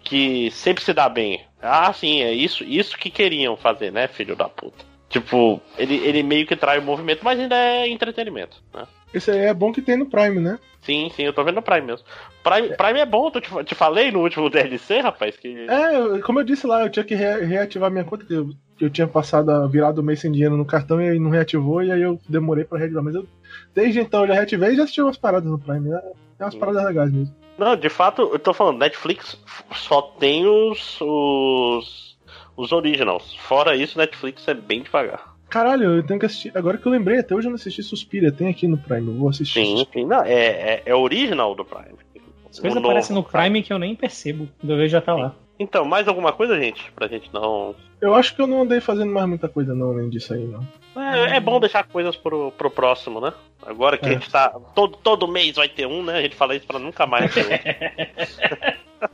que 0.00 0.50
sempre 0.50 0.82
se 0.82 0.92
dá 0.92 1.08
bem. 1.08 1.44
Ah, 1.60 1.92
sim, 1.92 2.22
é 2.22 2.32
isso, 2.32 2.64
isso 2.64 2.96
que 2.96 3.10
queriam 3.10 3.56
fazer, 3.56 3.92
né, 3.92 4.08
filho 4.08 4.34
da 4.34 4.48
puta. 4.48 4.84
Tipo, 5.08 5.60
ele, 5.78 5.96
ele 5.96 6.22
meio 6.22 6.46
que 6.46 6.56
trai 6.56 6.78
o 6.78 6.82
movimento, 6.82 7.20
mas 7.22 7.38
ainda 7.38 7.54
é 7.54 7.88
entretenimento, 7.88 8.56
né? 8.72 8.84
Esse 9.12 9.30
aí 9.30 9.38
é 9.38 9.54
bom 9.54 9.70
que 9.70 9.80
tem 9.80 9.96
no 9.96 10.06
Prime, 10.06 10.40
né? 10.40 10.58
Sim, 10.82 11.08
sim, 11.14 11.22
eu 11.22 11.32
tô 11.32 11.44
vendo 11.44 11.56
no 11.56 11.62
Prime 11.62 11.86
mesmo. 11.86 12.04
Prime, 12.42 12.76
Prime 12.76 12.98
é 12.98 13.06
bom, 13.06 13.30
eu 13.32 13.40
te, 13.40 13.64
te 13.64 13.74
falei 13.74 14.10
no 14.10 14.20
último 14.20 14.50
DLC, 14.50 15.00
rapaz, 15.00 15.36
que... 15.36 15.66
É, 15.68 16.18
como 16.20 16.40
eu 16.40 16.44
disse 16.44 16.66
lá, 16.66 16.82
eu 16.82 16.90
tinha 16.90 17.04
que 17.04 17.14
re 17.14 17.44
reativar 17.44 17.90
minha 17.90 18.04
conta, 18.04 18.24
que 18.24 18.34
eu, 18.34 18.50
eu 18.80 18.90
tinha 18.90 19.06
passado, 19.06 19.68
virado 19.68 20.00
o 20.00 20.04
mês 20.04 20.20
sem 20.20 20.32
dinheiro 20.32 20.56
no 20.56 20.64
cartão 20.64 21.00
e 21.00 21.08
aí 21.08 21.18
não 21.18 21.30
reativou, 21.30 21.82
e 21.82 21.92
aí 21.92 22.02
eu 22.02 22.18
demorei 22.28 22.64
pra 22.64 22.78
reativar. 22.78 23.04
Mas 23.04 23.14
eu, 23.14 23.24
desde 23.74 24.00
então, 24.00 24.22
eu 24.22 24.28
já 24.28 24.34
reativei 24.34 24.70
e 24.70 24.76
já 24.76 24.84
assisti 24.84 25.02
umas 25.02 25.16
paradas 25.16 25.50
no 25.50 25.58
Prime, 25.58 25.88
né? 25.88 26.00
Tem 26.38 26.46
umas 26.46 26.54
paradas 26.54 26.84
legais 26.84 27.12
mesmo. 27.12 27.34
Não, 27.56 27.76
de 27.76 27.88
fato, 27.88 28.22
eu 28.32 28.38
tô 28.38 28.52
falando, 28.52 28.78
Netflix 28.78 29.38
só 29.72 30.02
tem 30.02 30.46
os... 30.46 31.00
os 31.00 32.04
os 32.56 32.72
originals. 32.72 33.34
Fora 33.36 33.76
isso, 33.76 33.98
Netflix 33.98 34.46
é 34.48 34.54
bem 34.54 34.82
devagar. 34.82 35.34
Caralho, 35.48 35.96
eu 35.96 36.06
tenho 36.06 36.18
que 36.18 36.26
assistir. 36.26 36.52
Agora 36.56 36.78
que 36.78 36.86
eu 36.86 36.92
lembrei, 36.92 37.18
até 37.18 37.34
hoje 37.34 37.46
eu 37.46 37.50
não 37.50 37.56
assisti 37.56 37.82
Suspira. 37.82 38.32
Tem 38.32 38.48
aqui 38.48 38.66
no 38.66 38.78
Prime, 38.78 39.08
eu 39.08 39.14
vou 39.14 39.28
assistir. 39.28 39.64
Sim, 39.64 39.86
sim. 39.92 40.04
Não, 40.04 40.22
é, 40.22 40.32
é, 40.34 40.82
é 40.86 40.94
original 40.94 41.54
do 41.54 41.64
Prime. 41.64 41.96
As 42.50 42.58
coisas 42.58 42.76
aparecem 42.76 43.14
no 43.14 43.22
Prime 43.22 43.62
que 43.62 43.72
eu 43.72 43.78
nem 43.78 43.94
percebo. 43.94 44.48
Eu 44.62 44.76
vejo 44.76 44.88
já 44.88 45.00
tá 45.00 45.14
lá. 45.14 45.34
Então, 45.58 45.84
mais 45.84 46.08
alguma 46.08 46.32
coisa, 46.32 46.58
gente? 46.58 46.90
Pra 46.92 47.06
gente 47.06 47.32
não. 47.32 47.74
Eu 48.00 48.14
acho 48.14 48.34
que 48.34 48.42
eu 48.42 48.46
não 48.46 48.62
andei 48.62 48.80
fazendo 48.80 49.12
mais 49.12 49.28
muita 49.28 49.48
coisa, 49.48 49.74
não, 49.74 49.90
além 49.90 50.10
disso 50.10 50.34
aí, 50.34 50.44
não. 50.44 50.66
É, 50.96 51.36
é 51.36 51.40
bom 51.40 51.60
deixar 51.60 51.84
coisas 51.84 52.16
pro, 52.16 52.50
pro 52.52 52.70
próximo, 52.70 53.20
né? 53.20 53.32
Agora 53.64 53.96
que 53.96 54.06
é. 54.06 54.08
a 54.10 54.12
gente 54.12 54.30
tá. 54.30 54.50
Todo, 54.74 54.96
todo 54.96 55.28
mês 55.28 55.56
vai 55.56 55.68
ter 55.68 55.86
um, 55.86 56.02
né? 56.02 56.18
A 56.18 56.22
gente 56.22 56.36
fala 56.36 56.56
isso 56.56 56.66
pra 56.66 56.78
nunca 56.78 57.06
mais 57.06 57.32
ter 57.34 57.46
um. 57.46 59.08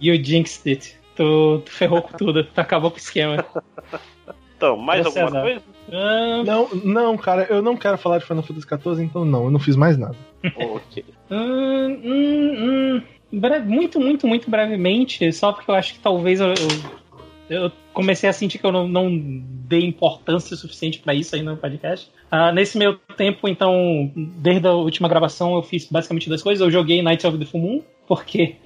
e 0.00 0.10
o 0.10 0.24
Jinx 0.24 0.66
It. 0.66 0.98
Tu, 1.14 1.62
tu 1.64 1.70
ferrou 1.70 2.02
com 2.02 2.16
tudo, 2.16 2.44
tu 2.44 2.58
acabou 2.58 2.90
com 2.90 2.96
o 2.96 3.00
esquema. 3.00 3.44
Então, 4.56 4.76
mais 4.76 5.04
Você 5.04 5.20
alguma 5.20 5.42
coisa? 5.42 5.62
Ah, 5.90 6.42
não, 6.44 6.68
não, 6.84 7.16
cara, 7.16 7.46
eu 7.50 7.62
não 7.62 7.76
quero 7.76 7.96
falar 7.96 8.18
de 8.18 8.26
Final 8.26 8.42
Fantasy 8.42 8.66
XIV, 8.66 9.02
então 9.02 9.24
não, 9.24 9.44
eu 9.44 9.50
não 9.50 9.58
fiz 9.58 9.74
mais 9.74 9.96
nada. 9.96 10.16
ok. 10.54 11.04
Hum, 11.30 12.00
hum, 12.04 12.54
hum, 12.58 13.02
muito, 13.32 14.00
muito, 14.00 14.26
muito 14.26 14.50
brevemente, 14.50 15.32
só 15.32 15.52
porque 15.52 15.70
eu 15.70 15.74
acho 15.74 15.94
que 15.94 16.00
talvez 16.00 16.40
eu, 16.40 16.48
eu, 16.48 17.64
eu 17.64 17.72
comecei 17.92 18.28
a 18.28 18.32
sentir 18.32 18.58
que 18.58 18.66
eu 18.66 18.72
não, 18.72 18.88
não 18.88 19.08
dei 19.70 19.84
importância 19.84 20.56
suficiente 20.56 20.98
para 20.98 21.14
isso 21.14 21.34
aí 21.34 21.42
no 21.42 21.56
podcast. 21.56 22.10
Uh, 22.32 22.52
nesse 22.52 22.78
meu 22.78 22.96
tempo, 23.16 23.48
então, 23.48 24.10
desde 24.14 24.66
a 24.66 24.72
última 24.72 25.08
gravação, 25.08 25.54
eu 25.54 25.62
fiz 25.62 25.86
basicamente 25.86 26.28
duas 26.28 26.42
coisas. 26.42 26.64
Eu 26.64 26.70
joguei 26.70 27.02
Knights 27.02 27.24
of 27.24 27.38
the 27.38 27.44
Full 27.44 27.60
Moon, 27.60 27.82
porque, 28.06 28.56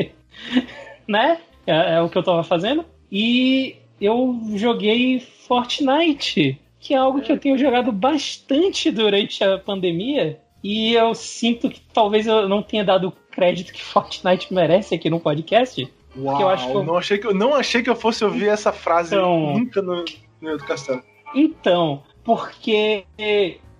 né? 1.08 1.38
É, 1.66 1.94
é 1.94 2.00
o 2.00 2.08
que 2.08 2.18
eu 2.18 2.22
tava 2.22 2.42
fazendo. 2.42 2.84
E 3.10 3.76
eu 4.00 4.38
joguei 4.54 5.20
Fortnite, 5.20 6.58
que 6.78 6.94
é 6.94 6.96
algo 6.96 7.22
que 7.22 7.32
eu 7.32 7.38
tenho 7.38 7.56
jogado 7.56 7.90
bastante 7.90 8.90
durante 8.90 9.42
a 9.42 9.58
pandemia. 9.58 10.38
E 10.64 10.94
eu 10.94 11.14
sinto 11.14 11.68
que 11.68 11.78
talvez 11.92 12.26
eu 12.26 12.48
não 12.48 12.62
tenha 12.62 12.82
dado 12.82 13.08
o 13.08 13.12
crédito 13.30 13.70
que 13.70 13.82
Fortnite 13.84 14.52
merece 14.52 14.94
aqui 14.94 15.10
no 15.10 15.20
podcast. 15.20 15.86
Uau, 16.16 16.40
eu 16.40 16.48
acho 16.48 16.66
que 16.66 16.74
eu... 16.74 16.82
Não, 16.82 16.96
achei 16.96 17.18
que 17.18 17.26
eu, 17.26 17.34
não 17.34 17.54
achei 17.54 17.82
que 17.82 17.90
eu 17.90 17.96
fosse 17.96 18.24
ouvir 18.24 18.48
essa 18.48 18.72
frase 18.72 19.14
então, 19.14 19.52
nunca 19.52 19.82
no, 19.82 20.04
no 20.40 20.58
Castelo. 20.58 21.02
Então, 21.34 22.02
porque 22.22 23.04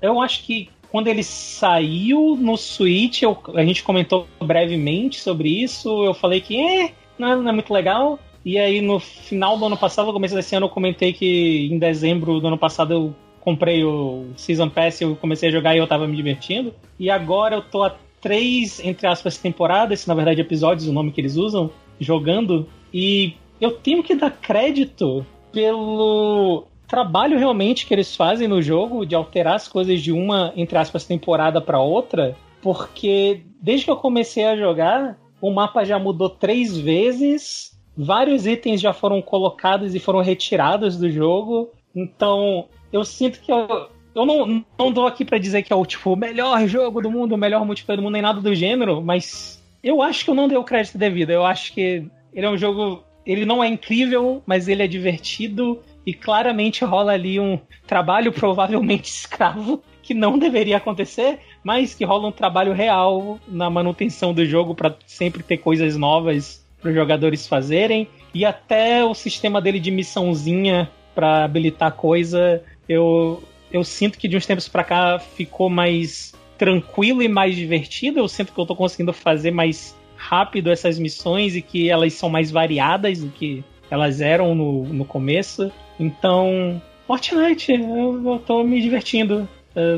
eu 0.03 0.21
acho 0.21 0.45
que 0.45 0.69
quando 0.91 1.07
ele 1.09 1.23
saiu 1.23 2.37
no 2.39 2.57
Switch, 2.57 3.23
eu, 3.23 3.39
a 3.55 3.65
gente 3.65 3.83
comentou 3.83 4.29
brevemente 4.41 5.21
sobre 5.21 5.49
isso. 5.49 6.05
Eu 6.05 6.13
falei 6.13 6.41
que 6.41 6.61
é, 6.61 6.93
não 7.19 7.33
é, 7.33 7.37
não 7.37 7.49
é 7.49 7.53
muito 7.53 7.73
legal. 7.73 8.19
E 8.45 8.59
aí 8.59 8.83
no 8.83 9.01
final 9.01 9.57
do 9.57 9.65
ano 9.65 9.77
passado, 9.77 10.07
no 10.07 10.13
começo 10.13 10.35
desse 10.35 10.55
ano, 10.55 10.67
eu 10.67 10.71
comentei 10.71 11.15
que 11.15 11.69
em 11.73 11.79
dezembro 11.79 12.41
do 12.41 12.47
ano 12.47 12.59
passado 12.59 12.93
eu 12.93 13.15
comprei 13.45 13.85
o 13.85 14.29
Season 14.37 14.71
Pass 14.71 15.01
e 15.01 15.05
eu 15.05 15.15
comecei 15.17 15.51
a 15.51 15.53
jogar 15.53 15.75
e 15.75 15.79
eu 15.79 15.87
tava 15.87 16.09
me 16.09 16.17
divertindo. 16.17 16.75
E 16.99 17.11
agora 17.11 17.57
eu 17.57 17.63
tô 17.63 17.83
a 17.83 17.95
três, 18.21 18.83
entre 18.83 19.07
aspas, 19.07 19.37
temporadas, 19.37 20.07
na 20.07 20.15
verdade 20.15 20.41
episódios, 20.41 20.89
o 20.89 20.93
nome 20.93 21.13
que 21.13 21.21
eles 21.21 21.37
usam, 21.37 21.71
jogando. 22.01 22.67
E 22.93 23.35
eu 23.61 23.73
tenho 23.73 24.03
que 24.03 24.15
dar 24.15 24.31
crédito 24.31 25.25
pelo 25.53 26.65
trabalho 26.89 27.39
realmente 27.39 27.87
que 27.87 27.93
eles 27.93 28.17
fazem 28.17 28.49
no 28.49 28.63
jogo 28.63 29.05
de 29.05 29.15
alterar 29.15 29.57
as 29.57 29.69
coisas 29.69 30.01
de 30.01 30.11
uma, 30.11 30.53
entre 30.57 30.79
aspas, 30.79 31.05
temporada 31.05 31.61
para 31.61 31.81
outra, 31.81 32.35
porque 32.63 33.43
desde 33.61 33.85
que 33.85 33.91
eu 33.91 33.97
comecei 33.97 34.47
a 34.47 34.57
jogar, 34.57 35.19
o 35.41 35.51
mapa 35.51 35.85
já 35.85 35.99
mudou 35.99 36.31
três 36.31 36.79
vezes, 36.79 37.79
vários 37.97 38.47
itens 38.47 38.81
já 38.81 38.93
foram 38.93 39.21
colocados 39.21 39.95
e 39.95 39.99
foram 40.01 40.23
retirados 40.23 40.97
do 40.97 41.11
jogo, 41.11 41.71
então 41.95 42.67
eu 42.95 43.05
sinto 43.05 43.41
que 43.41 43.51
eu, 43.51 43.89
eu 44.15 44.25
não, 44.25 44.65
não 44.79 44.93
dou 44.93 45.05
aqui 45.05 45.25
para 45.25 45.37
dizer 45.37 45.65
que 45.65 45.73
é 45.73 45.77
o 45.77 45.85
tipo 45.85 46.15
melhor 46.15 46.65
jogo 46.69 47.03
do 47.03 47.11
mundo, 47.11 47.35
o 47.35 47.39
melhor 47.39 47.67
multiplayer 47.67 48.01
do 48.01 48.05
mundo, 48.05 48.13
nem 48.13 48.23
nada 48.23 48.41
do 48.41 48.55
gênero, 48.55 49.03
mas 49.03 49.61
eu 49.83 50.01
acho 50.01 50.25
que 50.25 50.31
eu 50.31 50.35
não 50.35 50.47
dei 50.47 50.57
o 50.57 50.63
crédito 50.63 50.97
devido. 50.97 51.31
Eu 51.31 51.45
acho 51.45 51.73
que 51.73 52.07
ele 52.33 52.47
é 52.47 52.49
um 52.49 52.57
jogo. 52.57 53.03
Ele 53.27 53.45
não 53.45 53.65
é 53.65 53.67
incrível, 53.67 54.41
mas 54.47 54.69
ele 54.69 54.81
é 54.81 54.87
divertido 54.87 55.83
e 56.07 56.15
claramente 56.15 56.85
rola 56.85 57.13
ali 57.13 57.41
um 57.41 57.59
trabalho 57.85 58.31
provavelmente 58.33 59.07
escravo 59.07 59.83
que 60.01 60.15
não 60.15 60.39
deveria 60.39 60.77
acontecer, 60.77 61.41
mas 61.65 61.95
que 61.95 62.05
rola 62.05 62.29
um 62.29 62.33
trabalho 62.33 62.73
real 62.73 63.41
na 63.49 63.69
manutenção 63.69 64.33
do 64.33 64.47
jogo 64.47 64.73
para 64.73 64.95
sempre 65.05 65.43
ter 65.43 65.57
coisas 65.57 65.97
novas 65.97 66.65
para 66.81 66.91
os 66.91 66.95
jogadores 66.95 67.49
fazerem 67.49 68.07
e 68.33 68.45
até 68.45 69.05
o 69.05 69.15
sistema 69.15 69.61
dele 69.61 69.81
de 69.81 69.91
missãozinha 69.91 70.89
para 71.15 71.45
habilitar 71.45 71.93
coisa, 71.93 72.63
eu 72.89 73.43
eu 73.73 73.83
sinto 73.83 74.19
que 74.19 74.29
de 74.29 74.37
uns 74.37 74.47
tempos 74.47 74.69
para 74.69 74.85
cá 74.85 75.19
ficou 75.19 75.69
mais 75.69 76.33
tranquilo 76.57 77.23
e 77.23 77.29
mais 77.29 77.57
divertido. 77.57 78.21
Eu 78.21 78.29
sinto 78.29 78.53
que 78.53 78.59
eu 78.59 78.67
tô 78.67 78.77
conseguindo 78.77 79.13
fazer 79.13 79.51
mais 79.51 79.97
rápido 80.17 80.71
essas 80.71 80.99
missões 80.99 81.57
e 81.57 81.63
que 81.63 81.91
elas 81.91 82.13
são 82.15 82.29
mais 82.29 82.51
variadas 82.51 83.19
do 83.19 83.29
que 83.31 83.65
elas 83.91 84.21
eram 84.21 84.55
no, 84.55 84.85
no 84.85 85.05
começo. 85.05 85.73
Então, 85.99 86.81
Fortnite, 87.07 87.73
eu, 87.73 88.23
eu 88.25 88.39
tô 88.39 88.63
me 88.63 88.81
divertindo. 88.81 89.49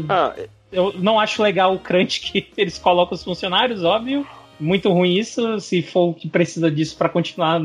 Ah, 0.09 0.35
eu 0.73 0.95
não 0.99 1.21
acho 1.21 1.43
legal 1.43 1.75
o 1.75 1.79
crunch 1.79 2.21
que 2.21 2.49
eles 2.57 2.79
colocam 2.79 3.15
os 3.15 3.23
funcionários, 3.23 3.85
óbvio. 3.85 4.27
Muito 4.59 4.91
ruim 4.91 5.15
isso. 5.15 5.61
Se 5.61 5.83
for 5.83 6.11
o 6.11 6.15
que 6.15 6.29
precisa 6.29 6.71
disso 6.71 6.97
para 6.97 7.09
continuar, 7.09 7.61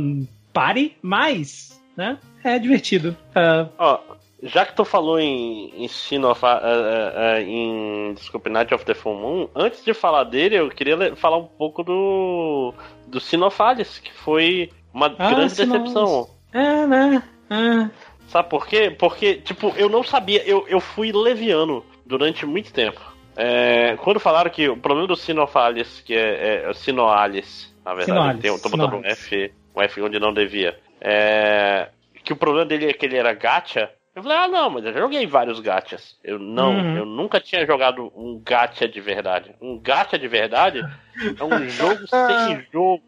pare. 0.51 0.95
Mas, 1.01 1.81
né? 1.95 2.17
É 2.43 2.59
divertido. 2.59 3.15
Uh, 3.29 3.69
oh, 3.79 4.15
já 4.41 4.65
que 4.65 4.75
tu 4.75 4.83
falou 4.83 5.19
em, 5.19 5.71
em 5.75 5.87
Sin 5.87 6.23
of, 6.23 6.43
uh, 6.43 6.47
uh, 6.47 7.41
em 7.41 8.13
desculpe, 8.13 8.49
Night 8.49 8.73
of 8.73 8.85
the 8.85 8.93
Full 8.93 9.15
Moon, 9.15 9.49
antes 9.55 9.83
de 9.83 9.93
falar 9.93 10.23
dele, 10.23 10.55
eu 10.55 10.69
queria 10.69 11.15
falar 11.15 11.37
um 11.37 11.45
pouco 11.45 11.83
do 11.83 12.73
do 13.07 13.19
Sin 13.19 13.41
of 13.41 13.61
Alice, 13.61 14.01
que 14.01 14.11
foi 14.13 14.71
uma 14.93 15.07
ah, 15.17 15.29
grande 15.29 15.55
decepção. 15.55 16.27
É, 16.53 16.85
né? 16.87 17.23
É. 17.49 17.89
Sabe 18.27 18.49
por 18.49 18.65
quê? 18.65 18.89
Porque, 18.97 19.35
tipo, 19.35 19.73
eu 19.75 19.89
não 19.89 20.03
sabia, 20.03 20.41
eu, 20.47 20.65
eu 20.67 20.79
fui 20.79 21.11
leviano 21.11 21.85
durante 22.05 22.45
muito 22.45 22.71
tempo. 22.71 23.01
É, 23.35 23.97
quando 23.97 24.19
falaram 24.19 24.49
que 24.49 24.67
o 24.67 24.77
problema 24.77 25.07
do 25.07 25.15
Sinofalis, 25.15 26.01
que 26.01 26.15
é, 26.15 26.65
é 26.69 26.73
Sinoalis, 26.73 27.73
na 27.83 27.93
verdade, 27.93 28.11
Sinoalis, 28.11 28.41
tem, 28.41 28.59
tô 28.59 28.69
botando 28.69 28.95
um 28.95 29.05
F, 29.05 29.53
um 29.75 29.81
F 29.81 30.01
onde 30.01 30.19
não 30.19 30.33
devia. 30.33 30.77
É, 30.99 31.89
que 32.23 32.33
o 32.33 32.35
problema 32.35 32.65
dele 32.65 32.89
é 32.89 32.93
que 32.93 33.05
ele 33.05 33.17
era 33.17 33.33
gacha. 33.33 33.89
Eu 34.13 34.21
falei, 34.23 34.37
ah 34.37 34.47
não, 34.49 34.69
mas 34.69 34.85
eu 34.85 34.93
joguei 34.93 35.25
vários 35.25 35.61
gachas. 35.61 36.17
Eu 36.21 36.37
não, 36.37 36.75
uhum. 36.75 36.97
eu 36.97 37.05
nunca 37.05 37.39
tinha 37.39 37.65
jogado 37.65 38.11
um 38.13 38.41
gacha 38.43 38.87
de 38.87 38.99
verdade. 38.99 39.55
Um 39.61 39.79
gacha 39.79 40.19
de 40.19 40.27
verdade 40.27 40.79
é 40.79 41.43
um 41.43 41.69
jogo 41.69 42.05
sem 42.07 42.67
jogo. 42.73 43.01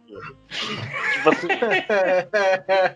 Tipo 1.14 1.30
assim, 1.30 1.48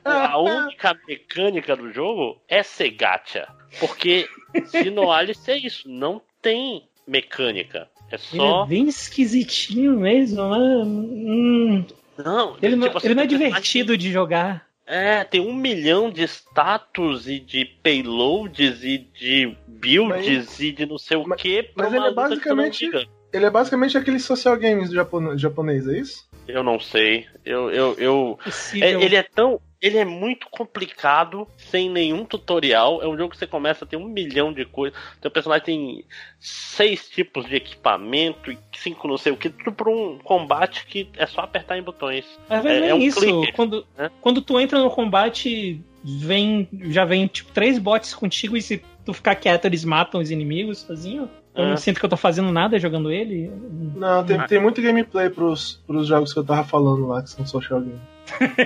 a 0.06 0.38
única 0.40 0.98
mecânica 1.06 1.76
do 1.76 1.92
jogo 1.92 2.42
é 2.48 2.64
ser 2.64 2.92
gacha. 2.92 3.46
Porque 3.78 4.30
se 4.68 4.90
no 4.90 5.12
Alice 5.12 5.52
é 5.52 5.58
isso, 5.58 5.90
não 5.90 6.22
tem 6.42 6.88
mecânica. 7.06 7.90
É 8.10 8.18
só. 8.18 8.36
Ele 8.36 8.64
é 8.64 8.68
bem 8.68 8.88
esquisitinho 8.88 10.00
mesmo, 10.00 10.50
né? 10.50 10.84
Hum. 10.86 11.86
Não, 12.18 12.58
ele, 12.62 12.76
tipo, 12.76 12.78
não, 12.78 12.98
assim, 12.98 13.08
ele 13.08 13.16
não 13.16 13.24
é 13.24 13.28
divertido 13.28 13.98
de 13.98 14.12
jogar. 14.12 14.66
É, 14.88 15.26
tem 15.26 15.42
um 15.42 15.54
milhão 15.54 16.10
de 16.10 16.24
status 16.24 17.28
e 17.28 17.40
de 17.40 17.66
payloads 17.66 18.84
e 18.84 18.98
de 18.98 19.54
builds 19.68 20.48
mas, 20.48 20.60
e 20.62 20.72
de 20.72 20.86
não 20.86 20.98
sei 20.98 21.18
o 21.18 21.26
que. 21.36 21.70
Mas 21.76 21.94
ele 21.94 22.08
é 22.08 22.14
basicamente. 22.14 23.10
Ele 23.34 23.46
é 23.46 23.50
basicamente 23.50 23.98
aquele 23.98 24.20
social 24.20 24.56
games 24.56 24.90
do 24.90 24.96
japonês, 25.38 25.88
é 25.90 26.00
isso? 26.00 26.26
Eu 26.48 26.64
não 26.64 26.80
sei. 26.80 27.28
Eu. 27.44 27.70
eu, 27.70 27.94
eu... 27.96 28.40
É, 28.82 28.92
ele 28.94 29.18
é 29.18 29.24
tão 29.24 29.60
ele 29.82 29.98
é 29.98 30.06
muito 30.06 30.48
complicado, 30.50 31.48
sem 31.58 31.90
nenhum 31.90 32.26
tutorial. 32.26 33.02
É 33.02 33.08
um 33.08 33.18
jogo 33.18 33.32
que 33.32 33.38
você 33.38 33.48
começa 33.48 33.86
a 33.86 33.88
ter 33.88 33.98
um 33.98 34.08
milhão 34.08 34.52
de 34.52 34.66
coisas. 34.66 34.98
Seu 35.22 35.30
personagem 35.30 35.66
tem 35.66 36.06
seis 36.40 37.08
tipos 37.08 37.46
de 37.46 37.56
equipamento 37.56 38.52
e 38.52 38.58
cinco 38.76 39.08
não 39.08 39.18
sei 39.18 39.32
o 39.32 39.38
que, 39.38 39.50
tudo 39.50 39.72
por 39.72 39.88
um 39.88 40.18
combate 40.20 40.86
que 40.86 41.10
é 41.16 41.26
só 41.26 41.42
apertar 41.42 41.78
em 41.78 41.84
botões. 41.84 42.26
Mas 42.50 42.66
é, 42.66 42.90
é 42.90 42.96
um 42.96 43.00
isso. 43.00 43.20
Clicker, 43.20 43.54
quando, 43.54 43.86
né? 43.98 44.10
quando 44.20 44.42
tu 44.42 44.60
entra 44.60 44.80
no 44.80 44.90
combate, 44.90 45.82
vem 46.04 46.68
já 46.90 47.06
vem 47.06 47.28
tipo 47.28 47.52
três 47.52 47.78
bots 47.78 48.14
contigo 48.14 48.58
e 48.58 48.62
se 48.62 48.82
tu 49.06 49.14
ficar 49.14 49.36
quieto, 49.36 49.66
eles 49.66 49.86
matam 49.86 50.20
os 50.20 50.32
inimigos 50.32 50.80
sozinho. 50.80 51.30
Eu 51.58 51.66
não 51.66 51.74
é. 51.74 51.78
sinto 51.78 52.00
que 52.00 52.06
eu 52.06 52.10
tô 52.10 52.18
fazendo 52.18 52.52
nada 52.52 52.78
jogando 52.78 53.12
ele. 53.12 53.52
Não, 53.96 54.24
tem, 54.24 54.40
tem 54.46 54.62
muito 54.62 54.82
gameplay 54.82 55.30
pros, 55.30 55.82
pros 55.88 56.08
jogos 56.08 56.32
que 56.32 56.40
eu 56.40 56.46
tava 56.46 56.64
falando 56.64 57.08
lá, 57.08 57.24
que 57.24 57.32
são 57.32 57.46
social 57.46 57.82
games. 57.82 58.00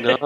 Não, 0.01 0.17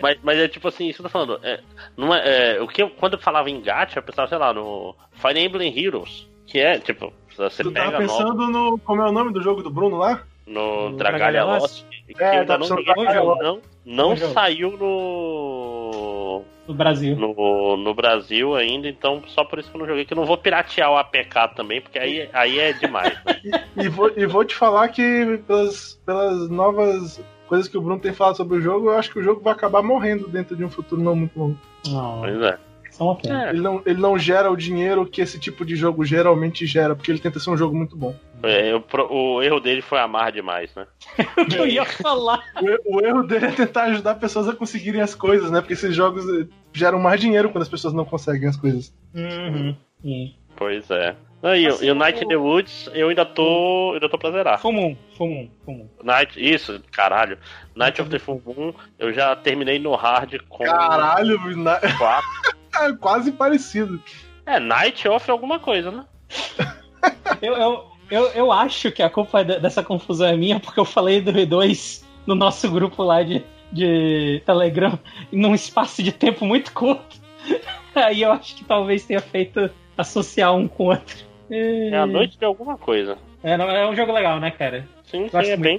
mas, 0.00 0.18
mas 0.22 0.38
é 0.38 0.48
tipo 0.48 0.68
assim, 0.68 0.88
isso 0.88 1.02
que 1.02 1.06
eu 1.06 1.10
tô 1.10 1.12
falando. 1.12 1.38
É, 1.42 1.60
não 1.96 2.14
é, 2.14 2.56
é, 2.56 2.62
o 2.62 2.66
que 2.66 2.82
eu, 2.82 2.88
quando 2.88 3.14
eu 3.14 3.18
falava 3.18 3.50
em 3.50 3.60
gacha, 3.60 3.98
eu 3.98 4.02
pensava, 4.02 4.28
sei 4.28 4.38
lá, 4.38 4.52
no 4.54 4.94
Fire 5.12 5.38
Emblem 5.38 5.76
Heroes. 5.78 6.26
Que 6.46 6.60
é, 6.60 6.78
tipo, 6.78 7.12
você 7.36 7.62
tu 7.62 7.72
pega. 7.72 7.90
Tava 7.90 7.98
pensando 7.98 8.34
nova, 8.34 8.50
no. 8.50 8.78
Como 8.78 9.02
é 9.02 9.08
o 9.08 9.12
nome 9.12 9.32
do 9.32 9.42
jogo 9.42 9.62
do 9.62 9.70
Bruno 9.70 9.96
lá? 9.96 10.22
No, 10.46 10.90
no 10.90 10.96
Dragalia 10.96 11.44
Lost. 11.44 11.84
Que 12.06 12.22
é, 12.22 12.40
ainda 12.40 12.58
não, 12.58 12.68
não, 12.68 13.60
não, 13.84 14.08
não 14.10 14.16
saiu 14.16 14.76
no. 14.76 15.83
No 16.66 16.74
Brasil. 16.74 17.16
No, 17.16 17.76
no 17.76 17.94
Brasil 17.94 18.54
ainda, 18.54 18.88
então 18.88 19.22
só 19.26 19.44
por 19.44 19.58
isso 19.58 19.70
que 19.70 19.76
eu 19.76 19.80
não 19.80 19.86
joguei, 19.86 20.04
que 20.04 20.14
eu 20.14 20.16
não 20.16 20.24
vou 20.24 20.38
piratear 20.38 20.90
o 20.90 20.96
APK 20.96 21.54
também, 21.54 21.80
porque 21.80 21.98
aí, 21.98 22.28
aí 22.32 22.58
é 22.58 22.72
demais. 22.72 23.14
Né? 23.24 23.40
e, 23.76 23.84
e, 23.84 23.88
vou, 23.88 24.10
e 24.16 24.26
vou 24.26 24.44
te 24.44 24.54
falar 24.54 24.88
que 24.88 25.38
pelas, 25.46 26.00
pelas 26.06 26.48
novas 26.48 27.22
coisas 27.46 27.68
que 27.68 27.76
o 27.76 27.82
Bruno 27.82 28.00
tem 28.00 28.12
falado 28.12 28.36
sobre 28.36 28.56
o 28.56 28.60
jogo, 28.60 28.88
eu 28.88 28.98
acho 28.98 29.10
que 29.10 29.18
o 29.18 29.22
jogo 29.22 29.42
vai 29.42 29.52
acabar 29.52 29.82
morrendo 29.82 30.26
dentro 30.28 30.56
de 30.56 30.64
um 30.64 30.70
futuro 30.70 31.02
não 31.02 31.14
muito 31.14 31.38
longo. 31.38 31.58
Não. 31.86 32.20
Pois 32.20 32.40
é. 32.40 32.58
É. 33.28 33.50
Ele, 33.50 33.60
não, 33.60 33.82
ele 33.84 34.00
não 34.00 34.16
gera 34.16 34.50
o 34.50 34.56
dinheiro 34.56 35.04
que 35.04 35.20
esse 35.20 35.38
tipo 35.38 35.64
de 35.64 35.74
jogo 35.74 36.04
geralmente 36.04 36.64
gera, 36.64 36.94
porque 36.94 37.10
ele 37.10 37.18
tenta 37.18 37.40
ser 37.40 37.50
um 37.50 37.56
jogo 37.56 37.76
muito 37.76 37.96
bom. 37.96 38.14
É, 38.46 38.74
o, 38.74 38.82
o, 39.10 39.42
erro 39.42 39.60
dele 39.60 39.82
foi 39.82 39.98
amar 39.98 40.32
demais, 40.32 40.74
né? 40.74 40.86
eu 41.56 41.66
ia 41.66 41.84
falar. 41.84 42.42
O, 42.60 42.96
o, 42.96 43.00
erro 43.00 43.22
dele 43.22 43.46
é 43.46 43.50
tentar 43.50 43.84
ajudar 43.84 44.16
pessoas 44.16 44.48
a 44.48 44.54
conseguirem 44.54 45.00
as 45.00 45.14
coisas, 45.14 45.50
né? 45.50 45.60
Porque 45.60 45.74
esses 45.74 45.94
jogos 45.94 46.24
eh, 46.28 46.46
geram 46.72 46.98
mais 46.98 47.20
dinheiro 47.20 47.50
quando 47.50 47.62
as 47.62 47.68
pessoas 47.68 47.94
não 47.94 48.04
conseguem 48.04 48.48
as 48.48 48.56
coisas. 48.56 48.94
Uhum. 49.14 49.76
Pois 50.56 50.90
é. 50.90 51.16
Aí, 51.42 51.66
assim, 51.66 51.86
e 51.86 51.90
o 51.90 51.94
Night 51.94 52.24
in 52.24 52.28
the 52.28 52.36
Woods, 52.36 52.88
eu 52.94 53.10
ainda 53.10 53.26
tô. 53.26 53.90
Eu 53.90 53.94
ainda 53.94 54.08
tô 54.08 54.16
pra 54.16 54.30
zerar. 54.30 54.58
Full 54.58 54.72
Moon, 54.72 54.96
Full 55.14 55.28
Moon, 55.28 55.50
Full 55.64 55.74
Moon. 55.74 55.88
Night, 56.02 56.40
isso, 56.42 56.80
caralho. 56.90 57.38
Night 57.76 58.00
of 58.00 58.10
the 58.10 58.18
Full 58.18 58.40
Moon, 58.46 58.72
eu 58.98 59.12
já 59.12 59.36
terminei 59.36 59.78
no 59.78 59.94
hard 59.94 60.38
com. 60.48 60.64
Caralho, 60.64 61.38
na... 61.56 61.78
é 62.80 62.92
quase 62.98 63.30
parecido. 63.32 64.02
É, 64.46 64.58
Night 64.58 65.06
of 65.06 65.30
alguma 65.30 65.58
coisa, 65.58 65.90
né? 65.90 66.06
eu, 67.42 67.54
eu, 67.54 67.84
eu, 68.14 68.26
eu 68.28 68.52
acho 68.52 68.92
que 68.92 69.02
a 69.02 69.10
culpa 69.10 69.42
dessa 69.42 69.82
confusão 69.82 70.28
é 70.28 70.36
minha, 70.36 70.60
porque 70.60 70.78
eu 70.78 70.84
falei 70.84 71.20
do 71.20 71.32
E2 71.32 72.04
no 72.26 72.34
nosso 72.34 72.70
grupo 72.70 73.02
lá 73.02 73.22
de, 73.22 73.42
de 73.72 74.40
Telegram 74.46 74.98
num 75.32 75.54
espaço 75.54 76.02
de 76.02 76.12
tempo 76.12 76.44
muito 76.44 76.72
curto. 76.72 77.16
Aí 77.94 78.22
eu 78.22 78.32
acho 78.32 78.54
que 78.56 78.64
talvez 78.64 79.04
tenha 79.04 79.20
feito 79.20 79.68
associar 79.98 80.54
um 80.54 80.68
com 80.68 80.84
o 80.84 80.90
outro. 80.90 81.16
É 81.50 81.96
a 81.96 82.06
noite 82.06 82.38
de 82.38 82.44
alguma 82.44 82.78
coisa. 82.78 83.18
É, 83.42 83.56
não, 83.56 83.68
é 83.68 83.88
um 83.88 83.94
jogo 83.94 84.12
legal, 84.12 84.40
né, 84.40 84.50
cara? 84.50 84.88
Sim, 85.04 85.28
sim 85.28 85.36
é 85.36 85.56
bem, 85.56 85.78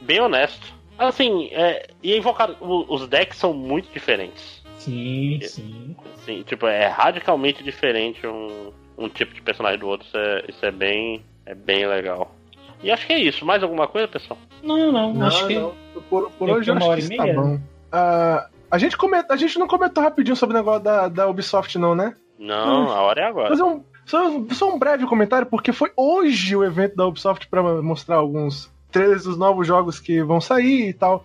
bem 0.00 0.20
honesto. 0.20 0.74
Assim, 0.98 1.48
é, 1.52 1.88
e 2.02 2.16
invocar 2.16 2.50
os 2.62 3.06
decks 3.06 3.38
são 3.38 3.52
muito 3.52 3.92
diferentes. 3.92 4.62
Sim, 4.78 5.40
sim. 5.42 5.96
Sim, 6.24 6.42
tipo, 6.42 6.66
é 6.66 6.86
radicalmente 6.86 7.62
diferente 7.62 8.26
um, 8.26 8.72
um 8.96 9.08
tipo 9.08 9.34
de 9.34 9.42
personagem 9.42 9.78
do 9.78 9.86
outro. 9.86 10.06
Isso 10.06 10.16
é, 10.16 10.44
isso 10.48 10.66
é 10.66 10.70
bem. 10.70 11.24
É 11.44 11.54
bem 11.54 11.86
legal. 11.86 12.34
E 12.82 12.90
acho 12.90 13.06
que 13.06 13.12
é 13.12 13.18
isso. 13.18 13.44
Mais 13.44 13.62
alguma 13.62 13.86
coisa, 13.86 14.08
pessoal? 14.08 14.38
Não, 14.62 14.92
não, 14.92 15.14
não 15.14 15.26
acho 15.26 15.46
que. 15.46 15.54
Não. 15.54 15.72
Por, 16.10 16.30
por 16.32 16.50
hoje 16.50 16.70
eu 16.70 16.76
acho 16.76 17.08
que 17.08 17.14
está 17.14 17.26
bom. 17.32 17.54
Uh, 17.56 18.56
A 18.70 18.78
gente, 18.78 18.96
comenta, 18.96 19.32
a 19.32 19.36
gente 19.36 19.58
não 19.58 19.66
comentou 19.68 20.02
rapidinho 20.02 20.36
sobre 20.36 20.56
o 20.56 20.58
negócio 20.58 20.82
da, 20.82 21.08
da 21.08 21.28
Ubisoft, 21.28 21.78
não, 21.78 21.94
né? 21.94 22.14
Não, 22.38 22.90
a 22.90 23.00
hora 23.00 23.22
é 23.22 23.24
agora. 23.24 23.48
Fazer 23.48 23.62
um, 23.62 23.82
só, 24.04 24.18
só 24.52 24.74
um 24.74 24.78
breve 24.78 25.06
comentário, 25.06 25.46
porque 25.46 25.72
foi 25.72 25.90
hoje 25.96 26.54
o 26.54 26.64
evento 26.64 26.96
da 26.96 27.06
Ubisoft 27.06 27.46
para 27.48 27.62
mostrar 27.80 28.16
alguns 28.16 28.70
trailers 28.90 29.24
dos 29.24 29.38
novos 29.38 29.66
jogos 29.66 30.00
que 30.00 30.22
vão 30.22 30.40
sair 30.40 30.88
e 30.88 30.92
tal. 30.92 31.24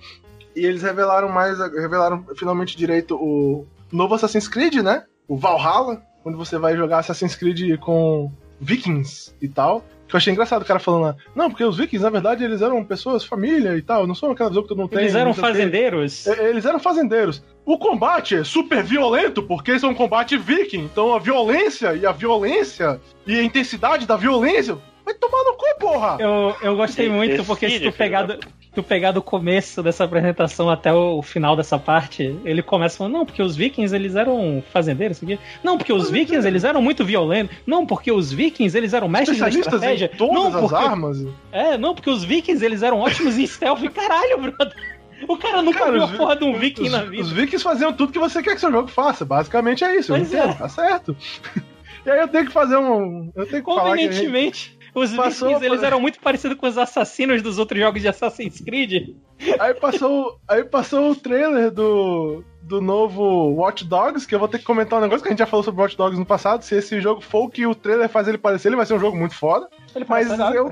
E 0.56 0.66
eles 0.66 0.84
revelaram 0.84 1.30
mais, 1.30 1.58
revelaram 1.60 2.26
finalmente 2.38 2.78
direito 2.78 3.16
o 3.16 3.66
novo 3.92 4.14
Assassin's 4.14 4.48
Creed, 4.48 4.76
né? 4.76 5.04
O 5.28 5.36
Valhalla, 5.36 6.02
onde 6.24 6.38
você 6.38 6.58
vai 6.58 6.76
jogar 6.76 7.00
Assassin's 7.00 7.36
Creed 7.36 7.80
com 7.80 8.32
vikings 8.60 9.34
e 9.42 9.50
tal. 9.50 9.84
Que 10.08 10.16
eu 10.16 10.18
achei 10.18 10.34
engraçado 10.34 10.62
o 10.62 10.66
cara 10.66 10.80
falando 10.80 11.04
lá. 11.04 11.16
Não, 11.34 11.50
porque 11.50 11.64
os 11.64 11.78
vikings, 11.78 12.04
na 12.04 12.10
verdade, 12.10 12.44
eles 12.44 12.62
eram 12.62 12.84
pessoas, 12.84 13.24
família 13.24 13.78
e 13.78 13.82
tal. 13.82 14.06
Não 14.06 14.14
são 14.14 14.32
aquela 14.32 14.50
visão 14.50 14.62
que 14.62 14.68
todo 14.68 14.78
mundo 14.78 14.90
tem. 14.90 15.00
Eles 15.00 15.16
eram 15.16 15.34
fazendeiros? 15.34 16.26
Tem. 16.26 16.34
Eles 16.46 16.66
eram 16.66 16.80
fazendeiros. 16.80 17.42
O 17.66 17.78
combate 17.78 18.36
é 18.36 18.44
super 18.44 18.84
violento, 18.84 19.42
porque 19.44 19.72
esse 19.72 19.86
é 19.86 19.88
um 19.88 19.94
combate 19.94 20.38
viking. 20.38 20.84
Então 20.84 21.14
a 21.16 21.20
violência 21.20 21.96
e 21.96 22.06
a 22.06 22.12
violência 22.12 23.00
e 23.26 23.40
a 23.40 23.44
intensidade 23.44 24.06
da 24.06 24.18
violência 24.18 24.78
vai 25.06 25.14
tomar 25.14 25.44
no 25.44 25.54
cu, 25.56 25.66
porra! 25.80 26.18
Eu, 26.20 26.56
eu 26.62 26.76
gostei 26.76 27.10
muito, 27.10 27.44
porque 27.46 27.70
se 27.70 27.80
tu 27.80 27.92
pegar, 27.92 28.24
do, 28.24 28.40
tu 28.74 28.84
pegar 28.84 29.12
do 29.12 29.22
começo 29.22 29.82
dessa 29.82 30.04
apresentação 30.04 30.70
até 30.70 30.94
o 30.94 31.22
final 31.22 31.56
dessa 31.56 31.78
parte, 31.78 32.36
ele 32.46 32.62
começa 32.62 32.98
falando, 32.98 33.14
não, 33.14 33.26
porque 33.26 33.42
os 33.42 33.56
vikings, 33.56 33.96
eles 33.96 34.16
eram 34.16 34.64
fazendeiros, 34.72 35.22
não, 35.64 35.78
porque 35.78 35.94
os 35.94 36.10
vikings, 36.10 36.48
eles 36.48 36.64
eram 36.64 36.82
muito 36.82 37.04
violentos, 37.04 37.56
não, 37.66 37.86
porque 37.86 38.12
os 38.12 38.32
vikings, 38.32 38.78
eles 38.78 38.94
eram 38.94 39.08
mestres 39.08 39.40
da 39.40 39.50
estratégia, 39.50 40.10
em 40.14 40.18
todas 40.18 40.36
não, 40.36 40.52
porque... 40.52 40.76
as 40.76 40.84
armas. 40.86 41.26
É, 41.52 41.78
não, 41.78 41.94
porque 41.94 42.10
os 42.10 42.24
vikings, 42.24 42.64
eles 42.64 42.84
eram 42.84 43.00
ótimos 43.00 43.38
em 43.38 43.46
stealth, 43.46 43.84
caralho, 43.94 44.38
brother! 44.40 45.02
O 45.28 45.38
cara 45.38 45.62
nunca 45.62 45.80
cara, 45.80 45.92
viu 45.92 46.04
a 46.04 46.08
porra 46.08 46.36
de 46.36 46.44
um 46.44 46.58
viking 46.58 46.86
os, 46.86 46.92
na 46.92 47.04
vida. 47.04 47.22
Os 47.22 47.32
vikings 47.32 47.64
faziam 47.64 47.94
tudo 47.94 48.12
que 48.12 48.18
você 48.18 48.42
quer 48.42 48.56
que 48.56 48.60
seu 48.60 48.72
jogo 48.72 48.88
faça. 48.88 49.24
Basicamente 49.24 49.84
é 49.84 49.96
isso. 49.96 50.12
Pois 50.14 50.34
eu 50.34 50.40
entendo, 50.40 50.54
é. 50.54 50.58
tá 50.58 50.68
certo. 50.68 51.16
E 52.04 52.10
aí 52.10 52.20
eu 52.20 52.28
tenho 52.28 52.46
que 52.46 52.52
fazer 52.52 52.78
um. 52.78 53.32
Eu 53.36 53.46
tenho 53.46 53.64
que 53.64 53.72
Convenientemente. 53.72 54.76
Os 54.94 55.14
Passou, 55.16 55.48
vikings, 55.50 55.66
eles 55.66 55.84
eram 55.84 56.02
muito 56.02 56.20
parecidos 56.20 56.58
com 56.58 56.68
os 56.68 56.78
assassinos 56.78 57.42
dos 57.42 57.58
outros 57.58 57.80
jogos 57.80 58.02
de 58.02 58.10
Assassin's 58.10 58.60
Creed. 58.60 59.16
Aí 59.60 59.74
passou, 59.74 60.38
aí 60.48 60.64
passou 60.64 61.12
o 61.12 61.16
trailer 61.16 61.72
do, 61.72 62.44
do 62.62 62.82
novo 62.82 63.24
Watch 63.54 63.86
Dogs, 63.86 64.28
que 64.28 64.36
eu 64.36 64.40
vou 64.40 64.50
ter 64.50 64.60
que 64.60 64.66
comentar 64.66 65.00
um 65.00 65.02
negócio 65.02 65.22
que 65.22 65.30
a 65.30 65.32
gente 65.32 65.40
já 65.40 65.46
falou 65.46 65.64
sobre 65.64 65.82
Watch 65.82 65.96
Dogs 65.96 66.20
no 66.20 66.26
passado. 66.26 66.64
Se 66.64 66.76
esse 66.76 67.00
jogo 67.00 67.22
for 67.22 67.46
o 67.46 67.50
que 67.50 67.66
o 67.66 67.74
trailer 67.74 68.10
faz 68.10 68.28
ele 68.28 68.38
parecer, 68.38 68.68
ele 68.68 68.76
vai 68.76 68.86
ser 68.86 68.94
um 68.94 69.00
jogo 69.00 69.18
muito 69.18 69.34
foda. 69.34 69.70
Ele 69.96 70.06
mas 70.08 70.30
legal, 70.30 70.54
eu 70.54 70.72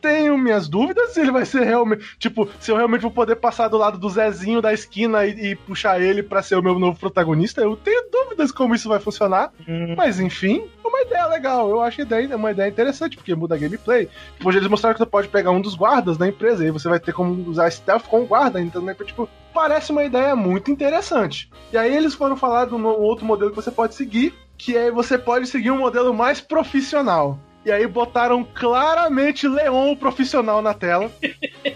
tenho 0.00 0.36
minhas 0.36 0.68
dúvidas 0.68 1.10
se 1.10 1.20
ele 1.20 1.30
vai 1.30 1.44
ser 1.44 1.64
realmente. 1.64 2.16
Tipo, 2.18 2.48
se 2.60 2.70
eu 2.70 2.76
realmente 2.76 3.02
vou 3.02 3.10
poder 3.10 3.36
passar 3.36 3.68
do 3.68 3.76
lado 3.76 3.98
do 3.98 4.08
Zezinho 4.08 4.60
da 4.60 4.72
esquina 4.72 5.24
e, 5.24 5.50
e 5.50 5.54
puxar 5.54 6.00
ele 6.00 6.22
para 6.22 6.42
ser 6.42 6.56
o 6.56 6.62
meu 6.62 6.78
novo 6.78 6.98
protagonista. 6.98 7.60
Eu 7.60 7.76
tenho 7.76 8.10
dúvidas 8.10 8.52
como 8.52 8.74
isso 8.74 8.88
vai 8.88 9.00
funcionar. 9.00 9.52
Hum. 9.66 9.94
Mas 9.96 10.20
enfim, 10.20 10.68
é 10.84 10.88
uma 10.88 11.02
ideia 11.02 11.26
legal. 11.26 11.68
Eu 11.70 11.80
acho 11.80 12.00
ideia, 12.00 12.36
uma 12.36 12.50
ideia 12.50 12.68
interessante, 12.68 13.16
porque 13.16 13.34
muda 13.34 13.54
a 13.54 13.58
gameplay. 13.58 14.08
Tipo, 14.36 14.50
eles 14.50 14.68
mostraram 14.68 14.94
que 14.94 15.02
você 15.02 15.10
pode 15.10 15.28
pegar 15.28 15.50
um 15.50 15.60
dos 15.60 15.74
guardas 15.74 16.16
da 16.16 16.28
empresa 16.28 16.66
e 16.66 16.70
você 16.70 16.88
vai 16.88 17.00
ter 17.00 17.12
como 17.12 17.48
usar 17.48 17.70
stealth 17.70 18.04
com 18.04 18.22
o 18.22 18.26
guarda. 18.26 18.60
Então, 18.60 18.82
né, 18.82 18.94
tipo, 18.94 19.28
parece 19.52 19.90
uma 19.92 20.04
ideia 20.04 20.36
muito 20.36 20.70
interessante. 20.70 21.50
E 21.72 21.78
aí 21.78 21.94
eles 21.94 22.14
foram 22.14 22.36
falar 22.36 22.66
do 22.66 22.76
outro 22.86 23.24
modelo 23.24 23.50
que 23.50 23.56
você 23.56 23.70
pode 23.70 23.94
seguir, 23.94 24.34
que 24.56 24.76
é 24.76 24.90
você 24.90 25.18
pode 25.18 25.46
seguir 25.46 25.70
um 25.70 25.78
modelo 25.78 26.12
mais 26.14 26.40
profissional. 26.40 27.38
E 27.68 27.70
aí 27.70 27.86
botaram 27.86 28.42
claramente 28.42 29.46
Leon 29.46 29.94
profissional 29.94 30.62
na 30.62 30.72
tela. 30.72 31.12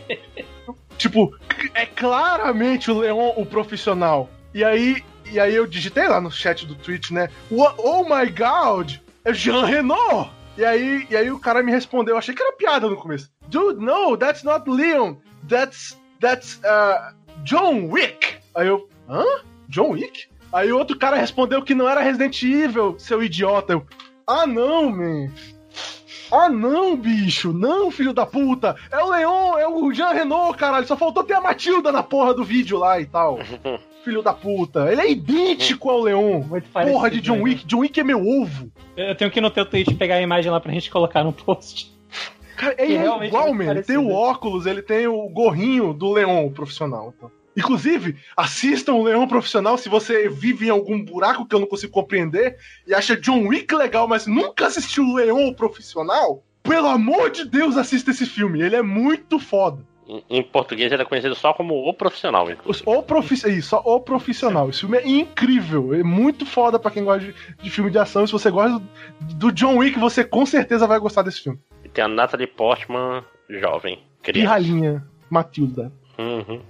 tipo, 0.97 1.37
é 1.75 1.85
claramente 1.85 2.91
o 2.91 3.01
Leon 3.01 3.35
o 3.37 3.45
profissional. 3.45 4.31
E 4.55 4.65
aí, 4.65 5.05
e 5.31 5.39
aí 5.39 5.55
eu 5.55 5.67
digitei 5.67 6.09
lá 6.09 6.19
no 6.19 6.31
chat 6.31 6.65
do 6.65 6.75
Twitch, 6.75 7.11
né? 7.11 7.29
Oh 7.51 8.05
my 8.05 8.27
god! 8.31 8.95
É 9.23 9.35
Jean 9.35 9.67
Renault! 9.67 10.31
E 10.57 10.65
aí, 10.65 11.07
e 11.11 11.15
aí 11.15 11.31
o 11.31 11.39
cara 11.39 11.63
me 11.63 11.71
respondeu, 11.71 12.15
eu 12.15 12.19
achei 12.19 12.35
que 12.35 12.43
era 12.43 12.57
piada 12.57 12.89
no 12.89 12.97
começo. 12.97 13.31
Dude, 13.49 13.85
no, 13.85 14.17
that's 14.17 14.43
not 14.43 14.69
Leon. 14.71 15.17
That's 15.47 16.01
that's 16.21 16.59
uh, 16.65 17.15
John 17.45 17.91
Wick. 17.91 18.39
Aí 18.55 18.67
eu, 18.67 18.89
hã? 19.07 19.27
John 19.69 19.91
Wick? 19.91 20.27
Aí 20.51 20.73
o 20.73 20.79
outro 20.79 20.99
cara 20.99 21.19
respondeu 21.19 21.63
que 21.63 21.75
não 21.75 21.87
era 21.87 22.01
Resident 22.01 22.43
Evil, 22.43 22.99
seu 22.99 23.23
idiota. 23.23 23.75
Eu, 23.75 23.87
ah 24.27 24.47
não, 24.47 24.91
man. 24.91 25.29
Ah, 26.33 26.49
não, 26.49 26.97
bicho! 26.97 27.53
Não, 27.53 27.91
filho 27.91 28.15
da 28.15 28.25
puta! 28.25 28.75
É 28.91 28.99
o 28.99 29.11
Leon, 29.11 29.59
é 29.59 29.69
o 29.69 29.93
Jean 29.93 30.13
Renault, 30.13 30.57
caralho! 30.57 30.87
Só 30.87 30.97
faltou 30.97 31.23
ter 31.23 31.35
a 31.35 31.41
Matilda 31.41 31.93
na 31.93 32.03
porra 32.03 32.33
do 32.33 32.43
vídeo 32.43 32.79
lá 32.79 32.99
e 32.99 33.05
tal. 33.05 33.39
filho 34.03 34.23
da 34.23 34.33
puta. 34.33 34.91
Ele 34.91 35.01
é 35.01 35.11
idêntico 35.11 35.91
ao 35.91 36.01
Leon. 36.01 36.43
Porra 36.73 37.11
de 37.11 37.21
John 37.21 37.37
né? 37.37 37.43
Wick. 37.43 37.67
John 37.67 37.79
Wick 37.81 38.01
é 38.01 38.05
meu 38.05 38.27
ovo. 38.27 38.73
Eu 38.97 39.15
tenho 39.15 39.31
que 39.31 39.39
ir 39.39 39.43
no 39.43 39.51
teu 39.51 39.65
tweet 39.67 39.95
pegar 39.95 40.17
a 40.17 40.23
imagem 40.23 40.51
lá 40.51 40.59
pra 40.59 40.73
gente 40.73 40.91
colocar 40.91 41.23
no 41.23 41.33
post. 41.33 41.93
Cara, 42.57 42.75
é, 42.79 42.93
é 42.93 43.27
igual, 43.27 43.53
mano. 43.53 43.71
Ele 43.71 43.83
tem 43.83 43.97
o 43.97 44.11
óculos, 44.11 44.67
ele 44.67 44.83
tem 44.83 45.07
o 45.07 45.29
gorrinho 45.29 45.93
do 45.93 46.13
Leon 46.13 46.51
profissional. 46.51 47.13
Então. 47.17 47.31
Inclusive, 47.57 48.17
assistam 48.37 48.95
o 48.95 49.03
Leão 49.03 49.29
Profissional 49.29 49.77
se 49.77 49.89
você 49.89 50.29
vive 50.29 50.67
em 50.67 50.71
algum 50.71 51.03
buraco 51.05 51.47
que 51.47 51.55
eu 51.55 51.61
não 51.61 51.67
consigo 51.67 51.93
compreender 51.93 52.57
e 52.87 52.95
acha 52.95 53.17
John 53.17 53.47
Wick 53.47 53.75
legal, 53.75 54.09
mas 54.09 54.27
nunca 54.27 54.67
assistiu 54.67 55.05
o 55.05 55.17
Leão 55.17 55.53
Profissional. 55.53 56.43
Pelo 56.63 56.89
amor 56.89 57.31
de 57.31 57.45
Deus, 57.45 57.77
assista 57.77 58.11
esse 58.11 58.25
filme. 58.25 58.63
Ele 58.63 58.77
é 58.77 58.83
muito 58.83 59.39
foda. 59.39 59.85
Em 60.29 60.43
português 60.43 60.91
ele 60.93 61.03
é 61.03 61.05
conhecido 61.05 61.35
só 61.35 61.53
como 61.55 61.89
O 61.89 61.95
Profissional. 61.95 62.47
O 62.85 63.03
Profissional, 63.03 63.57
isso, 63.57 63.69
só 63.71 63.83
O 63.85 64.01
Profissional. 64.01 64.69
Esse 64.69 64.81
filme 64.81 64.99
é 64.99 65.09
incrível, 65.09 65.95
é 65.95 66.03
muito 66.03 66.45
foda 66.45 66.79
para 66.79 66.91
quem 66.91 67.05
gosta 67.05 67.21
de, 67.21 67.35
de, 67.63 67.71
filme 67.71 67.91
de 67.91 67.99
ação. 67.99 68.27
Se 68.27 68.33
você 68.33 68.51
gosta 68.51 68.79
do, 69.21 69.35
do, 69.35 69.53
John 69.53 69.77
Wick, 69.77 69.99
você 69.99 70.25
com 70.25 70.45
certeza 70.45 70.87
vai 70.87 70.99
gostar 70.99 71.23
desse 71.23 71.43
filme. 71.43 71.59
E 71.85 71.89
tem 71.89 72.05
a 72.05 72.09
Natalie 72.09 72.47
Portman 72.47 73.25
jovem, 73.49 74.03
criança. 74.23 74.51
Rainha, 74.51 75.07
Matilda. 75.31 75.93
Uhum. 76.19 76.61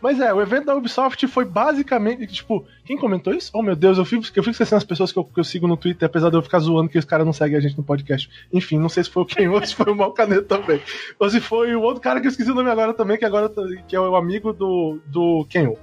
Mas 0.00 0.20
é, 0.20 0.32
o 0.32 0.40
evento 0.40 0.66
da 0.66 0.74
Ubisoft 0.74 1.26
foi 1.26 1.44
basicamente, 1.44 2.26
tipo, 2.26 2.66
quem 2.84 2.96
comentou 2.96 3.34
isso? 3.34 3.50
Oh 3.54 3.62
meu 3.62 3.76
Deus, 3.76 3.98
eu 3.98 4.04
fico, 4.04 4.22
eu 4.24 4.42
fico 4.42 4.50
esquecendo 4.50 4.78
as 4.78 4.84
pessoas 4.84 5.12
que 5.12 5.18
eu, 5.18 5.24
que 5.24 5.38
eu 5.38 5.44
sigo 5.44 5.66
no 5.66 5.76
Twitter, 5.76 6.06
apesar 6.06 6.30
de 6.30 6.36
eu 6.36 6.42
ficar 6.42 6.58
zoando 6.58 6.88
que 6.88 6.98
os 6.98 7.04
caras 7.04 7.26
não 7.26 7.32
seguem 7.32 7.56
a 7.56 7.60
gente 7.60 7.76
no 7.76 7.84
podcast. 7.84 8.30
Enfim, 8.52 8.78
não 8.78 8.88
sei 8.88 9.04
se 9.04 9.10
foi 9.10 9.22
o 9.22 9.26
quem 9.26 9.48
ou 9.48 9.64
se 9.64 9.74
foi 9.74 9.92
o 9.92 9.96
Mal 9.96 10.12
Caneta 10.12 10.42
também. 10.42 10.80
Ou 11.18 11.28
se 11.28 11.40
foi 11.40 11.74
o 11.74 11.82
outro 11.82 12.00
cara 12.00 12.20
que 12.20 12.26
eu 12.26 12.30
esqueci 12.30 12.50
o 12.50 12.54
nome 12.54 12.70
agora 12.70 12.94
também, 12.94 13.18
que 13.18 13.24
agora 13.24 13.50
que 13.86 13.94
é 13.94 14.00
o 14.00 14.16
amigo 14.16 14.52
do, 14.52 14.98
do 15.06 15.46
Kenyo. 15.48 15.76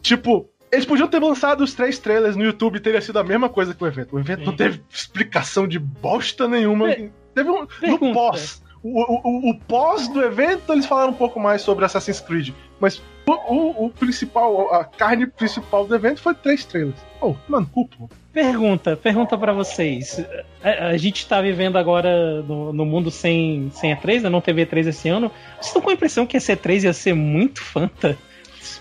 Tipo, 0.00 0.48
eles 0.72 0.86
podiam 0.86 1.06
ter 1.06 1.20
lançado 1.20 1.62
os 1.62 1.74
três 1.74 1.98
trailers 1.98 2.34
no 2.34 2.42
YouTube 2.42 2.76
e 2.76 2.80
teria 2.80 3.00
sido 3.00 3.18
a 3.18 3.24
mesma 3.24 3.48
coisa 3.48 3.74
que 3.74 3.84
o 3.84 3.86
evento. 3.86 4.16
O 4.16 4.18
evento 4.18 4.40
Sim. 4.40 4.46
não 4.46 4.56
teve 4.56 4.82
explicação 4.90 5.68
de 5.68 5.78
bosta 5.78 6.48
nenhuma. 6.48 6.90
É. 6.90 7.10
Teve 7.34 7.50
um. 7.50 7.66
Pergunta. 7.66 8.06
No 8.06 8.14
pós. 8.14 8.62
O, 8.82 9.00
o, 9.00 9.50
o, 9.50 9.58
pós 9.60 10.08
do 10.08 10.20
evento 10.20 10.72
eles 10.72 10.86
falaram 10.86 11.10
um 11.10 11.16
pouco 11.16 11.38
mais 11.38 11.62
sobre 11.62 11.84
Assassin's 11.84 12.20
Creed. 12.20 12.52
Mas 12.82 13.00
o, 13.24 13.86
o, 13.86 13.90
principal, 13.90 14.74
a 14.74 14.84
carne 14.84 15.24
principal 15.24 15.86
do 15.86 15.94
evento 15.94 16.20
foi 16.20 16.34
três 16.34 16.60
estrelas. 16.60 16.96
Oh, 17.20 17.32
mano, 17.46 17.64
culpa. 17.72 18.08
Pergunta, 18.32 18.96
pergunta 18.96 19.38
para 19.38 19.52
vocês. 19.52 20.20
A, 20.60 20.88
a, 20.88 20.96
gente 20.96 21.24
tá 21.28 21.40
vivendo 21.40 21.76
agora 21.76 22.42
no, 22.42 22.72
no, 22.72 22.84
mundo 22.84 23.08
sem, 23.08 23.70
sem 23.72 23.94
E3, 23.94 24.22
né? 24.22 24.28
Não 24.28 24.40
teve 24.40 24.66
E3 24.66 24.88
esse 24.88 25.08
ano. 25.08 25.30
Vocês 25.54 25.68
estão 25.68 25.80
com 25.80 25.90
a 25.90 25.92
impressão 25.92 26.26
que 26.26 26.36
esse 26.36 26.52
E3 26.56 26.82
ia 26.82 26.92
ser 26.92 27.14
muito 27.14 27.62
fanta? 27.62 28.18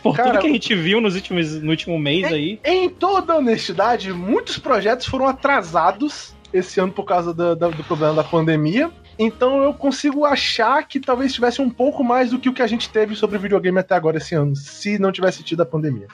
Por 0.01 0.15
Cara, 0.15 0.31
tudo 0.31 0.41
que 0.41 0.47
a 0.47 0.53
gente 0.53 0.73
viu 0.73 0.99
nos 0.99 1.13
últimos, 1.13 1.61
no 1.61 1.69
último 1.69 1.99
mês 1.99 2.23
em, 2.31 2.33
aí. 2.33 2.59
Em 2.65 2.89
toda 2.89 3.37
honestidade, 3.37 4.11
muitos 4.11 4.57
projetos 4.57 5.05
foram 5.05 5.27
atrasados 5.27 6.35
esse 6.51 6.79
ano 6.79 6.91
por 6.91 7.03
causa 7.03 7.31
do, 7.35 7.55
do, 7.55 7.69
do 7.69 7.83
problema 7.83 8.15
da 8.15 8.23
pandemia. 8.23 8.91
Então 9.23 9.61
eu 9.61 9.71
consigo 9.71 10.25
achar 10.25 10.83
que 10.87 10.99
talvez 10.99 11.31
tivesse 11.31 11.61
um 11.61 11.69
pouco 11.69 12.03
mais 12.03 12.31
do 12.31 12.39
que 12.39 12.49
o 12.49 12.53
que 12.53 12.61
a 12.63 12.67
gente 12.67 12.89
teve 12.89 13.15
sobre 13.15 13.37
videogame 13.37 13.77
até 13.77 13.93
agora 13.93 14.17
esse 14.17 14.33
ano, 14.33 14.55
se 14.55 14.97
não 14.97 15.11
tivesse 15.11 15.43
tido 15.43 15.61
a 15.61 15.65
pandemia. 15.65 16.07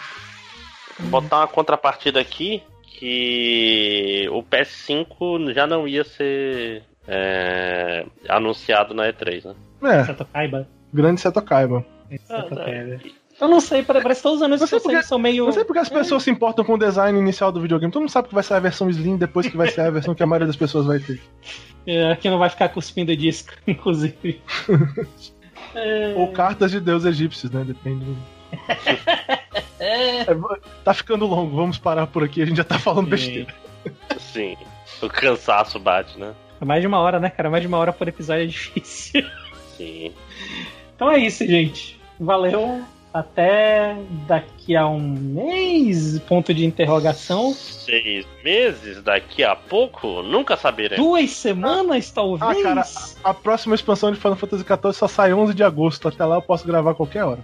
Botar 0.99 1.37
uma 1.37 1.47
contrapartida 1.47 2.19
aqui 2.19 2.61
que 2.83 4.27
o 4.29 4.43
PS5 4.43 5.53
já 5.53 5.65
não 5.65 5.87
ia 5.87 6.03
ser 6.03 6.83
é, 7.07 8.05
anunciado 8.27 8.93
na 8.93 9.07
E3, 9.07 9.45
né? 9.45 9.55
É. 9.83 10.03
Seto 10.03 10.25
Kaiba. 10.25 10.67
Grande 10.93 11.21
Seto 11.21 11.41
Kaiba. 11.41 11.85
Ah, 12.29 12.45
é. 12.67 12.99
Eu 13.39 13.47
não 13.47 13.61
sei, 13.61 13.83
parece 13.83 14.05
que 14.05 14.11
estão 14.11 14.33
usando 14.33 14.55
isso, 14.55 14.81
porque, 14.81 15.03
são 15.03 15.19
meio. 15.19 15.45
Não 15.45 15.51
sei 15.51 15.63
porque 15.63 15.79
as 15.79 15.89
pessoas 15.89 16.23
é. 16.23 16.25
se 16.25 16.31
importam 16.31 16.65
com 16.65 16.73
o 16.73 16.77
design 16.77 17.17
inicial 17.17 17.53
do 17.53 17.61
videogame. 17.61 17.93
Todo 17.93 18.01
mundo 18.01 18.09
sabe 18.09 18.27
que 18.27 18.33
vai 18.33 18.43
ser 18.43 18.55
a 18.55 18.59
versão 18.59 18.89
Slim 18.89 19.15
depois 19.15 19.47
que 19.47 19.55
vai 19.55 19.69
ser 19.69 19.81
a 19.81 19.91
versão 19.91 20.13
que 20.15 20.23
a 20.23 20.25
maioria 20.25 20.47
das 20.47 20.55
pessoas 20.55 20.87
vai 20.87 20.99
ter. 20.99 21.21
É, 21.87 22.15
que 22.17 22.29
não 22.29 22.37
vai 22.37 22.49
ficar 22.49 22.69
cuspindo 22.69 23.15
disco, 23.15 23.53
inclusive. 23.65 24.41
é... 25.73 26.13
Ou 26.15 26.31
cartas 26.33 26.69
de 26.71 26.81
deus 26.81 27.05
egípcios, 27.05 27.49
né? 27.49 27.63
Depende. 27.63 28.05
é... 29.79 30.25
Tá 30.83 30.93
ficando 30.93 31.25
longo, 31.25 31.55
vamos 31.55 31.77
parar 31.77 32.05
por 32.07 32.23
aqui, 32.23 32.41
a 32.41 32.45
gente 32.45 32.57
já 32.57 32.63
tá 32.63 32.77
falando 32.77 33.05
Sim. 33.05 33.11
besteira. 33.11 33.55
Sim, 34.19 34.57
o 35.01 35.07
cansaço 35.07 35.79
bate, 35.79 36.19
né? 36.19 36.33
É 36.59 36.65
mais 36.65 36.81
de 36.81 36.87
uma 36.87 36.99
hora, 36.99 37.19
né, 37.19 37.29
cara? 37.29 37.49
Mais 37.49 37.61
de 37.61 37.67
uma 37.67 37.77
hora 37.77 37.93
por 37.93 38.07
episódio 38.07 38.43
é 38.43 38.47
difícil. 38.47 39.25
Sim. 39.77 40.11
Então 40.93 41.09
é 41.09 41.19
isso, 41.19 41.45
gente. 41.45 41.97
Valeu 42.19 42.83
Até 43.19 43.95
daqui 44.27 44.75
a 44.75 44.87
um 44.87 44.99
mês, 44.99 46.19
ponto 46.19 46.53
de 46.53 46.65
interrogação. 46.65 47.53
Seis 47.53 48.25
meses, 48.43 49.01
daqui 49.01 49.43
a 49.43 49.55
pouco, 49.55 50.21
nunca 50.21 50.55
saberemos. 50.57 51.03
Duas 51.03 51.31
semanas, 51.31 52.11
talvez? 52.11 52.59
Ah, 52.59 52.63
cara, 52.63 52.81
a, 53.23 53.29
a 53.29 53.33
próxima 53.33 53.73
expansão 53.75 54.11
de 54.11 54.19
Final 54.19 54.35
Fantasy 54.35 54.63
XIV 54.63 54.93
só 54.93 55.07
sai 55.07 55.33
11 55.33 55.53
de 55.53 55.63
agosto. 55.63 56.07
Até 56.07 56.23
lá 56.25 56.35
eu 56.35 56.41
posso 56.41 56.65
gravar 56.67 56.91
a 56.91 56.95
qualquer 56.95 57.23
hora. 57.23 57.39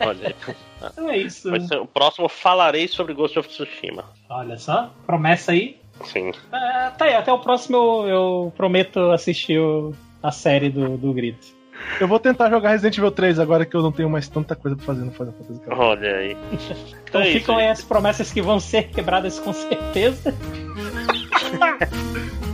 Olha. 0.00 0.34
Então 0.92 1.08
é 1.08 1.16
isso. 1.16 1.50
Vai 1.50 1.60
ser- 1.60 1.78
o 1.80 1.86
próximo 1.86 2.28
falarei 2.28 2.86
sobre 2.88 3.14
Ghost 3.14 3.38
of 3.38 3.48
Tsushima. 3.48 4.04
Olha 4.28 4.58
só, 4.58 4.90
promessa 5.06 5.52
aí. 5.52 5.78
Sim. 6.04 6.30
É, 6.52 6.90
tá 6.90 7.06
aí, 7.06 7.14
até 7.14 7.32
o 7.32 7.38
próximo 7.38 7.76
eu, 7.78 8.06
eu 8.08 8.52
prometo 8.54 8.98
assistir 9.12 9.58
o- 9.58 9.94
a 10.22 10.30
série 10.30 10.68
do, 10.68 10.98
do 10.98 11.10
Grito. 11.14 11.53
Eu 12.00 12.08
vou 12.08 12.18
tentar 12.18 12.50
jogar 12.50 12.70
Resident 12.70 12.98
Evil 12.98 13.10
3 13.10 13.38
agora 13.38 13.64
que 13.64 13.76
eu 13.76 13.82
não 13.82 13.92
tenho 13.92 14.08
mais 14.10 14.28
tanta 14.28 14.56
coisa 14.56 14.76
pra 14.76 14.84
fazer 14.86 15.04
no 15.04 15.12
Final 15.12 15.32
Fantasy 15.32 15.60
XIV. 15.60 15.74
Olha 15.78 16.16
aí. 16.16 16.36
Então 17.14 17.22
É 17.22 17.28
isso, 17.28 17.38
ficam 17.38 17.56
aí 17.58 17.68
as 17.68 17.80
promessas 17.80 18.32
que 18.32 18.42
vão 18.42 18.58
ser 18.58 18.88
quebradas 18.88 19.38
com 19.38 19.52
certeza. 19.52 20.34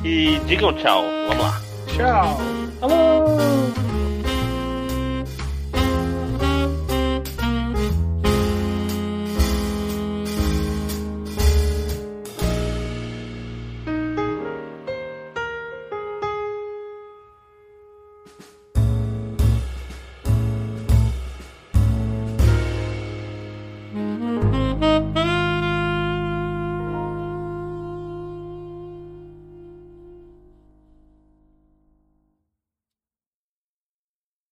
E 0.05 0.39
digam 0.47 0.75
tchau. 0.75 1.03
Vamos 1.29 1.43
lá. 1.43 1.61
Tchau! 1.97 2.39
Alô! 2.83 3.80